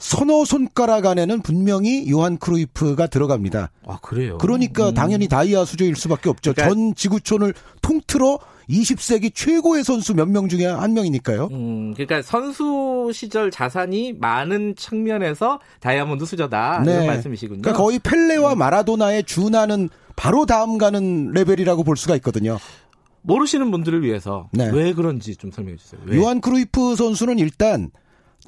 서너 0.00 0.46
손가락 0.46 1.04
안에는 1.04 1.42
분명히 1.42 2.10
요한 2.10 2.38
크루이프가 2.38 3.06
들어갑니다. 3.08 3.70
아 3.86 3.98
그래요? 4.00 4.38
그러니까 4.38 4.88
음. 4.88 4.94
당연히 4.94 5.28
다이아 5.28 5.66
수조일 5.66 5.94
수밖에 5.94 6.30
없죠. 6.30 6.54
그러니까... 6.54 6.74
전 6.74 6.94
지구촌을 6.94 7.52
통틀어 7.82 8.38
20세기 8.70 9.32
최고의 9.34 9.84
선수 9.84 10.14
몇 10.14 10.26
명 10.28 10.48
중에 10.48 10.64
한 10.64 10.94
명이니까요. 10.94 11.48
음, 11.52 11.92
그러니까 11.94 12.22
선수 12.22 13.10
시절 13.12 13.50
자산이 13.50 14.14
많은 14.14 14.74
측면에서 14.76 15.60
다이아몬드 15.80 16.24
수저다 16.24 16.82
네. 16.86 16.92
이런 16.92 17.06
말씀이시군요. 17.06 17.60
그러니까 17.60 17.82
거의 17.82 17.98
펠레와 17.98 18.54
음. 18.54 18.58
마라도나의 18.58 19.24
준하는 19.24 19.90
바로 20.16 20.46
다음 20.46 20.78
가는 20.78 21.32
레벨이라고 21.32 21.84
볼 21.84 21.96
수가 21.98 22.14
있거든요. 22.16 22.58
모르시는 23.22 23.70
분들을 23.70 24.02
위해서 24.02 24.48
네. 24.52 24.70
왜 24.72 24.94
그런지 24.94 25.36
좀 25.36 25.50
설명해 25.50 25.76
주세요. 25.76 26.00
왜? 26.06 26.16
요한 26.16 26.40
크루이프 26.40 26.96
선수는 26.96 27.38
일단 27.38 27.90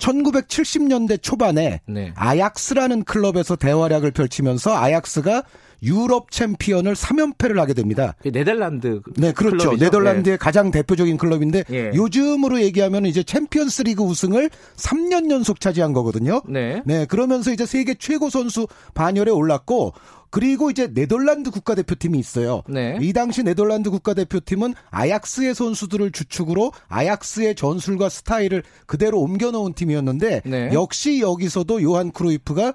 1970년대 0.02 1.22
초반에 1.22 1.80
네. 1.86 2.12
아약스라는 2.16 3.04
클럽에서 3.04 3.56
대활약을 3.56 4.10
펼치면서 4.10 4.76
아약스가 4.76 5.44
유럽 5.84 6.30
챔피언을 6.30 6.94
3연패를 6.94 7.56
하게 7.56 7.74
됩니다. 7.74 8.14
그 8.22 8.30
네덜란드 8.30 9.00
네, 9.16 9.32
그렇죠. 9.32 9.56
클럽이죠? 9.56 9.84
네덜란드의 9.84 10.34
네. 10.34 10.38
가장 10.38 10.70
대표적인 10.70 11.16
클럽인데 11.16 11.64
예. 11.70 11.90
요즘으로 11.94 12.60
얘기하면 12.60 13.06
이제 13.06 13.22
챔피언스 13.22 13.82
리그 13.82 14.02
우승을 14.02 14.50
3년 14.76 15.30
연속 15.30 15.60
차지한 15.60 15.92
거거든요. 15.92 16.40
네. 16.48 16.82
네, 16.84 17.04
그러면서 17.06 17.52
이제 17.52 17.66
세계 17.66 17.94
최고 17.94 18.30
선수 18.30 18.68
반열에 18.94 19.30
올랐고 19.30 19.92
그리고 20.32 20.70
이제 20.70 20.88
네덜란드 20.92 21.50
국가대표팀이 21.50 22.18
있어요. 22.18 22.62
네. 22.66 22.96
이 23.02 23.12
당시 23.12 23.42
네덜란드 23.42 23.90
국가대표팀은 23.90 24.72
아약스의 24.90 25.54
선수들을 25.54 26.10
주축으로 26.10 26.72
아약스의 26.88 27.54
전술과 27.54 28.08
스타일을 28.08 28.62
그대로 28.86 29.20
옮겨놓은 29.20 29.74
팀이었는데 29.74 30.40
네. 30.46 30.70
역시 30.72 31.20
여기서도 31.20 31.82
요한 31.82 32.12
크루이프가 32.12 32.72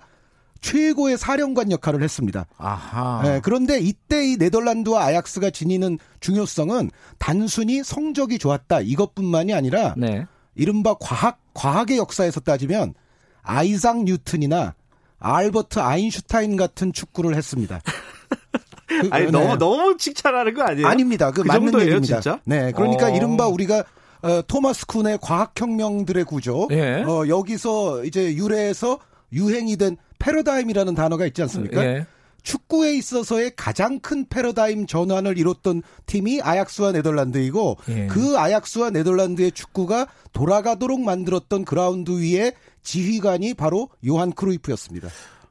최고의 0.61 1.17
사령관 1.17 1.71
역할을 1.71 2.03
했습니다. 2.03 2.45
아하. 2.57 3.21
네, 3.23 3.39
그런데 3.43 3.79
이때 3.79 4.23
이 4.23 4.37
네덜란드와 4.37 5.05
아약스가 5.05 5.49
지니는 5.49 5.97
중요성은 6.19 6.91
단순히 7.17 7.83
성적이 7.83 8.37
좋았다 8.37 8.81
이것뿐만이 8.81 9.55
아니라 9.55 9.95
네. 9.97 10.27
이른바 10.53 10.93
과학 10.99 11.39
과학의 11.55 11.97
역사에서 11.97 12.39
따지면 12.39 12.93
아이상 13.41 14.05
뉴튼이나 14.05 14.75
알버트 15.19 15.79
아인슈타인 15.79 16.55
같은 16.57 16.93
축구를 16.93 17.35
했습니다. 17.35 17.81
그, 18.87 19.09
아니 19.11 19.25
네. 19.25 19.31
너무 19.31 19.57
너무 19.57 19.97
칭찬하는 19.97 20.53
거 20.53 20.63
아니에요? 20.63 20.87
아닙니다. 20.87 21.31
그, 21.31 21.41
그 21.41 21.47
맞는 21.47 21.71
정도예요, 21.71 21.87
얘기입니다. 21.87 22.21
진짜? 22.21 22.39
네, 22.45 22.71
그러니까 22.71 23.07
어... 23.07 23.09
이른바 23.09 23.47
우리가 23.47 23.83
어, 24.21 24.41
토마스 24.47 24.85
쿤의 24.87 25.19
과학혁명들의 25.21 26.23
구조 26.25 26.67
예. 26.71 27.03
어, 27.03 27.27
여기서 27.27 28.03
이제 28.05 28.33
유래해서 28.33 28.99
유행이 29.31 29.77
된 29.77 29.97
패러다임이라는 30.19 30.95
단어가 30.95 31.25
있지 31.25 31.41
않습니까? 31.43 31.83
예. 31.85 32.05
축구에 32.47 32.95
있어서의 32.95 33.51
가장 33.57 33.99
큰 33.99 34.25
패러다임 34.25 34.87
전환을 34.87 35.37
이뤘던 35.37 35.81
팀이 36.05 36.41
아약스와 36.41 36.93
네덜란드이고 36.93 37.77
예. 37.89 38.07
그 38.07 38.37
아약스와 38.37 38.91
네덜란드의 38.91 39.51
축구가 39.51 40.07
돌아가도록 40.31 41.01
만들었던 41.01 41.65
그라운드 41.65 42.11
위에 42.11 42.53
지휘관이 42.83 43.53
바로 43.55 43.89
요한 44.07 44.31
크루이프였습니다. 44.31 45.09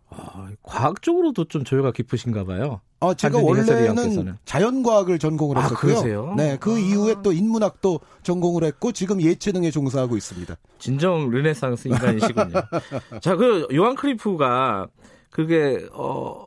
아, 0.09 0.48
과학적으로도 0.62 1.48
좀 1.48 1.64
조예가 1.64 1.93
깊으신가 1.93 2.44
봐요. 2.44 2.81
아, 3.01 3.12
제가 3.12 3.40
원래는 3.40 4.36
자연과학을 4.47 5.18
전공을 5.18 5.59
아, 5.59 5.62
했었고요. 5.64 6.35
네, 6.36 6.56
그 6.59 6.77
아. 6.77 6.78
이후에 6.78 7.16
또 7.23 7.31
인문학도 7.31 8.01
전공을 8.23 8.64
했고 8.64 8.93
지금 8.93 9.20
예체능에 9.20 9.70
종사하고 9.70 10.16
있습니다. 10.16 10.56
진정 10.78 11.28
르네상스 11.28 11.89
인간이시군요. 11.89 12.55
자, 13.20 13.36
그 13.36 13.68
요한 13.74 13.97
크리프가 13.97 14.86
그게 15.28 15.86
어 15.93 16.45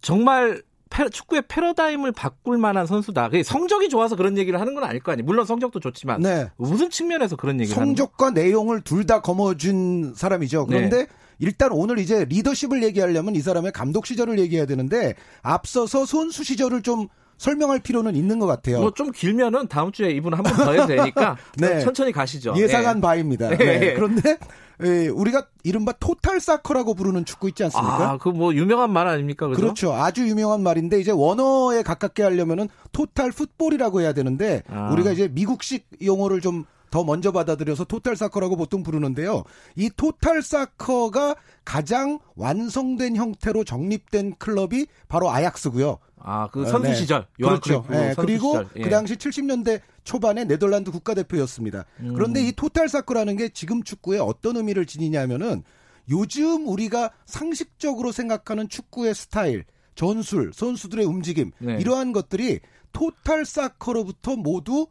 정말 0.00 0.62
패, 0.90 1.08
축구의 1.08 1.42
패러다임을 1.48 2.12
바꿀 2.12 2.56
만한 2.56 2.86
선수다. 2.86 3.28
성적이 3.44 3.88
좋아서 3.90 4.16
그런 4.16 4.38
얘기를 4.38 4.58
하는 4.60 4.74
건 4.74 4.84
아닐 4.84 5.00
거 5.02 5.12
아니에요. 5.12 5.24
물론 5.26 5.44
성적도 5.44 5.80
좋지만 5.80 6.22
네. 6.22 6.48
무슨 6.56 6.88
측면에서 6.90 7.36
그런 7.36 7.60
얘기를 7.60 7.74
성적과 7.74 8.30
내용을 8.30 8.80
둘 8.82 9.04
다 9.06 9.20
거머쥔 9.20 10.14
사람이죠. 10.14 10.66
그런데 10.66 10.96
네. 10.98 11.06
일단 11.40 11.70
오늘 11.72 11.98
이제 11.98 12.24
리더십을 12.24 12.82
얘기하려면 12.82 13.34
이 13.36 13.40
사람의 13.40 13.72
감독 13.72 14.06
시절을 14.06 14.38
얘기해야 14.38 14.66
되는데 14.66 15.14
앞서서 15.42 16.04
선수 16.06 16.42
시절을 16.42 16.82
좀 16.82 17.06
설명할 17.36 17.78
필요는 17.80 18.16
있는 18.16 18.38
것 18.38 18.46
같아요. 18.46 18.80
뭐 18.80 18.90
좀 18.90 19.12
길면은 19.12 19.68
다음 19.68 19.92
주에 19.92 20.10
이분 20.10 20.34
한 20.34 20.42
번 20.42 20.56
더 20.56 20.72
해도 20.72 20.86
되니까 20.86 21.36
네. 21.56 21.80
천천히 21.80 22.10
가시죠. 22.12 22.54
예상한 22.56 22.96
네. 22.96 23.00
바입니다. 23.02 23.50
네. 23.50 23.56
네. 23.56 23.94
그런데 23.94 24.30
예, 24.30 24.38
우리가 24.80 25.46
이른바 25.64 25.92
토탈 25.92 26.40
사커라고 26.40 26.94
부르는 26.94 27.24
축구 27.24 27.48
있지 27.48 27.64
않습니까? 27.64 28.10
아, 28.10 28.18
그 28.18 28.28
뭐 28.30 28.54
유명한 28.54 28.92
말 28.92 29.08
아닙니까? 29.08 29.48
그죠? 29.48 29.60
그렇죠. 29.60 29.92
아주 29.92 30.28
유명한 30.28 30.62
말인데 30.62 31.00
이제 31.00 31.10
원어에 31.10 31.82
가깝게 31.82 32.22
하려면은 32.22 32.68
토탈 32.92 33.32
풋볼이라고 33.32 34.00
해야 34.00 34.12
되는데 34.12 34.62
아. 34.68 34.90
우리가 34.92 35.10
이제 35.12 35.28
미국식 35.28 35.88
용어를 36.02 36.40
좀 36.40 36.64
더 36.90 37.04
먼저 37.04 37.32
받아들여서 37.32 37.84
토탈 37.84 38.16
사커라고 38.16 38.56
보통 38.56 38.82
부르는데요. 38.82 39.44
이 39.76 39.90
토탈 39.94 40.42
사커가 40.42 41.36
가장 41.64 42.18
완성된 42.36 43.16
형태로 43.16 43.64
정립된 43.64 44.36
클럽이 44.38 44.86
바로 45.08 45.30
아약스고요. 45.30 45.98
아, 46.20 46.48
그 46.50 46.64
선수 46.66 46.88
네. 46.88 46.94
시절. 46.94 47.26
그렇죠. 47.36 47.84
네. 47.88 48.14
그리고 48.16 48.52
시절. 48.52 48.68
예. 48.76 48.82
그 48.82 48.90
당시 48.90 49.16
70년대 49.16 49.80
초반에 50.08 50.44
네덜란드 50.44 50.90
국가대표였습니다. 50.90 51.84
음. 52.00 52.14
그런데 52.14 52.40
이 52.40 52.52
토탈 52.52 52.88
사커라는 52.88 53.36
게 53.36 53.50
지금 53.50 53.82
축구에 53.82 54.18
어떤 54.18 54.56
의미를 54.56 54.86
지니냐면은 54.86 55.62
요즘 56.08 56.66
우리가 56.66 57.10
상식적으로 57.26 58.10
생각하는 58.10 58.70
축구의 58.70 59.14
스타일, 59.14 59.66
전술, 59.94 60.52
선수들의 60.54 61.04
움직임 61.04 61.50
네. 61.58 61.76
이러한 61.78 62.12
것들이 62.12 62.60
토탈 62.94 63.44
사커로부터 63.44 64.36
모두 64.36 64.86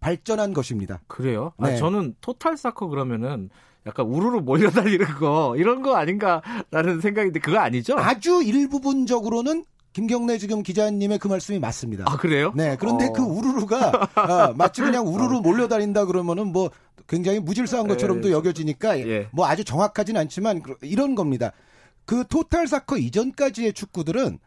발전한 0.00 0.52
것입니다. 0.52 1.00
그래요? 1.06 1.54
아, 1.56 1.68
네. 1.68 1.72
아, 1.72 1.76
저는 1.78 2.16
토탈 2.20 2.58
사커 2.58 2.88
그러면은 2.88 3.48
약간 3.86 4.04
우르르 4.04 4.40
몰려달리는 4.40 5.06
거 5.14 5.54
이런 5.56 5.80
거 5.80 5.96
아닌가라는 5.96 7.00
생각인데 7.00 7.40
그거 7.40 7.56
아니죠? 7.58 7.96
아주 7.96 8.42
일부분적으로는 8.42 9.64
김경래 9.98 10.38
지금 10.38 10.62
기자님의 10.62 11.18
그 11.18 11.26
말씀이 11.26 11.58
맞습니다. 11.58 12.04
아 12.06 12.16
그래요? 12.16 12.52
네. 12.54 12.76
그런데 12.78 13.06
어. 13.06 13.12
그 13.12 13.20
우르르가 13.20 14.08
아, 14.14 14.52
마치 14.56 14.80
그냥 14.80 15.08
우르르 15.08 15.38
어. 15.38 15.40
몰려다닌다 15.40 16.04
그러면은 16.04 16.52
뭐 16.52 16.70
굉장히 17.08 17.40
무질서한 17.40 17.88
것처럼 17.88 18.20
도 18.20 18.28
예. 18.28 18.32
여겨지니까 18.32 19.00
예. 19.00 19.26
뭐 19.32 19.46
아주 19.46 19.64
정확하진 19.64 20.16
않지만 20.16 20.62
이런 20.82 21.16
겁니다. 21.16 21.50
그 22.04 22.24
total 22.28 22.68
soccer 22.68 22.96
이전까지의 22.98 23.72
축구들은 23.72 24.38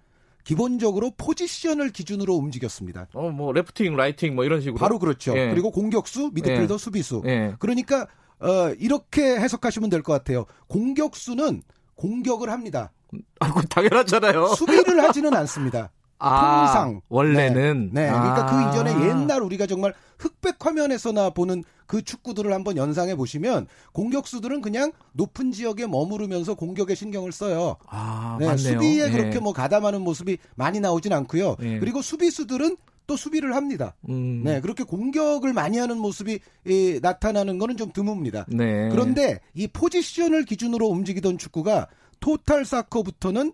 기본적으로 0.45 1.11
포지션을 1.17 1.89
기준으로 1.89 2.33
움직였습니다. 2.35 3.07
어, 3.13 3.29
뭐 3.29 3.51
left 3.51 3.72
wing, 3.72 3.97
right 3.97 4.19
wing 4.19 4.35
뭐 4.35 4.45
이런 4.45 4.61
식으로. 4.61 4.77
바로 4.77 4.99
그렇죠. 4.99 5.37
예. 5.37 5.49
그리고 5.49 5.69
공격수, 5.71 6.31
미드필더, 6.33 6.75
예. 6.75 6.77
수비수. 6.77 7.23
예. 7.25 7.55
그러니까 7.59 8.07
어, 8.39 8.69
이렇게 8.79 9.21
해석하시면 9.35 9.89
될 9.89 10.01
것 10.01 10.13
같아요. 10.13 10.45
공격수는 10.67 11.61
공격을 11.95 12.49
합니다. 12.49 12.93
아, 13.39 13.61
당연하잖아요. 13.69 14.47
수비를 14.47 15.03
하지는 15.03 15.33
않습니다. 15.35 15.89
아, 16.21 16.65
통상 16.65 17.01
원래는 17.09 17.89
네, 17.91 18.03
네. 18.03 18.09
그러니까 18.09 18.45
그 18.45 18.51
아. 18.55 18.63
그 18.63 18.69
이전에 18.69 19.09
옛날 19.09 19.41
우리가 19.41 19.65
정말 19.65 19.93
흑백 20.19 20.63
화면에서나 20.63 21.31
보는 21.31 21.63
그 21.87 22.03
축구들을 22.03 22.53
한번 22.53 22.77
연상해 22.77 23.15
보시면 23.15 23.67
공격수들은 23.91 24.61
그냥 24.61 24.91
높은 25.13 25.51
지역에 25.51 25.87
머무르면서 25.87 26.53
공격에 26.53 26.93
신경을 26.93 27.31
써요. 27.31 27.75
아, 27.87 28.37
네, 28.39 28.55
수비에 28.55 29.09
네. 29.09 29.11
그렇게 29.11 29.39
뭐 29.39 29.51
가담하는 29.51 30.01
모습이 30.01 30.37
많이 30.55 30.79
나오진 30.79 31.11
않고요. 31.11 31.55
네. 31.59 31.79
그리고 31.79 32.01
수비수들은 32.03 32.77
또 33.07 33.17
수비를 33.17 33.55
합니다. 33.55 33.95
음. 34.07 34.41
네, 34.43 34.61
그렇게 34.61 34.83
공격을 34.83 35.53
많이 35.53 35.77
하는 35.79 35.97
모습이 35.97 36.39
이, 36.65 36.99
나타나는 37.01 37.57
거는 37.57 37.75
좀 37.75 37.91
드뭅니다. 37.91 38.45
네. 38.47 38.89
그런데 38.89 39.39
이 39.53 39.67
포지션을 39.67 40.45
기준으로 40.45 40.87
움직이던 40.87 41.37
축구가 41.37 41.87
토탈 42.21 42.63
사커부터는 42.63 43.51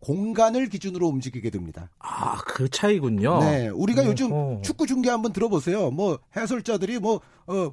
공간을 0.00 0.68
기준으로 0.68 1.06
움직이게 1.06 1.50
됩니다. 1.50 1.90
아, 2.00 2.38
그 2.46 2.68
차이군요. 2.68 3.38
네. 3.40 3.68
우리가 3.68 4.02
오, 4.02 4.06
요즘 4.06 4.32
오. 4.32 4.60
축구 4.64 4.86
중계 4.86 5.10
한번 5.10 5.32
들어보세요. 5.32 5.90
뭐 5.90 6.18
해설자들이 6.36 6.98
뭐, 6.98 7.20
어, 7.46 7.72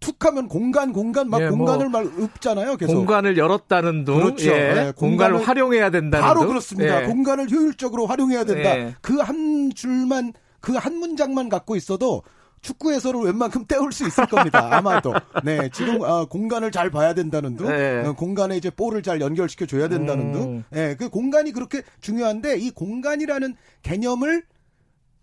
툭 0.00 0.24
하면 0.24 0.48
공간, 0.48 0.92
공간, 0.92 1.28
막 1.28 1.40
예, 1.40 1.48
뭐 1.48 1.58
공간을 1.58 1.88
뭐, 1.88 2.02
막 2.02 2.18
읊잖아요. 2.18 2.76
계속. 2.76 2.94
공간을 2.94 3.36
열었다는 3.36 4.04
둥. 4.04 4.18
그렇죠. 4.18 4.50
예, 4.50 4.52
네, 4.52 4.74
공간을, 4.74 4.92
공간을, 4.94 5.48
활용해야 5.48 5.90
된다는 5.90 6.26
바로 6.26 6.40
둥. 6.40 6.48
그렇습니다. 6.48 7.02
예. 7.02 7.06
공간을 7.06 7.50
효율적으로 7.50 8.06
활용해야 8.06 8.44
된다. 8.44 8.78
예. 8.78 8.94
그한 9.00 9.72
줄만, 9.74 10.32
그 10.60 10.72
한 10.76 10.96
문장만 10.96 11.48
갖고 11.48 11.76
있어도 11.76 12.22
축구 12.60 12.92
해설을 12.92 13.20
웬만큼 13.22 13.66
때울 13.66 13.92
수 13.92 14.06
있을 14.06 14.26
겁니다. 14.26 14.68
아마도. 14.76 15.14
네, 15.44 15.68
지금 15.72 16.00
어, 16.00 16.26
공간을 16.26 16.70
잘 16.70 16.90
봐야 16.90 17.14
된다는 17.14 17.56
둥, 17.56 17.68
네. 17.68 18.04
어, 18.04 18.12
공간에 18.14 18.56
이제 18.56 18.70
볼을 18.70 19.02
잘 19.02 19.20
연결시켜 19.20 19.66
줘야 19.66 19.88
된다는 19.88 20.26
음. 20.26 20.32
둥. 20.32 20.64
네, 20.70 20.96
그 20.96 21.08
공간이 21.08 21.52
그렇게 21.52 21.82
중요한데 22.00 22.58
이 22.58 22.70
공간이라는 22.70 23.54
개념을 23.82 24.44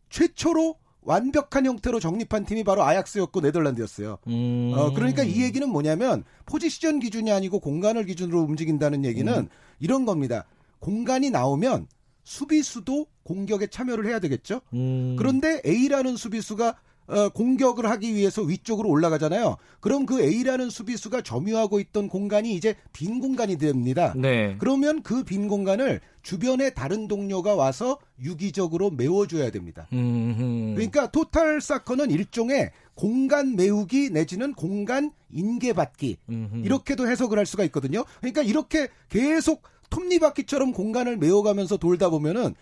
최초로 0.09 0.75
완벽한 1.01 1.65
형태로 1.65 1.99
정립한 1.99 2.45
팀이 2.45 2.63
바로 2.63 2.83
아약스였고 2.83 3.41
네덜란드였어요. 3.41 4.17
음. 4.27 4.73
어, 4.75 4.91
그러니까 4.93 5.23
이 5.23 5.43
얘기는 5.43 5.67
뭐냐면 5.69 6.23
포지션 6.45 6.99
기준이 6.99 7.31
아니고 7.31 7.59
공간을 7.59 8.05
기준으로 8.05 8.41
움직인다는 8.41 9.05
얘기는 9.05 9.31
음. 9.31 9.47
이런 9.79 10.05
겁니다. 10.05 10.45
공간이 10.79 11.29
나오면 11.29 11.87
수비수도 12.23 13.05
공격에 13.23 13.67
참여를 13.67 14.07
해야 14.07 14.19
되겠죠. 14.19 14.61
음. 14.73 15.15
그런데 15.17 15.61
A라는 15.65 16.17
수비수가 16.17 16.75
어, 17.07 17.29
공격을 17.29 17.89
하기 17.91 18.15
위해서 18.15 18.41
위쪽으로 18.41 18.89
올라가잖아요. 18.89 19.57
그럼 19.79 20.05
그 20.05 20.21
A라는 20.21 20.69
수비수가 20.69 21.21
점유하고 21.21 21.79
있던 21.79 22.09
공간이 22.09 22.55
이제 22.55 22.75
빈 22.93 23.19
공간이 23.19 23.57
됩니다. 23.57 24.13
네. 24.15 24.55
그러면 24.59 25.03
그 25.03 25.23
빈 25.23 25.47
공간을 25.47 26.01
주변에 26.21 26.71
다른 26.71 27.07
동료가 27.07 27.55
와서 27.55 27.99
유기적으로 28.21 28.89
메워줘야 28.89 29.51
됩니다. 29.51 29.87
음흠. 29.93 30.73
그러니까 30.75 31.11
토탈 31.11 31.61
사커는 31.61 32.09
일종의 32.09 32.71
공간 32.95 33.55
메우기 33.55 34.09
내지는 34.11 34.53
공간 34.53 35.11
인계받기 35.31 36.17
음흠. 36.29 36.65
이렇게도 36.65 37.07
해석을 37.07 37.37
할 37.37 37.45
수가 37.45 37.63
있거든요. 37.65 38.03
그러니까 38.19 38.41
이렇게 38.41 38.87
계속 39.09 39.61
톱니바퀴처럼 39.89 40.71
공간을 40.73 41.17
메워가면서 41.17 41.77
돌다 41.77 42.09
보면은 42.09 42.55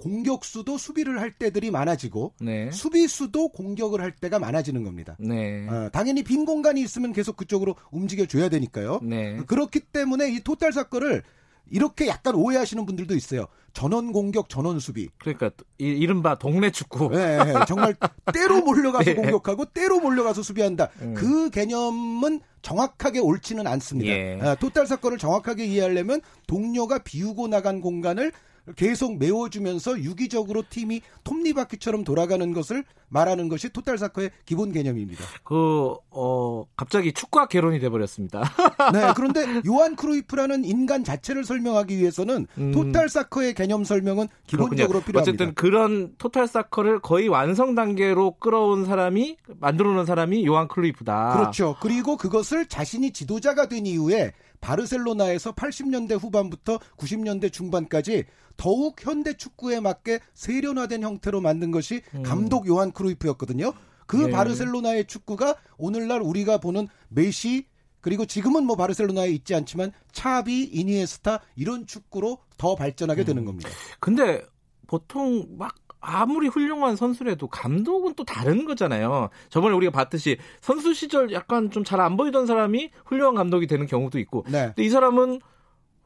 공격수도 0.00 0.78
수비를 0.78 1.20
할 1.20 1.30
때들이 1.30 1.70
많아지고 1.70 2.32
네. 2.40 2.70
수비수도 2.70 3.48
공격을 3.48 4.00
할 4.00 4.12
때가 4.12 4.38
많아지는 4.38 4.82
겁니다. 4.82 5.16
네. 5.18 5.68
어, 5.68 5.90
당연히 5.92 6.22
빈 6.22 6.44
공간이 6.44 6.80
있으면 6.80 7.12
계속 7.12 7.36
그쪽으로 7.36 7.76
움직여 7.90 8.26
줘야 8.26 8.48
되니까요. 8.48 9.00
네. 9.02 9.38
그렇기 9.46 9.80
때문에 9.80 10.32
이 10.32 10.40
토탈 10.40 10.72
사건을 10.72 11.22
이렇게 11.70 12.08
약간 12.08 12.34
오해하시는 12.34 12.84
분들도 12.84 13.14
있어요. 13.14 13.46
전원 13.72 14.12
공격, 14.12 14.48
전원 14.48 14.80
수비. 14.80 15.08
그러니까 15.18 15.50
이, 15.78 16.04
른바 16.04 16.36
동네 16.38 16.70
축구. 16.70 17.10
네, 17.10 17.38
네, 17.44 17.54
정말 17.68 17.94
때로 18.32 18.62
몰려가서 18.62 19.04
네. 19.12 19.14
공격하고 19.14 19.66
때로 19.66 20.00
몰려가서 20.00 20.42
수비한다. 20.42 20.88
음. 21.02 21.14
그 21.14 21.50
개념은 21.50 22.40
정확하게 22.62 23.20
옳지는 23.20 23.66
않습니다. 23.68 24.10
예. 24.10 24.38
아, 24.42 24.54
토탈 24.56 24.86
사건을 24.86 25.18
정확하게 25.18 25.66
이해하려면 25.66 26.20
동료가 26.48 26.98
비우고 26.98 27.46
나간 27.48 27.80
공간을 27.80 28.32
계속 28.76 29.18
메워주면서 29.18 30.00
유기적으로 30.00 30.62
팀이 30.68 31.02
톱니바퀴처럼 31.24 32.04
돌아가는 32.04 32.52
것을 32.52 32.84
말하는 33.08 33.48
것이 33.48 33.70
토탈 33.70 33.98
사커의 33.98 34.30
기본 34.44 34.72
개념입니다. 34.72 35.24
그, 35.42 35.94
어, 36.10 36.64
갑자기 36.76 37.12
축구학 37.12 37.48
개론이 37.48 37.80
돼버렸습니다. 37.80 38.40
네, 38.94 39.12
그런데 39.16 39.60
요한 39.66 39.96
크루이프라는 39.96 40.64
인간 40.64 41.02
자체를 41.02 41.44
설명하기 41.44 41.98
위해서는 41.98 42.46
음. 42.56 42.72
토탈 42.72 43.08
사커의 43.08 43.54
개념 43.54 43.82
설명은 43.84 44.28
기본적으로 44.46 45.00
그렇군요. 45.00 45.06
필요합니다. 45.06 45.20
어쨌든 45.20 45.54
그런 45.54 46.14
토탈 46.18 46.46
사커를 46.46 47.00
거의 47.00 47.28
완성 47.28 47.74
단계로 47.74 48.36
끌어온 48.38 48.84
사람이, 48.84 49.36
만들어 49.58 49.92
놓은 49.92 50.06
사람이 50.06 50.46
요한 50.46 50.68
크루이프다. 50.68 51.34
그렇죠. 51.36 51.76
그리고 51.80 52.16
그것을 52.16 52.66
자신이 52.66 53.12
지도자가 53.12 53.68
된 53.68 53.86
이후에 53.86 54.32
바르셀로나에서 54.60 55.52
80년대 55.52 56.20
후반부터 56.20 56.78
90년대 56.96 57.52
중반까지 57.52 58.24
더욱 58.56 59.04
현대 59.04 59.34
축구에 59.34 59.80
맞게 59.80 60.20
세련화된 60.34 61.02
형태로 61.02 61.40
만든 61.40 61.70
것이 61.70 62.02
음. 62.14 62.22
감독 62.22 62.66
요한 62.66 62.92
크루이프였거든요. 62.92 63.72
그 64.06 64.16
네. 64.16 64.30
바르셀로나의 64.30 65.06
축구가 65.06 65.56
오늘날 65.78 66.20
우리가 66.20 66.58
보는 66.58 66.88
메시 67.08 67.66
그리고 68.00 68.24
지금은 68.24 68.64
뭐 68.64 68.76
바르셀로나에 68.76 69.30
있지 69.30 69.54
않지만 69.54 69.92
차비, 70.12 70.64
이니에스타 70.64 71.40
이런 71.54 71.86
축구로 71.86 72.38
더 72.56 72.74
발전하게 72.74 73.22
음. 73.22 73.26
되는 73.26 73.44
겁니다. 73.44 73.70
근데 73.98 74.42
보통 74.86 75.46
막 75.56 75.74
아무리 76.00 76.48
훌륭한 76.48 76.96
선수라도 76.96 77.46
감독은 77.48 78.14
또 78.14 78.24
다른 78.24 78.64
거잖아요. 78.64 79.28
저번에 79.50 79.74
우리가 79.76 79.92
봤듯이 79.92 80.38
선수 80.60 80.94
시절 80.94 81.32
약간 81.32 81.70
좀 81.70 81.84
잘 81.84 82.00
안 82.00 82.16
보이던 82.16 82.46
사람이 82.46 82.90
훌륭한 83.04 83.34
감독이 83.34 83.66
되는 83.66 83.86
경우도 83.86 84.18
있고. 84.20 84.44
네. 84.48 84.66
근데 84.68 84.82
이 84.84 84.88
사람은 84.90 85.40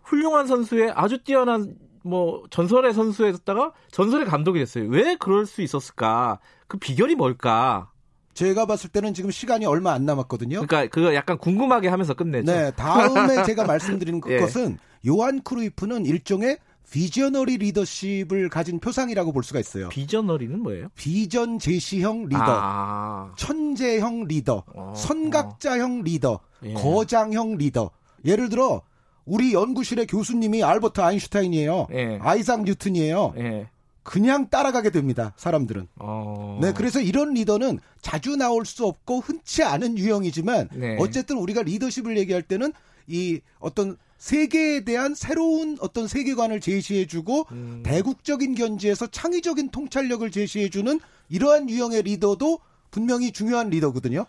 훌륭한 0.02 0.46
선수의 0.46 0.92
아주 0.94 1.22
뛰어난 1.22 1.76
뭐 2.02 2.42
전설의 2.50 2.92
선수였다가 2.92 3.72
전설의 3.90 4.26
감독이 4.26 4.58
됐어요. 4.58 4.88
왜 4.88 5.16
그럴 5.16 5.46
수 5.46 5.62
있었을까? 5.62 6.38
그 6.68 6.76
비결이 6.76 7.14
뭘까? 7.14 7.90
제가 8.34 8.66
봤을 8.66 8.90
때는 8.90 9.14
지금 9.14 9.30
시간이 9.30 9.64
얼마 9.64 9.92
안 9.92 10.04
남았거든요. 10.04 10.66
그러니까 10.66 10.86
그거 10.88 11.14
약간 11.14 11.38
궁금하게 11.38 11.88
하면서 11.88 12.14
끝내죠. 12.14 12.50
네, 12.52 12.72
다음에 12.72 13.44
제가 13.44 13.64
말씀드리는 13.66 14.20
예. 14.28 14.38
것은 14.38 14.76
요한 15.06 15.40
크루이프는 15.42 16.04
일종의 16.04 16.58
visionary 16.90 17.58
리더십을 17.58 18.48
가진 18.48 18.78
표상이라고 18.78 19.32
볼 19.32 19.42
수가 19.42 19.60
있어요. 19.60 19.88
visionary는 19.88 20.60
뭐예요? 20.60 20.88
비전 20.94 21.58
제시형 21.58 22.24
리더, 22.26 22.44
아. 22.46 23.32
천재형 23.36 24.24
리더, 24.24 24.62
어, 24.74 24.92
선각자형 24.96 26.02
리더, 26.02 26.40
예. 26.64 26.74
거장형 26.74 27.56
리더. 27.56 27.90
예를 28.24 28.48
들어 28.48 28.82
우리 29.24 29.52
연구실의 29.54 30.06
교수님이 30.06 30.62
알버트 30.62 31.00
아인슈타인이에요. 31.00 31.88
예. 31.92 32.18
아이작 32.20 32.64
뉴튼이에요. 32.64 33.34
예. 33.38 33.68
그냥 34.04 34.50
따라가게 34.50 34.90
됩니다. 34.90 35.32
사람들은. 35.36 35.88
어... 35.96 36.58
네, 36.60 36.72
그래서 36.74 37.00
이런 37.00 37.32
리더는 37.32 37.80
자주 38.02 38.36
나올 38.36 38.66
수 38.66 38.86
없고 38.86 39.20
흔치 39.20 39.62
않은 39.62 39.96
유형이지만 39.96 40.68
네. 40.74 40.96
어쨌든 41.00 41.38
우리가 41.38 41.62
리더십을 41.62 42.18
얘기할 42.18 42.42
때는 42.42 42.74
이 43.06 43.40
어떤 43.58 43.96
세계에 44.24 44.80
대한 44.84 45.14
새로운 45.14 45.76
어떤 45.80 46.08
세계관을 46.08 46.62
제시해주고 46.62 47.46
음. 47.52 47.82
대국적인 47.84 48.54
견지에서 48.54 49.06
창의적인 49.06 49.68
통찰력을 49.68 50.30
제시해주는 50.30 50.98
이러한 51.28 51.68
유형의 51.68 52.04
리더도 52.04 52.58
분명히 52.90 53.32
중요한 53.32 53.68
리더거든요. 53.68 54.24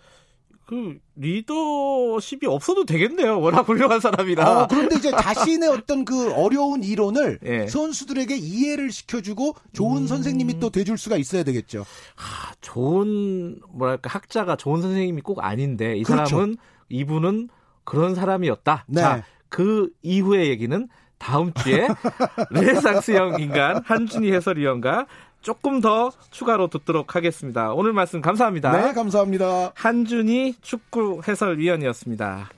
그 0.65 0.99
리더십이 1.15 2.45
없어도 2.45 2.84
되겠네요. 2.84 3.39
워낙 3.39 3.61
훌륭한 3.69 4.01
사람이라. 4.01 4.63
어, 4.63 4.67
그런데 4.67 4.97
이제 4.97 5.11
자신의 5.11 5.69
어떤 5.69 6.03
그 6.03 6.34
어려운 6.34 6.84
이론을 6.84 7.39
예. 7.45 7.67
선수들에게 7.67 8.35
이해를 8.35 8.91
시켜주고 8.91 9.55
좋은 9.72 10.01
음... 10.01 10.07
선생님이 10.07 10.59
또 10.59 10.72
돼줄 10.72 10.97
수가 10.97 11.15
있어야 11.15 11.43
되겠죠. 11.43 11.85
아, 12.17 12.53
좋은 12.59 13.61
뭐랄까 13.69 14.09
학자가 14.09 14.57
좋은 14.57 14.81
선생님이 14.81 15.22
꼭 15.22 15.41
아닌데 15.41 15.95
이 15.95 16.03
그렇죠. 16.03 16.26
사람은 16.26 16.57
이분은 16.89 17.47
그런 17.85 18.13
사람이었다. 18.13 18.85
네. 18.88 19.01
자, 19.01 19.23
그 19.56 19.88
이후의 20.02 20.49
얘기는 20.49 20.90
다음 21.18 21.53
주에 21.53 21.88
레네상스형 22.52 23.40
인간 23.40 23.82
한준희 23.86 24.30
해설위원과 24.34 25.06
조금 25.41 25.80
더 25.80 26.11
추가로 26.30 26.68
듣도록 26.68 27.15
하겠습니다. 27.15 27.72
오늘 27.72 27.94
말씀 27.94 28.19
감사합니다. 28.19 28.73
네, 28.73 28.91
감사합니다. 28.91 29.72
한준희 29.73 30.56
축구 30.61 31.22
해설위원이었습니다. 31.26 32.49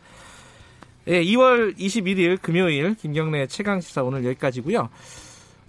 예, 1.09 1.23
2월 1.23 1.77
21일 1.77 2.41
금요일 2.41 2.95
김경래 2.95 3.45
최강 3.45 3.79
시사 3.79 4.01
오늘 4.01 4.25
여기까지고요. 4.25 4.89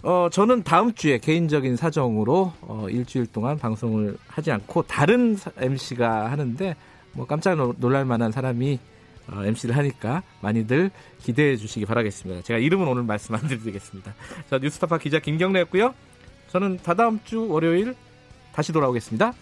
어, 0.01 0.29
저는 0.31 0.63
다음 0.63 0.95
주에 0.95 1.19
개인적인 1.19 1.75
사정으로 1.75 2.53
어, 2.61 2.87
일주일 2.89 3.27
동안 3.27 3.59
방송을 3.59 4.17
하지 4.25 4.51
않고 4.51 4.81
다른 4.87 5.37
MC가 5.57 6.31
하는데 6.31 6.75
뭐 7.11 7.27
깜짝 7.27 7.55
놀랄 7.77 8.03
만한 8.05 8.31
사람이 8.31 8.79
어, 8.79 8.98
MC를 9.33 9.75
하니까 9.77 10.23
많이들 10.41 10.91
기대해 11.19 11.55
주시기 11.55 11.85
바라겠습니다. 11.85 12.41
제가 12.41 12.59
이름은 12.59 12.87
오늘 12.87 13.03
말씀 13.03 13.35
안 13.35 13.41
드리겠습니다. 13.47 14.13
자, 14.49 14.57
뉴스타파 14.57 14.97
기자 14.97 15.19
김경래였고요. 15.19 15.93
저는 16.49 16.77
다다음 16.83 17.19
주 17.23 17.47
월요일 17.47 17.95
다시 18.53 18.73
돌아오겠습니다. 18.73 19.33